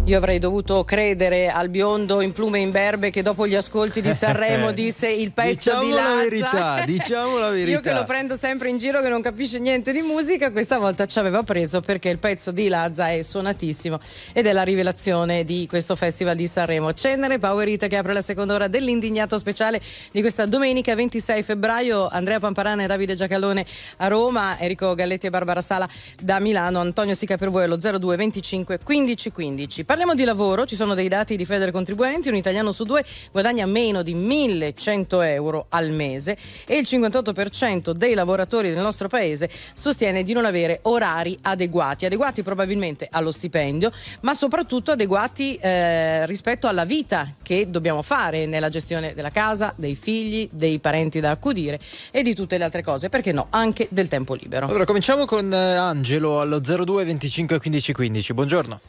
Io 0.09 0.17
avrei 0.17 0.39
dovuto 0.39 0.85
credere 0.85 1.51
al 1.51 1.69
biondo 1.69 2.23
in 2.23 2.33
plume 2.33 2.61
imberbe 2.61 3.11
che 3.11 3.21
dopo 3.21 3.47
gli 3.47 3.55
ascolti 3.55 4.01
di 4.01 4.11
Sanremo 4.13 4.73
disse 4.73 5.07
il 5.07 5.33
pezzo 5.33 5.77
Diciamo 5.77 5.83
di 5.83 5.91
la 5.91 6.03
Lazza. 6.03 6.23
verità, 6.23 6.85
diciamo 6.87 7.37
la 7.37 7.51
verità. 7.51 7.71
Io 7.73 7.81
che 7.81 7.93
lo 7.93 8.05
prendo 8.05 8.35
sempre 8.35 8.71
in 8.71 8.79
giro 8.79 9.03
che 9.03 9.11
non 9.11 9.21
capisce 9.21 9.59
niente 9.59 9.93
di 9.93 10.01
musica, 10.01 10.51
questa 10.51 10.79
volta 10.79 11.05
ci 11.05 11.19
aveva 11.19 11.43
preso 11.43 11.83
perché 11.83 12.09
il 12.09 12.17
pezzo 12.17 12.53
di 12.53 12.69
Lazza 12.69 13.11
è 13.11 13.21
suonatissimo 13.21 14.01
ed 14.33 14.47
è 14.47 14.53
la 14.53 14.63
rivelazione 14.63 15.45
di 15.45 15.67
questo 15.69 15.95
festival 15.95 16.37
di 16.37 16.47
Sanremo. 16.47 16.95
Cenere, 16.95 17.39
Power 17.39 17.69
It 17.69 17.87
che 17.87 17.97
apre 17.99 18.15
la 18.15 18.23
seconda 18.23 18.55
ora 18.55 18.67
dell'indignato 18.67 19.37
speciale 19.37 19.79
di 20.11 20.23
questa 20.23 20.47
domenica 20.47 20.95
26 20.95 21.43
febbraio. 21.43 22.09
Andrea 22.09 22.41
Pamparana 22.41 22.83
e 22.83 22.87
Davide 22.87 23.15
Giacalone 23.15 23.67
a 23.99 24.09
Roma, 24.09 24.59
Enrico 24.59 24.95
Galletti 24.95 25.27
e 25.27 25.31
Barbara 25.31 25.61
Sala 25.61 25.87
da 26.19 26.41
Milano, 26.41 26.81
Antonio 26.81 27.15
Sica 27.15 27.37
per 27.37 27.51
voi 27.51 27.65
allo 27.65 27.77
02 27.77 28.17
25 28.17 28.79
15 28.83 29.33
15. 29.33 29.85
Parliamo 29.99 30.16
di 30.16 30.26
lavoro, 30.26 30.64
ci 30.64 30.76
sono 30.76 30.94
dei 30.94 31.09
dati 31.09 31.34
di 31.34 31.44
Feder 31.44 31.72
Contribuenti, 31.72 32.28
un 32.28 32.36
italiano 32.36 32.70
su 32.70 32.84
due 32.84 33.05
guadagna 33.32 33.66
meno 33.66 34.05
di 34.05 34.14
1100 34.14 35.22
euro 35.22 35.66
al 35.70 35.90
mese 35.90 36.38
e 36.66 36.76
il 36.76 36.86
58% 36.88 37.90
dei 37.90 38.14
lavoratori 38.14 38.68
del 38.68 38.80
nostro 38.80 39.09
paese 39.09 39.51
sostiene 39.74 40.22
di 40.22 40.32
non 40.32 40.44
avere 40.44 40.78
orari 40.82 41.36
adeguati, 41.42 42.07
adeguati 42.07 42.44
probabilmente 42.44 43.09
allo 43.11 43.32
stipendio, 43.32 43.90
ma 44.20 44.34
soprattutto 44.34 44.92
adeguati 44.92 45.57
eh, 45.57 46.24
rispetto 46.26 46.68
alla 46.68 46.84
vita 46.84 47.32
che 47.42 47.68
dobbiamo 47.68 48.03
fare 48.03 48.46
nella 48.46 48.68
gestione 48.68 49.14
della 49.14 49.30
casa, 49.30 49.72
dei 49.74 49.96
figli, 49.96 50.49
dei 50.53 50.78
parenti 50.78 51.18
da 51.18 51.32
accudire 51.32 51.80
e 52.12 52.22
di 52.22 52.36
tutte 52.36 52.57
le 52.57 52.62
altre 52.62 52.84
cose, 52.84 53.09
perché 53.09 53.32
no, 53.32 53.49
anche 53.51 53.88
del 53.90 54.07
tempo 54.07 54.34
libero. 54.34 54.66
Allora, 54.66 54.84
cominciamo 54.84 55.24
con 55.24 55.53
eh, 55.53 55.57
Angelo 55.57 56.40
allo 56.40 56.61
02 56.61 57.03
25 57.03 57.59
15 57.59 57.92
15. 57.92 58.32
Buongiorno. 58.32 58.80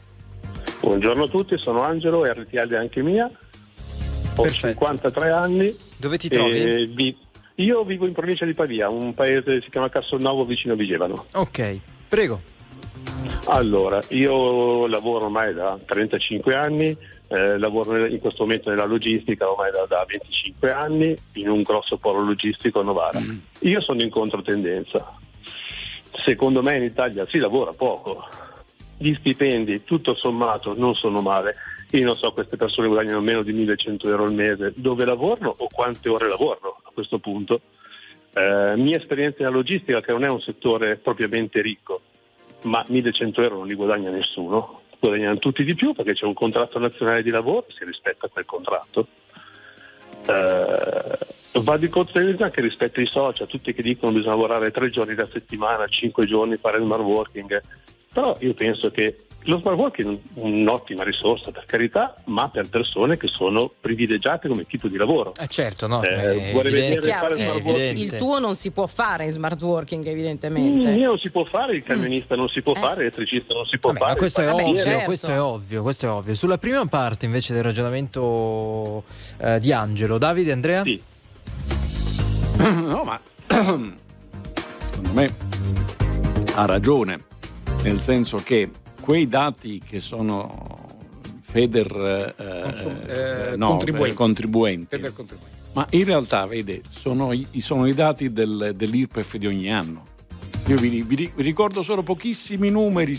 Buongiorno 0.80 1.24
a 1.24 1.28
tutti, 1.28 1.56
sono 1.58 1.82
Angelo, 1.82 2.24
RTL 2.24 2.68
è 2.70 2.76
anche 2.76 3.02
mia, 3.02 3.30
ho 4.36 4.48
53 4.48 5.30
anni. 5.30 5.74
Dove 5.96 6.16
ti 6.16 6.28
trovi? 6.28 6.86
vi- 6.86 7.16
io 7.56 7.82
vivo 7.82 8.06
in 8.06 8.14
provincia 8.14 8.46
di 8.46 8.54
Pavia, 8.54 8.88
un 8.88 9.12
paese 9.12 9.56
che 9.56 9.60
si 9.62 9.70
chiama 9.70 9.90
Castelnuovo 9.90 10.44
vicino 10.44 10.72
a 10.72 10.76
Vigevano. 10.76 11.26
Ok, 11.34 11.78
prego. 12.08 12.40
Allora, 13.46 14.00
io 14.08 14.86
lavoro 14.86 15.26
ormai 15.26 15.52
da 15.52 15.78
35 15.84 16.54
anni, 16.54 16.96
eh, 17.28 17.58
lavoro 17.58 18.06
in 18.06 18.18
questo 18.18 18.44
momento 18.44 18.70
nella 18.70 18.84
logistica 18.84 19.50
ormai 19.50 19.70
da, 19.72 19.84
da 19.86 20.04
25 20.08 20.72
anni 20.72 21.14
in 21.34 21.50
un 21.50 21.60
grosso 21.62 21.98
polo 21.98 22.20
logistico 22.24 22.80
a 22.80 22.84
Novara. 22.84 23.20
Io 23.60 23.80
sono 23.82 24.00
in 24.02 24.10
controtendenza. 24.10 25.14
Secondo 26.24 26.62
me 26.62 26.76
in 26.78 26.84
Italia 26.84 27.26
si 27.28 27.38
lavora 27.38 27.72
poco. 27.72 28.26
Gli 29.02 29.14
stipendi, 29.14 29.82
tutto 29.82 30.14
sommato, 30.14 30.74
non 30.76 30.94
sono 30.94 31.22
male. 31.22 31.56
Io 31.92 32.04
non 32.04 32.14
so, 32.14 32.32
queste 32.32 32.58
persone 32.58 32.86
guadagnano 32.86 33.22
meno 33.22 33.42
di 33.42 33.50
1100 33.54 34.08
euro 34.10 34.24
al 34.24 34.34
mese. 34.34 34.74
Dove 34.76 35.06
lavorano 35.06 35.54
o 35.56 35.68
quante 35.72 36.10
ore 36.10 36.28
lavorano 36.28 36.76
a 36.82 36.90
questo 36.92 37.18
punto? 37.18 37.62
Eh, 38.34 38.74
mia 38.76 38.98
esperienza 38.98 39.38
nella 39.38 39.56
logistica, 39.56 40.02
che 40.02 40.12
non 40.12 40.24
è 40.24 40.28
un 40.28 40.42
settore 40.42 40.98
propriamente 40.98 41.62
ricco, 41.62 42.02
ma 42.64 42.84
1100 42.86 43.40
euro 43.40 43.56
non 43.56 43.68
li 43.68 43.74
guadagna 43.74 44.10
nessuno, 44.10 44.82
guadagnano 44.98 45.38
tutti 45.38 45.64
di 45.64 45.74
più 45.74 45.94
perché 45.94 46.12
c'è 46.12 46.26
un 46.26 46.34
contratto 46.34 46.78
nazionale 46.78 47.22
di 47.22 47.30
lavoro, 47.30 47.64
si 47.70 47.86
rispetta 47.86 48.28
quel 48.28 48.44
contratto. 48.44 49.06
Eh, 50.26 51.18
va 51.58 51.76
di 51.78 51.88
controtendenza 51.88 52.44
anche 52.44 52.60
rispetto 52.60 53.00
ai 53.00 53.06
social, 53.06 53.48
tutti 53.48 53.72
che 53.72 53.80
dicono 53.80 54.12
che 54.12 54.18
bisogna 54.18 54.34
lavorare 54.34 54.70
tre 54.70 54.90
giorni 54.90 55.14
alla 55.14 55.24
settimana, 55.24 55.86
cinque 55.86 56.26
giorni, 56.26 56.58
fare 56.58 56.76
il 56.76 56.84
smart 56.84 57.02
working, 57.02 57.62
però 58.12 58.36
io 58.40 58.54
penso 58.54 58.90
che 58.90 59.24
lo 59.44 59.58
smart 59.58 59.78
working 59.78 60.14
è 60.14 60.18
un'ottima 60.34 61.02
risorsa 61.02 61.50
per 61.50 61.64
carità, 61.64 62.14
ma 62.26 62.48
per 62.48 62.68
persone 62.68 63.16
che 63.16 63.28
sono 63.28 63.70
privilegiate 63.80 64.48
come 64.48 64.66
tipo 64.66 64.88
di 64.88 64.96
lavoro. 64.96 65.32
Eh 65.40 65.46
certo, 65.46 65.86
no. 65.86 66.02
Eh, 66.02 66.08
è 66.08 66.52
vorrei 66.52 66.72
evidente. 66.72 66.94
vedere 66.96 67.12
fare 67.12 67.36
Chiaro, 67.36 67.36
smart 67.36 67.66
eh, 67.66 67.70
working. 67.70 67.96
il 67.96 68.16
tuo 68.16 68.38
non 68.38 68.54
si 68.54 68.70
può 68.70 68.86
fare 68.86 69.24
in 69.24 69.30
smart 69.30 69.62
working 69.62 70.04
evidentemente. 70.06 70.90
Mm, 70.90 70.98
io 70.98 71.08
non 71.08 71.18
si 71.18 71.30
può 71.30 71.44
fare, 71.44 71.74
il 71.76 71.82
camionista 71.82 72.34
non 72.34 72.48
si 72.48 72.60
può 72.60 72.74
fare, 72.74 72.96
l'elettricista 72.98 73.54
non 73.54 73.64
si 73.64 73.78
può 73.78 73.92
Vabbè, 73.92 74.00
ma 74.00 74.06
fare. 74.08 74.18
questo 74.18 74.40
è, 74.40 74.44
il 74.44 74.50
ovvio, 74.50 74.76
certo. 74.76 75.04
questo 75.04 75.30
è 75.30 75.40
ovvio, 75.40 75.82
questo 75.82 76.06
è 76.06 76.08
ovvio. 76.10 76.34
Sulla 76.34 76.58
prima 76.58 76.84
parte 76.86 77.24
invece 77.24 77.54
del 77.54 77.62
ragionamento 77.62 79.04
eh, 79.38 79.58
di 79.58 79.72
Angelo, 79.72 80.18
Davide, 80.18 80.52
Andrea? 80.52 80.82
Sì. 80.82 81.00
no, 82.58 83.04
ma 83.04 83.18
secondo 83.46 85.12
me 85.12 85.34
ha 86.54 86.66
ragione, 86.66 87.18
nel 87.82 88.00
senso 88.00 88.38
che 88.38 88.70
quei 89.00 89.28
dati 89.28 89.80
che 89.84 90.00
sono 90.00 90.78
Feder 91.42 92.34
eh, 92.38 92.62
Consum- 92.62 93.08
eh, 93.08 93.56
no, 93.56 93.68
contribuenti. 93.68 94.14
contribuenti, 94.16 94.98
Per 94.98 95.12
contribuenti. 95.12 95.56
ma 95.72 95.86
in 95.90 96.04
realtà, 96.04 96.46
vede, 96.46 96.80
sono 96.90 97.32
i, 97.32 97.46
sono 97.60 97.86
i 97.86 97.94
dati 97.94 98.32
del- 98.32 98.72
dell'IRPEF 98.76 99.36
di 99.36 99.46
ogni 99.46 99.72
anno. 99.72 100.04
Io 100.66 100.76
vi, 100.76 101.02
vi- 101.02 101.32
ricordo 101.36 101.82
solo 101.82 102.02
pochissimi 102.04 102.70
numeri, 102.70 103.18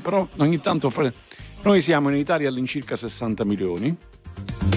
però 0.00 0.28
ogni 0.36 0.60
tanto 0.60 0.92
noi 1.62 1.80
siamo 1.80 2.10
in 2.10 2.16
Italia 2.16 2.48
all'incirca 2.48 2.94
60 2.94 3.44
milioni, 3.44 3.96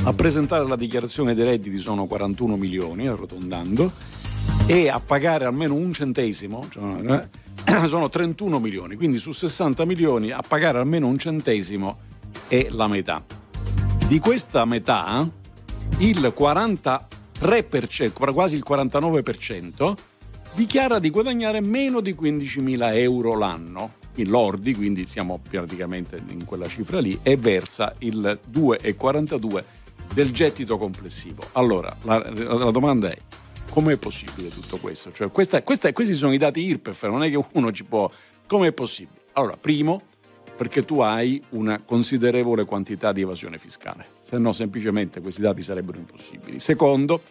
a 0.05 0.13
presentare 0.13 0.67
la 0.67 0.75
dichiarazione 0.75 1.35
dei 1.35 1.43
redditi 1.45 1.77
sono 1.77 2.07
41 2.07 2.55
milioni, 2.57 3.07
arrotondando, 3.07 3.91
e 4.65 4.89
a 4.89 4.99
pagare 4.99 5.45
almeno 5.45 5.75
un 5.75 5.93
centesimo 5.93 6.65
cioè, 6.71 7.11
eh, 7.11 7.27
sono 7.87 8.09
31 8.09 8.59
milioni, 8.59 8.95
quindi 8.95 9.17
su 9.17 9.31
60 9.31 9.85
milioni 9.85 10.31
a 10.31 10.43
pagare 10.47 10.77
almeno 10.77 11.07
un 11.07 11.17
centesimo 11.17 11.97
è 12.47 12.67
la 12.69 12.87
metà. 12.87 13.23
Di 14.07 14.19
questa 14.19 14.65
metà 14.65 15.27
il 15.99 16.33
3%, 17.39 18.33
quasi 18.33 18.55
il 18.55 18.63
49%, 18.67 19.93
dichiara 20.53 20.99
di 20.99 21.09
guadagnare 21.09 21.59
meno 21.59 22.01
di 22.01 22.13
15.000 22.13 22.95
euro 22.97 23.35
l'anno, 23.37 23.93
in 24.15 24.29
lordi, 24.29 24.73
quindi 24.73 25.05
siamo 25.09 25.41
praticamente 25.49 26.21
in 26.29 26.45
quella 26.45 26.67
cifra 26.67 26.99
lì, 26.99 27.19
e 27.23 27.35
versa 27.35 27.93
il 27.99 28.39
2,42% 28.51 29.63
del 30.13 30.31
gettito 30.31 30.77
complessivo. 30.77 31.43
Allora, 31.53 31.95
la, 32.03 32.19
la 32.35 32.71
domanda 32.71 33.09
è, 33.09 33.17
com'è 33.75 33.97
possibile 33.97 34.47
tutto 34.47 34.77
questo? 34.77 35.11
Cioè, 35.11 35.29
questa- 35.31 35.61
questa- 35.61 35.91
questi 35.91 36.13
sono 36.13 36.31
i 36.33 36.37
dati 36.37 36.61
IRPEF, 36.61 37.07
non 37.09 37.23
è 37.23 37.29
che 37.29 37.43
uno 37.51 37.73
ci 37.73 37.83
può... 37.83 38.09
Com'è 38.47 38.71
possibile? 38.71 39.19
Allora, 39.33 39.57
primo, 39.57 40.01
perché 40.55 40.85
tu 40.85 41.01
hai 41.01 41.43
una 41.49 41.81
considerevole 41.83 42.63
quantità 42.63 43.11
di 43.11 43.19
evasione 43.19 43.57
fiscale, 43.57 44.05
se 44.21 44.37
no 44.37 44.53
semplicemente 44.53 45.19
questi 45.19 45.41
dati 45.41 45.61
sarebbero 45.61 45.97
impossibili. 45.97 46.61
Secondo, 46.61 47.21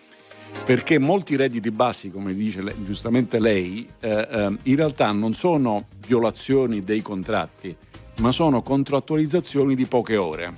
perché 0.67 0.99
molti 0.99 1.35
redditi 1.37 1.71
bassi, 1.71 2.11
come 2.11 2.35
dice 2.35 2.61
le- 2.61 2.75
giustamente 2.85 3.41
lei, 3.41 3.89
eh, 4.01 4.11
eh, 4.31 4.57
in 4.65 4.77
realtà 4.77 5.11
non 5.13 5.33
sono 5.33 5.87
violazioni 6.07 6.85
dei 6.85 7.01
contratti, 7.01 7.75
ma 8.19 8.31
sono 8.33 8.61
contrattualizzazioni 8.61 9.75
di 9.75 9.87
poche 9.87 10.19
ore, 10.19 10.53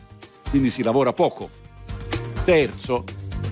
quindi 0.51 0.71
si 0.71 0.83
lavora 0.83 1.13
poco. 1.13 1.49
Terzo, 2.45 3.05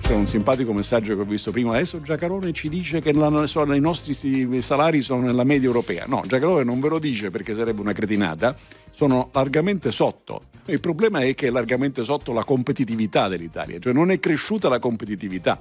c'è 0.05 0.13
un 0.13 0.27
simpatico 0.27 0.71
messaggio 0.71 1.15
che 1.15 1.21
ho 1.21 1.25
visto 1.25 1.49
prima, 1.49 1.71
adesso 1.71 1.99
Giacarone 1.99 2.53
ci 2.53 2.69
dice 2.69 3.01
che 3.01 3.11
la- 3.11 3.47
sono- 3.47 3.73
i 3.73 3.79
nostri 3.79 4.13
salari 4.61 5.01
sono 5.01 5.21
nella 5.21 5.43
media 5.43 5.65
europea. 5.67 6.05
No, 6.07 6.21
Giacarone 6.27 6.63
non 6.63 6.79
ve 6.79 6.89
lo 6.89 6.99
dice 6.99 7.31
perché 7.31 7.55
sarebbe 7.55 7.81
una 7.81 7.91
cretinata, 7.91 8.55
sono 8.91 9.29
largamente 9.33 9.89
sotto. 9.89 10.43
Il 10.65 10.79
problema 10.79 11.21
è 11.21 11.33
che 11.33 11.47
è 11.47 11.49
largamente 11.49 12.03
sotto 12.03 12.33
la 12.33 12.43
competitività 12.43 13.27
dell'Italia, 13.27 13.79
cioè 13.79 13.93
non 13.93 14.11
è 14.11 14.19
cresciuta 14.19 14.69
la 14.69 14.77
competitività. 14.77 15.59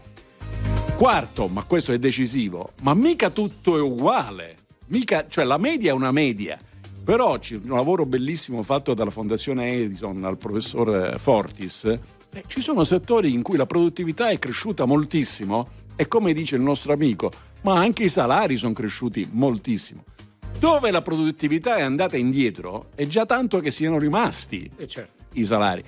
Quarto, 0.95 1.47
ma 1.47 1.63
questo 1.65 1.93
è 1.93 1.99
decisivo, 1.99 2.73
ma 2.83 2.93
mica 2.93 3.31
tutto 3.31 3.79
è 3.79 3.81
uguale. 3.81 4.57
Mica, 4.89 5.25
cioè 5.27 5.45
la 5.45 5.57
media 5.57 5.93
è 5.93 5.95
una 5.95 6.13
media. 6.13 6.59
Però 7.03 7.39
c'è 7.39 7.59
un 7.63 7.77
lavoro 7.77 8.05
bellissimo 8.05 8.63
fatto 8.63 8.93
dalla 8.95 9.11
Fondazione 9.11 9.69
Edison, 9.69 10.21
dal 10.21 10.37
professor 10.39 11.13
eh, 11.15 11.19
Fortis. 11.19 11.99
Eh, 12.35 12.45
ci 12.47 12.61
sono 12.61 12.85
settori 12.85 13.33
in 13.33 13.43
cui 13.43 13.57
la 13.57 13.67
produttività 13.67 14.29
è 14.29 14.39
cresciuta 14.39 14.85
moltissimo 14.85 15.69
e 15.97 16.09
come 16.09 16.33
dice 16.33 16.57
il 16.57 16.63
nostro 16.63 16.93
amico, 16.93 17.31
ma 17.63 17.79
anche 17.79 18.05
i 18.05 18.09
salari 18.09 18.57
sono 18.57 18.73
cresciuti 18.73 19.29
moltissimo. 19.31 20.05
Dove 20.59 20.91
la 20.91 21.03
produttività 21.03 21.77
è 21.77 21.83
andata 21.83 22.17
indietro 22.17 22.89
è 22.95 23.07
già 23.07 23.25
tanto 23.25 23.61
che 23.61 23.71
siano 23.71 23.99
rimasti 23.99 24.69
Eh, 24.77 24.89
certo. 24.89 25.25
i 25.35 25.45
salari. 25.45 25.85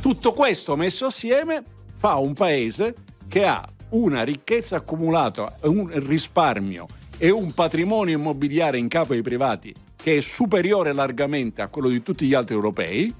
Tutto 0.00 0.32
questo 0.32 0.76
messo 0.76 1.06
assieme 1.06 1.62
fa 1.94 2.16
un 2.16 2.34
paese 2.34 2.94
che 3.28 3.44
ha 3.44 3.66
una 3.90 4.22
ricchezza 4.22 4.76
accumulata, 4.76 5.58
un 5.62 5.90
risparmio 6.06 6.86
e 7.16 7.30
un 7.30 7.54
patrimonio 7.54 8.16
immobiliare 8.18 8.78
in 8.78 8.88
capo 8.88 9.12
ai 9.12 9.22
privati 9.22 9.72
che 10.04 10.18
è 10.18 10.20
superiore 10.20 10.92
largamente 10.92 11.62
a 11.62 11.68
quello 11.68 11.88
di 11.88 12.02
tutti 12.02 12.26
gli 12.26 12.34
altri 12.34 12.54
europei 12.54 13.10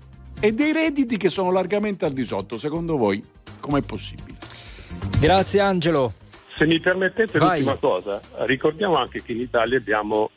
e 0.45 0.53
dei 0.53 0.73
redditi 0.73 1.17
che 1.17 1.31
sono 1.31 1.51
largamente 1.51 2.05
al 2.05 2.13
di 2.13 2.23
sotto. 2.23 2.59
Secondo 2.59 2.99
voi 2.99 3.25
com'è 3.61 3.81
possibile? 3.81 4.37
Grazie 5.19 5.61
Angelo. 5.61 6.13
Se 6.55 6.67
mi 6.67 6.79
permettete 6.79 7.39
Vai. 7.39 7.63
l'ultima 7.63 7.77
cosa, 7.77 8.21
ricordiamo 8.45 8.97
anche 8.97 9.23
che 9.23 9.33
in 9.33 9.41
Italia 9.41 9.79
abbiamo 9.79 10.31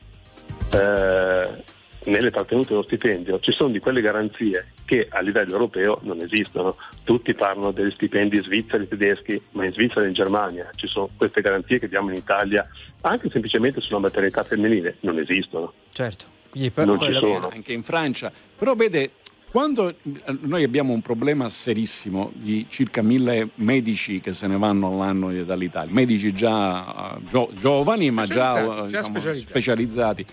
eh, 0.72 1.64
nelle 2.06 2.32
trattenute 2.32 2.70
dello 2.70 2.84
stipendio 2.84 3.40
ci 3.42 3.52
sono 3.52 3.70
di 3.70 3.80
quelle 3.80 4.00
garanzie 4.00 4.72
che 4.86 5.08
a 5.10 5.20
livello 5.20 5.52
europeo 5.52 6.00
non 6.04 6.22
esistono. 6.22 6.78
Tutti 7.04 7.34
parlano 7.34 7.72
degli 7.72 7.92
stipendi 7.92 8.42
svizzeri 8.42 8.88
tedeschi, 8.88 9.42
ma 9.52 9.66
in 9.66 9.74
Svizzera 9.74 10.06
e 10.06 10.08
in 10.08 10.14
Germania 10.14 10.70
ci 10.76 10.88
sono 10.88 11.10
queste 11.18 11.42
garanzie 11.42 11.80
che 11.80 11.90
diamo 11.90 12.12
in 12.12 12.16
Italia 12.16 12.66
anche 13.02 13.30
semplicemente 13.30 13.82
sulla 13.82 14.00
maternità 14.00 14.42
femminile, 14.44 14.96
non 15.02 15.20
esistono. 15.20 15.74
Certo. 15.92 16.36
Quindi 16.50 16.72
Non 16.76 17.00
ci 17.02 17.14
sono. 17.14 17.50
Anche 17.50 17.74
in 17.74 17.84
Francia. 17.84 18.32
Però 18.58 18.74
vede, 18.74 19.12
quando 19.50 19.90
eh, 19.90 19.96
noi 20.42 20.64
abbiamo 20.64 20.94
un 20.94 21.02
problema 21.02 21.48
serissimo 21.50 22.32
di 22.34 22.66
circa 22.70 23.02
mille 23.02 23.50
medici 23.56 24.20
che 24.20 24.34
se 24.34 24.48
ne 24.48 24.58
vanno 24.58 24.88
all'anno 24.88 25.32
dall'Italia, 25.44 25.94
medici 25.94 26.34
già 26.34 27.16
eh, 27.16 27.20
gio- 27.28 27.50
giovani 27.58 28.12
ma 28.12 28.26
già, 28.26 28.62
eh, 28.62 28.66
già 28.66 28.84
diciamo, 28.86 29.20
specializzati. 29.20 29.50
specializzati, 29.50 30.26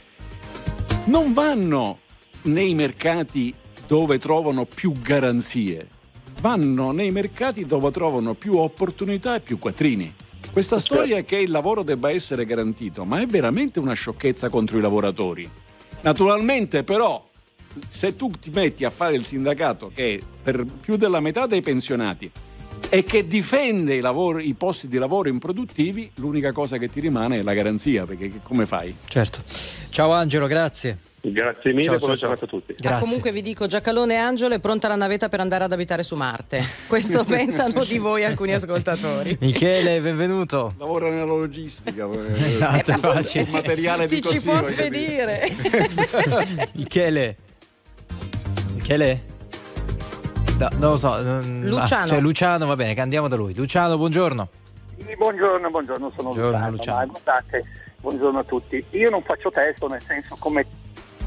non 1.06 1.32
vanno 1.32 1.98
nei 2.42 2.74
mercati 2.74 3.54
dove 3.86 4.18
trovano 4.18 4.64
più 4.64 4.92
garanzie, 5.00 5.88
vanno 6.40 6.90
nei 6.90 7.10
mercati 7.10 7.66
dove 7.66 7.90
trovano 7.90 8.34
più 8.34 8.56
opportunità 8.56 9.36
e 9.36 9.40
più 9.40 9.58
quattrini. 9.58 10.12
Questa 10.52 10.78
storia 10.78 11.22
che 11.22 11.36
il 11.36 11.50
lavoro 11.50 11.82
debba 11.82 12.10
essere 12.10 12.44
garantito, 12.44 13.04
ma 13.04 13.20
è 13.20 13.26
veramente 13.26 13.80
una 13.80 13.94
sciocchezza 13.94 14.48
contro 14.48 14.78
i 14.78 14.80
lavoratori. 14.80 15.48
Naturalmente 16.02 16.84
però 16.84 17.24
se 17.88 18.16
tu 18.16 18.30
ti 18.30 18.50
metti 18.50 18.84
a 18.84 18.90
fare 18.90 19.14
il 19.14 19.24
sindacato 19.24 19.90
che 19.94 20.14
è 20.14 20.24
per 20.42 20.64
più 20.64 20.96
della 20.96 21.20
metà 21.20 21.46
dei 21.46 21.60
pensionati 21.60 22.30
e 22.88 23.02
che 23.02 23.26
difende 23.26 23.94
i, 23.94 24.00
lavori- 24.00 24.48
i 24.48 24.54
posti 24.54 24.88
di 24.88 24.98
lavoro 24.98 25.28
improduttivi, 25.28 26.10
l'unica 26.16 26.52
cosa 26.52 26.76
che 26.78 26.88
ti 26.88 27.00
rimane 27.00 27.38
è 27.38 27.42
la 27.42 27.54
garanzia, 27.54 28.04
perché 28.04 28.30
come 28.42 28.66
fai? 28.66 28.94
Certo. 29.08 29.42
Ciao 29.90 30.12
Angelo, 30.12 30.46
grazie. 30.46 30.98
Grazie 31.30 31.72
mille, 31.72 31.84
Ciao, 31.84 31.98
buona 31.98 32.16
ciao, 32.16 32.28
giornata 32.36 32.44
a 32.44 32.48
tutti. 32.48 32.86
Ah, 32.86 32.98
comunque 32.98 33.32
vi 33.32 33.40
dico, 33.40 33.66
Giacalone 33.66 34.12
e 34.12 34.16
Angelo 34.18 34.54
è 34.54 34.60
pronta 34.60 34.88
la 34.88 34.96
navetta 34.96 35.30
per 35.30 35.40
andare 35.40 35.64
ad 35.64 35.72
abitare 35.72 36.02
su 36.02 36.16
Marte. 36.16 36.62
Questo 36.86 37.24
pensano 37.24 37.82
di 37.84 37.96
voi 37.96 38.24
alcuni 38.24 38.52
ascoltatori. 38.52 39.38
Michele, 39.40 40.00
benvenuto. 40.00 40.74
Lavora 40.76 41.08
nella 41.08 41.24
logistica. 41.24 42.06
Esatto, 42.36 42.90
è 42.92 42.98
facile. 42.98 43.44
Il 43.44 43.50
materiale 43.50 44.06
di 44.06 44.20
Ti 44.20 44.28
ci 44.28 44.34
così, 44.34 44.48
può 44.48 44.62
spedire. 44.62 45.50
Michele. 46.74 47.36
Michele? 48.84 49.18
No, 50.58 50.68
non 50.72 50.90
lo 50.90 50.96
so. 50.98 51.22
non- 51.22 51.62
Luciano. 51.64 52.04
ah, 52.04 52.06
cioè, 52.06 52.20
Luciano, 52.20 52.66
va 52.66 52.76
bene, 52.76 52.92
che 52.92 53.00
andiamo 53.00 53.28
da 53.28 53.36
lui. 53.36 53.54
Luciano, 53.54 53.96
buongiorno. 53.96 54.46
Buongiorno, 55.16 55.70
buongiorno, 55.70 56.12
sono 56.14 56.32
Buongiorno, 56.34 56.70
Luciano, 56.70 57.06
Luciano. 57.06 57.64
buongiorno 58.02 58.38
a 58.40 58.44
tutti. 58.44 58.84
Io 58.90 59.08
non 59.08 59.22
faccio 59.22 59.48
testo, 59.50 59.88
nel 59.88 60.02
senso 60.02 60.36
come 60.38 60.66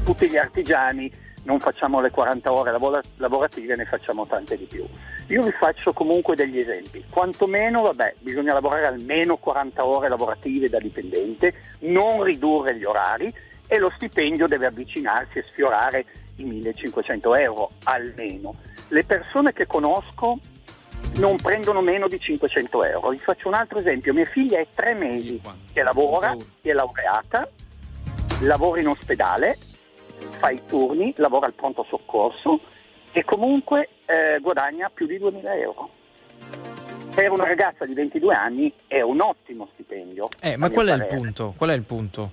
tutti 0.04 0.28
gli 0.30 0.36
artigiani 0.36 1.10
non 1.42 1.58
facciamo 1.58 2.00
le 2.00 2.10
40 2.12 2.52
ore 2.52 2.70
lavora- 2.70 3.02
lavorative, 3.16 3.74
ne 3.74 3.86
facciamo 3.86 4.24
tante 4.24 4.56
di 4.56 4.64
più. 4.66 4.86
Io 5.26 5.42
vi 5.42 5.50
faccio 5.50 5.92
comunque 5.92 6.36
degli 6.36 6.58
esempi. 6.60 7.04
Quantomeno, 7.10 7.82
vabbè, 7.82 8.14
bisogna 8.20 8.52
lavorare 8.52 8.86
almeno 8.86 9.36
40 9.36 9.84
ore 9.84 10.08
lavorative 10.08 10.68
da 10.68 10.78
dipendente, 10.78 11.54
non 11.80 12.22
ridurre 12.22 12.76
gli 12.76 12.84
orari 12.84 13.32
e 13.66 13.78
lo 13.78 13.90
stipendio 13.96 14.46
deve 14.46 14.66
avvicinarsi 14.66 15.38
e 15.38 15.42
sfiorare 15.42 16.04
i 16.38 16.44
1500 16.44 17.34
euro 17.36 17.70
almeno. 17.84 18.54
Le 18.88 19.04
persone 19.04 19.52
che 19.52 19.66
conosco 19.66 20.38
non 21.16 21.36
prendono 21.36 21.80
meno 21.80 22.08
di 22.08 22.18
500 22.18 22.84
euro. 22.84 23.10
Vi 23.10 23.18
faccio 23.18 23.48
un 23.48 23.54
altro 23.54 23.78
esempio. 23.78 24.12
Mia 24.12 24.24
figlia 24.24 24.58
è 24.58 24.66
tre 24.74 24.94
mesi 24.94 25.40
che 25.72 25.82
lavora, 25.82 26.36
che 26.60 26.70
è 26.70 26.72
laureata, 26.72 27.48
lavora 28.42 28.80
in 28.80 28.88
ospedale, 28.88 29.58
fa 30.38 30.50
i 30.50 30.60
turni, 30.66 31.12
lavora 31.16 31.46
al 31.46 31.54
pronto 31.54 31.84
soccorso 31.88 32.60
e 33.12 33.24
comunque 33.24 33.88
eh, 34.06 34.38
guadagna 34.40 34.90
più 34.92 35.06
di 35.06 35.18
2000 35.18 35.54
euro. 35.56 35.90
Per 37.14 37.30
una 37.32 37.44
ragazza 37.44 37.84
di 37.84 37.94
22 37.94 38.34
anni 38.34 38.72
è 38.86 39.00
un 39.00 39.20
ottimo 39.20 39.68
stipendio. 39.72 40.28
Eh, 40.40 40.56
ma 40.56 40.70
qual 40.70 40.86
è 40.86 40.92
il 40.92 40.98
parere. 40.98 41.16
punto? 41.16 41.54
Qual 41.56 41.70
è 41.70 41.74
il 41.74 41.82
punto? 41.82 42.30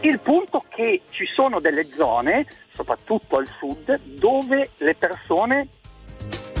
Il 0.00 0.18
punto 0.20 0.64
è 0.64 0.74
che 0.74 1.02
ci 1.10 1.26
sono 1.26 1.60
delle 1.60 1.86
zone, 1.86 2.46
soprattutto 2.72 3.36
al 3.36 3.46
sud, 3.46 4.00
dove 4.02 4.70
le 4.78 4.94
persone, 4.94 5.68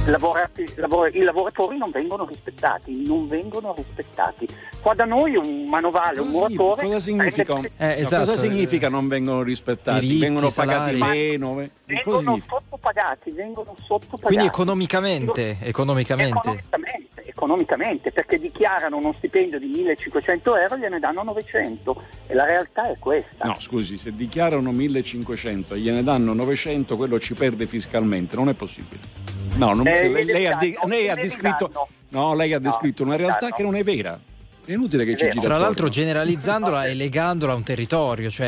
lavorati- 0.06 0.66
lavor- 0.76 1.14
i 1.14 1.20
lavoratori 1.22 1.78
non 1.78 1.90
vengono 1.90 2.24
rispettati, 2.26 3.04
non 3.06 3.28
vengono 3.28 3.74
rispettati. 3.76 4.46
Qua 4.80 4.94
da 4.94 5.04
noi 5.04 5.36
un 5.36 5.66
manovale, 5.68 6.20
un 6.20 6.32
Cosa, 6.32 6.48
muratore... 6.48 6.82
cosa 6.86 6.98
significa? 6.98 7.44
prende- 7.44 7.70
No, 7.76 7.86
esatto, 7.92 8.24
cosa 8.30 8.36
significa 8.40 8.88
non 8.88 9.06
vengono 9.08 9.42
rispettati? 9.42 10.00
diritti, 10.00 10.20
vengono 10.20 10.50
pagati 10.50 10.98
salari. 10.98 11.18
meno? 11.38 11.68
Vengono 11.84 12.38
sottopagati, 12.48 13.30
vengono 13.30 13.74
sottopagati. 13.80 14.26
Quindi 14.26 14.46
economicamente, 14.46 15.56
economicamente. 15.60 16.30
Economicamente, 16.38 17.22
economicamente, 17.24 18.10
perché 18.12 18.38
dichiarano 18.38 18.96
uno 18.96 19.14
stipendio 19.16 19.58
di 19.60 19.66
1500 19.66 20.56
euro 20.56 20.74
e 20.74 20.78
gliene 20.80 20.98
danno 20.98 21.22
900 21.22 22.02
e 22.26 22.34
la 22.34 22.44
realtà 22.44 22.90
è 22.90 22.96
questa. 22.98 23.46
No, 23.46 23.54
scusi, 23.60 23.96
se 23.96 24.12
dichiarano 24.12 24.72
1500 24.72 25.74
e 25.74 25.78
gliene 25.78 26.02
danno 26.02 26.32
900, 26.34 26.96
quello 26.96 27.20
ci 27.20 27.34
perde 27.34 27.66
fiscalmente, 27.66 28.34
non 28.34 28.48
è 28.48 28.54
possibile. 28.54 29.30
No, 29.56 29.74
non- 29.74 29.84
Eh, 29.92 30.08
lei, 30.08 30.24
lei 30.24 30.46
ha, 30.46 30.56
de- 30.56 30.78
lei 30.86 31.08
ha 31.08 31.14
descritto, 31.14 31.88
no, 32.10 32.34
lei 32.34 32.52
ha 32.52 32.58
No, 32.58 32.64
descritto 32.68 33.02
una 33.02 33.16
realtà 33.16 33.50
che 33.50 33.62
non 33.62 33.74
è 33.76 33.82
vera. 33.84 34.18
È 34.64 34.70
inutile 34.70 35.04
che 35.04 35.16
ci 35.16 35.28
giri 35.28 35.40
Tra 35.40 35.58
l'altro 35.58 35.88
generalizzandola 35.88 36.84
e 36.86 36.94
legandola 36.94 37.52
a 37.52 37.56
un 37.56 37.64
territorio, 37.64 38.30
cioè 38.30 38.46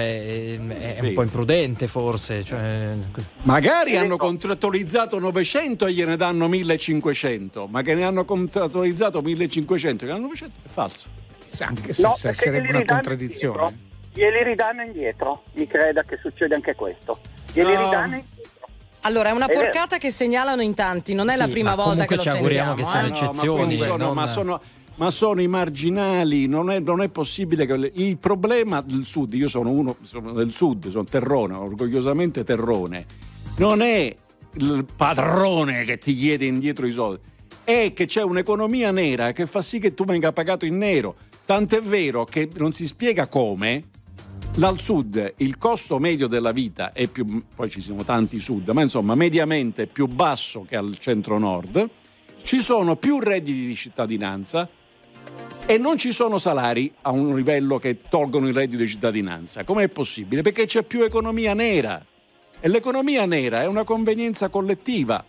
ehm, 0.55 0.73
è 0.73 0.99
un 1.01 1.13
po' 1.13 1.23
imprudente 1.23 1.89
forse. 1.89 2.45
Cioè... 2.45 2.95
Magari 3.43 3.97
hanno 3.97 4.17
contrattualizzato 4.17 5.19
900 5.19 5.87
e 5.87 5.93
gliene 5.93 6.17
danno 6.17 6.47
1500, 6.47 7.67
ma 7.67 7.83
che 7.83 7.95
ne 7.95 8.05
hanno 8.05 8.25
contrattualizzato 8.25 9.23
1500 9.23 10.05
e 10.05 10.07
che 10.07 10.13
hanno 10.13 10.23
900 10.23 10.55
è 10.65 10.69
falso. 10.69 11.07
Anche 11.61 11.93
se- 11.93 12.03
No, 12.03 12.15
se 12.15 12.33
sarebbe 12.35 12.69
una 12.69 12.85
contraddizione. 12.85 13.59
indietro. 13.63 13.93
Glieli 14.13 14.45
ridanno 14.45 14.83
indietro, 14.83 15.43
mi 15.55 15.67
creda 15.67 16.03
che 16.05 16.17
succede 16.21 16.55
anche 16.55 16.75
questo. 16.77 17.19
Glieli 17.53 17.73
No. 17.75 17.85
ridanno 17.85 18.15
indietro. 18.15 18.34
Allora, 19.05 19.29
è 19.31 19.33
una 19.33 19.47
vero. 19.47 19.61
porcata 19.61 19.99
che 19.99 20.11
segnalano 20.11 20.63
in 20.63 20.75
tanti, 20.75 21.15
non 21.15 21.29
è 21.31 21.37
la 21.37 21.45
Sì, 21.45 21.51
prima 21.51 21.75
ma 21.75 21.83
volta 21.83 22.05
che 22.05 22.17
comunque 22.17 22.17
lo 22.17 22.23
ci 22.23 22.29
auguriamo 22.29 22.77
sentiamo. 22.77 22.77
che 22.77 22.85
siano 22.85 23.07
eh. 23.07 23.29
eccezioni. 23.29 23.77
ma, 23.77 23.85
sono, 23.87 24.13
ma 24.15 24.27
sono- 24.27 24.61
ma 24.97 25.11
sono 25.11 25.41
i 25.43 25.49
marginali, 25.49 26.47
non 26.47 26.71
è, 26.71 26.79
non 26.79 27.03
è 27.03 27.09
possibile 27.09 27.67
che 27.67 27.91
il 27.95 28.17
problema 28.17 28.81
del 28.81 29.05
sud, 29.05 29.35
io 29.35 29.49
sono 29.49 29.71
uno 29.71 29.97
sono 30.03 30.33
del 30.33 30.53
sud, 30.53 30.89
sono 30.89 31.05
terrone, 31.05 31.55
orgogliosamente 31.55 32.45
terrone, 32.45 33.05
non 33.57 33.83
è 33.83 34.15
il 34.55 34.87
padrone 34.97 35.85
che 35.85 35.99
ti 35.99 36.15
chiede 36.15 36.45
indietro 36.45 36.87
i 36.87 36.93
soldi, 36.93 37.21
è 37.65 37.93
che 37.93 38.07
c'è 38.07 38.23
un'economia 38.23 38.93
nera 38.93 39.33
che 39.33 39.47
fa 39.47 39.61
sì 39.63 39.81
che 39.81 39.95
tu 39.95 40.05
venga 40.05 40.31
pagato 40.33 40.65
in 40.65 40.79
nero. 40.79 41.17
Tant'è 41.45 41.83
vero 41.83 42.25
che 42.25 42.49
non 42.55 42.73
si 42.73 42.87
spiega 42.87 43.27
come 43.27 43.83
al 44.63 44.81
sud 44.81 45.35
il 45.39 45.59
costo 45.59 45.99
medio 45.99 46.29
della 46.29 46.53
vita 46.53 46.93
è 46.93 47.09
più, 47.09 47.43
poi 47.55 47.69
ci 47.69 47.81
sono 47.81 48.05
tanti 48.05 48.39
sud, 48.39 48.69
ma 48.71 48.83
insomma 48.83 49.15
mediamente 49.15 49.87
più 49.87 50.07
basso 50.07 50.65
che 50.69 50.77
al 50.77 50.97
centro-nord, 50.99 51.89
ci 52.43 52.61
sono 52.61 52.97
più 52.97 53.19
redditi 53.19 53.67
di 53.67 53.75
cittadinanza 53.75 54.69
e 55.67 55.79
non 55.79 55.99
ci 55.99 56.13
sono 56.13 56.39
salari 56.39 56.93
a 57.03 57.11
un 57.11 57.35
livello 57.35 57.79
che 57.79 58.03
tolgono 58.09 58.47
il 58.47 58.55
reddito 58.55 58.83
di 58.83 58.89
cittadinanza. 58.89 59.65
Com'è 59.65 59.89
possibile? 59.89 60.43
Perché 60.43 60.67
c'è 60.67 60.83
più 60.83 61.03
economia 61.03 61.53
nera 61.53 62.05
e 62.61 62.69
l'economia 62.69 63.27
nera 63.27 63.63
è 63.63 63.67
una 63.67 63.85
convenienza 63.85 64.49
collettiva 64.49 65.25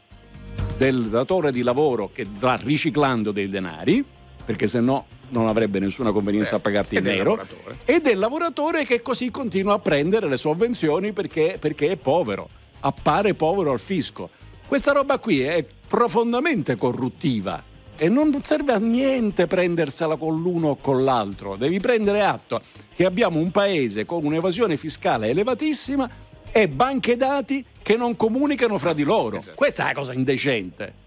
del 0.77 1.09
datore 1.09 1.51
di 1.51 1.63
lavoro 1.63 2.11
che 2.13 2.25
va 2.29 2.59
riciclando 2.61 3.31
dei 3.31 3.49
denari, 3.49 4.03
perché 4.45 4.67
se 4.67 4.79
no 4.81 5.05
non 5.35 5.47
avrebbe 5.47 5.79
nessuna 5.79 6.11
convenienza 6.11 6.55
a 6.55 6.59
pagarti 6.59 6.95
in 6.95 7.03
nero, 7.03 7.39
e 7.83 7.99
del 7.99 8.17
lavoratore 8.17 8.85
che 8.85 9.01
così 9.01 9.29
continua 9.29 9.73
a 9.73 9.79
prendere 9.79 10.27
le 10.27 10.37
sovvenzioni 10.37 11.11
perché, 11.11 11.57
perché 11.59 11.91
è 11.91 11.95
povero, 11.97 12.49
appare 12.79 13.33
povero 13.33 13.71
al 13.71 13.79
fisco. 13.79 14.29
Questa 14.67 14.93
roba 14.93 15.19
qui 15.19 15.41
è 15.41 15.65
profondamente 15.87 16.75
corruttiva 16.75 17.61
e 17.97 18.09
non 18.09 18.37
serve 18.43 18.73
a 18.73 18.77
niente 18.77 19.47
prendersela 19.47 20.15
con 20.15 20.41
l'uno 20.41 20.69
o 20.69 20.77
con 20.77 21.03
l'altro. 21.03 21.55
Devi 21.55 21.79
prendere 21.79 22.21
atto 22.23 22.61
che 22.95 23.05
abbiamo 23.05 23.39
un 23.39 23.51
paese 23.51 24.05
con 24.05 24.25
un'evasione 24.25 24.77
fiscale 24.77 25.29
elevatissima 25.29 26.09
e 26.51 26.67
banche 26.67 27.15
dati 27.15 27.63
che 27.81 27.97
non 27.97 28.15
comunicano 28.15 28.77
fra 28.77 28.93
di 28.93 29.03
loro. 29.03 29.43
Questa 29.53 29.83
è 29.83 29.87
la 29.87 29.93
cosa 29.93 30.13
indecente. 30.13 31.03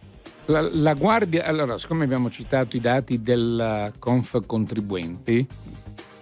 La, 0.51 0.66
la 0.72 0.94
Guardia, 0.94 1.44
allora, 1.44 1.76
siccome 1.76 2.05
abbiamo 2.05 2.30
citato 2.30 2.74
i 2.74 2.80
dati 2.80 3.20
del 3.20 3.92
Conf 3.99 4.40
Contribuenti, 4.46 5.46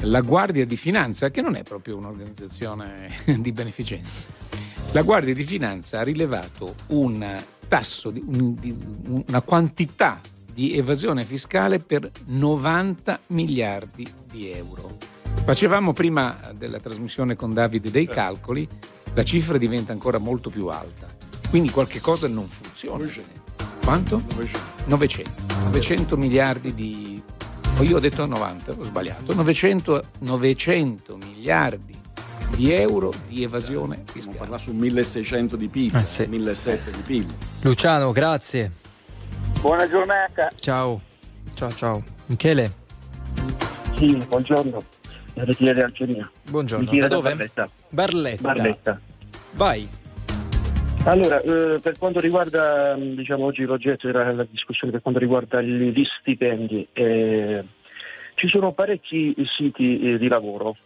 la 0.01 0.21
Guardia 0.21 0.67
di 0.67 0.77
Finanza, 0.77 1.31
che 1.31 1.41
non 1.41 1.55
è 1.55 1.63
proprio 1.63 1.97
un'organizzazione 1.97 3.09
di 3.39 3.53
beneficenza, 3.53 4.09
la 4.93 5.03
Guardia 5.03 5.33
di 5.33 5.45
Finanza 5.45 6.01
ha 6.01 6.03
rilevato 6.03 6.75
un 6.89 7.25
tasso, 7.69 8.11
di, 8.11 8.21
un- 8.27 8.55
di- 8.55 8.77
una 9.29 9.41
quantità 9.43 10.21
di 10.53 10.77
evasione 10.77 11.25
fiscale 11.25 11.79
per 11.79 12.11
90 12.27 13.21
miliardi 13.29 14.07
di 14.29 14.51
euro. 14.51 14.97
Facevamo 15.45 15.93
prima 15.93 16.37
della 16.57 16.81
trasmissione 16.81 17.37
con 17.37 17.55
Davide 17.55 17.93
dei 17.93 18.09
calcoli, 18.09 18.67
la 19.15 19.23
cifra 19.23 19.57
diventa 19.57 19.93
ancora 19.93 20.19
molto 20.19 20.51
più 20.51 20.67
alta. 20.67 21.07
Quindi 21.49 21.71
qualche 21.71 22.01
cosa 22.01 22.27
non 22.27 22.49
funziona. 22.49 22.99
Quanto? 23.87 24.21
900. 24.87 25.31
900 25.71 26.17
miliardi 26.17 26.75
di... 26.75 27.23
O 27.79 27.85
io 27.85 27.99
ho 27.99 28.01
detto 28.01 28.27
90, 28.27 28.73
ho 28.73 28.83
sbagliato. 28.83 29.33
900, 29.33 30.03
900 30.21 31.17
miliardi 31.19 31.95
di 32.57 32.73
euro 32.73 33.13
di 33.29 33.45
evasione 33.45 34.03
fiscale. 34.11 34.39
Parla 34.39 34.59
su 34.59 34.73
1600 34.73 35.55
di 35.55 35.69
PIL, 35.69 35.95
Eh, 35.95 36.05
sì. 36.05 36.27
1700 36.27 36.91
di 36.91 37.03
PIL. 37.03 37.27
Luciano, 37.61 38.11
grazie. 38.11 38.73
Buona 39.61 39.89
giornata. 39.89 40.51
Ciao. 40.59 41.01
Ciao, 41.55 41.73
ciao. 41.73 42.03
Michele, 42.27 42.75
Sì, 43.97 44.17
buongiorno. 44.27 44.83
RTL 45.35 45.81
Algeria. 45.81 46.29
buongiorno. 46.51 46.91
Da 46.91 46.99
da 46.99 47.07
dove? 47.07 47.29
Barletta. 47.29 47.69
Barletta. 47.91 48.43
Barletta. 48.43 49.01
Vai. 49.53 49.89
Allora, 51.07 51.41
eh, 51.41 51.79
per 51.79 51.97
quanto 51.99 52.19
riguarda, 52.19 52.97
mh, 52.97 53.15
diciamo, 53.15 53.45
oggi 53.45 53.63
l'oggetto 53.63 54.09
era 54.09 54.33
la 54.33 54.45
discussione 54.51 54.93
per 54.93 55.03
quanto 55.03 55.21
riguarda 55.21 55.63
gli, 55.63 55.93
gli 55.93 56.05
stipendi, 56.19 56.89
eh, 56.93 57.65
ci 58.35 58.49
sono 58.49 58.73
parecchi 58.73 59.33
siti 59.57 60.01
eh, 60.01 60.19
di 60.19 60.27
lavoro, 60.27 60.77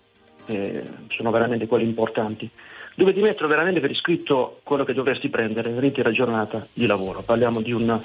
eh, 0.44 0.82
sono 1.08 1.30
veramente 1.30 1.66
quelli 1.66 1.84
importanti, 1.84 2.50
dove 2.96 3.14
ti 3.14 3.20
mettono 3.20 3.48
veramente 3.48 3.80
per 3.80 3.90
iscritto 3.90 4.60
quello 4.62 4.84
che 4.84 4.92
dovresti 4.92 5.30
prendere 5.30 5.72
l'intera 5.72 6.10
giornata 6.10 6.66
di 6.70 6.84
lavoro. 6.84 7.22
Parliamo 7.22 7.62
di 7.62 7.72
un 7.72 7.98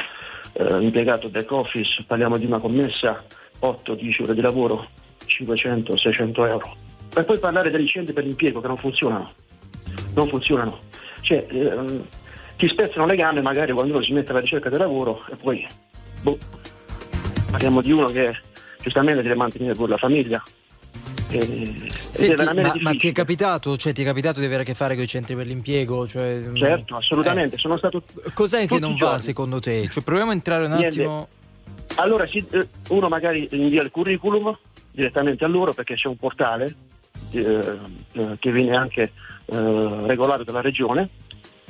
eh, 0.53 0.82
impiegato 0.82 1.28
back 1.28 1.51
office, 1.51 2.05
parliamo 2.07 2.38
di 2.38 2.45
una 2.45 2.59
commessa 2.59 3.22
8-10 3.59 4.24
ore 4.24 4.34
di 4.34 4.41
lavoro, 4.41 4.88
500-600 5.26 6.47
euro. 6.47 6.76
Per 7.13 7.26
poi 7.26 7.39
parlare 7.39 7.70
dei 7.70 7.86
centri 7.88 8.13
per 8.13 8.24
l'impiego 8.24 8.61
che 8.61 8.68
non 8.68 8.78
funzionano. 8.78 9.34
Non 10.16 10.30
funzionano. 10.30 10.80
Cioè, 11.26 11.47
ehm, 11.49 12.05
ti 12.55 12.67
spezzano 12.69 13.07
le 13.07 13.15
gambe 13.15 13.41
magari 13.41 13.71
quando 13.73 13.95
uno 13.95 14.03
si 14.03 14.13
mette 14.13 14.30
alla 14.30 14.39
ricerca 14.39 14.69
del 14.69 14.80
lavoro 14.80 15.26
e 15.32 15.36
poi 15.36 15.67
boh, 16.21 16.38
parliamo 17.49 17.82
di 17.82 17.91
uno 17.91 18.05
che 18.07 18.32
giustamente 18.82 19.23
deve 19.23 19.34
mantenere 19.36 19.73
pure 19.73 19.89
la 19.89 19.97
famiglia. 19.97 20.43
E- 21.32 21.89
Senti, 22.11 22.43
ma, 22.43 22.73
ma 22.80 22.91
ti 22.91 23.09
è 23.09 23.11
capitato? 23.11 23.76
Cioè, 23.76 23.91
ti 23.91 24.03
è 24.03 24.05
capitato 24.05 24.39
di 24.39 24.45
avere 24.45 24.61
a 24.61 24.65
che 24.65 24.76
fare 24.76 24.93
con 24.93 25.03
i 25.03 25.07
centri 25.07 25.36
per 25.36 25.47
l'impiego? 25.47 26.07
Cioè, 26.07 26.38
mm, 26.38 26.55
Certo, 26.55 26.95
assolutamente. 26.95 27.57
Sono 27.57 27.78
stato 27.78 28.03
Cos'è 28.34 28.67
che 28.67 28.80
non 28.80 28.95
va 28.95 29.17
secondo 29.17 29.59
te? 29.59 29.89
Cioè, 29.89 30.03
proviamo 30.03 30.30
a 30.30 30.34
entrare 30.34 30.65
un 30.65 30.71
Niente. 30.73 30.99
attimo. 30.99 31.28
Allora 31.95 32.23
eh, 32.26 32.67
uno 32.89 33.07
magari 33.07 33.47
invia 33.51 33.82
il 33.82 33.89
curriculum 33.89 34.55
direttamente 34.91 35.43
a 35.43 35.47
loro 35.47 35.73
perché 35.73 35.95
c'è 35.95 36.07
un 36.07 36.15
portale 36.17 36.73
eh, 37.38 38.38
che 38.39 38.51
viene 38.51 38.75
anche 38.75 39.01
eh, 39.45 40.05
regolato 40.05 40.43
dalla 40.43 40.61
regione, 40.61 41.09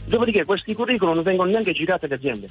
dopodiché 0.06 0.46
questi 0.46 0.74
curriculum 0.74 1.16
non 1.16 1.24
vengono 1.24 1.50
neanche 1.50 1.74
girati 1.74 2.06
alle 2.06 2.16
aziende. 2.16 2.48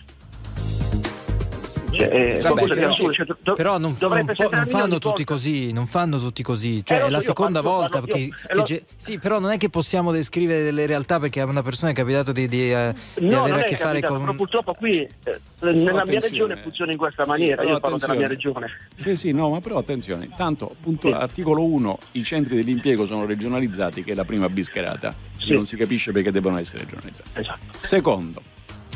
Cioè, 1.95 2.09
è 2.09 2.41
Vabbè, 2.41 2.41
qualcosa 2.41 2.75
di 2.75 2.81
però, 2.81 2.93
assurdo, 2.93 3.13
cioè, 3.15 3.27
do- 3.43 3.55
però 3.55 3.79
non, 3.79 3.95
non 4.01 4.25
non 4.25 4.67
fanno 4.67 4.99
tutti 4.99 5.07
volta. 5.09 5.25
così, 5.25 5.73
non 5.73 5.87
fanno 5.87 6.19
tutti 6.19 6.43
così. 6.43 6.85
Cioè, 6.85 6.99
Eh, 6.99 7.07
è 7.07 7.11
la 7.11 7.21
seconda 7.21 7.63
parlo- 7.63 7.77
volta 7.79 8.01
parlo- 8.01 8.15
che, 8.15 8.29
che 8.29 8.53
eh, 8.53 8.55
lo- 8.55 8.63
ge- 8.63 8.85
Sì, 8.97 9.19
però 9.19 9.39
non 9.39 9.51
è 9.51 9.57
che 9.59 9.69
possiamo 9.71 10.13
descrivere 10.13 10.63
delle 10.63 10.87
realtà 10.87 11.19
perché 11.21 11.41
a 11.41 11.45
una 11.47 11.63
persona 11.63 11.93
è 11.93 11.95
capitato 11.95 12.33
di, 12.33 12.47
di, 12.49 12.73
eh, 12.73 12.95
di 13.15 13.27
No, 13.29 13.41
avere 13.45 13.61
a 13.61 13.65
che 13.65 13.77
fare 13.77 14.01
capitato, 14.01 14.15
con. 14.15 14.21
però 14.25 14.33
purtroppo 14.35 14.75
qui 14.75 14.99
eh, 15.01 15.41
nella 15.61 16.05
mia 16.05 16.21
regione 16.21 16.57
funziona 16.63 16.93
in 16.93 16.99
questa 16.99 17.25
maniera, 17.27 17.63
Però 17.63 17.75
io 17.75 17.81
parlo 17.81 17.97
della 17.99 18.15
mia 18.15 18.29
regione. 18.29 18.67
Sì, 18.97 19.17
sì, 19.17 19.33
no, 19.33 19.51
ma 19.51 19.61
però 19.61 19.79
attenzione, 19.79 20.25
intanto, 20.25 20.71
appunto, 20.71 21.15
articolo 21.15 21.65
1, 21.65 21.99
i 22.13 22.25
centri 22.25 22.57
dell'impiego 22.57 23.07
sono 23.07 23.25
regionalizzati, 23.27 24.03
che 24.03 24.13
è 24.13 24.15
la 24.15 24.25
prima 24.25 24.49
bischerata, 24.49 25.15
Sì. 25.39 25.53
non 25.53 25.67
si 25.67 25.77
capisce 25.77 26.13
perché 26.13 26.31
devono 26.31 26.59
essere 26.59 26.85
regionalizzati. 26.85 27.29
Esatto. 27.35 27.79
Secondo, 27.81 28.43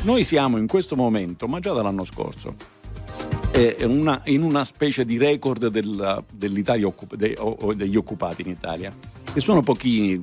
noi 0.03 0.23
siamo 0.23 0.57
in 0.57 0.67
questo 0.67 0.95
momento, 0.95 1.47
ma 1.47 1.59
già 1.59 1.73
dall'anno 1.73 2.03
scorso, 2.05 2.49
eh, 2.49 2.78
una, 3.85 4.21
in 4.25 4.41
una 4.43 4.63
specie 4.63 5.03
di 5.05 5.17
record 5.17 5.67
del- 5.67 6.23
dell'Italia 6.31 6.87
occup- 6.87 7.15
de- 7.15 7.35
o- 7.37 7.57
o 7.61 7.73
degli 7.73 7.95
occupati 7.95 8.41
in 8.41 8.49
Italia, 8.49 8.91
che 9.33 9.39
sono 9.39 9.61
pochini, 9.61 10.19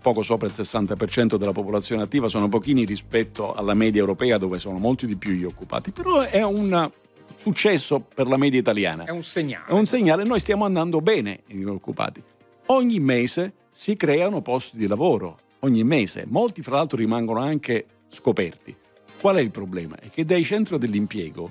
poco 0.00 0.22
sopra 0.22 0.46
il 0.46 0.52
60% 0.54 1.36
della 1.36 1.52
popolazione 1.52 2.02
attiva, 2.02 2.28
sono 2.28 2.48
pochini 2.48 2.84
rispetto 2.84 3.54
alla 3.54 3.74
media 3.74 4.00
europea 4.00 4.38
dove 4.38 4.58
sono 4.58 4.78
molti 4.78 5.06
di 5.06 5.16
più 5.16 5.32
gli 5.32 5.44
occupati, 5.44 5.90
però 5.92 6.20
è 6.20 6.42
un 6.42 6.90
successo 7.36 8.00
per 8.00 8.28
la 8.28 8.36
media 8.36 8.58
italiana. 8.58 9.04
È 9.04 9.10
un 9.10 9.22
segnale. 9.22 9.66
È 9.68 9.72
un 9.72 9.86
segnale, 9.86 10.24
noi 10.24 10.40
stiamo 10.40 10.64
andando 10.64 11.00
bene 11.00 11.40
gli 11.46 11.62
occupati. 11.62 12.22
Ogni 12.66 13.00
mese 13.00 13.52
si 13.70 13.96
creano 13.96 14.42
posti 14.42 14.76
di 14.76 14.86
lavoro, 14.86 15.38
ogni 15.60 15.84
mese. 15.84 16.24
Molti 16.26 16.60
fra 16.62 16.76
l'altro 16.76 16.98
rimangono 16.98 17.40
anche 17.40 17.86
scoperti. 18.08 18.74
Qual 19.20 19.36
è 19.36 19.40
il 19.40 19.50
problema? 19.50 19.96
È 19.98 20.10
che 20.10 20.24
dai 20.24 20.44
centri 20.44 20.78
dell'impiego 20.78 21.50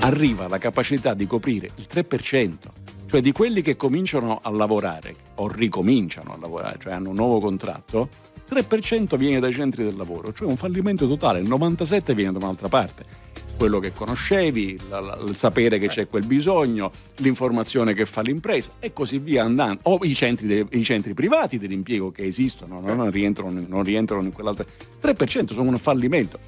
arriva 0.00 0.48
la 0.48 0.58
capacità 0.58 1.14
di 1.14 1.26
coprire 1.26 1.70
il 1.76 1.86
3%, 1.92 2.52
cioè 3.06 3.20
di 3.20 3.32
quelli 3.32 3.60
che 3.62 3.76
cominciano 3.76 4.40
a 4.42 4.50
lavorare 4.50 5.14
o 5.36 5.48
ricominciano 5.48 6.32
a 6.32 6.38
lavorare, 6.40 6.78
cioè 6.80 6.92
hanno 6.94 7.10
un 7.10 7.16
nuovo 7.16 7.40
contratto, 7.40 8.08
3% 8.48 9.16
viene 9.16 9.40
dai 9.40 9.52
centri 9.52 9.84
del 9.84 9.96
lavoro, 9.96 10.32
cioè 10.32 10.48
un 10.48 10.56
fallimento 10.56 11.06
totale, 11.06 11.40
il 11.40 11.48
97% 11.48 12.14
viene 12.14 12.32
da 12.32 12.38
un'altra 12.38 12.68
parte. 12.68 13.28
quello 13.60 13.78
che 13.78 13.92
conoscevi, 13.92 14.80
la- 14.88 15.00
la- 15.00 15.18
il 15.22 15.36
sapere 15.36 15.78
che 15.78 15.88
c'è 15.88 16.08
quel 16.08 16.24
bisogno, 16.24 16.90
l'informazione 17.16 17.92
che 17.92 18.06
fa 18.06 18.22
l'impresa 18.22 18.70
e 18.78 18.94
così 18.94 19.18
via 19.18 19.44
andando. 19.44 19.80
O 19.82 19.98
i 20.00 20.14
centri, 20.14 20.46
de- 20.46 20.66
i 20.70 20.82
centri 20.82 21.12
privati 21.12 21.58
dell'impiego 21.58 22.10
che 22.10 22.24
esistono, 22.24 22.80
no? 22.80 22.94
non, 22.94 23.10
rientrano, 23.10 23.62
non 23.68 23.82
rientrano 23.82 24.22
in 24.22 24.32
quell'altra. 24.32 24.64
3% 24.98 25.52
sono 25.52 25.68
un 25.68 25.76
fallimento. 25.76 26.38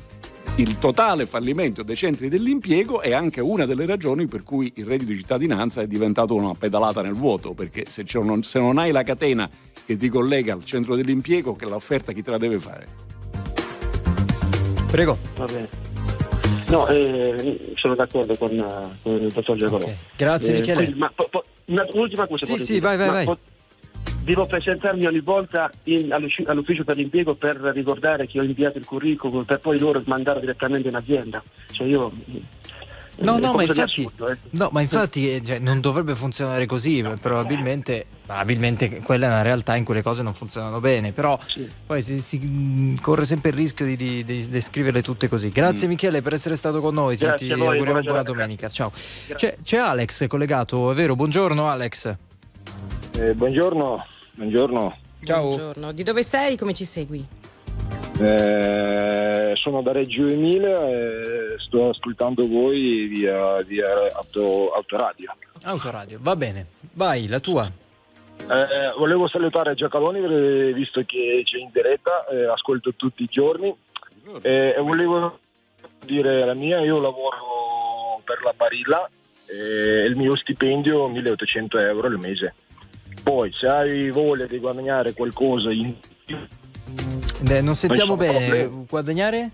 Il 0.56 0.78
totale 0.78 1.24
fallimento 1.24 1.82
dei 1.82 1.96
centri 1.96 2.28
dell'impiego 2.28 3.00
è 3.00 3.12
anche 3.14 3.40
una 3.40 3.64
delle 3.64 3.86
ragioni 3.86 4.26
per 4.26 4.42
cui 4.42 4.70
il 4.76 4.84
reddito 4.84 5.10
di 5.12 5.16
cittadinanza 5.18 5.80
è 5.80 5.86
diventato 5.86 6.34
una 6.34 6.52
pedalata 6.52 7.00
nel 7.00 7.14
vuoto, 7.14 7.52
perché 7.54 7.86
se, 7.88 8.04
c'è 8.04 8.18
un- 8.18 8.42
se 8.42 8.58
non 8.58 8.76
hai 8.76 8.92
la 8.92 9.02
catena 9.02 9.48
che 9.86 9.96
ti 9.96 10.08
collega 10.08 10.52
al 10.52 10.64
centro 10.64 10.94
dell'impiego, 10.94 11.56
che 11.56 11.64
l'offerta 11.66 12.12
chi 12.12 12.22
te 12.22 12.30
la 12.30 12.38
deve 12.38 12.58
fare? 12.58 12.86
Prego. 14.90 15.16
Va 15.36 15.46
bene. 15.46 15.68
No, 16.68 16.86
eh, 16.88 17.72
sono 17.76 17.94
d'accordo 17.94 18.36
con, 18.36 18.50
eh, 18.50 18.98
con 19.02 19.14
il 19.14 19.32
dottor 19.32 19.56
Giacomo. 19.56 19.90
Grazie, 20.16 20.54
Michele. 20.58 20.76
quindi, 20.84 20.98
ma 20.98 21.10
po- 21.14 21.28
po- 21.30 21.44
una- 21.66 21.86
un'ultima 21.92 22.26
cosa. 22.26 22.44
Sì, 22.44 22.58
sì, 22.58 22.72
dire. 22.74 22.80
vai, 22.80 22.96
vai, 22.98 23.06
Ma 23.06 23.12
vai. 23.12 23.24
po- 23.24 23.38
Devo 24.24 24.46
presentarmi 24.46 25.04
ogni 25.06 25.20
volta 25.20 25.70
in- 25.84 26.12
all'ufficio, 26.12 26.84
per 26.84 26.96
l'impiego 26.96 27.34
per 27.34 27.56
ricordare 27.56 28.26
che 28.28 28.38
ho 28.38 28.44
inviato 28.44 28.78
il 28.78 28.84
curriculum 28.84 29.44
per 29.44 29.58
poi 29.58 29.78
loro 29.80 30.00
mandare 30.06 30.38
direttamente 30.40 30.88
in 30.88 30.94
azienda. 30.94 31.42
Cioè 31.72 31.86
io. 31.88 32.12
No, 33.16 33.36
è 33.36 33.40
no, 33.40 33.52
ma 33.52 33.62
infatti, 33.62 33.80
assurdo, 33.80 34.28
eh. 34.30 34.36
no, 34.50 34.70
ma 34.72 34.80
infatti 34.80 35.30
eh, 35.34 35.44
cioè, 35.44 35.58
non 35.58 35.80
dovrebbe 35.80 36.14
funzionare 36.14 36.64
così, 36.66 37.02
ma 37.02 37.14
probabilmente, 37.20 38.06
probabilmente 38.24 39.00
quella 39.00 39.26
è 39.26 39.28
una 39.28 39.42
realtà 39.42 39.76
in 39.76 39.84
cui 39.84 39.94
le 39.94 40.02
cose 40.02 40.22
non 40.22 40.32
funzionano 40.34 40.80
bene, 40.80 41.12
però 41.12 41.38
poi 41.86 42.00
si, 42.00 42.22
si, 42.22 42.38
mh, 42.38 43.00
corre 43.00 43.26
sempre 43.26 43.50
il 43.50 43.56
rischio 43.56 43.84
di, 43.84 43.96
di- 43.96 44.24
di 44.24 44.48
descriverle 44.48 45.02
tutte 45.02 45.28
così. 45.28 45.50
Grazie 45.50 45.88
Michele 45.88 46.22
per 46.22 46.32
essere 46.32 46.56
stato 46.56 46.80
con 46.80 46.94
noi, 46.94 47.16
ti, 47.16 47.24
Grazie 47.24 47.48
ti 47.48 47.54
voi, 47.54 47.72
auguriamo 47.76 48.00
buona 48.00 48.22
domenica, 48.22 48.68
ciao. 48.70 48.90
C'è, 49.34 49.56
c'è 49.62 49.76
Alex 49.76 50.26
collegato, 50.26 50.90
è 50.90 50.94
vero? 50.94 51.14
Buongiorno 51.14 51.68
Alex. 51.68 52.16
Eh, 53.14 53.34
buongiorno, 53.34 54.04
buongiorno. 54.34 54.96
Buongiorno. 55.20 55.92
Di 55.92 56.02
dove 56.02 56.22
sei? 56.22 56.56
Come 56.56 56.74
ci 56.74 56.84
segui? 56.84 57.24
Eh, 58.20 59.52
sono 59.54 59.82
da 59.82 59.92
Reggio 59.92 60.26
Emilia 60.26 60.88
e 60.88 61.56
sto 61.58 61.90
ascoltando 61.90 62.46
voi 62.46 63.06
via, 63.06 63.60
via 63.62 63.86
auto- 64.14 64.72
autoradio. 64.72 65.34
Autoradio, 65.64 66.18
va 66.20 66.36
bene, 66.36 66.66
vai, 66.94 67.28
la 67.28 67.38
tua. 67.40 67.70
Eh, 68.40 68.92
volevo 68.98 69.28
salutare 69.28 69.74
Giacaloni 69.74 70.18
eh, 70.18 70.72
visto 70.72 71.02
che 71.06 71.42
c'è 71.44 71.58
in 71.58 71.70
diretta, 71.72 72.26
eh, 72.26 72.46
ascolto 72.46 72.94
tutti 72.94 73.22
i 73.22 73.28
giorni 73.30 73.72
eh, 74.42 74.74
e 74.76 74.80
volevo 74.80 75.38
dire 76.04 76.44
la 76.44 76.54
mia, 76.54 76.80
io 76.80 76.98
lavoro 77.00 78.20
per 78.24 78.42
la 78.42 78.52
Barilla 78.56 79.08
e 79.46 80.04
il 80.06 80.16
mio 80.16 80.34
stipendio 80.36 81.06
è 81.06 81.10
1800 81.12 81.78
euro 81.78 82.08
al 82.08 82.18
mese. 82.18 82.54
Poi 83.22 83.52
se 83.52 83.66
hai 83.68 84.10
voglia 84.10 84.46
di 84.46 84.58
guadagnare 84.58 85.12
qualcosa 85.12 85.70
in 85.70 85.94
più, 86.24 86.36
Eh, 87.48 87.60
non 87.60 87.74
sentiamo 87.74 88.16
bene, 88.16 88.38
problemi. 88.38 88.86
guadagnare? 88.88 89.50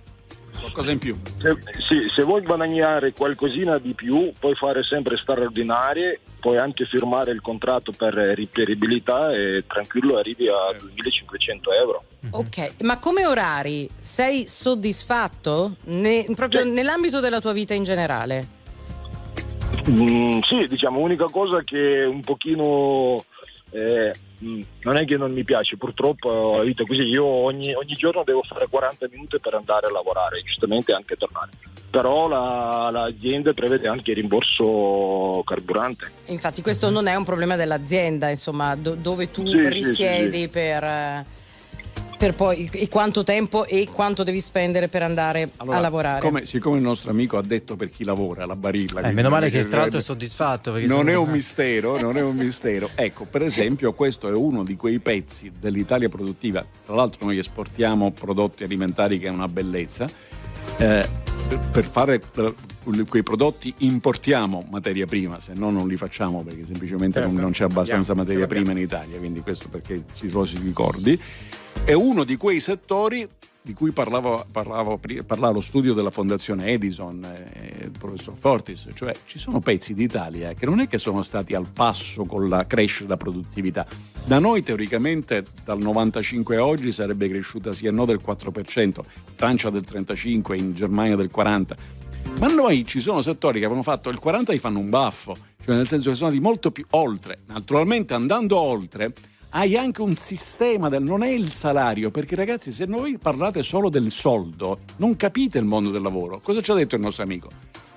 Qualcosa 0.59 0.91
in 0.91 0.99
più. 0.99 1.17
Se, 1.37 1.57
sì, 1.87 2.09
se 2.15 2.23
vuoi 2.23 2.43
guadagnare 2.43 3.13
qualcosina 3.13 3.79
di 3.79 3.93
più, 3.95 4.33
puoi 4.39 4.55
fare 4.55 4.83
sempre 4.83 5.17
straordinarie, 5.17 6.19
puoi 6.41 6.57
anche 6.57 6.85
firmare 6.87 7.31
il 7.33 7.41
contratto 7.41 7.93
per 7.93 8.15
riperibilità 8.15 9.33
e 9.33 9.65
tranquillo 9.67 10.17
arrivi 10.19 10.49
a 10.49 10.75
2500 10.79 11.73
euro. 11.73 12.05
Ok, 12.31 12.83
ma 12.83 12.99
come 12.99 13.25
orari 13.27 13.89
sei 14.01 14.49
soddisfatto 14.49 15.77
Ne- 15.85 16.27
proprio 16.35 16.65
nell'ambito 16.65 17.21
della 17.21 17.41
tua 17.41 17.53
vita 17.53 17.75
in 17.75 17.85
generale? 17.85 18.57
Mm, 19.89 20.41
sì, 20.41 20.67
diciamo, 20.69 20.99
unica 21.01 21.27
cosa 21.31 21.63
che 21.63 22.03
un 22.05 22.21
pochino 22.21 23.25
eh, 23.71 24.13
non 24.41 24.97
è 24.97 25.05
che 25.05 25.17
non 25.17 25.33
mi 25.33 25.45
piace, 25.45 25.77
purtroppo 25.77 26.57
la 26.57 26.63
vita 26.63 26.83
è 26.83 26.87
così, 26.87 27.03
io 27.03 27.25
ogni, 27.25 27.75
ogni 27.75 27.95
giorno 27.95 28.23
devo 28.25 28.43
fare 28.43 28.67
40 28.69 29.09
minuti 29.11 29.39
per 29.41 29.55
andare 29.55 29.87
a 29.87 29.91
lavorare, 29.91 30.41
giustamente 30.43 30.93
anche 30.93 31.17
tornare. 31.17 31.51
Però 31.91 32.29
la- 32.29 32.91
l'azienda 32.91 33.53
prevede 33.55 33.89
anche 33.89 34.11
il 34.11 34.17
rimborso 34.17 35.43
carburante. 35.45 36.11
Infatti 36.27 36.61
questo 36.63 36.91
non 36.91 37.07
è 37.07 37.15
un 37.15 37.25
problema 37.25 37.57
dell'azienda, 37.57 38.29
insomma, 38.29 38.75
do- 38.77 38.95
dove 38.95 39.31
tu 39.31 39.47
Sì, 39.47 39.53
sì, 39.53 39.69
risiedi 39.69 40.33
sì, 40.37 40.41
sì. 40.43 40.49
Per, 40.49 40.85
eh, 40.85 41.25
per 42.19 42.35
poi 42.35 42.69
e 42.73 42.89
quanto 42.89 43.23
tempo 43.23 43.65
e 43.65 43.87
quanto 43.91 44.25
devi 44.25 44.41
spendere 44.41 44.89
per 44.89 45.03
andare 45.03 45.51
Allora, 45.57 45.77
a 45.77 45.81
lavorare. 45.81 46.21
Siccome, 46.21 46.45
siccome 46.45 46.77
il 46.77 46.83
nostro 46.83 47.13
amico 47.13 47.39
ha 47.39 47.43
detto 47.43 47.77
per 47.77 47.89
chi 47.89 48.03
lavora 48.05 48.45
la 48.45 48.57
barilla. 48.57 49.01
Eh, 49.03 49.13
meno 49.13 49.31
male 49.31 49.49
che 49.49 49.67
tra 49.67 49.81
l'altro 49.81 50.01
è 50.01 50.03
soddisfatto. 50.03 50.77
Non 50.81 51.09
è 51.09 51.13
no- 51.13 51.23
un 51.23 51.31
mistero, 51.31 51.99
non 51.99 52.17
è 52.17 52.23
un 52.23 52.37
mistero. 52.37 52.91
Ecco, 52.95 53.25
per 53.25 53.43
esempio, 53.43 53.95
questo 53.95 54.29
è 54.29 54.33
uno 54.33 54.65
di 54.65 54.77
quei 54.77 54.99
pezzi 54.99 55.53
dell'Italia 55.59 56.09
produttiva. 56.09 56.65
Tra 56.85 56.97
l'altro, 56.97 57.25
noi 57.25 57.39
esportiamo 57.39 58.11
prodotti 58.11 58.65
alimentari 58.65 59.21
che 59.21 59.29
è 59.29 59.31
una 59.31 59.49
bellezza. 59.49 60.09
Eh, 60.79 61.38
per- 61.57 61.85
fare 61.87 62.21
quei 63.09 63.23
prodotti 63.23 63.73
importiamo 63.79 64.67
materia 64.71 65.07
prima, 65.07 65.41
se 65.41 65.53
no 65.55 65.71
non 65.71 65.89
li 65.89 65.97
facciamo 65.97 66.43
perché 66.43 66.65
semplicemente 66.65 67.21
non, 67.21 67.29
Certo, 67.31 67.43
non 67.43 67.53
c'è 67.53 67.65
abbastanza 67.65 68.15
materia 68.15 68.47
prima 68.47 68.73
in 68.73 68.79
Italia, 68.79 69.19
quindi 69.19 69.41
questo 69.41 69.69
perché 69.69 70.05
ci 70.15 70.31
lo 70.31 70.45
si 70.45 70.59
ricordi. 70.59 71.19
È 71.85 71.93
uno 71.93 72.25
di 72.25 72.37
quei 72.37 72.61
settori 72.61 73.27
di 73.69 73.75
cui 73.75 73.91
parlavo, 73.91 74.47
parlavo 74.51 74.99
parlava 75.27 75.53
lo 75.53 75.61
studio 75.61 75.93
della 75.93 76.09
Fondazione 76.11 76.69
Edison, 76.69 77.23
eh, 77.23 77.85
il 77.85 77.91
professor 77.91 78.35
Fortis, 78.35 78.89
cioè 78.95 79.15
ci 79.27 79.39
sono 79.39 79.61
pezzi 79.61 79.93
d'Italia 79.93 80.55
che 80.55 80.65
non 80.65 80.81
è 80.81 80.89
che 80.89 80.97
sono 80.97 81.23
stati 81.23 81.53
al 81.53 81.67
passo 81.71 82.25
con 82.25 82.49
la 82.49 82.67
crescita 82.67 83.19
produttività. 83.19 83.87
Da 84.25 84.39
noi 84.39 84.63
teoricamente 84.63 85.45
dal 85.67 85.81
95 85.81 86.57
a 86.57 86.65
oggi 86.65 86.91
sarebbe 86.91 87.29
cresciuta 87.29 87.75
sì 87.75 87.85
e 87.85 87.91
no 87.91 88.07
del 88.07 88.21
4%, 88.25 88.81
in 88.81 88.93
Francia 89.35 89.69
del 89.69 89.85
35%, 89.87 90.57
in 90.57 90.75
Germania 90.75 91.17
del 91.17 91.31
40%. 91.31 91.73
Ma 92.39 92.47
noi 92.47 92.87
ci 92.87 93.01
sono 93.01 93.21
settori 93.21 93.59
che 93.59 93.67
avevano 93.67 93.83
fatto 93.83 94.09
il 94.09 94.19
40 94.19 94.55
e 94.55 94.59
fanno 94.59 94.79
un 94.79 94.89
baffo, 94.89 95.37
cioè 95.63 95.77
nel 95.77 95.89
senso 95.89 96.09
che 96.09 96.17
sono 96.17 96.31
di 96.31 96.41
molto 96.41 96.71
più 96.71 96.87
oltre. 96.91 97.41
Naturalmente 97.49 98.15
andando 98.15 98.57
oltre 98.57 99.13
hai 99.51 99.77
anche 99.77 100.03
un 100.03 100.17
sistema 100.17 100.89
del 100.89 101.03
non 101.03 101.23
è 101.23 101.29
il 101.29 101.53
salario, 101.53 102.11
perché 102.11 102.35
ragazzi 102.35 102.71
se 102.71 102.87
voi 102.87 103.19
parlate 103.19 103.63
solo 103.63 103.89
del 103.89 104.11
soldo 104.11 104.79
non 104.97 105.17
capite 105.17 105.59
il 105.59 105.65
mondo 105.65 105.91
del 105.91 106.03
lavoro. 106.03 106.41
Cosa 106.43 106.61
ci 106.61 106.71
ha 106.71 106.75
detto 106.75 106.97
il 106.97 107.01
nostro 107.01 107.25
amico? 107.25 107.49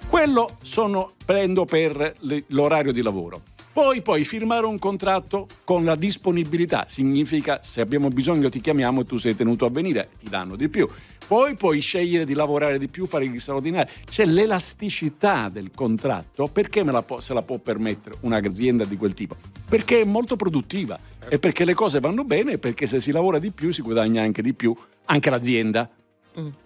Quello 0.07 0.49
sono, 0.61 1.13
prendo 1.25 1.65
per 1.65 2.13
l'orario 2.47 2.91
di 2.91 3.01
lavoro. 3.01 3.41
Poi 3.73 4.01
puoi 4.01 4.25
firmare 4.25 4.65
un 4.65 4.77
contratto 4.77 5.47
con 5.63 5.85
la 5.85 5.95
disponibilità, 5.95 6.85
significa 6.87 7.61
se 7.63 7.79
abbiamo 7.79 8.09
bisogno 8.09 8.49
ti 8.49 8.59
chiamiamo 8.59 9.01
e 9.01 9.05
tu 9.05 9.15
sei 9.15 9.33
tenuto 9.33 9.65
a 9.65 9.69
venire, 9.69 10.09
ti 10.19 10.27
danno 10.27 10.57
di 10.57 10.67
più. 10.67 10.85
Poi 11.25 11.55
puoi 11.55 11.79
scegliere 11.79 12.25
di 12.25 12.33
lavorare 12.33 12.77
di 12.77 12.89
più, 12.89 13.05
fare 13.05 13.29
gli 13.29 13.39
straordinari. 13.39 13.89
C'è 14.03 14.25
l'elasticità 14.25 15.47
del 15.47 15.71
contratto, 15.73 16.47
perché 16.47 16.83
la 16.83 17.01
può- 17.01 17.21
se 17.21 17.33
la 17.33 17.41
può 17.41 17.59
permettere 17.59 18.17
un'azienda 18.21 18.83
di 18.83 18.97
quel 18.97 19.13
tipo? 19.13 19.37
Perché 19.69 20.01
è 20.01 20.03
molto 20.03 20.35
produttiva 20.35 20.99
e 21.29 21.39
perché 21.39 21.63
le 21.63 21.73
cose 21.73 22.01
vanno 22.01 22.25
bene 22.25 22.53
e 22.53 22.57
perché 22.57 22.85
se 22.87 22.99
si 22.99 23.13
lavora 23.13 23.39
di 23.39 23.51
più 23.51 23.71
si 23.71 23.81
guadagna 23.81 24.21
anche 24.21 24.41
di 24.41 24.53
più, 24.53 24.75
anche 25.05 25.29
l'azienda. 25.29 25.89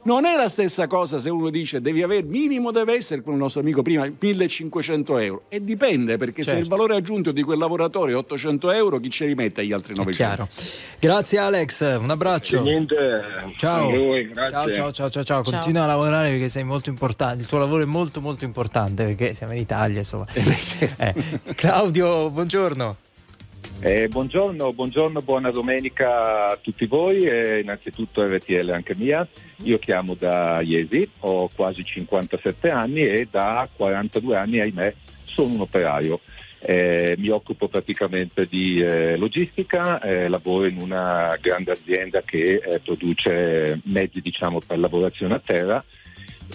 Non 0.04 0.26
è 0.26 0.36
la 0.36 0.48
stessa 0.48 0.86
cosa 0.86 1.18
se 1.18 1.30
uno 1.32 1.50
dice 1.50 1.82
devi 1.82 2.04
avere 2.04 2.22
minimo 2.22 2.72
deve 2.72 2.94
essere 2.94 3.22
come 3.24 3.36
il 3.36 3.42
nostro 3.42 3.62
amico 3.62 3.82
prima 3.82 4.08
1500 4.20 5.18
euro 5.18 5.42
e 5.50 5.64
dipende 5.64 6.18
perché 6.18 6.44
se 6.44 6.52
il 6.52 6.58
Certo. 6.58 6.76
valore 6.76 6.96
aggiunto 6.96 7.32
di 7.32 7.42
quel 7.42 7.58
lavoratore 7.58 8.12
è 8.12 8.16
800 8.16 8.72
euro 8.72 9.00
chi 9.00 9.10
ci 9.10 9.26
rimette 9.26 9.62
agli 9.62 9.72
altri 9.72 9.96
900 9.96 10.16
Chiaro. 10.16 10.50
Grazie 11.00 11.38
Alex, 11.40 12.00
un 12.00 12.10
abbraccio. 12.12 12.62
Niente, 12.62 13.24
Ciao. 13.58 13.90
voi, 13.90 14.30
grazie. 14.30 14.74
ciao, 14.74 14.92
ciao, 14.92 15.10
ciao, 15.10 15.10
ciao, 15.10 15.24
ciao. 15.24 15.42
Continua 15.44 15.84
a 15.84 15.88
lavorare 15.88 16.30
perché 16.30 16.50
sei 16.50 16.64
molto 16.64 16.90
importante. 16.90 17.42
Il 17.42 17.48
tuo 17.48 17.58
lavoro 17.58 17.82
è 17.82 17.88
molto, 17.88 18.22
molto 18.22 18.46
importante 18.46 19.04
perché 19.06 19.34
siamo 19.34 19.54
in 19.54 19.60
Italia, 19.60 19.98
insomma. 20.00 20.26
Eh, 20.98 21.14
Claudio, 21.56 22.30
buongiorno. 22.30 22.98
Eh, 23.86 24.08
buongiorno, 24.08 24.74
buongiorno, 24.74 25.22
buona 25.22 25.52
domenica 25.52 26.48
a 26.50 26.58
tutti 26.60 26.88
voi 26.88 27.22
e 27.26 27.60
innanzitutto 27.60 28.26
RTL 28.26 28.72
anche 28.72 28.96
mia. 28.96 29.28
Io 29.58 29.78
chiamo 29.78 30.16
da 30.16 30.60
Iesi, 30.62 31.08
ho 31.20 31.48
quasi 31.54 31.86
57 31.86 32.68
anni 32.72 33.06
e 33.06 33.28
da 33.30 33.70
42 33.72 34.38
anni, 34.38 34.60
ahimè, 34.60 34.92
sono 35.26 35.54
un 35.54 35.60
operaio. 35.60 36.20
Eh, 36.58 37.14
mi 37.20 37.30
occupo 37.30 37.68
praticamente 37.68 38.48
di 38.48 38.82
eh, 38.82 39.18
logistica, 39.18 40.02
eh, 40.02 40.30
lavoro 40.30 40.66
in 40.66 40.82
una 40.82 41.38
grande 41.40 41.70
azienda 41.70 42.22
che 42.22 42.56
eh, 42.56 42.80
produce 42.80 43.82
mezzi 43.84 44.20
diciamo, 44.20 44.62
per 44.66 44.80
lavorazione 44.80 45.36
a 45.36 45.42
terra 45.46 45.86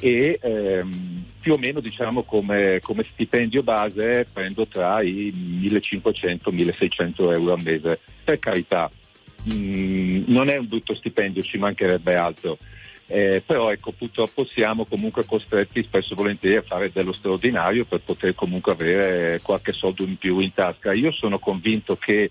e 0.00 0.38
ehm, 0.40 1.24
più 1.40 1.54
o 1.54 1.58
meno 1.58 1.80
diciamo 1.80 2.22
come, 2.22 2.80
come 2.82 3.04
stipendio 3.10 3.62
base 3.62 4.26
prendo 4.32 4.66
tra 4.66 5.02
i 5.02 5.32
1500 5.34 6.50
e 6.50 6.52
1600 6.52 7.32
euro 7.32 7.52
al 7.54 7.62
mese 7.62 7.98
per 8.22 8.38
carità 8.38 8.90
mm, 9.52 10.24
non 10.26 10.48
è 10.48 10.56
un 10.58 10.68
brutto 10.68 10.94
stipendio 10.94 11.42
ci 11.42 11.58
mancherebbe 11.58 12.14
altro 12.14 12.58
Eh, 13.12 13.42
però 13.44 13.72
ecco, 13.72 13.90
purtroppo 13.90 14.44
siamo 14.44 14.84
comunque 14.84 15.26
costretti 15.26 15.82
spesso 15.82 16.12
e 16.12 16.16
volentieri 16.16 16.56
a 16.58 16.62
fare 16.62 16.92
dello 16.92 17.10
straordinario 17.10 17.84
per 17.84 18.02
poter 18.04 18.36
comunque 18.36 18.70
avere 18.70 19.40
qualche 19.42 19.72
soldo 19.72 20.04
in 20.04 20.16
più 20.16 20.38
in 20.38 20.54
tasca. 20.54 20.92
Io 20.92 21.10
sono 21.10 21.40
convinto 21.40 21.96
che 21.96 22.30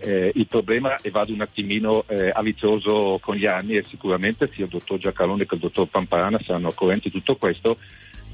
eh, 0.00 0.32
il 0.34 0.46
problema, 0.46 0.96
e 0.96 1.10
vado 1.10 1.32
un 1.32 1.40
attimino 1.40 2.04
eh, 2.06 2.30
a 2.30 2.40
ritroso 2.40 3.18
con 3.20 3.34
gli 3.36 3.46
anni, 3.46 3.76
e 3.76 3.84
sicuramente 3.84 4.50
sia 4.52 4.64
il 4.64 4.70
dottor 4.70 4.98
Giacalone 4.98 5.46
che 5.46 5.54
il 5.54 5.60
dottor 5.60 5.88
Pamparana 5.88 6.40
saranno 6.44 6.68
al 6.68 6.74
corrente 6.74 7.08
di 7.08 7.18
tutto 7.18 7.36
questo, 7.36 7.78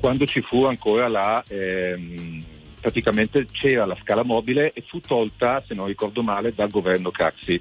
quando 0.00 0.26
ci 0.26 0.40
fu 0.40 0.64
ancora 0.64 1.08
la... 1.08 1.42
ehm, 1.46 2.44
praticamente 2.84 3.46
c'era 3.50 3.86
la 3.86 3.96
scala 3.96 4.24
mobile 4.24 4.70
e 4.74 4.82
fu 4.86 5.00
tolta, 5.00 5.62
se 5.66 5.72
non 5.72 5.86
ricordo 5.86 6.22
male, 6.22 6.52
dal 6.54 6.68
governo 6.68 7.10
Craxi. 7.10 7.58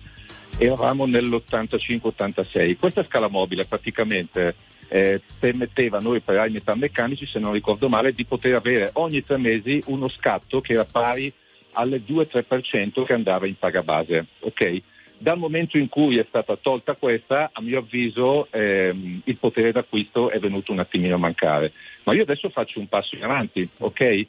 Eravamo 0.58 1.06
nell'85-86. 1.06 2.78
Questa 2.78 3.06
scala 3.06 3.30
mobile 3.30 3.64
praticamente 3.64 4.54
eh, 4.90 5.22
permetteva 5.40 6.00
a 6.00 6.02
noi 6.02 6.18
operai 6.18 6.52
metalmeccanici, 6.52 7.26
se 7.26 7.40
non 7.40 7.54
ricordo 7.54 7.88
male, 7.88 8.12
di 8.12 8.26
poter 8.26 8.56
avere 8.56 8.90
ogni 8.96 9.24
tre 9.24 9.38
mesi 9.38 9.82
uno 9.86 10.10
scatto 10.10 10.60
che 10.60 10.74
era 10.74 10.84
pari 10.84 11.32
al 11.74 11.90
2-3% 11.90 13.04
che 13.04 13.14
andava 13.14 13.48
in 13.48 13.58
paga 13.58 13.84
base. 13.84 14.26
ok? 14.40 14.82
Dal 15.18 15.38
momento 15.38 15.78
in 15.78 15.88
cui 15.88 16.18
è 16.18 16.26
stata 16.28 16.58
tolta 16.58 16.96
questa, 16.96 17.50
a 17.54 17.62
mio 17.62 17.80
avviso 17.80 18.48
ehm, 18.52 19.22
il 19.24 19.38
potere 19.38 19.72
d'acquisto 19.72 20.30
è 20.30 20.38
venuto 20.40 20.74
un 20.74 20.80
attimino 20.80 21.16
a 21.16 21.20
mancare. 21.20 21.72
Ma 22.04 22.14
io 22.14 22.24
adesso 22.24 22.50
faccio 22.50 22.80
un 22.80 22.88
passo 22.88 23.16
in 23.16 23.24
avanti, 23.24 23.68
ok? 23.78 24.26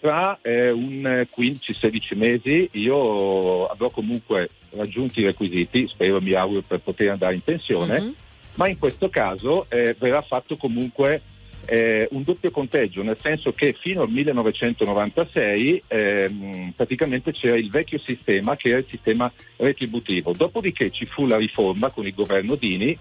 Tra 0.00 0.38
eh, 0.40 0.70
un 0.70 1.04
eh, 1.06 1.28
15-16 1.28 2.16
mesi 2.16 2.68
io 2.72 3.66
avrò 3.66 3.90
comunque 3.90 4.48
raggiunto 4.70 5.20
i 5.20 5.24
requisiti, 5.24 5.88
spero 5.88 6.20
mi 6.20 6.32
auguro 6.32 6.62
per 6.66 6.80
poter 6.80 7.10
andare 7.10 7.34
in 7.34 7.42
pensione, 7.42 8.14
ma 8.54 8.68
in 8.68 8.78
questo 8.78 9.08
caso 9.08 9.66
eh, 9.68 9.94
verrà 9.98 10.22
fatto 10.22 10.56
comunque 10.56 11.20
eh, 11.68 12.08
un 12.12 12.22
doppio 12.22 12.50
conteggio, 12.50 13.02
nel 13.02 13.18
senso 13.20 13.52
che 13.52 13.74
fino 13.78 14.02
al 14.02 14.08
1996 14.08 15.82
ehm, 15.86 16.72
praticamente 16.74 17.32
c'era 17.32 17.56
il 17.56 17.68
vecchio 17.68 17.98
sistema 17.98 18.56
che 18.56 18.70
era 18.70 18.78
il 18.78 18.86
sistema 18.88 19.30
retributivo, 19.56 20.32
dopodiché 20.32 20.90
ci 20.90 21.04
fu 21.04 21.26
la 21.26 21.36
riforma 21.36 21.90
con 21.90 22.06
il 22.06 22.14
governo 22.14 22.54
Dini 22.54 22.96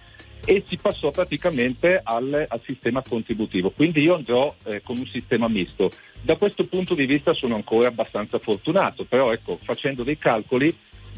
e 0.45 0.63
si 0.65 0.77
passò 0.77 1.11
praticamente 1.11 1.99
al, 2.03 2.45
al 2.47 2.61
sistema 2.61 3.01
contributivo, 3.01 3.69
quindi 3.69 4.01
io 4.01 4.15
andrò 4.15 4.53
eh, 4.65 4.81
con 4.81 4.97
un 4.97 5.07
sistema 5.07 5.47
misto. 5.47 5.91
Da 6.21 6.35
questo 6.35 6.65
punto 6.65 6.93
di 6.93 7.05
vista 7.05 7.33
sono 7.33 7.55
ancora 7.55 7.87
abbastanza 7.87 8.37
fortunato, 8.37 9.05
però 9.05 9.31
ecco, 9.31 9.57
facendo 9.61 10.03
dei 10.03 10.17
calcoli 10.17 10.75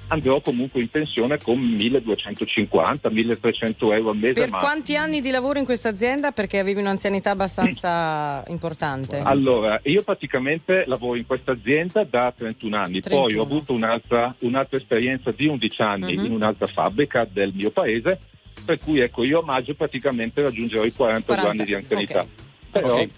andrò 0.09 0.39
comunque 0.41 0.81
in 0.81 0.89
pensione 0.89 1.37
con 1.39 1.59
1250-1300 1.59 3.93
euro 3.93 4.09
al 4.11 4.17
mese. 4.17 4.33
Per 4.33 4.49
ma- 4.49 4.59
quanti 4.59 4.95
anni 4.95 5.21
di 5.21 5.29
lavoro 5.31 5.59
in 5.59 5.65
questa 5.65 5.89
azienda? 5.89 6.31
Perché 6.31 6.59
avevi 6.59 6.79
un'anzianità 6.79 7.31
abbastanza 7.31 8.43
importante. 8.49 9.17
Allora, 9.17 9.79
io 9.83 10.01
praticamente 10.03 10.83
lavoro 10.87 11.17
in 11.17 11.25
questa 11.25 11.51
azienda 11.51 12.03
da 12.03 12.31
31 12.35 12.75
anni, 12.77 12.99
poi 13.01 13.33
31. 13.33 13.39
ho 13.39 13.43
avuto 13.43 13.73
un'altra, 13.73 14.33
un'altra 14.39 14.77
esperienza 14.77 15.31
di 15.31 15.47
11 15.47 15.81
anni 15.81 16.15
Mhm. 16.15 16.25
in 16.25 16.31
un'altra 16.31 16.67
fabbrica 16.67 17.27
del 17.31 17.51
mio 17.53 17.69
paese, 17.71 18.19
per 18.65 18.79
cui 18.79 18.99
ecco 18.99 19.23
io 19.23 19.39
a 19.39 19.43
maggio 19.45 19.73
praticamente 19.73 20.41
raggiungerò 20.41 20.83
i 20.85 20.91
42 20.93 21.35
40, 21.35 21.49
anni 21.51 21.63
di 21.65 21.73
anzianità. 21.75 22.21
ok. 22.21 22.27
Però, 22.71 22.99
Ok. 22.99 23.09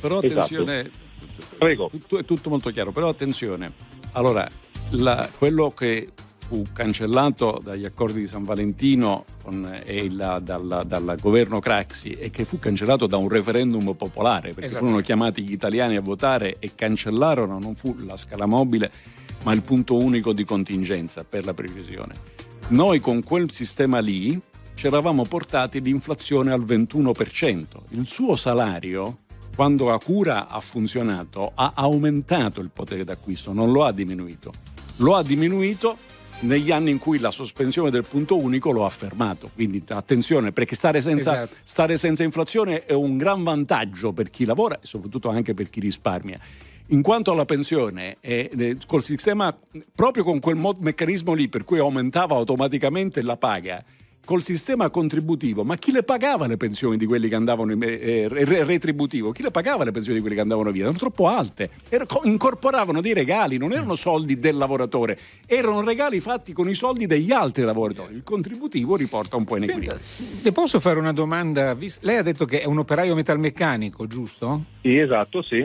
Però 0.00 0.20
Esatto. 0.20 0.40
attenzione, 0.40 0.90
Tutto, 1.58 2.18
è 2.18 2.24
tutto 2.24 2.50
molto 2.50 2.70
chiaro, 2.70 2.92
però 2.92 3.08
attenzione. 3.08 3.72
Allora, 4.12 4.46
la- 4.90 5.28
quello 5.36 5.70
che 5.70 6.08
fu 6.38 6.62
cancellato 6.72 7.60
dagli 7.62 7.84
accordi 7.84 8.20
di 8.20 8.26
San 8.28 8.44
Valentino 8.44 9.24
con- 9.42 9.80
e 9.84 9.96
il- 9.96 10.40
dal, 10.42 10.84
dal 10.86 11.16
governo 11.20 11.58
Craxi 11.58 12.10
e 12.10 12.30
che 12.30 12.44
fu 12.44 12.60
cancellato 12.60 13.06
da 13.08 13.16
un 13.16 13.28
referendum 13.28 13.94
popolare 13.94 14.50
perché 14.50 14.66
Esatto. 14.66 14.84
furono 14.84 15.00
chiamati 15.02 15.42
gli 15.42 15.52
italiani 15.52 15.96
a 15.96 16.00
votare 16.00 16.56
e 16.60 16.70
cancellarono 16.76 17.58
non 17.58 17.74
fu 17.74 17.96
la 17.98 18.16
scala 18.16 18.46
mobile 18.46 18.90
ma 19.42 19.52
il 19.52 19.62
punto 19.62 19.96
unico 19.96 20.32
di 20.32 20.44
contingenza 20.44 21.24
per 21.24 21.44
la 21.44 21.52
precisione. 21.52 22.14
Noi 22.68 23.00
con 23.00 23.22
quel 23.24 23.50
sistema 23.50 23.98
lì 23.98 24.40
ci 24.74 24.86
eravamo 24.86 25.24
portati 25.24 25.80
l'inflazione 25.80 26.52
al 26.52 26.64
21%. 26.64 27.82
Il 27.90 28.06
suo 28.06 28.36
salario, 28.36 29.18
quando 29.54 29.92
Acura 29.92 30.48
ha 30.48 30.60
funzionato, 30.60 31.52
ha 31.54 31.72
aumentato 31.74 32.60
il 32.60 32.70
potere 32.72 33.02
d'acquisto, 33.04 33.52
non 33.52 33.72
lo 33.72 33.84
ha 33.84 33.92
diminuito. 33.92 34.52
Lo 34.96 35.14
ha 35.14 35.22
diminuito 35.22 35.96
negli 36.40 36.70
anni 36.70 36.90
in 36.90 36.98
cui 36.98 37.18
la 37.18 37.30
sospensione 37.30 37.90
del 37.90 38.04
punto 38.04 38.36
unico 38.38 38.70
lo 38.70 38.84
ha 38.84 38.90
fermato. 38.90 39.50
Quindi 39.54 39.82
attenzione, 39.88 40.52
perché 40.52 40.74
stare 40.74 41.00
senza, 41.00 41.42
Esatto. 41.42 41.56
stare 41.62 41.96
senza 41.96 42.22
inflazione 42.22 42.84
è 42.84 42.92
un 42.92 43.16
gran 43.16 43.42
vantaggio 43.42 44.12
per 44.12 44.30
chi 44.30 44.44
lavora 44.44 44.76
e 44.76 44.80
soprattutto 44.86 45.28
anche 45.28 45.54
per 45.54 45.70
chi 45.70 45.80
risparmia. 45.80 46.38
In 46.90 47.02
quanto 47.02 47.32
alla 47.32 47.44
pensione, 47.44 48.16
eh, 48.20 48.76
col 48.86 49.02
sistema, 49.02 49.54
proprio 49.94 50.22
con 50.24 50.38
quel 50.40 50.54
mo- 50.56 50.76
meccanismo 50.78 51.32
lì 51.34 51.48
per 51.48 51.64
cui 51.64 51.78
aumentava 51.78 52.36
automaticamente 52.36 53.22
la 53.22 53.36
paga, 53.36 53.82
col 54.26 54.42
sistema 54.42 54.90
contributivo, 54.90 55.62
ma 55.62 55.76
chi 55.76 55.92
le 55.92 56.02
pagava 56.02 56.48
le 56.48 56.56
pensioni 56.56 56.96
di 56.96 57.06
quelli 57.06 57.28
che 57.28 57.36
andavano 57.36 57.72
in, 57.72 57.82
eh, 57.82 58.26
re- 58.28 58.64
retributivo? 58.64 59.30
Chi 59.30 59.40
le 59.40 59.52
pagava 59.52 59.84
le 59.84 59.92
pensioni 59.92 60.16
di 60.16 60.20
quelli 60.20 60.34
che 60.34 60.42
andavano 60.42 60.72
via? 60.72 60.82
Erano 60.82 60.98
troppo 60.98 61.28
alte, 61.28 61.70
co- 62.06 62.22
incorporavano 62.24 63.00
dei 63.00 63.14
regali, 63.14 63.56
non 63.56 63.72
erano 63.72 63.94
soldi 63.94 64.38
del 64.40 64.56
lavoratore, 64.56 65.16
erano 65.46 65.80
regali 65.82 66.18
fatti 66.18 66.52
con 66.52 66.68
i 66.68 66.74
soldi 66.74 67.06
degli 67.06 67.30
altri 67.30 67.62
lavoratori. 67.62 68.14
Il 68.14 68.24
contributivo 68.24 68.96
riporta 68.96 69.36
un 69.36 69.44
po' 69.44 69.58
in 69.58 69.62
equilibrio. 69.62 70.00
Le 70.42 70.52
posso 70.52 70.80
fare 70.80 70.98
una 70.98 71.12
domanda? 71.12 71.76
Lei 72.00 72.16
ha 72.16 72.22
detto 72.22 72.44
che 72.46 72.62
è 72.62 72.66
un 72.66 72.78
operaio 72.78 73.14
metalmeccanico, 73.14 74.08
giusto? 74.08 74.64
Sì, 74.82 74.96
esatto, 74.96 75.40
sì. 75.40 75.64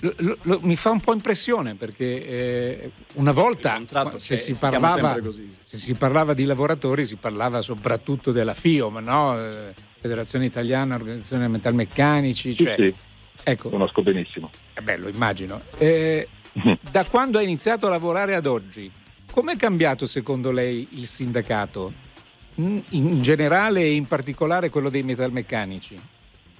Lo- 0.00 0.36
lo- 0.42 0.60
mi 0.62 0.76
fa 0.76 0.90
un 0.90 1.00
po' 1.00 1.12
impressione 1.12 1.74
perché 1.74 2.26
eh, 2.26 2.90
una 3.14 3.32
volta 3.32 3.80
se, 4.16 4.36
si 4.36 4.54
si 4.54 4.60
parlava, 4.60 5.18
così. 5.20 5.52
se 5.62 5.76
si 5.76 5.94
parlava 5.94 6.34
di 6.34 6.44
lavoratori 6.44 7.04
si 7.04 7.16
parlava 7.16 7.60
soprattutto 7.62 8.30
della 8.30 8.54
FIOM, 8.54 8.98
no? 8.98 9.36
Eh, 9.38 9.74
Federazione 10.00 10.44
Italiana 10.44 10.94
Organizzazione 10.94 11.48
Metalmeccanici. 11.48 12.54
Sì, 12.54 12.64
Cioè, 12.64 12.74
sì. 12.76 12.94
Ecco. 13.42 13.70
Conosco 13.70 14.02
benissimo. 14.02 14.50
Eh 14.74 14.82
beh, 14.82 14.96
lo 14.98 15.08
immagino. 15.08 15.60
Eh, 15.78 16.28
da 16.90 17.04
quando 17.06 17.38
ha 17.38 17.42
iniziato 17.42 17.86
a 17.86 17.90
lavorare 17.90 18.36
ad 18.36 18.46
oggi, 18.46 18.88
com'è 19.32 19.56
cambiato 19.56 20.06
secondo 20.06 20.52
lei 20.52 20.86
il 20.92 21.06
sindacato? 21.08 21.92
In, 22.56 22.82
in 22.90 23.22
generale 23.22 23.80
e 23.82 23.92
in 23.94 24.04
particolare 24.04 24.68
quello 24.70 24.90
dei 24.90 25.02
metalmeccanici? 25.02 25.96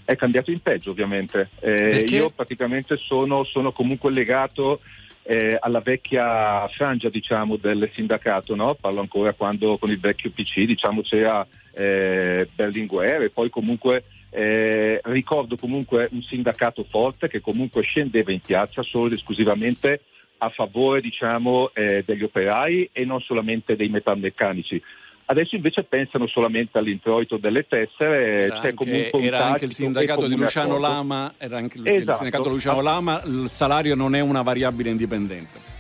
È 0.09 0.17
cambiato 0.17 0.51
in 0.51 0.61
peggio 0.61 0.93
ovviamente. 0.93 1.51
Eh, 1.61 2.07
io 2.09 2.31
praticamente 2.31 2.97
sono, 2.97 3.45
sono 3.45 3.73
comunque 3.73 4.11
legato 4.11 4.81
eh, 5.23 5.59
alla 5.61 5.81
vecchia 5.81 6.67
frangia 6.69 7.11
diciamo, 7.11 7.57
del 7.57 7.91
sindacato, 7.93 8.55
no? 8.55 8.73
parlo 8.73 9.01
ancora 9.01 9.35
quando 9.35 9.77
con 9.77 9.91
il 9.91 10.01
vecchio 10.01 10.31
PC 10.31 10.65
diciamo, 10.65 11.03
c'era 11.03 11.47
eh, 11.75 12.49
Berlinguer 12.55 13.25
e 13.25 13.29
poi 13.29 13.51
comunque 13.51 14.05
eh, 14.31 14.99
ricordo 15.05 15.57
comunque 15.57 16.09
un 16.13 16.23
sindacato 16.23 16.87
forte 16.89 17.29
che 17.29 17.43
comunque 17.43 17.83
scendeva 17.83 18.33
in 18.33 18.41
piazza 18.41 18.83
solo 18.83 19.09
ed 19.09 19.13
esclusivamente 19.13 20.01
a 20.39 20.49
favore 20.49 21.03
diciamo, 21.03 21.71
eh, 21.75 22.03
degli 22.07 22.23
operai 22.23 22.89
e 22.95 23.05
non 23.05 23.21
solamente 23.21 23.77
dei 23.77 23.91
metalmeccanici. 23.91 24.83
Adesso 25.31 25.57
invece 25.57 25.83
pensano 25.85 26.27
solamente 26.27 26.79
all'introito 26.79 27.37
delle 27.37 27.67
tessere, 27.69 28.45
Era 28.45 28.55
c'è 28.61 28.69
anche, 28.69 28.75
comunque 28.75 29.19
un 29.19 29.25
era 29.27 29.45
anche 29.45 29.67
il 29.67 29.75
sindacato 29.75 30.27
di 30.27 30.35
Luciano 30.35 30.77
accordo. 30.77 30.87
Lama, 30.89 31.35
era 31.37 31.59
anche 31.59 31.77
il- 31.77 31.87
il 31.87 31.93
Esatto. 31.97 32.17
sindacato 32.17 32.49
Luciano 32.49 32.81
Lama, 32.81 33.23
il 33.27 33.45
salario 33.51 33.95
non 33.95 34.15
è 34.15 34.21
una 34.21 34.41
variabile 34.41 34.89
indipendente. 34.89 35.77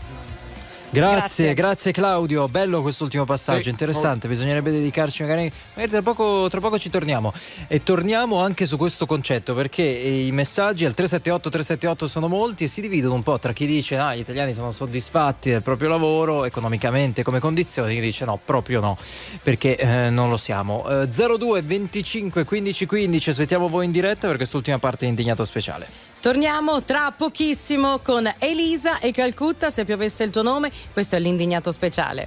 Grazie, 0.90 1.52
grazie, 1.52 1.92
Claudio, 1.92 2.48
bello 2.48 2.80
quest'ultimo 2.80 3.26
passaggio, 3.26 3.64
Sì, 3.64 3.68
interessante, 3.68 4.26
bisognerebbe 4.26 4.70
dedicarci 4.70 5.20
magari, 5.20 5.52
magari 5.74 5.90
tra, 5.90 6.00
poco, 6.00 6.48
tra 6.48 6.60
poco 6.60 6.78
ci 6.78 6.88
torniamo 6.88 7.30
e 7.66 7.82
torniamo 7.82 8.40
anche 8.40 8.64
su 8.64 8.78
questo 8.78 9.04
concetto 9.04 9.54
perché 9.54 9.82
i 9.82 10.32
messaggi 10.32 10.86
al 10.86 10.94
378-378 10.96 12.04
sono 12.06 12.26
molti 12.26 12.64
e 12.64 12.68
si 12.68 12.80
dividono 12.80 13.14
un 13.14 13.22
po' 13.22 13.38
tra 13.38 13.52
chi 13.52 13.66
dice 13.66 13.96
no, 13.98 14.14
gli 14.14 14.20
italiani 14.20 14.54
sono 14.54 14.70
soddisfatti 14.70 15.50
del 15.50 15.62
proprio 15.62 15.90
lavoro 15.90 16.46
economicamente 16.46 17.22
come 17.22 17.38
condizioni, 17.38 17.94
chi 17.94 18.00
dice 18.00 18.24
no, 18.24 18.40
proprio 18.42 18.80
no, 18.80 18.96
perché 19.42 19.76
eh, 19.76 20.08
non 20.08 20.30
lo 20.30 20.38
siamo. 20.38 20.88
Eh, 20.88 21.06
02 21.06 21.60
25 21.60 22.44
15 22.44 22.86
15, 22.86 23.30
aspettiamo 23.30 23.68
voi 23.68 23.84
in 23.84 23.90
diretta 23.90 24.26
per 24.26 24.36
quest'ultima 24.36 24.78
parte 24.78 25.04
di 25.04 25.10
Indignato 25.10 25.44
Speciale. 25.44 26.08
Torniamo 26.20 26.82
tra 26.82 27.12
pochissimo 27.16 27.98
con 28.00 28.28
Elisa 28.38 28.98
e 28.98 29.12
Calcutta, 29.12 29.70
se 29.70 29.84
piovesse 29.84 30.24
il 30.24 30.30
tuo 30.30 30.42
nome, 30.42 30.70
questo 30.92 31.16
è 31.16 31.20
l'indignato 31.20 31.70
speciale. 31.70 32.26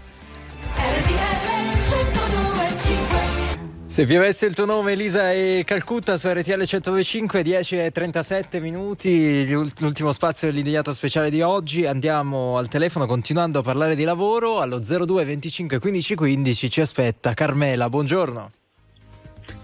Se 3.86 4.06
vi 4.06 4.16
avesse 4.16 4.46
il 4.46 4.56
tuo 4.56 4.64
nome 4.64 4.94
Elisa 4.94 5.34
e 5.34 5.64
Calcutta 5.66 6.16
su 6.16 6.30
RTL 6.30 6.54
1025 6.56 7.44
10 7.44 7.78
e 7.78 7.92
37 7.92 8.62
minuti 8.62 9.46
l'ultimo 9.52 10.14
spazio 10.14 10.48
dell'indignato 10.48 10.94
speciale 10.94 11.30
di 11.30 11.42
oggi 11.42 11.86
andiamo 11.86 12.56
al 12.58 12.70
telefono 12.70 13.06
continuando 13.06 13.60
a 13.60 13.62
parlare 13.62 13.96
di 13.96 14.06
lavoro 14.06 14.62
allo 14.62 14.80
02 14.80 15.26
25 15.26 15.80
15 15.80 16.16
15 16.16 16.70
ci 16.70 16.80
aspetta 16.80 17.34
Carmela 17.34 17.90
buongiorno 17.90 18.52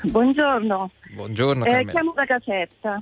Buongiorno, 0.04 0.92
Buongiorno 1.16 1.64
Eh, 1.64 1.70
Carmela. 1.70 1.92
chiamo 1.92 2.14
da 2.14 2.26
Caserta. 2.26 3.02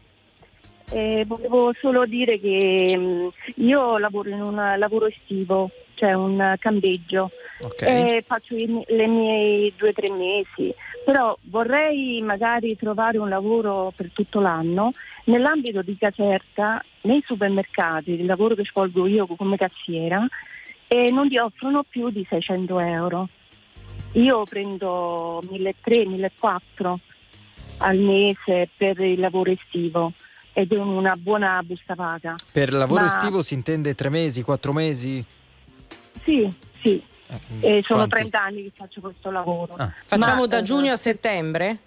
Eh, 0.91 1.23
volevo 1.25 1.73
solo 1.81 2.05
dire 2.05 2.39
che 2.39 2.95
mh, 2.95 3.29
io 3.63 3.97
lavoro 3.97 4.29
in 4.29 4.41
un 4.41 4.75
lavoro 4.77 5.07
estivo, 5.07 5.69
cioè 5.95 6.13
un 6.13 6.39
eh, 6.39 6.57
campeggio, 6.59 7.31
Ok. 7.63 7.81
e 7.81 8.23
faccio 8.25 8.55
i 8.55 8.83
le 8.87 9.07
miei 9.07 9.73
due 9.75 9.89
o 9.89 9.93
tre 9.93 10.09
mesi, 10.11 10.73
però 11.03 11.35
vorrei 11.43 12.21
magari 12.21 12.75
trovare 12.77 13.17
un 13.17 13.29
lavoro 13.29 13.91
per 13.95 14.11
tutto 14.13 14.39
l'anno. 14.39 14.91
Nell'ambito 15.25 15.81
di 15.81 15.97
Caserta, 15.97 16.79
nei 17.01 17.23
supermercati, 17.25 18.11
il 18.11 18.25
lavoro 18.25 18.53
che 18.53 18.63
svolgo 18.63 19.07
io 19.07 19.25
come 19.25 19.57
cassiera, 19.57 20.23
e 20.87 21.09
non 21.09 21.27
ti 21.29 21.37
offrono 21.37 21.83
più 21.83 22.11
di 22.11 22.23
600 22.29 22.79
euro. 22.79 23.29
Io 24.13 24.43
prendo 24.43 25.41
1.300-1.400 25.49 26.95
al 27.79 27.97
mese 27.97 28.69
per 28.77 28.99
il 28.99 29.19
lavoro 29.19 29.51
estivo 29.51 30.13
ed 30.57 30.71
è 30.71 30.77
una 30.77 31.17
buona 31.17 31.61
busta 31.63 31.95
paga. 31.95 32.33
Per 32.49 32.71
lavoro 32.71 33.01
Ma- 33.01 33.07
estivo 33.07 33.41
si 33.41 33.53
intende 33.53 33.93
tre 33.93 34.07
mesi, 34.07 34.41
quattro 34.41 34.71
mesi? 34.71 35.23
Sì, 36.23 36.49
sì. 36.81 37.03
Eh, 37.59 37.81
sono 37.83 38.07
quanti? 38.07 38.15
30 38.15 38.41
anni 38.41 38.63
che 38.63 38.71
faccio 38.73 39.01
questo 39.01 39.31
lavoro. 39.31 39.75
Facciamo 40.05 40.41
Ma, 40.41 40.47
da 40.47 40.59
eh, 40.59 40.61
giugno 40.61 40.93
a 40.93 40.95
settembre? 40.95 41.77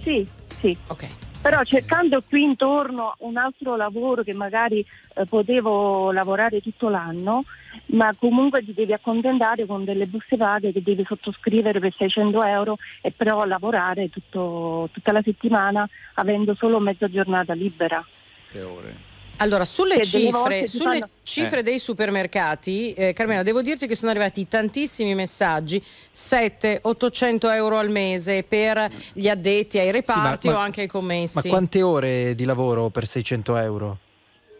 Sì, 0.00 0.26
sì. 0.60 0.74
Ok. 0.86 1.06
Però 1.42 1.60
cercando 1.64 2.22
qui 2.22 2.44
intorno 2.44 3.16
un 3.18 3.36
altro 3.36 3.74
lavoro 3.74 4.22
che 4.22 4.32
magari 4.32 4.78
eh, 5.14 5.24
potevo 5.24 6.12
lavorare 6.12 6.60
tutto 6.60 6.88
l'anno, 6.88 7.42
ma 7.86 8.14
comunque 8.16 8.64
ti 8.64 8.72
devi 8.72 8.92
accontentare 8.92 9.66
con 9.66 9.84
delle 9.84 10.06
buste 10.06 10.36
paghe 10.36 10.70
che 10.70 10.82
devi 10.82 11.04
sottoscrivere 11.04 11.80
per 11.80 11.92
600 11.92 12.44
euro 12.44 12.78
e 13.00 13.10
però 13.10 13.44
lavorare 13.44 14.08
tutto- 14.08 14.88
tutta 14.92 15.10
la 15.10 15.20
settimana 15.20 15.88
avendo 16.14 16.54
solo 16.54 16.78
mezza 16.78 17.08
giornata 17.08 17.54
libera. 17.54 18.06
Che 18.48 18.62
ore? 18.62 19.11
Allora, 19.38 19.64
sulle 19.64 20.00
cifre, 20.02 20.66
sulle 20.68 20.98
fanno- 21.00 21.08
cifre 21.24 21.58
Eh. 21.60 21.62
dei 21.62 21.78
supermercati, 21.80 22.92
eh, 22.92 23.12
Carmela, 23.12 23.42
devo 23.42 23.60
dirti 23.62 23.86
che 23.88 23.96
sono 23.96 24.10
arrivati 24.12 24.46
tantissimi 24.46 25.14
messaggi, 25.16 25.82
700-800 26.12 27.48
euro 27.50 27.78
al 27.78 27.90
mese 27.90 28.44
per 28.44 28.88
gli 29.12 29.28
addetti 29.28 29.78
ai 29.78 29.90
reparti 29.90 30.48
ma- 30.48 30.54
o 30.54 30.58
anche 30.58 30.82
ai 30.82 30.86
commessi. 30.86 31.40
Ma 31.42 31.50
quante 31.50 31.82
ore 31.82 32.34
di 32.36 32.44
lavoro 32.44 32.88
per 32.90 33.04
600 33.06 33.56
euro? 33.56 33.98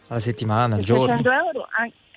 Alla 0.07 0.19
settimana, 0.19 0.75
al 0.75 0.83
giorno? 0.83 1.15
600 1.17 1.31
euro 1.31 1.67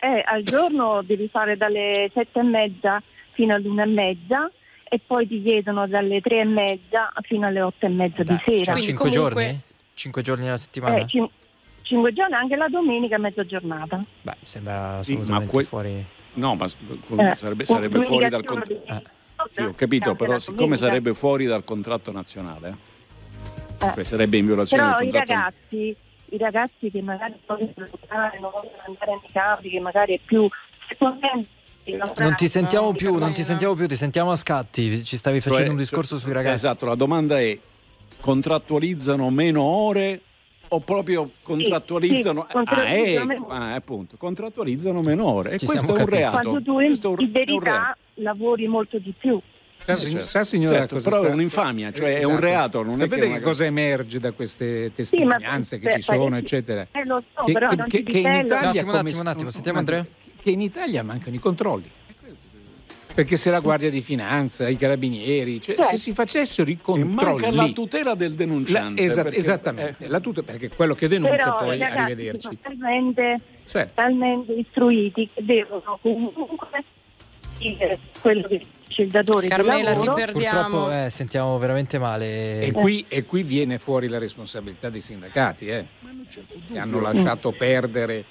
eh, 0.00 0.22
al 0.26 0.42
giorno 0.42 1.02
devi 1.02 1.28
fare 1.28 1.56
dalle 1.56 2.10
sette 2.12 2.40
e 2.40 2.42
mezza 2.42 3.02
fino 3.32 3.54
all'una 3.54 3.84
e 3.84 3.86
mezza 3.86 4.50
e 4.88 5.00
poi 5.04 5.26
ti 5.26 5.42
chiedono 5.42 5.86
dalle 5.86 6.20
tre 6.20 6.40
e 6.40 6.44
mezza 6.44 7.12
fino 7.22 7.46
alle 7.46 7.60
otto 7.62 7.86
e 7.86 7.88
mezza 7.88 8.22
di 8.22 8.36
sera. 8.44 8.74
Cioè 8.74 8.82
5 8.82 9.10
giorni? 9.10 9.60
5 9.94 10.22
giorni 10.22 10.48
alla 10.48 10.56
settimana? 10.58 10.96
Eh, 10.98 11.06
cin- 11.06 11.28
cinque 11.86 12.12
giorni 12.12 12.34
anche 12.34 12.56
la 12.56 12.68
domenica 12.68 13.16
mezza 13.18 13.44
giornata. 13.46 14.02
Beh, 14.22 14.36
sembra 14.42 15.00
Sì, 15.02 15.12
assolutamente 15.12 15.44
ma 15.46 15.50
que- 15.52 15.64
fuori. 15.64 16.04
No, 16.34 16.54
ma 16.54 16.66
Eh, 16.66 17.34
sarebbe, 17.34 17.64
sarebbe 17.64 18.02
fuori 18.02 18.28
dal 18.28 18.44
contratto. 18.44 19.10
Sì, 19.48 19.62
ho 19.62 19.74
capito, 19.74 20.14
però 20.14 20.38
siccome 20.38 20.76
sarebbe 20.76 21.14
fuori 21.14 21.46
dal 21.46 21.64
contratto 21.64 22.10
nazionale, 22.12 22.76
Eh. 23.80 23.92
cioè 23.94 24.04
sarebbe 24.04 24.36
in 24.36 24.46
violazione 24.46 24.82
Però 24.82 24.98
del 24.98 25.08
i 25.08 25.10
contratto 25.12 25.32
ragazzi, 25.32 25.96
i 26.30 26.36
ragazzi 26.38 26.90
che 26.90 27.02
magari 27.02 27.34
vogliono 27.46 27.72
non 27.76 27.88
vogliono 28.50 28.82
andare 28.86 29.10
nei 29.20 29.30
campi, 29.32 29.70
che 29.70 29.80
magari 29.80 30.14
è 30.14 30.20
più 30.24 30.46
Non 32.16 32.34
ti 32.34 32.48
sentiamo 32.48 32.92
più, 32.92 33.14
non 33.16 33.32
ti 33.32 33.42
sentiamo 33.42 33.74
più, 33.74 33.86
ti 33.86 33.94
sentiamo 33.96 34.32
a 34.32 34.36
scatti. 34.36 35.04
Ci 35.04 35.16
stavi 35.16 35.40
facendo 35.40 35.62
Cioè, 35.64 35.70
un 35.72 35.76
discorso 35.78 36.14
cioè, 36.16 36.24
sui 36.24 36.32
ragazzi. 36.32 36.54
Esatto, 36.66 36.84
la 36.86 36.94
domanda 36.96 37.38
è: 37.40 37.56
contrattualizzano 38.20 39.30
meno 39.30 39.62
ore 39.62 40.20
o 40.68 40.80
proprio 40.80 41.30
contrattualizzano? 41.42 42.46
sì, 42.48 42.52
contrattualizzano 42.52 43.30
ah, 43.30 43.34
ecco, 43.34 43.46
ah, 43.48 43.74
appunto, 43.74 44.16
contrattualizzano 44.16 45.00
meno 45.02 45.26
ore. 45.26 45.50
E 45.52 45.58
questo 45.58 45.86
è 45.86 45.90
un 45.90 45.96
capiti. 45.96 46.16
reato. 46.16 46.38
Quando 46.40 46.62
tu 46.62 46.78
in, 46.80 46.86
Questo 46.86 47.06
è 47.08 47.10
un- 47.10 47.16
in 47.20 47.26
è 47.32 47.38
un 47.52 47.60
reato. 47.60 47.60
verità 47.60 47.96
lavori 48.14 48.66
molto 48.68 48.98
di 48.98 49.12
più. 49.16 49.40
Sa, 49.78 49.92
Eh, 49.92 49.96
certo. 49.96 50.22
sa, 50.22 50.42
signora, 50.42 50.78
Certo, 50.78 50.94
cosa 50.94 51.10
però 51.10 51.22
è 51.22 51.24
sta- 51.26 51.34
un'infamia, 51.34 51.92
cioè 51.92 52.14
è 52.16 52.24
un 52.24 52.30
Esatto. 52.32 52.40
reato, 52.40 52.82
non 52.82 52.94
è 52.94 52.96
Sapete 52.96 53.14
che 53.14 53.20
che, 53.20 53.26
magari- 53.28 53.44
cosa 53.44 53.64
emerge 53.66 54.18
da 54.18 54.32
queste 54.32 54.74
Sì, 54.74 54.88
ma 54.88 54.92
testimonianze 55.36 55.78
che 55.78 55.92
ci 55.92 56.02
sono, 56.02 56.36
eccetera? 56.36 56.86
Eh, 56.90 57.04
lo 57.04 57.22
so, 57.34 57.44
che, 57.44 57.52
però 57.52 57.68
che- 57.68 57.76
non 57.76 57.86
che- 57.88 58.02
che 58.02 58.18
in. 58.18 58.26
Italia 58.26 58.46
Un 58.46 58.54
attimo, 58.54 58.68
un 58.68 58.86
come- 58.86 58.98
attimo, 59.00 59.20
un 59.20 59.26
attimo, 59.26 59.50
sentiamo 59.50 59.78
Andrea. 59.78 60.06
Che 60.40 60.50
in 60.50 60.60
Italia 60.62 61.02
mancano 61.04 61.36
i 61.36 61.38
controlli. 61.38 61.90
Perché 63.16 63.36
se 63.36 63.48
la 63.50 63.60
Guardia 63.60 63.88
di 63.88 64.02
Finanza, 64.02 64.68
i 64.68 64.76
carabinieri, 64.76 65.58
cioè, 65.58 65.82
se 65.82 65.96
si 65.96 66.12
facessero 66.12 66.68
i 66.68 66.74
E 66.74 66.78
controlli. 66.82 67.40
manca 67.40 67.50
la 67.50 67.68
tutela 67.68 68.14
del 68.14 68.32
La- 68.32 68.36
denunciante. 68.36 69.02
esa- 69.02 69.22
perché- 69.22 69.38
esattamente, 69.38 70.06
la 70.06 70.20
tuta, 70.20 70.42
perché 70.42 70.68
quello 70.68 70.94
che 70.94 71.08
denuncia 71.08 71.34
Però 71.36 71.56
poi 71.56 71.78
ragazzi 71.78 71.96
arrivederci. 71.98 72.40
sono 72.42 72.58
talmente, 72.60 73.40
Certo. 73.66 73.90
talmente 73.94 74.52
istruiti 74.52 75.30
che 75.32 75.42
devono 75.42 75.98
comunque 76.02 76.84
dire 77.56 77.98
quello 78.20 78.42
che 78.48 78.66
il 78.98 79.08
datore 79.08 79.48
Carmela, 79.48 79.94
ti 79.94 80.10
perdiamo. 80.14 80.68
Purtroppo 80.68 80.92
eh, 81.06 81.08
sentiamo 81.10 81.56
veramente 81.58 81.98
male. 81.98 82.60
E 82.60 82.72
qui, 82.72 83.04
e 83.08 83.24
qui 83.24 83.42
viene 83.42 83.78
fuori 83.78 84.08
la 84.08 84.18
responsabilità 84.18 84.90
dei 84.90 85.00
sindacati, 85.00 85.66
eh, 85.68 85.86
che 86.70 86.78
hanno 86.78 87.00
lasciato 87.00 87.50
perdere 87.52 88.14
e 88.18 88.24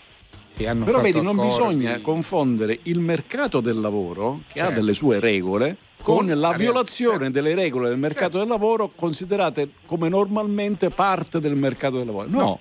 Però 0.63 0.75
fatto 0.85 1.01
vedi, 1.01 1.21
non 1.21 1.37
accordi. 1.39 1.47
bisogna 1.47 1.99
confondere 2.01 2.79
il 2.83 2.99
mercato 2.99 3.59
del 3.59 3.79
lavoro, 3.79 4.41
che 4.51 4.59
ha 4.61 4.65
Certo. 4.65 4.79
delle 4.79 4.93
sue 4.93 5.19
regole, 5.19 5.77
con 6.01 6.17
Con 6.17 6.27
la 6.27 6.35
la 6.35 6.51
violazione 6.53 7.17
certo. 7.17 7.31
delle 7.33 7.55
regole 7.55 7.89
del 7.89 7.97
mercato 7.97 8.37
del 8.37 8.47
lavoro 8.47 8.91
considerate 8.95 9.69
come 9.85 10.07
normalmente 10.07 10.89
parte 10.91 11.39
del 11.39 11.55
mercato 11.55 11.97
del 11.97 12.05
lavoro. 12.05 12.27
No, 12.29 12.59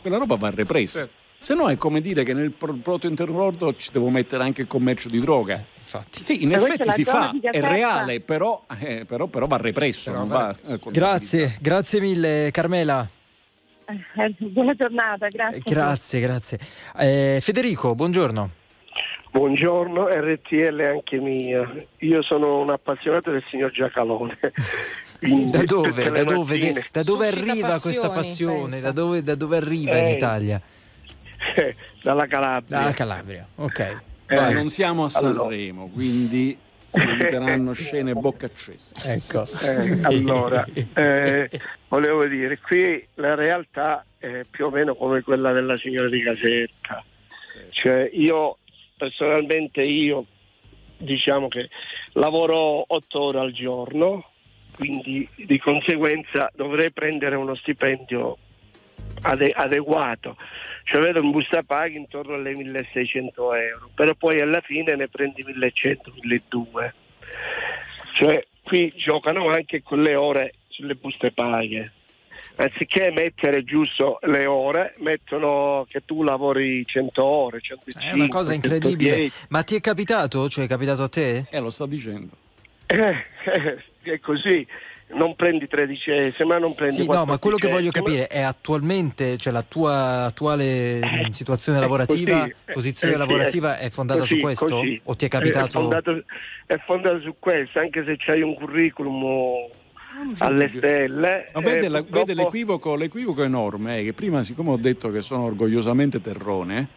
quella 0.00 0.16
roba 0.16 0.36
va 0.36 0.50
repressa. 0.50 1.00
Certo. 1.00 1.24
Se 1.38 1.54
no 1.54 1.68
è 1.68 1.76
come 1.76 2.00
dire 2.00 2.24
che 2.24 2.32
nel 2.32 2.52
pro- 2.52 2.72
prodotto 2.72 3.06
interno 3.06 3.36
lordo 3.36 3.74
ci 3.76 3.90
devo 3.92 4.08
mettere 4.08 4.42
anche 4.42 4.62
il 4.62 4.66
commercio 4.66 5.10
di 5.10 5.20
droga. 5.20 5.62
Infatti. 5.78 6.24
Sì, 6.24 6.42
in 6.42 6.52
effetti 6.52 6.90
si 6.90 7.04
fa, 7.04 7.30
è 7.40 7.60
reale, 7.60 8.20
però, 8.20 8.64
eh, 8.80 9.04
però, 9.06 9.26
però 9.26 9.46
va 9.46 9.58
represso. 9.58 10.10
Però 10.10 10.24
non 10.24 10.28
va 10.28 10.56
eh, 10.66 10.80
Grazie, 10.90 11.58
grazie 11.60 12.00
mille 12.00 12.48
Carmela. 12.50 13.06
Eh, 13.88 14.34
buona 14.50 14.74
giornata, 14.74 15.28
grazie. 15.28 15.58
Eh, 15.58 15.62
Grazie, 15.64 16.20
grazie. 16.20 16.58
Eh, 16.98 17.38
Federico, 17.40 17.94
buongiorno. 17.94 18.50
Buongiorno, 19.30 20.08
RTL 20.08 20.80
anche 20.80 21.18
mia. 21.18 21.70
Io 21.98 22.22
sono 22.22 22.60
un 22.60 22.70
appassionato 22.70 23.30
del 23.30 23.44
signor 23.46 23.70
Giacalone. 23.70 24.36
Quindi 25.20 25.50
Da 25.50 25.62
dove, 25.64 26.10
da 26.10 26.24
dove, 26.24 26.84
da 26.90 27.02
dove 27.02 27.26
arriva 27.28 27.68
passioni, 27.68 27.80
questa 27.80 28.10
passione? 28.10 28.80
Da 28.80 28.92
dove, 28.92 29.22
da 29.22 29.34
dove 29.34 29.56
arriva 29.58 29.92
Eh, 29.92 30.08
in 30.10 30.16
Italia? 30.16 30.60
Dalla 32.02 32.26
Calabria. 32.26 32.78
Dalla 32.78 32.92
Calabria, 32.92 33.46
ok. 33.56 33.78
Eh, 33.78 33.96
Eh, 34.36 34.52
non 34.52 34.68
siamo 34.70 35.04
a 35.04 35.10
allora. 35.14 35.42
Sanremo, 35.42 35.88
quindi 35.92 36.56
si 36.65 36.65
eviteranno 37.02 37.72
scene 37.72 38.14
bocca 38.14 38.46
accesa. 38.46 39.12
Ecco. 39.12 39.42
Eh, 39.62 40.00
allora, 40.02 40.64
eh, 40.94 41.50
volevo 41.88 42.26
dire, 42.26 42.58
qui 42.58 43.06
la 43.14 43.34
realtà 43.34 44.04
è 44.18 44.40
più 44.48 44.66
o 44.66 44.70
meno 44.70 44.94
come 44.94 45.22
quella 45.22 45.52
della 45.52 45.76
signora 45.78 46.08
di 46.08 46.22
Caserta. 46.22 47.04
Cioè, 47.70 48.10
io 48.12 48.58
personalmente 48.96 49.82
io 49.82 50.24
diciamo 50.98 51.48
che 51.48 51.68
lavoro 52.12 52.84
otto 52.86 53.20
ore 53.20 53.38
al 53.40 53.52
giorno, 53.52 54.30
quindi 54.74 55.28
di 55.34 55.58
conseguenza 55.58 56.50
dovrei 56.54 56.90
prendere 56.92 57.36
uno 57.36 57.54
stipendio 57.54 58.38
ade- 59.22 59.52
adeguato. 59.52 60.36
Cioè 60.84 61.00
vedo 61.00 61.20
in 61.20 61.30
busta 61.30 61.62
paghi 61.62 61.96
intorno 61.96 62.34
alle 62.34 62.54
1600 62.54 63.54
euro, 63.54 63.90
però 63.94 64.14
poi 64.14 64.40
alla 64.40 64.60
fine 64.60 64.94
ne 64.94 65.08
prendi 65.08 65.42
1100, 65.42 66.12
1200. 66.22 66.94
Cioè 68.18 68.46
qui 68.62 68.92
giocano 68.96 69.48
anche 69.48 69.82
con 69.82 70.02
le 70.02 70.14
ore 70.14 70.54
sulle 70.68 70.94
buste 70.94 71.32
paghe. 71.32 71.92
Anziché 72.58 73.10
mettere 73.10 73.64
giusto 73.64 74.18
le 74.22 74.46
ore, 74.46 74.94
mettono 74.98 75.86
che 75.90 76.02
tu 76.06 76.22
lavori 76.22 76.86
100 76.86 77.22
ore, 77.22 77.60
105, 77.60 78.10
È 78.10 78.14
una 78.14 78.28
cosa 78.28 78.54
incredibile. 78.54 79.10
110. 79.10 79.46
Ma 79.48 79.62
ti 79.62 79.76
è 79.76 79.80
capitato? 79.80 80.48
Cioè 80.48 80.64
è 80.64 80.68
capitato 80.68 81.02
a 81.02 81.08
te? 81.08 81.46
Eh, 81.50 81.60
lo 81.60 81.68
sta 81.68 81.86
dicendo. 81.86 82.30
Eh, 82.86 83.24
eh, 83.44 83.82
è 84.10 84.20
così, 84.20 84.66
non 85.08 85.36
prendi 85.36 85.68
tredicesima, 85.68 86.54
ma 86.54 86.58
non 86.58 86.74
prendi 86.74 86.94
Sì, 86.96 87.06
no, 87.06 87.24
ma 87.24 87.38
quello 87.38 87.56
che 87.56 87.68
voglio 87.68 87.90
capire 87.90 88.26
è 88.26 88.40
attualmente, 88.40 89.36
cioè 89.36 89.52
la 89.52 89.62
tua 89.62 90.24
attuale 90.24 90.98
mh, 90.98 91.30
situazione 91.30 91.78
Eh, 91.78 91.80
lavorativa, 91.80 92.40
così, 92.40 92.52
eh, 92.64 92.72
posizione 92.72 93.12
eh, 93.12 93.16
sì, 93.16 93.22
lavorativa 93.22 93.78
eh, 93.78 93.86
è 93.86 93.90
fondata 93.90 94.20
così, 94.20 94.34
su 94.34 94.40
questo? 94.40 94.64
così. 94.66 95.00
O 95.04 95.14
ti 95.14 95.24
è 95.24 95.28
Eh, 95.28 95.30
capitato? 95.30 95.66
È 95.66 95.70
fondato, 95.70 96.24
è 96.66 96.76
fondato 96.84 97.20
su 97.20 97.34
questo, 97.38 97.78
anche 97.78 98.04
se 98.04 98.16
c'hai 98.18 98.42
un 98.42 98.54
curriculum 98.54 99.24
alle 100.38 100.72
stelle. 100.74 101.50
Ma 101.52 101.60
vede, 101.60 101.86
eh, 101.86 101.88
la- 101.88 101.98
purtroppo- 102.02 102.24
vede 102.26 102.34
l'equivoco, 102.34 102.94
l'equivoco 102.96 103.42
enorme, 103.42 103.98
eh, 104.00 104.04
che 104.04 104.12
prima, 104.12 104.42
siccome 104.42 104.70
ho 104.70 104.76
detto 104.76 105.10
che 105.10 105.20
sono 105.22 105.44
orgogliosamente 105.44 106.20
terrone, 106.20 106.88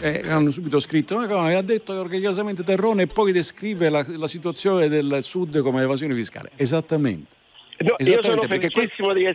eh, 0.00 0.22
hanno 0.28 0.50
subito 0.50 0.78
scritto, 0.80 1.16
ma 1.16 1.26
come, 1.26 1.54
ha 1.54 1.62
detto 1.62 1.92
che 1.92 1.98
è 1.98 2.02
orgogliosamente 2.02 2.64
terrone 2.64 3.02
e 3.02 3.06
poi 3.08 3.32
descrive 3.32 3.88
la, 3.88 4.04
la 4.06 4.28
situazione 4.28 4.88
del 4.88 5.18
sud 5.22 5.60
come 5.60 5.82
evasione 5.82 6.14
fiscale. 6.14 6.50
Esattamente. 6.56 7.36
No, 7.80 7.96
Esattamente, 7.98 8.48
perché, 8.48 8.70
quel- 8.70 8.90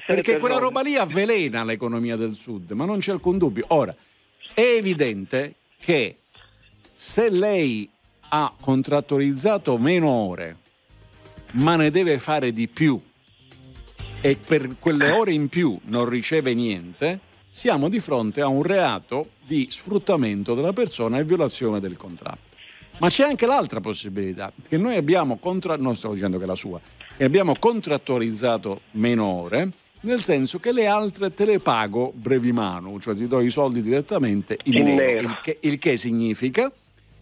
perché 0.05 0.31
per 0.33 0.39
quella 0.39 0.57
roba 0.57 0.81
lì 0.81 0.97
avvelena 0.97 1.63
l'economia 1.63 2.17
del 2.17 2.35
sud, 2.35 2.71
ma 2.71 2.83
non 2.83 2.99
c'è 2.99 3.11
alcun 3.13 3.37
dubbio. 3.37 3.63
Ora, 3.69 3.95
è 4.53 4.61
evidente 4.61 5.55
che 5.79 6.17
se 6.93 7.29
lei 7.29 7.89
ha 8.29 8.53
contrattualizzato 8.59 9.77
meno 9.77 10.09
ore, 10.09 10.57
ma 11.51 11.75
ne 11.77 11.89
deve 11.89 12.19
fare 12.19 12.51
di 12.51 12.67
più, 12.67 12.99
e 14.19 14.35
per 14.35 14.75
quelle 14.79 15.11
ore 15.11 15.31
in 15.31 15.47
più 15.47 15.79
non 15.85 16.07
riceve 16.09 16.53
niente, 16.53 17.19
siamo 17.49 17.87
di 17.87 17.99
fronte 18.01 18.41
a 18.41 18.47
un 18.47 18.63
reato 18.63 19.29
di 19.45 19.67
sfruttamento 19.69 20.53
della 20.53 20.73
persona 20.73 21.17
e 21.19 21.23
violazione 21.23 21.79
del 21.79 21.95
contratto. 21.95 22.51
Ma 22.99 23.09
c'è 23.09 23.23
anche 23.23 23.45
l'altra 23.45 23.79
possibilità, 23.79 24.51
che 24.67 24.77
noi 24.77 24.95
abbiamo, 24.95 25.37
contra- 25.37 25.77
non 25.77 25.95
sto 25.95 26.11
dicendo 26.13 26.37
che 26.37 26.43
è 26.43 26.47
la 26.47 26.55
sua, 26.55 26.79
che 27.15 27.23
abbiamo 27.23 27.55
contrattualizzato 27.57 28.81
meno 28.91 29.25
ore, 29.25 29.69
nel 30.01 30.21
senso 30.21 30.59
che 30.59 30.71
le 30.71 30.87
altre 30.87 31.33
te 31.33 31.45
le 31.45 31.59
pago 31.59 32.11
brevi 32.13 32.51
mano, 32.51 32.99
cioè 32.99 33.15
ti 33.15 33.27
do 33.27 33.39
i 33.39 33.49
soldi 33.49 33.81
direttamente 33.81 34.57
in, 34.63 34.73
In 34.73 34.95
nero. 34.95 35.27
Il, 35.27 35.39
che, 35.41 35.57
il 35.61 35.79
che 35.79 35.97
significa 35.97 36.71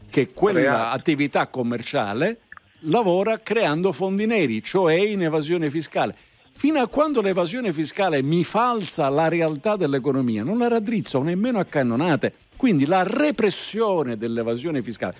che 0.09 0.31
quella 0.33 0.91
attività 0.91 1.47
commerciale 1.47 2.39
lavora 2.85 3.39
creando 3.39 3.91
fondi 3.91 4.25
neri, 4.25 4.63
cioè 4.63 4.93
in 4.93 5.21
evasione 5.21 5.69
fiscale. 5.69 6.15
Fino 6.53 6.79
a 6.79 6.87
quando 6.87 7.21
l'evasione 7.21 7.71
fiscale 7.71 8.21
mi 8.21 8.43
falsa 8.43 9.09
la 9.09 9.27
realtà 9.27 9.75
dell'economia, 9.75 10.43
non 10.43 10.57
la 10.57 10.67
raddrizzo 10.67 11.21
nemmeno 11.21 11.59
a 11.59 11.65
cannonate. 11.65 12.33
Quindi 12.55 12.85
la 12.85 13.03
repressione 13.03 14.17
dell'evasione 14.17 14.81
fiscale. 14.83 15.15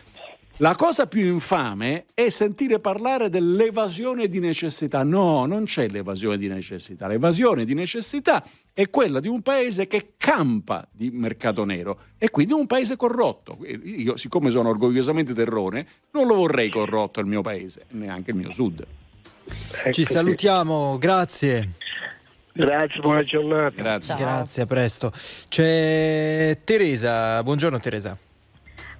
La 0.62 0.76
cosa 0.76 1.08
più 1.08 1.26
infame 1.26 2.06
è 2.14 2.30
sentire 2.30 2.80
parlare 2.80 3.30
dell'evasione 3.30 4.28
di 4.28 4.40
necessità. 4.40 5.02
No, 5.02 5.48
non 5.48 5.64
c'è 5.64 5.88
l'evasione 5.88 6.38
di 6.38 6.48
necessità. 6.48 7.08
L'evasione 7.08 7.66
di 7.66 7.74
necessità 7.74 8.44
è 8.72 8.88
quella 8.92 9.20
di 9.20 9.28
un 9.28 9.42
paese 9.42 9.88
che 9.88 10.14
campa 10.18 10.88
di 10.92 11.10
mercato 11.10 11.66
nero 11.66 12.02
e 12.20 12.30
quindi 12.30 12.54
un 12.54 12.68
paese 12.68 12.96
corrotto. 12.96 13.58
Io, 13.66 14.18
siccome 14.18 14.52
sono 14.52 14.70
orgogliosamente 14.70 15.34
terrone, 15.34 15.88
non 16.12 16.28
lo 16.28 16.36
vorrei 16.36 16.70
corrotto 16.70 17.20
il 17.22 17.26
mio 17.26 17.42
paese, 17.42 17.86
neanche 17.94 18.30
il 18.30 18.38
mio 18.38 18.52
sud. 18.52 18.86
Ci 19.90 20.06
salutiamo, 20.06 21.00
grazie. 21.00 21.70
Grazie, 22.54 23.00
buona 23.00 23.24
giornata. 23.24 23.76
Grazie. 23.76 24.14
Grazie, 24.16 24.62
a 24.62 24.66
presto. 24.68 25.12
C'è 25.48 26.60
Teresa, 26.64 27.42
buongiorno 27.42 27.80
Teresa. 27.80 28.16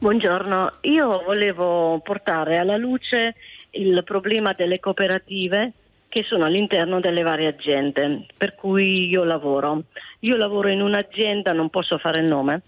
Buongiorno, 0.02 0.78
io 0.82 1.22
volevo 1.24 2.00
portare 2.00 2.58
alla 2.58 2.76
luce 2.76 3.36
il 3.74 4.02
problema 4.04 4.52
delle 4.54 4.80
cooperative 4.80 5.74
che 6.10 6.24
sono 6.24 6.46
all'interno 6.46 7.00
delle 7.00 7.22
varie 7.22 7.50
aziende 7.50 8.26
per 8.36 8.56
cui 8.56 9.08
io 9.10 9.24
lavoro. 9.24 9.84
Io 10.22 10.38
lavoro 10.38 10.70
in 10.70 10.82
un'azienda, 10.82 11.54
non 11.54 11.70
posso 11.70 12.00
fare 12.00 12.22
il 12.22 12.28
nome, 12.28 12.64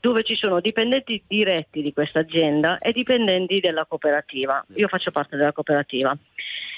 dove 0.00 0.24
ci 0.24 0.34
sono 0.34 0.58
dipendenti 0.58 1.22
diretti 1.24 1.82
di 1.82 1.92
questa 1.92 2.18
azienda 2.18 2.78
e 2.78 2.90
dipendenti 2.90 3.60
della 3.60 3.84
cooperativa. 3.84 4.66
Io 4.74 4.88
faccio 4.88 5.12
parte 5.12 5.36
della 5.36 5.52
cooperativa. 5.52 6.12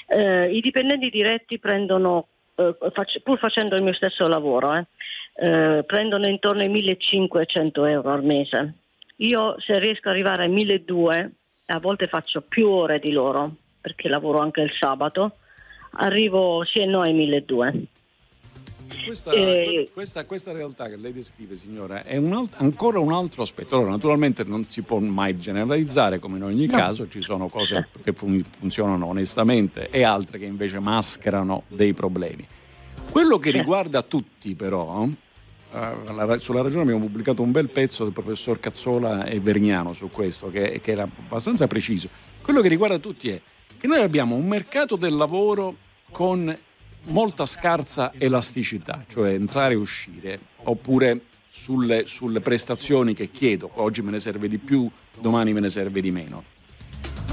Eh, 0.07 0.55
I 0.55 0.61
dipendenti 0.61 1.09
diretti 1.09 1.57
prendono, 1.57 2.27
eh, 2.53 2.75
fac- 2.93 3.21
pur 3.21 3.39
facendo 3.39 3.75
il 3.75 3.81
mio 3.81 3.93
stesso 3.93 4.27
lavoro, 4.27 4.75
eh, 4.75 4.85
eh, 5.37 5.83
prendono 5.83 6.27
intorno 6.27 6.61
ai 6.61 6.69
1500 6.69 7.85
euro 7.85 8.11
al 8.11 8.23
mese. 8.23 8.84
Io 9.17 9.55
se 9.59 9.79
riesco 9.79 10.09
ad 10.09 10.13
arrivare 10.15 10.43
ai 10.43 10.49
1200, 10.49 11.35
a 11.67 11.79
volte 11.79 12.07
faccio 12.07 12.41
più 12.41 12.67
ore 12.69 12.99
di 12.99 13.11
loro, 13.11 13.55
perché 13.81 14.07
lavoro 14.09 14.39
anche 14.39 14.61
il 14.61 14.71
sabato, 14.77 15.37
arrivo 15.93 16.63
sì 16.65 16.79
e 16.79 16.85
no 16.85 17.01
ai 17.01 17.13
1200. 17.13 17.87
Questa, 19.05 19.31
Eh, 19.31 19.89
questa- 19.93 20.25
questa 20.25 20.51
realtà 20.51 20.87
che 20.89 20.95
lei 20.95 21.11
descrive, 21.13 21.55
signora, 21.55 22.03
è 22.03 22.17
un 22.17 22.33
alt- 22.33 22.55
ancora 22.57 22.99
un 22.99 23.11
altro 23.13 23.41
aspetto. 23.43 23.75
Allora, 23.75 23.91
naturalmente 23.91 24.43
non 24.43 24.67
si 24.69 24.81
può 24.83 24.99
mai 24.99 25.37
generalizzare, 25.39 26.19
come 26.19 26.37
in 26.37 26.43
ogni 26.43 26.65
No. 26.67 26.75
caso, 26.77 27.07
ci 27.07 27.21
sono 27.21 27.47
cose 27.47 27.87
che 28.03 28.13
fun- 28.13 28.43
funzionano 28.43 29.05
onestamente 29.07 29.89
e 29.89 30.03
altre 30.03 30.39
che 30.39 30.45
invece 30.45 30.79
mascherano 30.79 31.63
dei 31.67 31.93
problemi. 31.93 32.45
Quello 33.11 33.37
che 33.37 33.51
riguarda 33.51 34.01
tutti, 34.01 34.55
però, 34.55 35.07
sulla 36.37 36.61
ragione 36.61 36.81
abbiamo 36.83 37.01
pubblicato 37.01 37.41
un 37.41 37.51
bel 37.51 37.69
pezzo 37.69 38.03
del 38.03 38.13
professor 38.13 38.59
Cazzola 38.59 39.25
e 39.25 39.39
Vergnano 39.39 39.93
su 39.93 40.09
questo, 40.09 40.49
che, 40.49 40.79
che 40.81 40.91
era 40.91 41.03
abbastanza 41.03 41.67
preciso. 41.67 42.07
Quello 42.41 42.61
che 42.61 42.67
riguarda 42.67 42.97
tutti 42.97 43.29
è 43.29 43.41
che 43.77 43.87
noi 43.87 44.01
abbiamo 44.01 44.35
un 44.35 44.47
mercato 44.47 44.95
del 44.95 45.15
lavoro 45.15 45.75
con 46.11 46.55
molta 47.07 47.45
scarsa 47.45 48.13
elasticità, 48.17 49.03
cioè 49.07 49.31
entrare 49.31 49.73
e 49.73 49.77
uscire, 49.77 50.39
oppure 50.63 51.21
sulle, 51.49 52.07
sulle 52.07 52.41
prestazioni 52.41 53.13
che 53.13 53.29
chiedo, 53.29 53.69
oggi 53.75 54.01
me 54.01 54.11
ne 54.11 54.19
serve 54.19 54.47
di 54.47 54.57
più, 54.57 54.89
domani 55.19 55.53
me 55.53 55.59
ne 55.59 55.69
serve 55.69 56.01
di 56.01 56.11
meno. 56.11 56.43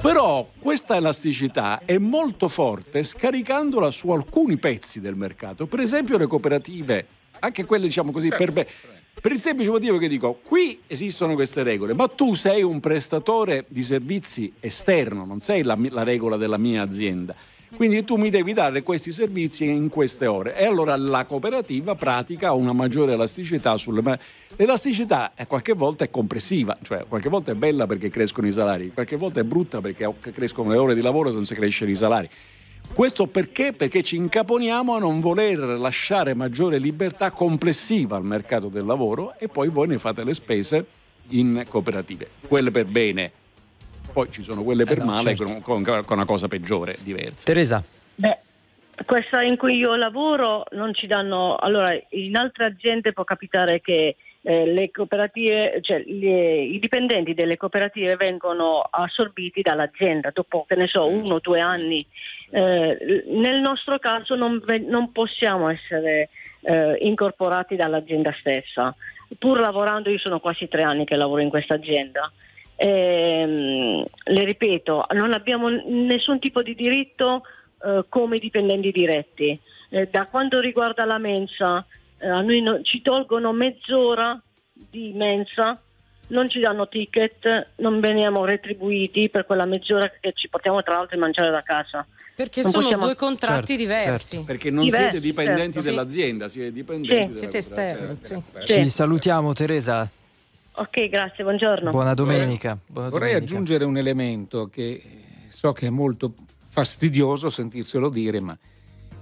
Però 0.01 0.51
questa 0.59 0.97
elasticità 0.97 1.83
è 1.85 1.97
molto 1.97 2.49
forte 2.49 3.05
scaricandola 3.05 3.91
su 3.93 4.11
alcuni 4.11 4.59
pezzi 4.59 5.01
del 5.01 5.15
mercato, 5.15 5.67
per 5.67 5.81
esempio 5.81 6.19
le 6.19 6.27
cooperative, 6.27 7.07
anche 7.43 7.65
quelle 7.65 7.87
diciamo 7.87 8.13
così 8.13 8.29
per, 8.29 8.53
be- 8.53 8.67
per 9.21 9.33
il 9.33 9.39
semplice 9.39 9.71
motivo 9.71 9.99
che 9.99 10.09
dico, 10.09 10.39
qui 10.43 10.81
esistono 10.87 11.35
queste 11.35 11.63
regole, 11.63 11.93
ma 11.93 12.09
tu 12.09 12.35
sei 12.35 12.63
un 12.63 12.81
prestatore 12.81 13.65
di 13.69 13.83
servizi 13.83 14.53
esterno, 14.61 15.25
non 15.25 15.41
sei 15.41 15.63
la, 15.63 15.77
la 15.91 16.03
regola 16.03 16.37
della 16.37 16.59
mia 16.59 16.83
azienda. 16.83 17.35
Quindi 17.75 18.05
tu 18.05 18.17
mi 18.17 18.29
devi 18.29 18.53
dare 18.53 18.83
questi 18.83 19.13
servizi 19.13 19.65
in 19.65 19.89
queste 19.89 20.27
ore. 20.27 20.57
E 20.57 20.67
allora 20.67 20.95
la 20.95 21.25
cooperativa 21.25 21.95
pratica 21.95 22.53
una 22.53 22.73
maggiore 22.73 23.15
elasticità 23.15 23.79
sulle. 23.79 24.03
L'elasticità 24.57 25.33
eh, 25.35 25.47
qualche 25.47 25.73
volta 25.73 26.05
è 26.05 26.11
compressiva, 26.11 26.77
cioè 26.83 27.07
qualche 27.09 27.31
volta 27.31 27.51
è 27.51 27.55
bella 27.55 27.87
perché 27.87 28.11
crescono 28.11 28.47
i 28.47 28.53
salari, 28.53 28.93
qualche 28.93 29.17
volta 29.17 29.41
è 29.41 29.45
brutta 29.45 29.81
perché 29.81 30.13
crescono 30.35 30.71
le 30.71 30.77
ore 30.77 30.95
di 30.95 31.01
lavoro 31.01 31.33
senza 31.33 31.55
crescere 31.55 31.91
i 31.91 31.97
salari. 31.97 32.29
Questo 32.95 33.27
perché? 33.27 33.73
Perché 33.73 34.03
ci 34.03 34.17
incaponiamo 34.17 34.95
a 34.95 34.99
non 34.99 35.19
voler 35.21 35.59
lasciare 35.59 36.35
maggiore 36.35 36.79
libertà 36.79 37.31
complessiva 37.31 38.17
al 38.17 38.25
mercato 38.25 38.69
del 38.69 38.85
lavoro 38.85 39.35
e 39.39 39.49
poi 39.49 39.69
voi 39.69 39.89
ne 39.89 39.99
fate 39.99 40.23
le 40.25 40.35
spese 40.35 40.85
in 41.31 41.65
cooperative. 41.69 42.29
Quelle 42.47 42.71
per 42.71 42.85
bene, 42.85 43.33
poi 44.13 44.31
ci 44.31 44.43
sono 44.43 44.63
quelle 44.63 44.85
per 44.85 44.99
no, 44.99 45.07
male 45.07 45.35
certo. 45.35 45.61
con, 45.63 45.83
con- 45.83 46.05
con 46.05 46.17
una 46.19 46.27
cosa 46.27 46.49
peggiore, 46.49 46.99
diversa. 47.03 47.47
Teresa. 47.47 47.83
Beh, 48.15 48.39
questa 49.07 49.43
in 49.43 49.57
cui 49.57 49.77
io 49.77 49.97
lavoro 49.97 50.65
non 50.73 50.93
ci 50.93 51.07
danno. 51.07 51.57
Allora, 51.57 51.99
in 52.11 52.37
altre 52.37 52.67
aziende 52.67 53.15
può 53.15 53.25
capitare 53.25 53.81
che 53.81 54.17
eh, 54.43 54.67
le 54.67 54.91
cooperative, 54.91 55.79
cioè 55.81 56.03
le- 56.07 56.63
i 56.63 56.79
dipendenti 56.79 57.33
delle 57.33 57.57
cooperative 57.57 58.17
vengono 58.17 58.81
assorbiti 58.81 59.63
dall'azienda 59.63 60.31
dopo 60.33 60.67
che 60.69 60.75
ne 60.75 60.89
so, 60.89 61.07
uno 61.07 61.37
o 61.37 61.41
due 61.41 61.61
anni. 61.61 62.05
Eh, 62.55 63.25
nel 63.29 63.61
nostro 63.61 63.99
caso 63.99 64.35
non, 64.35 64.63
non 64.87 65.11
possiamo 65.11 65.71
essere 65.71 66.29
eh, 66.61 66.99
incorporati 67.01 67.77
dall'azienda 67.77 68.31
stessa. 68.39 68.95
Pur 69.39 69.59
lavorando, 69.59 70.11
io 70.11 70.19
sono 70.19 70.39
quasi 70.39 70.69
tre 70.69 70.83
anni 70.83 71.07
che 71.07 71.17
lavoro 71.17 71.41
in 71.41 71.49
questa 71.49 71.75
azienda. 71.75 72.31
Ehm, 72.77 74.05
le 74.25 74.45
ripeto, 74.45 75.07
non 75.13 75.33
abbiamo 75.33 75.69
nessun 75.71 76.39
tipo 76.39 76.63
di 76.63 76.75
diritto 76.75 77.43
eh, 77.83 78.05
come 78.09 78.39
dipendenti 78.39 78.91
diretti. 78.91 79.59
Eh, 79.89 80.09
da 80.11 80.27
quanto 80.27 80.61
riguarda 80.61 81.07
la 81.07 81.19
mensa, 81.19 81.87
eh, 82.19 82.29
a 82.29 82.43
noi 82.43 82.61
no- 82.61 82.83
ci 82.83 83.01
tolgono 83.01 83.53
mezz'ora 83.53 84.39
di 84.73 85.13
mensa, 85.15 85.81
non 86.33 86.49
ci 86.49 86.61
danno 86.61 86.89
ticket, 86.89 87.69
non 87.77 88.01
veniamo 88.01 88.45
retribuiti 88.45 89.29
per 89.29 89.47
quella 89.47 89.65
mezz'ora 89.65 90.11
che 90.21 90.33
ci 90.35 90.49
portiamo 90.49 90.83
tra 90.83 90.95
l'altro 90.97 91.17
a 91.17 91.21
mangiare 91.21 91.51
da 91.51 91.63
casa. 91.63 92.05
Perché 92.35 92.63
Non 92.63 92.71
sono 92.71 92.83
possiamo- 92.85 93.05
due 93.05 93.15
contratti 93.15 93.67
Certo, 93.67 93.83
diversi. 93.83 94.43
Perché 94.45 94.71
non 94.71 94.85
Diversi, 94.85 95.11
siete 95.11 95.21
dipendenti 95.21 95.73
certo. 95.75 95.89
dell'azienda, 95.89 96.49
siete 96.49 96.73
dipendenti 96.73 97.25
della 97.25 97.37
Siete 97.37 97.59
esterni, 97.59 98.17
sì. 98.21 98.43
Ci 98.65 98.89
salutiamo 98.89 99.53
Teresa. 99.53 100.11
Ok, 100.75 101.09
grazie, 101.11 101.45
buongiorno. 101.45 101.91
Buona 101.91 102.15
domenica. 102.15 102.79
Buona 102.87 103.11
Vorrei 103.11 103.33
domenica. 103.33 103.53
aggiungere 103.53 103.85
un 103.85 103.99
elemento 103.99 104.69
che 104.69 105.03
so 105.51 105.73
che 105.73 105.89
è 105.89 105.91
molto 105.91 106.33
fastidioso 106.67 107.51
sentirselo 107.51 108.09
dire, 108.09 108.41
ma 108.41 108.57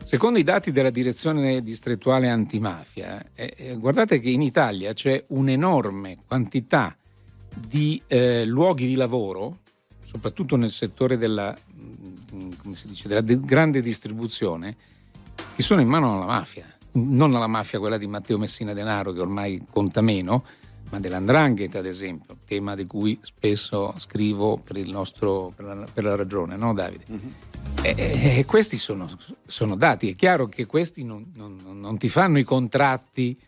secondo 0.04 0.38
i 0.38 0.44
dati 0.44 0.70
della 0.70 0.90
direzione 0.90 1.60
distrettuale 1.64 2.28
antimafia, 2.28 3.20
eh, 3.34 3.52
eh, 3.56 3.74
guardate 3.74 4.20
che 4.20 4.30
in 4.30 4.42
Italia 4.42 4.92
c'è 4.92 5.24
un'enorme 5.26 6.18
quantità 6.28 6.94
di 7.54 8.00
eh, 8.06 8.44
luoghi 8.44 8.86
di 8.86 8.94
lavoro, 8.94 9.58
soprattutto 10.04 10.56
nel 10.56 10.70
settore 10.70 11.16
della, 11.16 11.56
mm, 12.34 12.50
come 12.62 12.74
si 12.76 12.88
dice, 12.88 13.08
della 13.08 13.20
de- 13.20 13.40
grande 13.40 13.80
distribuzione, 13.80 14.76
che 15.56 15.62
sono 15.62 15.80
in 15.80 15.88
mano 15.88 16.14
alla 16.16 16.26
mafia. 16.26 16.66
Non 16.92 17.34
alla 17.34 17.46
mafia 17.46 17.78
quella 17.78 17.98
di 17.98 18.06
Matteo 18.08 18.36
Messina 18.38 18.72
Denaro, 18.72 19.12
che 19.12 19.20
ormai 19.20 19.62
conta 19.70 20.00
meno, 20.00 20.44
ma 20.90 20.98
dell'andrangheta 20.98 21.78
ad 21.78 21.86
esempio, 21.86 22.38
tema 22.44 22.74
di 22.74 22.84
cui 22.86 23.16
spesso 23.22 23.94
scrivo 23.98 24.56
per, 24.56 24.76
il 24.76 24.90
nostro, 24.90 25.52
per, 25.54 25.64
la, 25.64 25.86
per 25.92 26.02
la 26.02 26.16
ragione, 26.16 26.56
no 26.56 26.74
Davide? 26.74 27.04
E, 27.82 27.94
e- 27.96 28.38
e 28.38 28.44
questi 28.44 28.76
sono, 28.76 29.08
sono 29.46 29.76
dati, 29.76 30.10
è 30.10 30.16
chiaro 30.16 30.48
che 30.48 30.66
questi 30.66 31.04
non, 31.04 31.30
non- 31.36 31.60
non 31.78 31.96
ti 31.96 32.08
fanno 32.08 32.38
i 32.38 32.44
contratti 32.44 33.38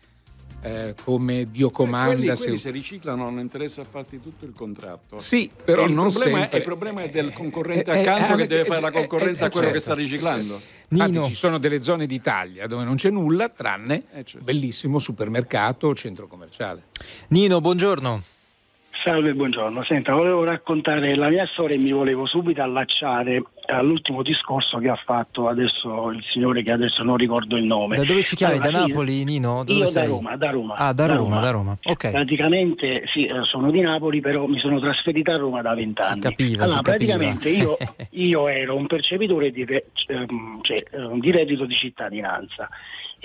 eh, 0.63 0.95
come 1.03 1.49
Dio 1.51 1.69
comanda. 1.69 2.15
quelli 2.35 2.35
se- 2.35 2.57
se 2.57 2.71
riciclano 2.71 3.25
non 3.25 3.39
interessa 3.39 3.81
a 3.81 3.85
farti 3.85 4.21
tutto 4.21 4.45
il 4.45 4.53
contratto. 4.55 5.19
Sì, 5.19 5.49
però 5.63 5.85
il 5.85 5.93
non 5.93 6.09
problema, 6.09 6.39
sempre. 6.39 6.57
Il 6.57 6.63
problema 6.63 7.03
è 7.03 7.09
del 7.09 7.33
concorrente 7.33 7.91
Eh, 7.91 7.97
eh, 7.97 8.07
accanto 8.07 8.35
che 8.35 8.43
eh, 8.43 8.47
deve 8.47 8.65
fare 8.65 8.81
la 8.81 8.87
eh, 8.87 8.91
concorrenza 8.91 9.43
eh, 9.43 9.47
a 9.47 9.49
quello 9.51 9.67
che 9.67 9.79
certo. 9.79 9.91
sta 9.91 10.01
riciclando. 10.01 10.61
Infatti 10.89 11.23
ci 11.23 11.35
sono 11.35 11.57
delle 11.57 11.81
zone 11.81 12.05
d'Italia 12.05 12.67
dove 12.67 12.83
non 12.83 12.95
c'è 12.95 13.09
nulla 13.09 13.49
tranne 13.49 14.03
bellissimo 14.41 14.99
supermercato 14.99 15.87
o 15.87 15.95
centro 15.95 16.27
commerciale. 16.27 16.83
Nino, 17.29 17.59
buongiorno. 17.61 18.23
Salve, 19.03 19.33
buongiorno. 19.33 19.83
Senta, 19.83 20.13
volevo 20.13 20.45
raccontare 20.45 21.13
la 21.17 21.27
mia 21.27 21.45
storia 21.47 21.75
e 21.75 21.79
mi 21.79 21.91
volevo 21.91 22.25
subito 22.25 22.61
allacciare 22.61 23.43
all'ultimo 23.65 24.21
discorso 24.23 24.77
che 24.77 24.87
ha 24.87 24.95
fatto 24.95 25.49
adesso 25.49 26.09
il 26.11 26.23
signore 26.31 26.63
che 26.63 26.71
adesso 26.71 27.03
non 27.03 27.17
ricordo 27.17 27.57
il 27.57 27.65
nome. 27.65 27.97
Da 27.97 28.05
dove 28.05 28.23
ci 28.23 28.37
chiami? 28.37 28.59
Allora, 28.59 28.71
da 28.71 28.79
Napoli, 28.87 29.25
Nino? 29.25 29.65
Dove 29.65 29.79
io 29.79 29.85
sei? 29.87 30.03
da 30.03 30.07
Roma, 30.07 30.37
da 30.37 30.49
Roma. 30.51 30.75
Ah, 30.75 30.93
da, 30.93 31.07
Roma, 31.07 31.39
da 31.41 31.51
Roma. 31.51 31.77
Ok. 31.83 32.11
Praticamente 32.11 33.03
sì, 33.11 33.25
eh, 33.25 33.43
sono 33.43 33.71
di 33.71 33.81
Napoli, 33.81 34.21
però 34.21 34.45
mi 34.47 34.59
sono 34.59 34.79
trasferito 34.79 35.31
a 35.31 35.37
Roma 35.37 35.61
da 35.61 35.73
vent'anni. 35.73 36.21
capiva, 36.21 36.63
allora, 36.63 36.81
praticamente 36.81 37.49
io, 37.49 37.77
io 38.11 38.47
ero 38.47 38.77
un 38.77 38.87
percepitore 38.87 39.51
di, 39.51 39.65
re- 39.65 39.87
ehm, 40.07 40.59
cioè, 40.61 40.77
eh, 40.77 41.19
di 41.19 41.29
reddito 41.29 41.65
di 41.65 41.75
cittadinanza. 41.75 42.69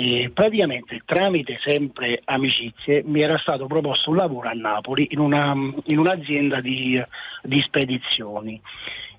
E 0.00 0.30
praticamente 0.32 1.00
tramite 1.04 1.58
sempre 1.58 2.20
amicizie 2.24 3.02
mi 3.04 3.20
era 3.20 3.36
stato 3.38 3.66
proposto 3.66 4.10
un 4.10 4.16
lavoro 4.16 4.48
a 4.48 4.52
Napoli 4.52 5.08
in, 5.10 5.18
una- 5.18 5.52
in 5.86 5.98
un'azienda 5.98 6.60
di, 6.60 7.02
di 7.42 7.60
spedizioni 7.62 8.60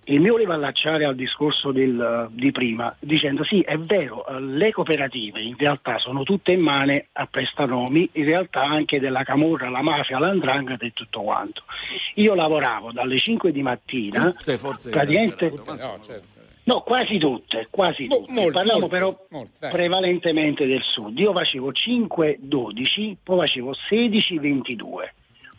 e 0.06 0.18
mi 0.20 0.30
voleva 0.30 0.54
allacciare 0.54 1.04
al 1.04 1.16
discorso 1.16 1.74
del- 1.74 2.30
di 2.32 2.54
prima 2.54 2.96
dicendo 2.98 3.44
sì 3.44 3.60
è 3.60 3.78
vero 3.78 4.26
eh, 4.26 4.40
le 4.40 4.72
cooperative 4.72 5.42
in 5.42 5.56
realtà 5.58 5.98
sono 6.00 6.24
tutte 6.24 6.54
in 6.54 6.62
mano 6.62 6.98
a 7.12 7.28
prestanomi 7.30 8.10
in 8.14 8.24
realtà 8.24 8.64
anche 8.64 9.02
della 9.02 9.24
camorra, 9.24 9.70
la 9.70 9.82
mafia, 9.82 10.18
l'andrangheta 10.18 10.86
e 10.86 10.92
tutto 10.94 11.20
quanto 11.24 11.64
io 12.16 12.34
lavoravo 12.36 12.94
dalle 12.94 13.18
5 13.20 13.52
di 13.52 13.62
mattina 13.62 14.32
Tutte 14.32 14.58
forze 14.58 14.90
praticamente 14.90 15.52
no, 15.54 16.00
certo. 16.02 16.39
No, 16.72 16.82
quasi 16.82 17.18
tutte, 17.18 17.68
quasi 17.72 18.06
tutte. 18.06 18.32
molte, 18.32 18.52
Parliamo 18.52 18.80
molte, 18.82 18.96
però 18.96 19.26
molte, 19.30 19.52
dai. 19.58 19.72
prevalentemente 19.72 20.68
del 20.68 20.84
sud. 20.84 21.18
Io 21.18 21.34
facevo 21.34 21.72
5-12, 21.72 23.16
poi 23.24 23.38
facevo 23.40 23.74
16-22. 23.90 24.78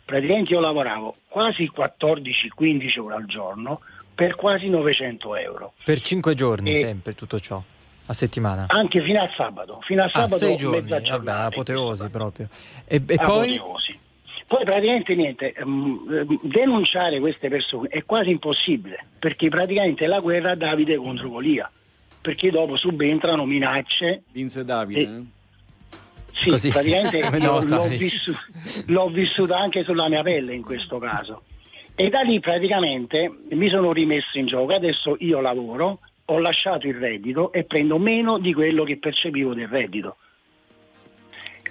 Praticamente 0.05 0.53
io 0.53 0.61
lavoravo 0.61 1.15
quasi 1.27 1.69
14-15 1.75 2.99
ore 2.99 3.15
al 3.15 3.25
giorno 3.25 3.81
per 4.15 4.35
quasi 4.35 4.69
900 4.69 5.35
euro. 5.35 5.73
Per 5.83 5.99
cinque 5.99 6.33
giorni 6.33 6.71
E- 6.71 6.75
sempre 6.79 7.13
tutto 7.13 7.39
ciò, 7.39 7.61
a 8.05 8.13
settimana. 8.13 8.65
Anche 8.69 9.01
fino 9.03 9.19
al 9.19 9.31
sabato. 9.35 9.79
Fino 9.83 10.03
al 10.03 10.09
Ah, 10.13 10.19
sabato 10.21 10.37
sei 10.37 10.55
giorni, 10.55 10.81
mezza 10.89 11.17
vabbè, 11.17 11.31
apoteosi 11.31 12.09
proprio. 12.09 12.47
E, 12.85 13.01
e? 13.05 13.13
Apoteosi. 13.15 13.59
Poi 13.59 13.99
praticamente 14.57 15.15
niente, 15.15 15.53
ehm, 15.53 16.07
ehm, 16.09 16.39
denunciare 16.43 17.19
queste 17.19 17.49
persone 17.49 17.87
è 17.89 18.03
quasi 18.03 18.31
impossibile, 18.31 19.05
perché 19.19 19.49
praticamente 19.49 20.05
è 20.05 20.07
la 20.07 20.19
guerra 20.19 20.55
Davide 20.55 20.95
contro 20.97 21.29
Golia, 21.29 21.69
perché 22.19 22.51
dopo 22.51 22.75
subentrano 22.75 23.45
minacce. 23.45 24.23
Vince 24.31 24.65
Davide. 24.65 25.01
eh? 25.01 25.39
Sì, 26.33 26.49
Così, 26.49 26.69
praticamente 26.69 27.19
l'ho, 27.39 27.87
vissu- 27.87 28.35
l'ho 28.87 29.09
vissuta 29.09 29.57
anche 29.57 29.83
sulla 29.83 30.09
mia 30.09 30.23
pelle 30.23 30.53
in 30.53 30.63
questo 30.63 30.97
caso. 30.97 31.43
E 31.93 32.09
da 32.09 32.21
lì 32.21 32.39
praticamente 32.39 33.31
mi 33.51 33.69
sono 33.69 33.91
rimesso 33.91 34.37
in 34.37 34.47
gioco. 34.47 34.73
Adesso 34.73 35.17
io 35.19 35.39
lavoro, 35.39 35.99
ho 36.25 36.39
lasciato 36.39 36.87
il 36.87 36.95
reddito 36.95 37.51
e 37.51 37.63
prendo 37.65 37.99
meno 37.99 38.39
di 38.39 38.53
quello 38.53 38.83
che 38.83 38.97
percepivo 38.97 39.53
del 39.53 39.67
reddito. 39.67 40.17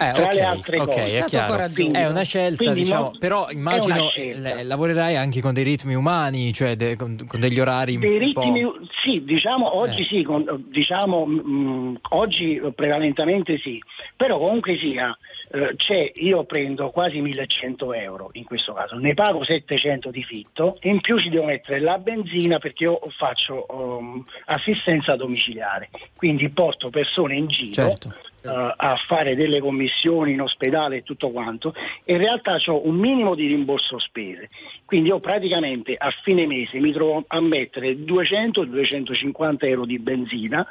Eh, 0.00 0.12
Tra 0.14 0.24
ok, 0.24 0.32
le 0.34 0.42
altre 0.42 0.78
ok, 0.78 0.86
cose. 0.86 1.04
è 1.04 1.08
Stato 1.08 1.28
chiaro. 1.28 1.52
coraggioso. 1.52 1.92
È 1.92 2.06
una 2.06 2.22
scelta, 2.22 2.62
Quindi 2.62 2.80
diciamo, 2.82 3.10
però 3.18 3.46
immagino 3.50 4.00
una 4.00 4.08
scelta. 4.08 4.58
eh, 4.58 4.64
lavorerai 4.64 5.16
anche 5.16 5.40
con 5.42 5.52
dei 5.52 5.64
ritmi 5.64 5.94
umani, 5.94 6.52
cioè 6.54 6.74
de- 6.76 6.96
con, 6.96 7.18
con 7.28 7.38
degli 7.40 7.60
orari 7.60 7.98
Dei 7.98 8.18
ritmi, 8.18 8.66
sì, 9.04 9.22
diciamo 9.24 9.76
oggi 9.76 10.00
Eh. 10.02 10.04
sì, 10.06 10.22
con- 10.22 10.64
diciamo 10.70 11.26
mm, 11.26 11.94
oggi 12.10 12.60
prevalentemente 12.74 13.58
sì, 13.58 13.78
però 14.16 14.38
comunque 14.38 14.78
sia, 14.78 15.16
eh, 15.52 15.74
c'è, 15.76 16.12
io 16.14 16.44
prendo 16.44 16.90
quasi 16.90 17.20
1100 17.20 17.92
euro 17.92 18.30
in 18.32 18.44
questo 18.44 18.72
caso, 18.72 18.96
ne 18.96 19.12
pago 19.14 19.44
700 19.44 20.10
di 20.10 20.22
fitto 20.22 20.78
e 20.80 20.88
in 20.88 21.00
più 21.00 21.18
ci 21.18 21.28
devo 21.28 21.44
mettere 21.44 21.80
la 21.80 21.98
benzina 21.98 22.58
perché 22.58 22.84
io 22.84 23.00
faccio 23.18 23.66
um, 23.68 24.24
assistenza 24.46 25.14
domiciliare, 25.16 25.90
quindi 26.16 26.48
porto 26.48 26.88
persone 26.90 27.34
in 27.36 27.48
giro. 27.48 27.72
Certo. 27.72 28.14
Eh, 28.42 28.74
a 28.76 28.96
fare 29.06 29.34
delle 29.34 29.60
commissioni 29.60 30.32
in 30.32 30.40
ospedale 30.40 30.96
e 30.96 31.02
tutto 31.02 31.30
quanto 31.30 31.74
in 32.04 32.18
realtà 32.18 32.56
ho 32.66 32.86
un 32.86 32.96
minimo 32.96 33.34
di 33.34 33.46
rimborso 33.46 33.98
spese 33.98 34.48
quindi 34.84 35.08
io 35.08 35.20
praticamente 35.20 35.94
a 35.96 36.10
fine 36.22 36.46
mese 36.46 36.78
mi 36.78 36.92
trovo 36.92 37.24
a 37.26 37.40
mettere 37.40 37.94
200-250 37.94 39.56
euro 39.60 39.84
di 39.84 39.98
benzina 39.98 40.66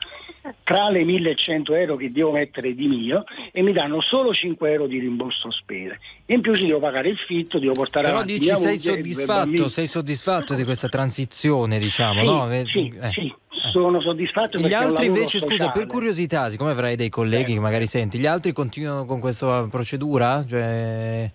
tra 0.64 0.90
le 0.90 1.04
1100 1.04 1.76
euro 1.76 1.96
che 1.96 2.12
devo 2.12 2.32
mettere 2.32 2.74
di 2.74 2.88
mio 2.88 3.24
e 3.52 3.62
mi 3.62 3.72
danno 3.72 4.02
solo 4.02 4.34
5 4.34 4.72
euro 4.72 4.88
di 4.88 5.00
rimborso 5.00 5.52
spese 5.52 6.00
in 6.28 6.42
più 6.42 6.56
ci 6.56 6.66
devo 6.66 6.80
pagare 6.80 7.10
il 7.10 7.18
fitto 7.18 7.60
devo 7.60 7.74
portare 7.74 8.06
Però 8.06 8.18
avanti 8.18 8.40
dici 8.40 8.48
mia 8.48 8.56
sei 8.56 8.78
soddisfatto, 8.78 9.68
sei 9.68 9.88
soddisfatto 9.88 10.54
di 10.54 10.64
questa 10.64 10.88
transizione, 10.88 11.80
diciamo, 11.80 12.20
Sì, 12.20 12.26
no? 12.26 12.52
Eh, 12.52 12.66
sì, 12.66 12.94
eh. 13.02 13.10
sì, 13.12 13.34
sono 13.60 14.02
soddisfatto 14.02 14.58
Gli 14.60 14.74
altri 14.74 15.08
invece, 15.08 15.40
scusa, 15.40 15.56
sociale. 15.56 15.72
per 15.74 15.86
curiosità, 15.88 16.50
siccome 16.50 16.72
avrai 16.72 16.96
dei 16.96 17.10
colleghi 17.10 17.54
che 17.54 17.60
magari 17.60 17.86
senti, 17.86 18.18
gli 18.18 18.26
altri 18.26 18.54
continuano 18.54 19.06
con 19.06 19.20
questa 19.20 19.68
procedura? 19.70 20.44
Cioè 20.46 21.32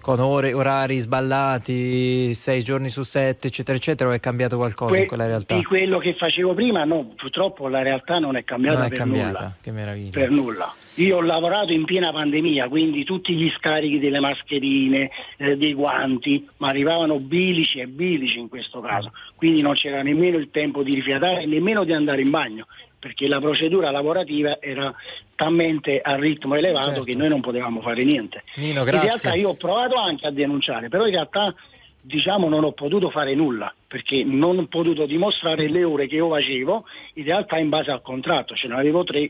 con 0.00 0.20
ore, 0.20 0.52
orari 0.52 0.98
sballati, 0.98 2.32
sei 2.34 2.62
giorni 2.62 2.88
su 2.88 3.02
sette, 3.02 3.48
eccetera, 3.48 3.76
eccetera, 3.76 4.10
o 4.10 4.12
è 4.12 4.20
cambiato 4.20 4.56
qualcosa 4.56 4.90
Que- 4.92 5.00
in 5.02 5.06
quella 5.08 5.26
realtà? 5.26 5.56
Di 5.56 5.64
quello 5.64 5.98
che 5.98 6.14
facevo 6.14 6.54
prima, 6.54 6.84
no, 6.84 7.12
purtroppo 7.16 7.68
la 7.68 7.82
realtà 7.82 8.18
non 8.18 8.36
è 8.36 8.44
cambiata 8.44 8.76
Non 8.78 8.86
è 8.86 8.88
per 8.88 8.98
cambiata, 8.98 9.28
nulla. 9.38 9.56
che 9.60 9.70
meraviglia. 9.72 10.10
Per 10.10 10.30
nulla. 10.30 10.74
Io 10.94 11.16
ho 11.18 11.20
lavorato 11.20 11.72
in 11.72 11.84
piena 11.84 12.10
pandemia, 12.10 12.68
quindi 12.68 13.04
tutti 13.04 13.32
gli 13.34 13.48
scarichi 13.56 14.00
delle 14.00 14.18
mascherine, 14.18 15.10
eh, 15.36 15.56
dei 15.56 15.72
guanti, 15.72 16.44
ma 16.56 16.68
arrivavano 16.68 17.20
bilici 17.20 17.78
e 17.78 17.86
bilici 17.86 18.38
in 18.38 18.48
questo 18.48 18.80
caso, 18.80 19.12
quindi 19.36 19.60
non 19.60 19.74
c'era 19.74 20.02
nemmeno 20.02 20.38
il 20.38 20.50
tempo 20.50 20.82
di 20.82 20.94
rifiatare, 20.94 21.46
nemmeno 21.46 21.84
di 21.84 21.92
andare 21.92 22.22
in 22.22 22.30
bagno, 22.30 22.66
perché 22.98 23.26
la 23.28 23.38
procedura 23.40 23.90
lavorativa 23.90 24.58
era 24.60 24.92
talmente 25.36 26.00
a 26.00 26.16
ritmo 26.16 26.54
elevato 26.56 26.88
Certo. 26.88 27.02
che 27.04 27.14
noi 27.14 27.28
non 27.28 27.40
potevamo 27.40 27.80
fare 27.80 28.02
niente. 28.04 28.42
Nino, 28.56 28.80
In 28.80 28.86
grazie. 28.86 29.08
realtà 29.08 29.34
io 29.34 29.50
ho 29.50 29.54
provato 29.54 29.94
anche 29.96 30.26
a 30.26 30.30
denunciare, 30.32 30.88
però 30.88 31.06
in 31.06 31.12
realtà 31.12 31.54
diciamo 32.00 32.48
non 32.48 32.64
ho 32.64 32.72
potuto 32.72 33.10
fare 33.10 33.34
nulla 33.34 33.72
perché 33.86 34.24
non 34.24 34.58
ho 34.58 34.66
potuto 34.66 35.04
dimostrare 35.04 35.68
le 35.68 35.84
ore 35.84 36.06
che 36.06 36.14
io 36.16 36.28
facevo 36.30 36.84
in 37.14 37.24
realtà 37.24 37.58
in 37.58 37.68
base 37.68 37.90
al 37.90 38.02
contratto, 38.02 38.54
ce 38.54 38.66
ne 38.68 38.74
avevo 38.74 39.04
tre, 39.04 39.28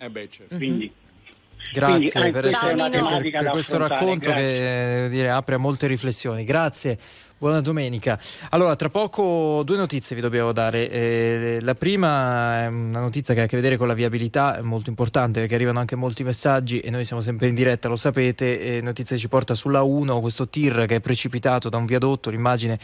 quindi 0.57 0.91
Grazie 1.71 2.11
Quindi, 2.11 2.31
per, 2.31 2.45
eh, 2.45 2.49
essere- 2.49 2.49
questa 2.49 2.71
è 2.71 2.73
una 2.73 2.83
per- 2.89 2.93
tematica 2.99 3.39
per 3.39 3.47
da 3.47 3.53
questo 3.53 3.77
racconto 3.77 4.31
grazie. 4.31 4.47
che 4.47 4.95
devo 4.95 5.09
dire, 5.09 5.29
apre 5.31 5.55
a 5.57 5.59
molte 5.59 5.87
riflessioni. 5.87 6.45
Grazie, 6.45 6.99
buona 7.39 7.61
domenica. 7.61 8.19
Allora, 8.51 8.75
tra 8.75 8.91
poco 8.91 9.63
due 9.65 9.77
notizie 9.77 10.17
vi 10.17 10.23
dobbiamo 10.23 10.53
dare. 10.53 10.91
Eh, 10.91 11.59
la 11.63 11.75
prima 11.75 12.63
è 12.63 12.67
una 12.67 13.01
notizia 13.01 13.33
che 13.33 13.41
ha 13.41 13.45
a 13.45 13.47
che 13.47 13.57
vedere 13.57 13.77
con 13.77 13.87
la 13.87 13.95
viabilità, 13.95 14.59
è 14.59 14.61
molto 14.61 14.91
importante 14.91 15.39
perché 15.41 15.55
arrivano 15.55 15.79
anche 15.79 15.95
molti 15.95 16.25
messaggi 16.25 16.81
e 16.81 16.91
noi 16.91 17.05
siamo 17.05 17.23
sempre 17.23 17.47
in 17.49 17.55
diretta, 17.55 17.89
lo 17.89 17.97
sapete. 17.97 18.79
E 18.79 18.81
notizia 18.81 19.15
che 19.15 19.23
ci 19.23 19.29
porta 19.29 19.55
sulla 19.55 19.83
1, 19.83 20.21
questo 20.21 20.49
tir 20.49 20.85
che 20.87 20.97
è 20.97 21.01
precipitato 21.01 21.69
da 21.69 21.77
un 21.77 21.87
viadotto, 21.87 22.31
l'immagine 22.31 22.79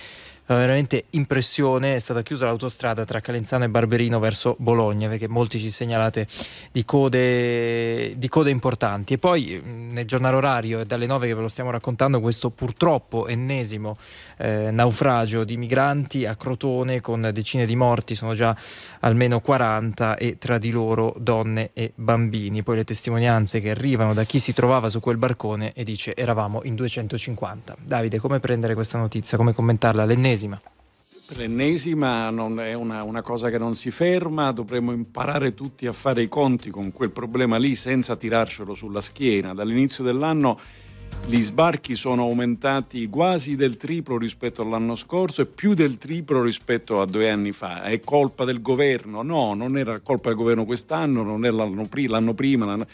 fa 0.47 0.57
veramente 0.57 1.07
impressione, 1.11 1.97
è 1.97 1.99
stata 1.99 2.23
chiusa 2.23 2.45
l'autostrada 2.45 3.07
tra 3.07 3.21
Calenzano 3.21 3.65
e 3.65 3.71
Barberino 3.71 4.19
verso 4.19 4.57
Bologna 4.59 5.09
perché 5.09 5.27
molti 5.27 5.59
ci 5.59 5.71
segnalate 5.71 6.27
di 6.71 6.85
code, 6.85 8.19
di 8.19 8.29
code 8.29 8.51
importanti. 8.51 9.15
E 9.15 9.19
poi 9.19 9.59
mh, 9.63 9.93
nel 9.93 10.07
giornale 10.07 10.37
orario 10.37 10.81
è 10.81 10.85
dalle 10.85 11.07
9 11.07 11.29
che 11.29 11.35
ve 11.35 11.41
lo 11.41 11.49
stiamo 11.49 11.71
raccontando 11.71 12.21
questo 12.21 12.51
purtroppo 12.51 13.27
ennesimo 13.27 13.97
eh, 14.37 14.71
naufragio 14.71 15.45
di 15.45 15.57
migranti 15.57 16.27
a 16.27 16.37
Crotone 16.37 17.01
con 17.01 17.31
decine 17.33 17.67
di 17.67 17.77
morti, 17.77 18.15
sono 18.15 18.35
già 18.35 18.57
almeno 19.01 19.41
40 19.41 20.17
e 20.17 20.39
tra 20.39 20.59
di 20.59 20.71
loro 20.71 21.15
donne 21.19 21.71
e 21.73 21.93
bambini. 21.95 22.63
Poi 22.63 22.77
le 22.77 22.85
testimonianze 22.85 23.61
che 23.61 23.71
arrivano 23.71 24.15
da 24.15 24.25
chi 24.25 24.39
si 24.39 24.53
trovava 24.53 24.89
su 24.89 25.01
quel 25.01 25.17
barcone 25.17 25.73
e 25.73 25.85
dice 25.85 26.15
eravamo 26.15 26.61
in 26.65 26.75
250. 26.75 27.77
Davide, 27.85 28.19
come 28.19 28.41
prendere 28.41 28.75
questa 28.75 28.99
notizia? 28.99 29.37
Come 29.37 29.53
commentarla? 29.53 30.05
L'ennesima. 30.05 30.61
L'ennesima 31.29 32.29
è 32.29 32.75
una, 32.75 33.03
una 33.03 33.23
cosa 33.23 33.49
che 33.49 33.57
non 33.57 33.75
si 33.75 33.91
ferma, 33.91 34.53
dovremmo 34.53 34.93
imparare 34.93 35.55
tutti 35.55 35.87
a 35.87 35.93
fare 35.93 36.23
i 36.23 36.29
conti 36.29 36.69
con 36.69 36.93
quel 36.93 37.11
problema 37.11 37.57
lì 37.57 37.75
senza 37.75 38.15
tirarcelo 38.15 38.75
sulla 38.75 39.01
schiena. 39.01 39.55
Dall'inizio 39.55 40.05
dell'anno 40.05 40.59
gli 41.27 41.41
sbarchi 41.43 41.95
sono 41.97 42.23
aumentati 42.23 43.09
quasi 43.09 43.57
del 43.57 43.77
triplo 43.77 44.19
rispetto 44.19 44.61
all'anno 44.63 44.95
scorso 44.95 45.43
e 45.43 45.47
più 45.47 45.73
del 45.75 45.97
triplo 45.97 46.43
rispetto 46.43 47.01
a 47.01 47.07
due 47.07 47.31
anni 47.31 47.53
fa. 47.53 47.83
È 47.83 47.99
colpa 48.01 48.45
del 48.45 48.61
governo? 48.61 49.23
No, 49.23 49.55
non 49.55 49.79
era 49.79 50.01
colpa 50.01 50.29
del 50.29 50.37
governo 50.39 50.65
quest'anno, 50.67 51.23
non 51.23 51.45
è 51.47 51.51
l'anno, 51.51 51.87
pri- 51.87 52.07
l'anno 52.09 52.35
prima. 52.35 52.67
l'anno- 52.67 52.87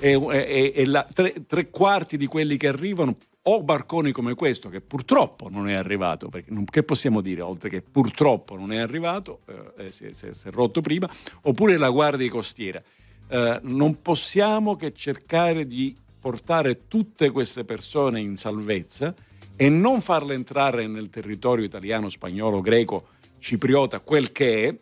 E, 0.00 0.10
e- 0.28 0.72
e 0.74 0.86
la- 0.86 1.06
tre, 1.10 1.34
tre 1.46 1.70
quarti 1.70 2.16
di 2.16 2.26
quelli 2.26 2.56
che 2.56 2.66
arrivano 2.66 3.16
o 3.42 3.62
barconi 3.62 4.10
come 4.10 4.34
questo, 4.34 4.68
che 4.68 4.80
purtroppo 4.80 5.48
non 5.48 5.68
è 5.68 5.74
arrivato, 5.74 6.28
perché 6.28 6.50
non- 6.50 6.64
che 6.64 6.82
possiamo 6.82 7.20
dire 7.20 7.42
oltre 7.42 7.68
che 7.70 7.80
purtroppo 7.80 8.56
non 8.56 8.72
è 8.72 8.78
arrivato, 8.78 9.40
eh, 9.46 9.84
eh, 9.84 9.92
si, 9.92 10.06
è- 10.06 10.12
si 10.12 10.26
è- 10.26 10.32
si 10.34 10.48
è 10.48 10.50
rotto 10.50 10.80
prima, 10.80 11.08
oppure 11.42 11.76
la 11.76 11.90
guardia 11.90 12.28
costiera. 12.28 12.82
Eh, 13.28 13.60
non 13.62 14.02
possiamo 14.02 14.74
che 14.74 14.92
cercare 14.92 15.64
di 15.64 15.94
portare 16.24 16.88
tutte 16.88 17.28
queste 17.28 17.64
persone 17.64 18.18
in 18.18 18.38
salvezza 18.38 19.14
e 19.56 19.68
non 19.68 20.00
farle 20.00 20.32
entrare 20.32 20.86
nel 20.86 21.10
territorio 21.10 21.66
italiano, 21.66 22.08
spagnolo, 22.08 22.62
greco, 22.62 23.08
cipriota, 23.40 24.00
quel 24.00 24.32
che 24.32 24.66
è, 24.66 24.74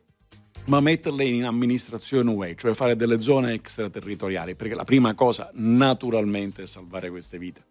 ma 0.66 0.78
metterle 0.78 1.24
in 1.24 1.44
amministrazione 1.44 2.31
UE, 2.31 2.55
cioè 2.55 2.74
fare 2.74 2.94
delle 2.94 3.20
zone 3.20 3.55
extraterritoriali, 3.55 4.55
perché 4.55 4.77
la 4.77 4.85
prima 4.85 5.14
cosa 5.14 5.51
naturalmente 5.55 6.62
è 6.62 6.66
salvare 6.66 7.10
queste 7.10 7.39
vite. 7.39 7.62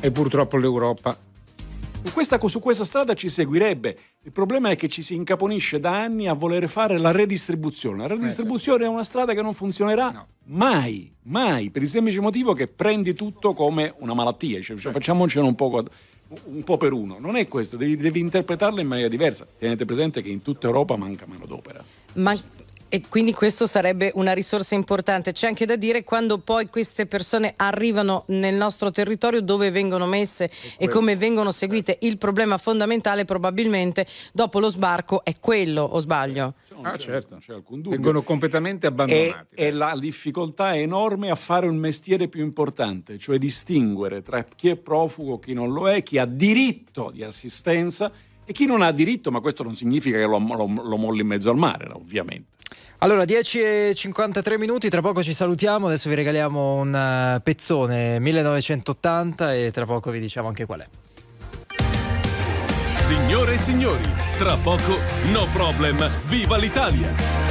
E 0.00 0.10
purtroppo 0.10 0.58
l'Europa 0.58 1.18
questa, 2.10 2.38
su 2.46 2.60
questa 2.60 2.84
strada 2.84 3.14
ci 3.14 3.28
seguirebbe. 3.28 3.98
Il 4.22 4.32
problema 4.32 4.70
è 4.70 4.76
che 4.76 4.88
ci 4.88 5.02
si 5.02 5.14
incaponisce 5.14 5.80
da 5.80 6.00
anni 6.00 6.28
a 6.28 6.32
voler 6.32 6.68
fare 6.68 6.98
la 6.98 7.10
redistribuzione. 7.10 7.98
La 7.98 8.08
redistribuzione 8.08 8.84
è 8.84 8.88
una 8.88 9.04
strada 9.04 9.34
che 9.34 9.42
non 9.42 9.54
funzionerà 9.54 10.26
mai, 10.44 11.12
mai, 11.22 11.70
per 11.70 11.82
il 11.82 11.88
semplice 11.88 12.20
motivo 12.20 12.52
che 12.52 12.66
prendi 12.68 13.14
tutto 13.14 13.52
come 13.54 13.94
una 13.98 14.14
malattia. 14.14 14.60
Cioè, 14.60 14.76
cioè, 14.76 14.92
facciamocene 14.92 15.46
un 15.46 15.54
po', 15.54 15.84
un 16.44 16.64
po' 16.64 16.76
per 16.76 16.92
uno. 16.92 17.18
Non 17.18 17.36
è 17.36 17.48
questo, 17.48 17.76
devi, 17.76 17.96
devi 17.96 18.20
interpretarla 18.20 18.80
in 18.80 18.86
maniera 18.86 19.08
diversa. 19.08 19.46
Tenete 19.58 19.84
presente 19.84 20.22
che 20.22 20.28
in 20.28 20.42
tutta 20.42 20.66
Europa 20.66 20.96
manca 20.96 21.26
manodopera. 21.26 21.82
Ma 22.14 22.36
e 22.88 23.02
quindi 23.08 23.32
questo 23.32 23.66
sarebbe 23.66 24.10
una 24.14 24.32
risorsa 24.32 24.74
importante. 24.74 25.32
C'è 25.32 25.46
anche 25.46 25.66
da 25.66 25.76
dire 25.76 26.04
quando 26.04 26.38
poi 26.38 26.68
queste 26.68 27.06
persone 27.06 27.52
arrivano 27.56 28.24
nel 28.28 28.54
nostro 28.54 28.90
territorio 28.90 29.40
dove 29.42 29.70
vengono 29.70 30.06
messe 30.06 30.50
e 30.78 30.88
come 30.88 31.16
vengono 31.16 31.50
seguite. 31.50 31.98
Il 32.02 32.18
problema 32.18 32.56
fondamentale 32.58 33.24
probabilmente 33.24 34.06
dopo 34.32 34.58
lo 34.58 34.68
sbarco 34.68 35.24
è 35.24 35.34
quello, 35.38 35.82
o 35.82 35.98
sbaglio? 35.98 36.54
Ah, 36.82 36.96
certo. 36.96 37.36
c'è 37.38 37.54
alcun 37.54 37.76
dubbio. 37.80 37.90
vengono 37.90 38.22
completamente 38.22 38.86
E, 38.86 38.88
abbandonati. 38.88 39.54
e 39.54 39.70
la 39.72 39.96
difficoltà 39.98 40.74
è 40.74 40.78
enorme 40.80 41.30
a 41.30 41.34
fare 41.34 41.66
un 41.66 41.76
mestiere 41.76 42.28
più 42.28 42.42
importante, 42.42 43.18
cioè 43.18 43.36
distinguere 43.38 44.22
tra 44.22 44.44
chi 44.44 44.68
è 44.68 44.76
profugo, 44.76 45.38
chi 45.38 45.52
non 45.54 45.72
lo 45.72 45.90
è, 45.90 46.02
chi 46.02 46.18
ha 46.18 46.24
diritto 46.24 47.10
di 47.12 47.24
assistenza 47.24 48.10
e 48.44 48.52
chi 48.52 48.64
non 48.64 48.80
ha 48.80 48.92
diritto, 48.92 49.30
ma 49.30 49.40
questo 49.40 49.62
non 49.62 49.74
significa 49.74 50.16
che 50.18 50.24
lo, 50.24 50.38
lo- 50.38 50.82
lo 50.82 50.96
molli 50.96 51.20
in 51.20 51.26
mezzo 51.26 51.50
al 51.50 51.56
mare, 51.58 51.90
ovviamente. 51.92 52.56
Allora, 53.00 53.24
10 53.24 53.60
e 53.60 53.92
53 53.94 54.58
minuti, 54.58 54.88
tra 54.88 55.00
poco 55.00 55.22
ci 55.22 55.32
salutiamo, 55.32 55.86
adesso 55.86 56.08
vi 56.08 56.16
regaliamo 56.16 56.74
un 56.74 56.92
eh, 56.92 57.40
pezzone 57.40 58.18
1980 58.18 59.54
e 59.54 59.70
tra 59.70 59.86
poco 59.86 60.10
vi 60.10 60.18
diciamo 60.18 60.48
anche 60.48 60.66
qual 60.66 60.80
è. 60.80 60.88
Signore 63.06 63.54
e 63.54 63.58
signori, 63.58 64.02
tra 64.36 64.56
poco 64.56 64.98
No 65.30 65.46
Problem, 65.52 66.10
viva 66.26 66.56
l'Italia! 66.56 67.47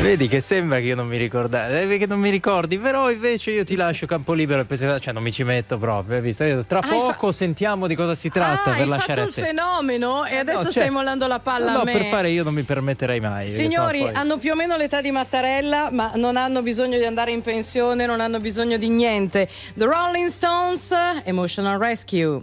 Vedi 0.00 0.28
che 0.28 0.40
sembra 0.40 0.78
che 0.78 0.86
io 0.86 0.94
non 0.94 1.06
mi 1.06 1.18
ricorda, 1.18 1.68
eh, 1.78 1.98
che 1.98 2.06
non 2.06 2.18
mi 2.18 2.30
ricordi, 2.30 2.78
però 2.78 3.10
invece 3.10 3.50
io 3.50 3.64
ti 3.64 3.76
lascio 3.76 4.06
campo 4.06 4.32
libero 4.32 4.64
e 4.66 4.98
cioè 4.98 5.12
non 5.12 5.22
mi 5.22 5.30
ci 5.30 5.44
metto 5.44 5.76
proprio, 5.76 6.16
hai 6.16 6.22
visto? 6.22 6.42
Io 6.44 6.64
tra 6.64 6.80
poco 6.80 7.30
sentiamo 7.32 7.86
di 7.86 7.94
cosa 7.94 8.14
si 8.14 8.30
tratta 8.30 8.70
Ah, 8.70 8.72
per 8.72 8.80
hai 8.80 8.88
lasciare 8.88 9.06
fatto 9.06 9.20
a 9.20 9.24
il 9.26 9.34
te. 9.34 9.40
fenomeno 9.42 10.24
e 10.24 10.36
adesso 10.36 10.62
cioè- 10.62 10.70
stai 10.70 10.90
mollando 10.90 11.26
la 11.26 11.38
palla 11.38 11.72
no, 11.72 11.80
a 11.80 11.84
me. 11.84 11.92
per 11.92 12.04
fare 12.06 12.30
io 12.30 12.42
non 12.44 12.54
mi 12.54 12.62
permetterei 12.62 13.20
mai. 13.20 13.46
Signori, 13.48 13.98
poi- 14.00 14.14
hanno 14.14 14.38
più 14.38 14.52
o 14.52 14.54
meno 14.54 14.74
l'età 14.78 15.02
di 15.02 15.10
Mattarella, 15.10 15.90
ma 15.92 16.12
non 16.14 16.38
hanno 16.38 16.62
bisogno 16.62 16.96
di 16.96 17.04
andare 17.04 17.32
in 17.32 17.42
pensione, 17.42 18.06
non 18.06 18.20
hanno 18.20 18.40
bisogno 18.40 18.78
di 18.78 18.88
niente. 18.88 19.48
The 19.74 19.84
Rolling 19.84 20.28
Stones, 20.28 20.94
Emotional 21.24 21.78
Rescue. 21.78 22.40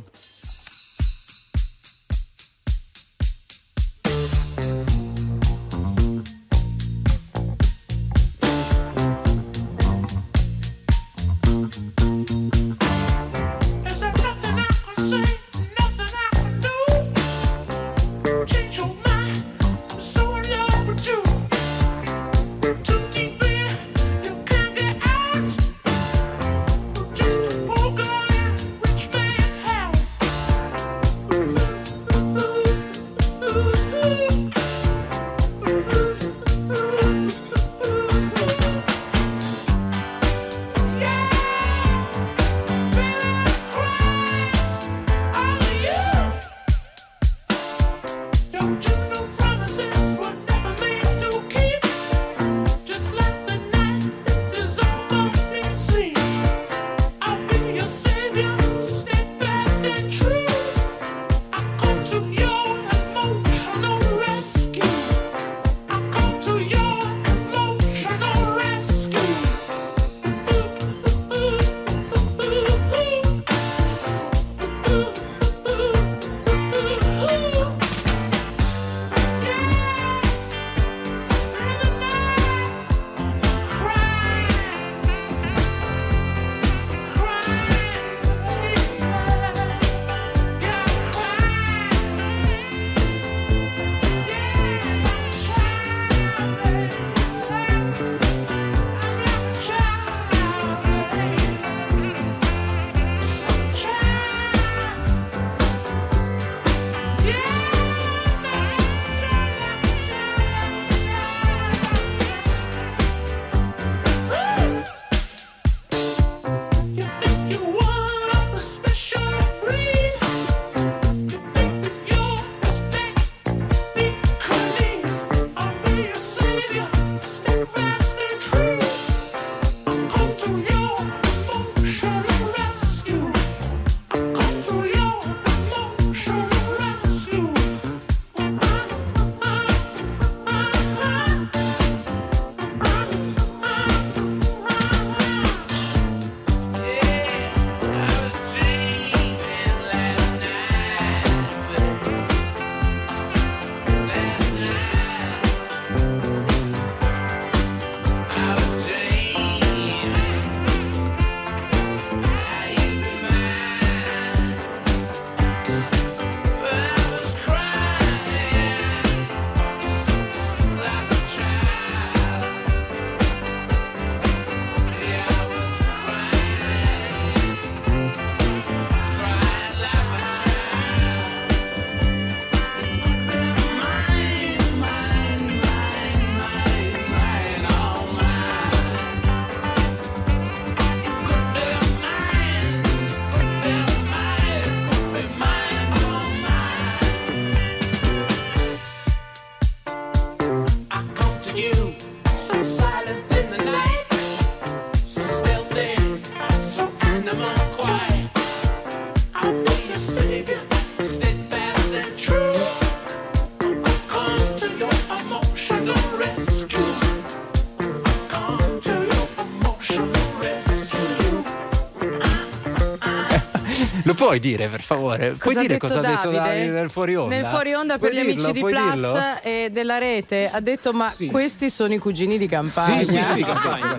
Puoi 224.28 224.40
dire 224.40 224.68
per 224.68 224.82
favore? 224.82 225.28
Puoi 225.32 225.38
Cosa 225.40 225.60
ha 225.60 225.62
dire 225.62 225.74
detto 225.76 225.88
cosa 225.88 226.00
ha 226.00 226.12
detto 226.12 226.32
Davide? 226.32 226.40
Davide 226.58 226.72
nel 226.72 226.90
fuori 226.90 227.16
onda? 227.16 227.36
Nel 227.36 227.46
fuori 227.46 227.74
onda 227.74 227.98
per 227.98 228.10
Puoi 228.10 228.22
gli 228.22 228.26
dirlo? 228.26 228.34
amici 228.44 228.52
di 228.54 228.60
Puoi 228.60 228.74
Plus 228.74 228.92
dirlo? 228.94 229.42
e 229.42 229.70
della 229.72 229.98
rete 229.98 230.50
ha 230.52 230.60
detto 230.60 230.94
ma 230.94 231.14
questi 231.32 231.70
sono 231.70 231.94
i 231.94 231.98
cugini 231.98 232.38
di 232.38 232.48
campagna. 232.48 233.04
Sì, 233.04 233.12
sì, 233.12 233.24
sì, 233.24 233.42
campagna. 233.44 233.98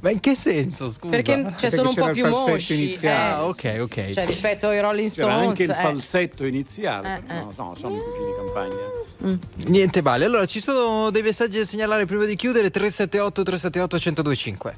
Ma 0.00 0.10
in 0.10 0.20
che 0.20 0.34
senso, 0.34 0.88
scusa? 0.88 1.10
Perché 1.14 1.52
cioè, 1.58 1.68
sono 1.68 1.90
un 1.90 1.94
po' 1.94 2.00
c'era 2.02 2.12
più 2.12 2.26
mosci. 2.28 2.74
iniziale. 2.84 3.16
eh. 3.16 3.32
Ah, 3.34 3.44
ok, 3.44 3.76
ok. 3.80 4.08
Cioè 4.08 4.24
rispetto 4.24 4.68
ai 4.68 4.80
Rolling 4.80 5.10
C'era 5.12 5.28
Stones. 5.28 5.48
anche 5.48 5.62
il 5.64 5.70
eh. 5.70 5.74
falsetto 5.74 6.44
iniziale. 6.46 7.16
Eh, 7.16 7.20
perché 7.20 7.34
No, 7.34 7.52
no, 7.54 7.74
sono 7.74 7.96
i 7.96 7.98
cugini 8.00 8.24
di 8.24 8.32
campagna. 8.38 9.66
Niente 9.68 10.00
male. 10.02 10.24
Allora, 10.24 10.46
ci 10.46 10.60
sono 10.60 11.10
dei 11.10 11.20
messaggi 11.22 11.58
da 11.58 11.64
segnalare 11.64 12.06
prima 12.06 12.24
di 12.24 12.34
chiudere 12.34 12.70
378 12.70 13.42
378 13.42 13.96
1025. 13.96 14.76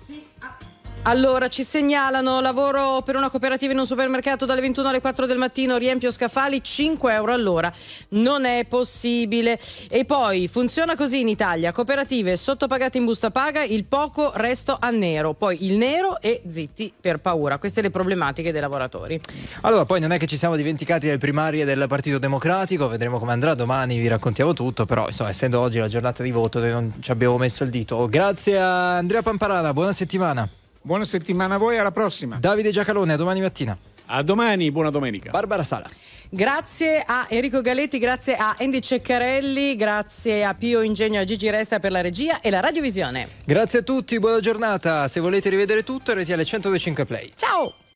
Allora, 1.03 1.49
ci 1.49 1.65
segnalano 1.65 2.41
lavoro 2.43 3.01
per 3.03 3.16
una 3.16 3.31
cooperativa 3.31 3.73
in 3.73 3.79
un 3.79 3.87
supermercato 3.87 4.45
dalle 4.45 4.61
21 4.61 4.89
alle 4.89 5.01
4 5.01 5.25
del 5.25 5.39
mattino, 5.39 5.79
riempio 5.79 6.11
scaffali 6.11 6.62
5 6.62 7.15
euro 7.15 7.33
all'ora. 7.33 7.73
Non 8.11 8.45
è 8.45 8.66
possibile. 8.69 9.59
E 9.89 10.05
poi 10.05 10.49
funziona 10.49 10.97
così 10.97 11.20
in 11.20 11.29
Italia: 11.29 11.73
cooperative 11.73 12.37
sottopagate 12.37 12.99
in 12.99 13.07
busta 13.07 13.31
paga, 13.31 13.62
il 13.62 13.85
poco 13.85 14.33
resto 14.35 14.77
a 14.79 14.91
nero, 14.91 15.33
poi 15.33 15.65
il 15.65 15.79
nero 15.79 16.20
e 16.20 16.43
zitti 16.47 16.93
per 17.01 17.20
paura. 17.20 17.57
Queste 17.57 17.81
le 17.81 17.89
problematiche 17.89 18.53
dei 18.53 18.61
lavoratori. 18.61 19.19
Allora, 19.62 19.87
poi 19.87 20.01
non 20.01 20.12
è 20.12 20.19
che 20.19 20.27
ci 20.27 20.37
siamo 20.37 20.57
dimenticati 20.57 21.07
delle 21.07 21.19
primarie 21.19 21.65
del 21.65 21.87
Partito 21.89 22.19
Democratico, 22.19 22.87
vedremo 22.87 23.19
come 23.19 23.33
andrà 23.33 23.55
domani, 23.55 23.99
vi 23.99 24.09
raccontiamo 24.09 24.53
tutto, 24.53 24.85
però 24.85 25.07
insomma, 25.07 25.31
essendo 25.31 25.59
oggi 25.59 25.79
la 25.79 25.89
giornata 25.89 26.23
di 26.23 26.33
voto, 26.33 26.61
non 26.61 26.93
ci 27.01 27.11
abbiamo 27.11 27.39
messo 27.39 27.65
il 27.65 27.70
dito. 27.70 28.07
Grazie 28.11 28.59
a 28.59 28.97
Andrea 28.97 29.23
Pamparana, 29.23 29.73
buona 29.73 29.93
settimana. 29.93 30.47
Buona 30.82 31.05
settimana 31.05 31.56
a 31.56 31.59
voi, 31.59 31.78
alla 31.78 31.90
prossima. 31.90 32.36
Davide 32.36 32.70
Giacalone, 32.70 33.12
a 33.12 33.16
domani 33.16 33.40
mattina. 33.40 33.76
A 34.06 34.22
domani, 34.22 34.70
buona 34.70 34.90
domenica. 34.90 35.30
Barbara 35.30 35.62
Sala. 35.62 35.86
Grazie 36.30 37.02
a 37.06 37.26
Enrico 37.28 37.60
Galetti, 37.60 37.98
grazie 37.98 38.36
a 38.36 38.55
Andy 38.59 38.80
Ceccarelli, 38.80 39.76
grazie 39.76 40.44
a 40.44 40.55
Pio 40.55 40.80
Ingegno 40.80 41.18
e 41.18 41.22
a 41.22 41.24
Gigi 41.24 41.48
Resta 41.50 41.78
per 41.78 41.90
la 41.90 42.00
regia 42.00 42.40
e 42.40 42.50
la 42.50 42.60
radiovisione. 42.60 43.28
Grazie 43.44 43.80
a 43.80 43.82
tutti, 43.82 44.18
buona 44.18 44.40
giornata. 44.40 45.09
Se 45.09 45.20
volete 45.20 45.50
rivedere 45.50 45.82
tutto, 45.82 46.12
RTL 46.14 46.42
125 46.42 47.05
Play. 47.05 47.32
Ciao! 47.34 47.86